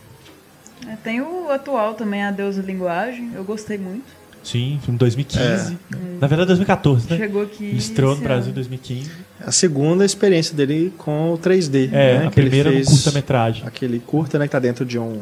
É, 1.02 1.04
tem 1.04 1.20
o 1.20 1.50
atual 1.50 1.94
também, 1.94 2.22
A 2.22 2.30
Deus 2.30 2.56
e 2.56 2.60
Linguagem. 2.60 3.30
Eu 3.34 3.44
gostei 3.44 3.76
muito. 3.76 4.22
Sim, 4.42 4.80
filme 4.82 4.98
2015. 4.98 5.78
Na 6.20 6.26
verdade, 6.26 6.48
2014, 6.48 7.10
né? 7.10 7.16
Chegou 7.16 7.42
aqui. 7.42 7.64
Ele 7.64 7.78
estreou 7.78 8.16
no 8.16 8.22
Brasil 8.22 8.46
em 8.46 8.46
ano. 8.46 8.54
2015. 8.54 9.10
A 9.40 9.52
segunda 9.52 10.04
experiência 10.04 10.54
dele 10.54 10.92
com 10.98 11.32
o 11.32 11.38
3D. 11.38 11.90
É, 11.92 12.18
né, 12.18 12.26
a 12.26 12.30
que 12.30 12.40
ele 12.40 12.50
primeira 12.50 12.70
no 12.70 12.76
fez 12.76 12.88
curta-metragem. 12.88 13.64
Aquele 13.66 14.00
curta, 14.00 14.38
né, 14.38 14.46
que 14.46 14.52
tá 14.52 14.58
dentro 14.58 14.84
de 14.84 14.98
um... 14.98 15.20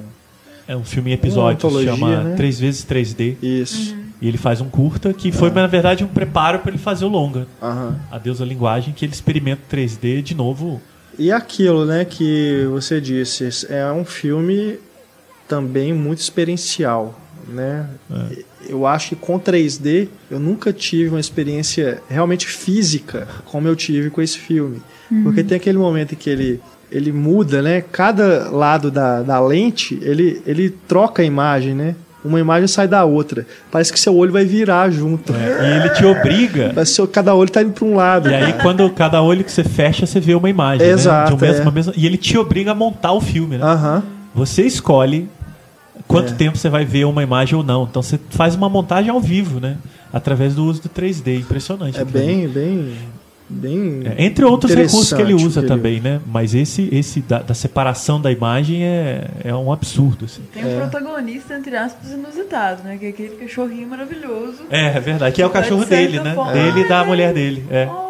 É 0.66 0.76
um 0.76 0.84
filme 0.84 1.10
em 1.10 1.14
episódios, 1.14 1.64
antologia, 1.64 1.92
chama 1.92 2.22
né? 2.22 2.36
3 2.36 2.60
vezes 2.60 2.84
3D. 2.84 3.36
Isso. 3.42 3.94
E 4.22 4.28
ele 4.28 4.38
faz 4.38 4.60
um 4.60 4.70
curta 4.70 5.12
que 5.12 5.32
foi, 5.32 5.50
na 5.50 5.66
verdade, 5.66 6.04
um 6.04 6.06
preparo 6.06 6.60
para 6.60 6.70
ele 6.70 6.78
fazer 6.78 7.04
o 7.04 7.08
longa. 7.08 7.46
Aham. 7.60 7.98
Adeus 8.10 8.40
à 8.40 8.44
linguagem, 8.44 8.94
que 8.94 9.04
ele 9.04 9.12
experimenta 9.12 9.62
3D 9.70 10.22
de 10.22 10.34
novo. 10.34 10.80
E 11.18 11.32
aquilo, 11.32 11.84
né, 11.84 12.04
que 12.04 12.66
você 12.70 13.00
disse, 13.00 13.66
é 13.68 13.90
um 13.92 14.04
filme 14.04 14.78
também 15.50 15.92
muito 15.92 16.20
experiencial, 16.20 17.18
né? 17.48 17.86
Eu 18.68 18.86
acho 18.86 19.08
que 19.10 19.16
com 19.16 19.38
3D 19.38 20.06
eu 20.30 20.38
nunca 20.38 20.72
tive 20.72 21.10
uma 21.10 21.18
experiência 21.18 22.00
realmente 22.08 22.46
física 22.46 23.26
como 23.46 23.66
eu 23.66 23.74
tive 23.74 24.10
com 24.10 24.22
esse 24.22 24.38
filme. 24.38 24.80
Porque 25.24 25.42
tem 25.42 25.56
aquele 25.56 25.76
momento 25.78 26.12
em 26.12 26.16
que 26.16 26.30
ele 26.30 26.60
ele 26.92 27.12
muda, 27.12 27.62
né? 27.62 27.80
Cada 27.92 28.50
lado 28.50 28.90
da, 28.90 29.22
da 29.22 29.38
lente, 29.40 29.96
ele, 30.02 30.42
ele 30.44 30.70
troca 30.88 31.22
a 31.22 31.24
imagem, 31.24 31.72
né? 31.74 31.94
Uma 32.24 32.38
imagem 32.40 32.66
sai 32.66 32.86
da 32.88 33.04
outra. 33.04 33.46
Parece 33.70 33.92
que 33.92 33.98
seu 33.98 34.14
olho 34.16 34.32
vai 34.32 34.44
virar 34.44 34.90
junto. 34.90 35.32
É, 35.32 35.68
e 35.72 35.76
ele 35.80 35.88
te 35.90 36.04
obriga. 36.04 36.70
Parece 36.74 37.00
que 37.00 37.06
cada 37.08 37.32
olho 37.34 37.48
tá 37.48 37.62
indo 37.62 37.72
para 37.72 37.84
um 37.84 37.94
lado. 37.94 38.28
E 38.28 38.34
aí, 38.34 38.52
quando 38.54 38.90
cada 38.90 39.22
olho 39.22 39.44
que 39.44 39.52
você 39.52 39.62
fecha, 39.64 40.04
você 40.04 40.18
vê 40.20 40.34
uma 40.34 40.50
imagem. 40.50 40.84
né? 40.86 40.92
Exato, 40.92 41.28
De 41.30 41.36
um 41.36 41.46
mesmo- 41.46 41.60
é. 41.60 41.62
uma 41.62 41.70
mesma- 41.72 41.92
e 41.96 42.04
ele 42.06 42.16
te 42.16 42.36
obriga 42.36 42.72
a 42.72 42.74
montar 42.74 43.12
o 43.12 43.20
filme, 43.20 43.56
né? 43.56 43.64
Aham. 43.64 44.02
Você 44.34 44.62
escolhe 44.62 45.28
quanto 46.06 46.32
É. 46.32 46.36
tempo 46.36 46.56
você 46.58 46.68
vai 46.68 46.84
ver 46.84 47.04
uma 47.06 47.22
imagem 47.22 47.54
ou 47.56 47.62
não. 47.64 47.84
Então 47.84 48.02
você 48.02 48.18
faz 48.30 48.54
uma 48.54 48.68
montagem 48.68 49.10
ao 49.10 49.20
vivo, 49.20 49.60
né? 49.60 49.76
Através 50.12 50.54
do 50.54 50.64
uso 50.64 50.82
do 50.82 50.88
3D. 50.88 51.36
Impressionante. 51.40 51.98
É 51.98 52.02
aquilo 52.02 52.18
ali. 52.18 52.26
bem, 52.26 52.48
bem, 52.48 52.94
bem. 53.48 54.02
É, 54.16 54.24
entre 54.24 54.44
outros 54.44 54.72
recursos 54.74 55.12
que 55.12 55.20
ele 55.22 55.34
usa 55.34 55.60
que 55.60 55.66
ele- 55.66 55.68
também, 55.68 56.00
né? 56.00 56.20
Mas 56.26 56.54
esse, 56.54 56.88
esse 56.92 57.20
da, 57.20 57.40
da 57.42 57.54
separação 57.54 58.20
da 58.20 58.30
imagem 58.32 58.82
é, 58.84 59.28
é 59.44 59.54
um 59.54 59.72
absurdo. 59.72 60.24
Assim. 60.24 60.42
Tem 60.52 60.64
um 60.64 60.76
protagonista, 60.78 61.54
entre 61.56 61.76
aspas, 61.76 62.10
inusitado, 62.10 62.82
né? 62.82 62.96
Que 62.98 63.06
é 63.06 63.08
aquele 63.10 63.36
cachorrinho 63.36 63.88
maravilhoso. 63.88 64.62
É, 64.70 64.96
é 64.96 65.00
verdade. 65.00 65.34
Que 65.34 65.42
é 65.42 65.46
o 65.46 65.48
de 65.48 65.54
cachorro 65.54 65.84
dele, 65.84 66.20
né? 66.20 66.34
forma, 66.34 66.52
Dele 66.52 66.80
e 66.80 66.88
da 66.88 67.02
é. 67.02 67.06
mulher 67.06 67.32
dele. 67.32 67.64
É. 67.70 67.88
Oh, 67.90 68.09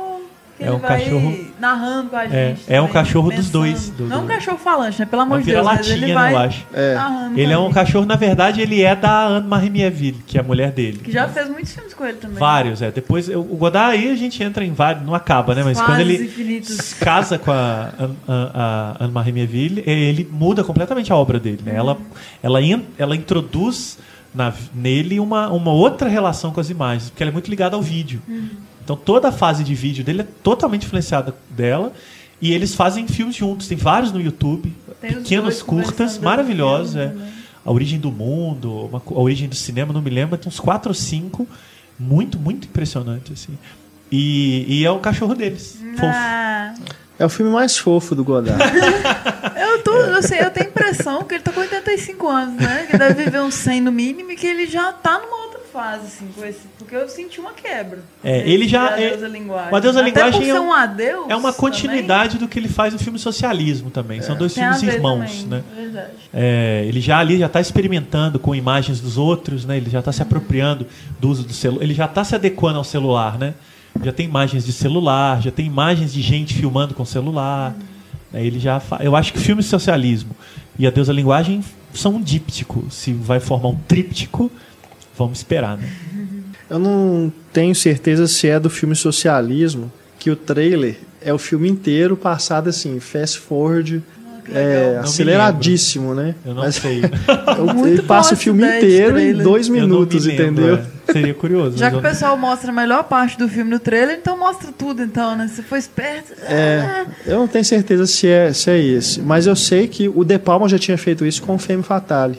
que 0.60 0.64
É 0.64 0.68
ele 0.68 0.76
um 0.76 0.78
vai 0.78 1.02
cachorro- 1.04 1.36
narrando 1.58 2.10
com 2.10 2.16
a 2.16 2.26
gente. 2.26 2.60
É, 2.68 2.76
é 2.76 2.82
um 2.82 2.88
cachorro 2.88 3.28
dos 3.30 3.36
pensando. 3.46 3.52
dois, 3.52 3.88
do- 3.90 4.06
não 4.06 4.18
do- 4.18 4.24
um 4.24 4.26
cachorro 4.28 4.58
falante, 4.58 5.00
né? 5.00 5.06
Pelo 5.06 5.22
amor 5.22 5.36
É 5.36 5.38
um 5.38 5.44
de 5.44 5.50
Deus. 5.52 5.64
Mas 5.66 5.86
vira-latinha, 5.86 5.96
ele 5.96 6.06
né, 6.06 6.14
vai 6.14 6.32
eu 6.34 6.38
acho. 6.38 6.66
É. 6.74 6.96
Ele 7.36 7.52
é 7.52 7.58
um 7.58 7.70
cachorro, 7.72 8.04
na 8.06 8.16
verdade, 8.16 8.60
ele 8.60 8.82
é 8.82 8.94
da 8.94 9.26
Anne-Marie 9.26 9.70
Mieville, 9.70 10.22
que 10.26 10.36
é 10.36 10.40
a 10.40 10.44
mulher 10.44 10.70
dele. 10.70 10.98
Que 10.98 11.10
já 11.10 11.26
fez 11.28 11.48
muitos 11.48 11.72
filmes 11.72 11.94
com 11.94 12.04
ele 12.04 12.18
também. 12.18 12.38
Vários, 12.38 12.82
é. 12.82 12.90
Depois, 12.90 13.28
eu- 13.28 13.40
o 13.40 13.56
Godard 13.56 13.96
aí 13.96 14.10
a 14.10 14.16
gente 14.16 14.42
entra 14.42 14.64
em 14.64 14.72
vários, 14.72 15.04
não 15.04 15.14
acaba, 15.14 15.54
né? 15.54 15.62
Mas 15.64 15.78
Fases 15.78 15.94
quando 15.94 16.00
ele 16.00 16.24
infinitas. 16.24 16.76
se 16.76 16.94
casa 16.96 17.38
com 17.38 17.50
a, 17.50 17.90
a, 18.28 18.96
a 19.00 19.04
Anne-Marie 19.04 19.32
Mieville, 19.32 19.82
ele 19.86 20.28
muda 20.30 20.62
completamente 20.62 21.12
a 21.12 21.16
obra 21.16 21.38
dele, 21.40 21.60
né? 21.64 21.74
Ela, 21.74 21.96
ela, 22.42 22.60
in- 22.62 22.84
ela 22.98 23.16
introduz 23.16 23.98
na- 24.34 24.52
nele 24.74 25.18
uma, 25.18 25.48
uma 25.50 25.72
outra 25.72 26.08
relação 26.08 26.52
com 26.52 26.60
as 26.60 26.70
imagens, 26.70 27.10
porque 27.10 27.22
ela 27.22 27.30
é 27.30 27.32
muito 27.32 27.48
ligada 27.50 27.74
ao 27.76 27.82
vídeo. 27.82 28.20
Então 28.82 28.96
toda 28.96 29.28
a 29.28 29.32
fase 29.32 29.62
de 29.64 29.74
vídeo 29.74 30.04
dele 30.04 30.22
é 30.22 30.26
totalmente 30.42 30.86
influenciada 30.86 31.34
dela. 31.50 31.92
E 32.40 32.52
eles 32.52 32.74
fazem 32.74 33.06
filmes 33.06 33.36
juntos, 33.36 33.68
tem 33.68 33.76
vários 33.76 34.12
no 34.12 34.20
YouTube, 34.20 34.72
Tem 35.00 35.12
pequenos, 35.12 35.60
curtas, 35.62 36.18
maravilhosos. 36.18 36.96
É. 36.96 37.08
também. 37.08 37.28
A 37.62 37.70
Origem 37.70 38.00
do 38.00 38.10
Mundo, 38.10 38.86
uma 38.86 39.02
A 39.06 39.20
Origem 39.20 39.46
do 39.46 39.54
Cinema, 39.54 39.92
não 39.92 40.00
me 40.00 40.08
lembro, 40.08 40.38
tem 40.38 40.48
uns 40.48 40.58
quatro 40.58 40.88
ou 40.90 40.94
cinco, 40.94 41.46
muito, 41.98 42.38
muito 42.38 42.66
impressionante, 42.66 43.34
assim. 43.34 43.58
E, 44.10 44.64
e 44.66 44.84
é 44.86 44.90
o 44.90 44.98
cachorro 44.98 45.34
deles, 45.34 45.78
fofo. 45.96 46.06
Ah, 46.06 46.74
É 47.18 47.24
o 47.26 47.28
filme 47.28 47.52
mais 47.52 47.76
fofo 47.76 48.14
do 48.14 48.24
Godard. 48.24 48.58
eu, 49.60 49.82
tô, 49.82 49.92
eu, 49.94 50.22
sei, 50.22 50.40
eu 50.40 50.50
tenho 50.50 50.66
a 50.66 50.70
impressão 50.70 51.22
que 51.24 51.34
ele 51.34 51.42
tá 51.42 51.52
com 51.52 51.60
85 51.60 52.26
anos, 52.28 52.54
né? 52.56 52.86
Que 52.90 52.96
deve 52.96 53.24
viver 53.24 53.42
uns 53.42 53.54
100 53.54 53.82
no 53.82 53.92
mínimo 53.92 54.30
e 54.32 54.36
que 54.36 54.46
ele 54.46 54.66
já 54.66 54.90
tá 54.94 55.18
numa 55.18 55.36
fase, 55.72 56.06
assim, 56.06 56.28
com 56.34 56.44
esse, 56.44 56.60
porque 56.78 56.94
eu 56.94 57.08
senti 57.08 57.40
uma 57.40 57.52
quebra. 57.52 58.00
É, 58.22 58.48
ele 58.48 58.66
já- 58.68 58.98
é- 58.98 59.08
Adeus 59.08 59.22
à 59.22 59.28
linguagem. 59.28 59.72
o 59.72 59.76
Adeus 59.76 59.96
à 59.96 60.00
Até 60.00 60.08
Linguagem 60.08 60.40
por 60.40 60.48
é 60.48 60.52
ser 60.52 60.60
um- 60.60 60.68
um 60.68 60.72
adeus 60.72 61.30
É 61.30 61.36
uma 61.36 61.52
também, 61.52 61.60
continuidade 61.70 62.38
do 62.38 62.48
que 62.48 62.58
ele 62.58 62.68
faz 62.68 62.92
no 62.92 62.98
filme 62.98 63.18
Socialismo 63.18 63.90
também. 63.90 64.20
São 64.22 64.36
dois 64.36 64.52
tem 64.54 64.62
filmes 64.64 64.82
irmãos, 64.82 65.42
também, 65.42 65.46
né? 65.46 65.62
Verdade. 65.76 66.10
É, 66.32 66.84
ele 66.86 67.00
já 67.00 67.18
ali 67.18 67.38
já 67.38 67.46
está 67.46 67.60
experimentando 67.60 68.38
com 68.38 68.54
imagens 68.54 69.00
dos 69.00 69.16
outros, 69.18 69.64
né? 69.64 69.76
Ele 69.76 69.90
já 69.90 70.00
está 70.00 70.12
se 70.12 70.22
apropriando 70.22 70.86
do 71.20 71.28
uso 71.30 71.42
do 71.44 71.52
celular. 71.52 71.82
Ele 71.84 71.94
já 71.94 72.04
está 72.06 72.24
se 72.24 72.34
adequando 72.34 72.78
ao 72.78 72.84
celular, 72.84 73.38
né? 73.38 73.54
Já 74.02 74.12
tem 74.12 74.26
imagens 74.26 74.64
de 74.64 74.72
celular, 74.72 75.42
já 75.42 75.50
tem 75.50 75.66
imagens 75.66 76.12
de 76.12 76.22
gente 76.22 76.54
filmando 76.54 76.94
com 76.94 77.04
celular. 77.04 77.74
né? 78.32 78.44
Ele 78.46 78.60
já 78.60 78.78
fa... 78.78 78.98
Eu 79.02 79.16
acho 79.16 79.32
que 79.32 79.38
filme 79.40 79.60
socialismo 79.62 80.30
e 80.78 80.86
Adeus 80.86 81.10
à 81.10 81.12
Linguagem 81.12 81.64
são 81.92 82.14
um 82.14 82.22
díptico. 82.22 82.84
Se 82.88 83.12
vai 83.12 83.40
formar 83.40 83.70
um 83.70 83.74
tríptico, 83.88 84.48
vamos 85.24 85.38
esperar, 85.38 85.76
né? 85.76 85.88
Eu 86.68 86.78
não 86.78 87.32
tenho 87.52 87.74
certeza 87.74 88.26
se 88.26 88.48
é 88.48 88.58
do 88.58 88.70
filme 88.70 88.96
Socialismo, 88.96 89.92
que 90.18 90.30
o 90.30 90.36
trailer 90.36 90.96
é 91.20 91.32
o 91.32 91.38
filme 91.38 91.68
inteiro 91.68 92.16
passado 92.16 92.68
assim, 92.68 92.98
fast 93.00 93.38
forward, 93.38 94.02
é, 94.52 94.94
Não 94.94 95.00
aceleradíssimo, 95.02 96.14
né? 96.14 96.34
Eu 96.44 96.54
não 96.54 96.62
Mas 96.62 96.76
sei. 96.76 97.02
eu- 97.58 97.74
Muito 97.74 97.88
ele 97.88 98.02
passa 98.02 98.34
o 98.34 98.36
filme 98.36 98.64
inteiro 98.64 99.18
em 99.18 99.34
dois 99.34 99.68
minutos, 99.68 100.24
lembro, 100.26 100.42
entendeu? 100.44 100.74
é. 100.76 101.00
Seria 101.12 101.34
curioso. 101.34 101.76
Já 101.76 101.90
que 101.90 101.96
o 101.96 102.00
pessoal 102.00 102.36
mostra 102.36 102.70
a 102.70 102.74
melhor 102.74 103.02
parte 103.04 103.36
do 103.36 103.48
filme 103.48 103.68
no 103.68 103.80
trailer, 103.80 104.16
então 104.20 104.38
mostra 104.38 104.70
tudo, 104.70 105.02
então, 105.02 105.34
né? 105.36 105.48
Se 105.48 105.60
for 105.60 105.76
esperto. 105.76 106.32
É, 106.44 107.04
eu 107.26 107.36
não 107.40 107.48
tenho 107.48 107.64
certeza 107.64 108.06
se 108.06 108.28
é, 108.28 108.52
se 108.52 108.70
é 108.70 108.78
esse, 108.78 109.20
mas 109.20 109.46
eu 109.48 109.56
sei 109.56 109.88
que 109.88 110.08
o 110.08 110.22
De 110.24 110.38
Palma 110.38 110.68
já 110.68 110.78
tinha 110.78 110.96
feito 110.96 111.26
isso 111.26 111.42
com 111.42 111.56
o 111.56 111.58
Femme 111.58 111.82
Fatale. 111.82 112.36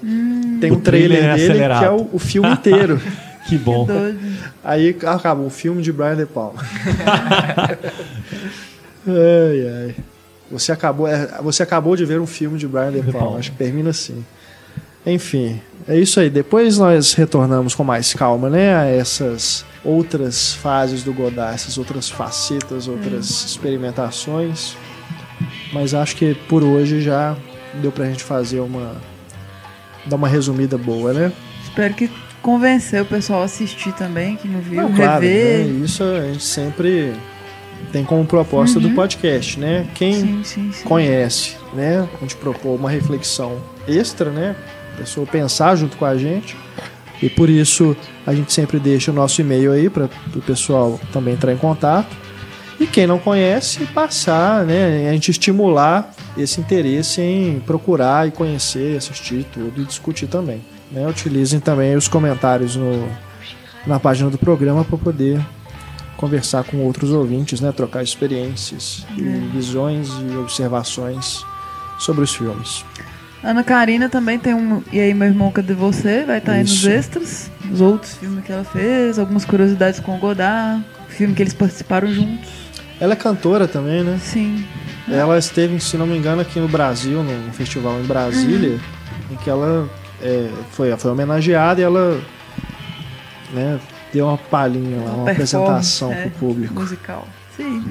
Tem 0.61 0.71
O 0.71 0.75
um 0.75 0.79
trailer, 0.79 1.19
trailer 1.19 1.23
é 1.23 1.33
dele 1.35 1.43
acelerado. 1.51 1.79
que 1.79 1.85
é 1.85 1.89
o, 1.91 2.09
o 2.13 2.19
filme 2.19 2.49
inteiro. 2.49 3.01
Que 3.49 3.57
bom. 3.57 3.85
Doido. 3.85 4.19
Aí 4.63 4.95
acabou 5.03 5.47
o 5.47 5.49
filme 5.49 5.81
de 5.81 5.91
Brian 5.91 6.15
De 6.15 6.27
Palma. 6.27 6.61
ai, 9.07 9.67
ai. 9.67 9.95
Você 10.51 10.71
acabou, 10.71 11.07
é, 11.07 11.27
você 11.41 11.63
acabou 11.63 11.95
de 11.95 12.05
ver 12.05 12.19
um 12.19 12.27
filme 12.27 12.57
de 12.59 12.67
Brian 12.67 12.91
De 12.91 13.11
Palma. 13.11 13.37
Acho 13.37 13.51
que 13.51 13.57
termina 13.57 13.89
assim. 13.91 14.25
Enfim, 15.05 15.59
é 15.87 15.97
isso 15.97 16.19
aí. 16.19 16.29
Depois 16.29 16.77
nós 16.77 17.13
retornamos 17.13 17.73
com 17.73 17.83
mais 17.83 18.13
calma, 18.13 18.49
né? 18.49 18.75
A 18.75 18.85
essas 18.85 19.65
outras 19.83 20.53
fases 20.53 21.03
do 21.03 21.11
Godard, 21.13 21.55
essas 21.55 21.77
outras 21.77 22.09
facetas, 22.09 22.87
outras 22.87 23.45
experimentações. 23.45 24.75
Mas 25.73 25.93
acho 25.93 26.15
que 26.15 26.35
por 26.47 26.63
hoje 26.63 27.01
já 27.01 27.35
deu 27.81 27.91
pra 27.91 28.05
gente 28.05 28.23
fazer 28.23 28.59
uma. 28.59 28.95
dar 30.05 30.17
uma 30.17 30.27
resumida 30.27 30.77
boa, 30.77 31.13
né? 31.13 31.31
Espero 31.63 31.93
que 31.93 32.11
convencer 32.41 33.01
o 33.01 33.05
pessoal 33.05 33.41
a 33.41 33.45
assistir 33.45 33.93
também, 33.93 34.35
que 34.35 34.47
não 34.47 34.59
viu, 34.59 34.81
Não, 34.81 34.93
claro, 34.93 35.21
rever. 35.21 35.65
né? 35.65 35.85
Isso 35.85 36.03
a 36.03 36.21
gente 36.31 36.43
sempre 36.43 37.13
tem 37.91 38.03
como 38.03 38.25
proposta 38.25 38.79
do 38.79 38.89
podcast, 38.91 39.59
né? 39.59 39.87
Quem 39.95 40.13
Sim, 40.13 40.43
sim, 40.43 40.71
sim. 40.71 40.83
conhece, 40.83 41.57
né? 41.73 42.07
A 42.15 42.21
gente 42.21 42.35
propor 42.35 42.75
uma 42.75 42.89
reflexão 42.89 43.57
extra, 43.87 44.29
né? 44.29 44.55
A 44.93 44.97
pessoa 44.97 45.25
pensar 45.25 45.75
junto 45.75 45.97
com 45.97 46.05
a 46.05 46.17
gente. 46.17 46.55
E 47.21 47.29
por 47.29 47.49
isso 47.49 47.95
a 48.25 48.33
gente 48.33 48.51
sempre 48.51 48.79
deixa 48.79 49.11
o 49.11 49.13
nosso 49.13 49.41
e-mail 49.41 49.71
aí 49.71 49.89
para 49.89 50.09
o 50.35 50.41
pessoal 50.41 50.99
também 51.13 51.35
entrar 51.35 51.53
em 51.53 51.57
contato. 51.57 52.15
E 52.79 52.87
quem 52.87 53.05
não 53.05 53.19
conhece, 53.19 53.85
passar, 53.87 54.65
né? 54.65 55.07
A 55.07 55.13
gente 55.13 55.29
estimular 55.29 56.11
esse 56.37 56.59
interesse 56.59 57.21
em 57.21 57.59
procurar 57.59 58.27
e 58.27 58.31
conhecer, 58.31 58.97
assistir 58.97 59.45
tudo 59.53 59.81
e 59.81 59.85
discutir 59.85 60.27
também. 60.27 60.61
Né? 60.91 61.07
Utilizem 61.07 61.59
também 61.59 61.95
os 61.95 62.07
comentários 62.07 62.75
no, 62.75 63.07
na 63.85 63.99
página 63.99 64.29
do 64.29 64.37
programa 64.37 64.83
para 64.83 64.97
poder 64.97 65.39
conversar 66.21 66.63
com 66.63 66.77
outros 66.77 67.09
ouvintes, 67.09 67.59
né? 67.59 67.71
trocar 67.71 68.03
experiências 68.03 69.03
e 69.17 69.23
visões 69.51 70.07
e 70.31 70.37
observações 70.37 71.43
sobre 71.97 72.23
os 72.23 72.33
filmes. 72.33 72.85
Ana 73.43 73.63
Karina 73.63 74.07
também 74.07 74.37
tem 74.37 74.53
um. 74.53 74.83
E 74.93 74.99
aí, 74.99 75.15
meu 75.15 75.27
irmão, 75.27 75.51
cadê 75.51 75.73
você? 75.73 76.23
Vai 76.23 76.37
estar 76.37 76.51
aí 76.51 76.61
nos 76.61 76.85
extras. 76.85 77.49
Os 77.71 77.81
outros 77.81 78.13
filmes 78.13 78.45
que 78.45 78.51
ela 78.51 78.63
fez, 78.63 79.17
algumas 79.17 79.43
curiosidades 79.45 79.99
com 79.99 80.15
o 80.15 80.19
Godard, 80.19 80.85
filme 81.07 81.33
que 81.33 81.41
eles 81.41 81.53
participaram 81.53 82.07
juntos. 82.13 82.47
Ela 82.99 83.13
é 83.13 83.15
cantora 83.15 83.67
também, 83.67 84.03
né? 84.03 84.19
Sim. 84.21 84.63
Ela 85.09 85.39
esteve, 85.39 85.79
se 85.79 85.97
não 85.97 86.05
me 86.05 86.15
engano, 86.15 86.39
aqui 86.39 86.59
no 86.59 86.67
Brasil, 86.67 87.23
num 87.23 87.51
festival 87.51 87.99
em 87.99 88.03
Brasília, 88.03 88.79
em 89.31 89.35
que 89.37 89.49
ela 89.49 89.89
é, 90.21 90.47
foi, 90.69 90.95
foi 90.95 91.09
homenageada 91.09 91.81
e 91.81 91.83
ela 91.83 92.21
né, 93.51 93.79
deu 94.13 94.27
uma 94.27 94.37
palhinha 94.37 95.03
lá, 95.03 95.11
uma 95.11 95.31
apresentação 95.31 96.11
é, 96.11 96.15
para 96.15 96.27
o 96.27 96.31
público. 96.31 96.73
Musical. 96.73 97.27
Sim. 97.55 97.83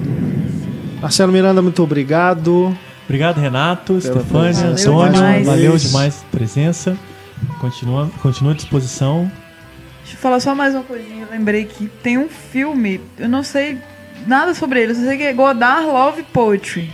Marcelo 1.01 1.31
Miranda, 1.31 1.61
muito 1.61 1.81
obrigado. 1.81 2.75
Obrigado, 3.05 3.39
Renato, 3.39 3.93
presença. 3.95 4.89
Antônio. 4.89 5.13
demais. 5.13 5.45
Valeu 5.45 5.77
demais 5.77 6.23
a 6.27 6.37
presença. 6.37 6.97
Continua, 7.59 8.09
continua 8.21 8.53
à 8.53 8.55
disposição. 8.55 9.31
Deixa 10.03 10.15
eu 10.15 10.21
falar 10.21 10.39
só 10.39 10.55
mais 10.55 10.73
uma 10.73 10.83
coisinha. 10.83 11.23
Eu 11.23 11.31
lembrei 11.31 11.65
que 11.65 11.87
tem 11.87 12.17
um 12.17 12.29
filme, 12.29 13.01
eu 13.17 13.27
não 13.27 13.43
sei 13.43 13.77
nada 14.27 14.53
sobre 14.53 14.81
ele, 14.81 14.91
eu 14.91 14.95
só 14.95 15.01
sei 15.01 15.17
que 15.17 15.23
é 15.23 15.33
Godard 15.33 15.87
Love 15.87 16.23
Poetry, 16.31 16.89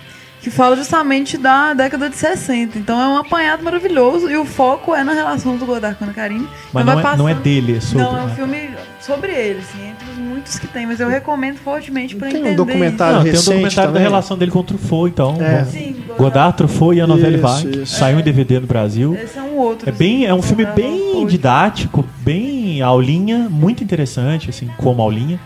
que 0.48 0.56
fala 0.56 0.78
justamente 0.78 1.38
da 1.38 1.74
década 1.74 2.10
de 2.10 2.16
60. 2.16 2.78
Então 2.80 3.00
é 3.02 3.08
um 3.10 3.18
apanhado 3.18 3.64
maravilhoso 3.64 4.30
e 4.32 4.38
o 4.38 4.46
foco 4.46 4.96
é 4.96 5.04
na 5.04 5.12
relação 5.12 5.58
do 5.58 5.66
Godard 5.66 5.98
com 6.00 6.06
a 6.06 6.14
Karine. 6.14 6.48
Mas 6.72 6.84
Então 6.84 6.96
não 6.96 7.04
vai 7.04 7.14
é, 7.14 7.18
não 7.18 7.30
é 7.30 7.34
dele, 7.34 7.76
é 7.78 7.82
sobre. 7.82 8.04
Não, 8.04 8.18
é 8.18 8.22
um 8.22 8.28
né? 8.28 8.36
filme 8.36 8.70
sobre 9.02 9.32
ele, 9.34 9.60
assim, 9.60 9.90
entre 9.90 10.10
os 10.10 10.18
muitos 10.18 10.58
que 10.58 10.68
tem, 10.68 10.86
mas 10.86 11.02
eu 11.02 11.10
recomendo 11.10 11.58
fortemente 11.58 12.16
pra 12.16 12.30
Tem 12.30 12.38
um 12.38 12.40
entender. 12.42 12.56
documentário 12.56 13.16
Não, 13.18 13.24
tem 13.24 13.32
um 13.32 13.36
recente 13.36 13.50
documentário 13.56 13.92
da 13.92 14.00
também. 14.00 14.10
relação 14.10 14.38
dele 14.38 14.52
com 14.52 14.60
o 14.60 14.64
Truffaut, 14.64 15.10
então. 15.12 15.38
É. 15.42 15.62
isso. 15.64 15.72
Sim, 15.72 15.96
Godard, 16.18 16.56
Truffaut 16.56 16.98
e 16.98 17.02
a 17.02 17.08
novela 17.08 17.34
Isso, 17.36 17.42
Vague. 17.42 17.82
isso. 17.84 17.98
Saiu 17.98 18.20
em 18.20 18.24
DVD 18.24 18.60
no 18.62 18.68
Brasil. 18.68 19.16
Esse 19.22 19.38
é 19.38 19.42
um 19.42 19.58
outro. 19.58 19.90
É 19.90 19.92
bem, 19.92 20.26
é 20.26 20.34
um 20.34 20.42
filme 20.42 20.64
Godard 20.64 20.82
bem 20.82 21.28
didático, 21.28 22.06
bem 22.20 22.82
aulinha, 22.82 23.50
muito 23.50 23.84
interessante, 23.84 24.50
assim, 24.50 24.70
como 24.78 25.02
aulinha. 25.02 25.40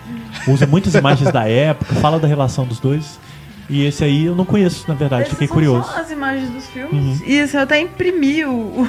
Usa 0.48 0.68
muitas 0.68 0.94
imagens 0.94 1.32
da 1.32 1.48
época, 1.48 1.95
fala 1.95 2.19
da 2.19 2.28
relação 2.28 2.65
dos 2.65 2.80
dois. 2.80 3.19
E 3.73 3.85
esse 3.85 4.03
aí 4.03 4.26
eu 4.26 4.35
não 4.35 4.43
conheço, 4.43 4.84
na 4.88 4.93
verdade, 4.93 5.22
Esses 5.23 5.34
fiquei 5.34 5.48
são 5.48 5.56
curioso. 5.56 5.88
Só 5.89 6.02
as 6.02 6.11
imagens 6.11 6.49
dos 6.49 6.65
filmes. 6.68 6.91
Uhum. 6.93 7.26
E 7.26 7.39
assim, 7.39 7.56
eu 7.56 7.64
até 7.64 7.80
imprimi 7.80 8.43
o, 8.45 8.85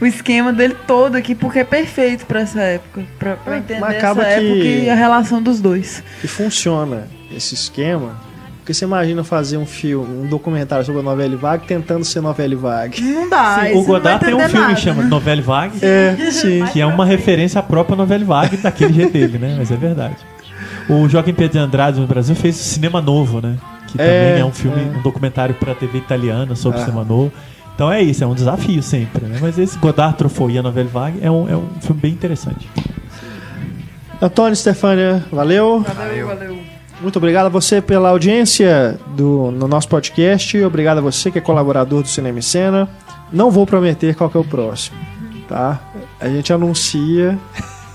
o, 0.00 0.04
esquema 0.06 0.52
dele 0.52 0.76
todo 0.86 1.16
aqui, 1.16 1.34
porque 1.34 1.60
é 1.60 1.64
perfeito 1.64 2.26
pra 2.26 2.40
essa 2.40 2.60
época. 2.60 3.02
Pra, 3.18 3.36
pra 3.36 3.54
Mas- 3.54 3.64
entender 3.64 3.80
mas 3.80 3.94
essa 3.96 4.14
que- 4.14 4.20
época 4.20 4.64
e 4.66 4.90
a 4.90 4.94
relação 4.94 5.42
dos 5.42 5.58
dois. 5.60 6.02
E 6.22 6.28
funciona 6.28 7.08
esse 7.34 7.54
esquema. 7.54 8.28
Porque 8.58 8.74
você 8.74 8.84
imagina 8.84 9.24
fazer 9.24 9.56
um 9.56 9.64
filme, 9.64 10.24
um 10.24 10.26
documentário 10.28 10.84
sobre 10.84 11.00
a 11.00 11.02
novela 11.02 11.34
Vague 11.38 11.66
tentando 11.66 12.04
ser 12.04 12.20
novela 12.20 12.54
Vague. 12.54 13.00
Não 13.00 13.26
dá. 13.26 13.60
Sim, 13.64 13.72
o 13.72 13.72
você 13.72 13.74
não 13.74 13.82
vai 13.84 13.86
Godard 13.86 14.24
tem 14.26 14.34
um 14.34 14.40
filme 14.40 14.60
nada, 14.60 14.74
que 14.74 14.80
chama? 14.82 15.02
Novelle 15.04 15.40
Vague, 15.40 15.78
É, 15.80 16.14
sim. 16.30 16.62
que 16.66 16.78
é 16.78 16.84
uma 16.84 17.06
referência 17.06 17.58
à 17.60 17.62
própria 17.62 17.96
Novelle 17.96 18.24
Vague 18.24 18.58
daquele 18.58 18.92
jeito 18.92 19.12
dele, 19.14 19.38
né? 19.38 19.54
Mas 19.58 19.70
é 19.70 19.76
verdade. 19.76 20.16
O 20.86 21.08
Joaquim 21.08 21.32
Pedro 21.32 21.52
de 21.52 21.58
Andrade 21.58 21.98
no 21.98 22.06
Brasil 22.06 22.34
fez 22.36 22.56
Cinema 22.56 23.00
Novo, 23.00 23.40
né? 23.40 23.56
Que 23.88 24.00
É, 24.00 24.28
também 24.28 24.42
é 24.42 24.44
um 24.44 24.52
filme, 24.52 24.80
é. 24.80 24.98
um 24.98 25.02
documentário 25.02 25.54
para 25.54 25.74
TV 25.74 25.98
italiana 25.98 26.54
sobre 26.54 26.78
Ah. 26.80 26.84
cinema 26.84 27.04
novo. 27.04 27.32
Então 27.74 27.90
é 27.92 28.02
isso, 28.02 28.22
é 28.24 28.26
um 28.26 28.34
desafio 28.34 28.82
sempre, 28.82 29.24
né? 29.26 29.38
Mas 29.40 29.56
esse 29.58 29.78
Godard, 29.78 30.16
Truffaut 30.16 30.52
e 30.52 30.58
a 30.58 30.62
Novelle 30.62 30.88
Vague 30.88 31.18
é 31.22 31.30
um, 31.30 31.48
é 31.48 31.56
um 31.56 31.68
filme 31.80 32.00
bem 32.00 32.12
interessante. 32.12 32.68
Antônio, 34.20 34.56
Stefânia, 34.56 35.24
valeu. 35.30 35.84
Valeu, 35.96 36.26
valeu. 36.26 36.58
Muito 37.00 37.16
obrigado 37.16 37.46
a 37.46 37.48
você 37.48 37.80
pela 37.80 38.08
audiência 38.08 38.98
do, 39.16 39.52
no 39.52 39.68
nosso 39.68 39.88
podcast. 39.88 40.60
Obrigado 40.64 40.98
a 40.98 41.00
você 41.00 41.30
que 41.30 41.38
é 41.38 41.40
colaborador 41.40 42.02
do 42.02 42.08
Cinema 42.08 42.40
e 42.40 42.42
Cena. 42.42 42.88
Não 43.32 43.48
vou 43.50 43.64
prometer 43.64 44.16
qual 44.16 44.28
que 44.28 44.36
é 44.36 44.40
o 44.40 44.44
próximo, 44.44 44.96
tá? 45.48 45.78
A 46.20 46.28
gente 46.28 46.52
anuncia 46.52 47.38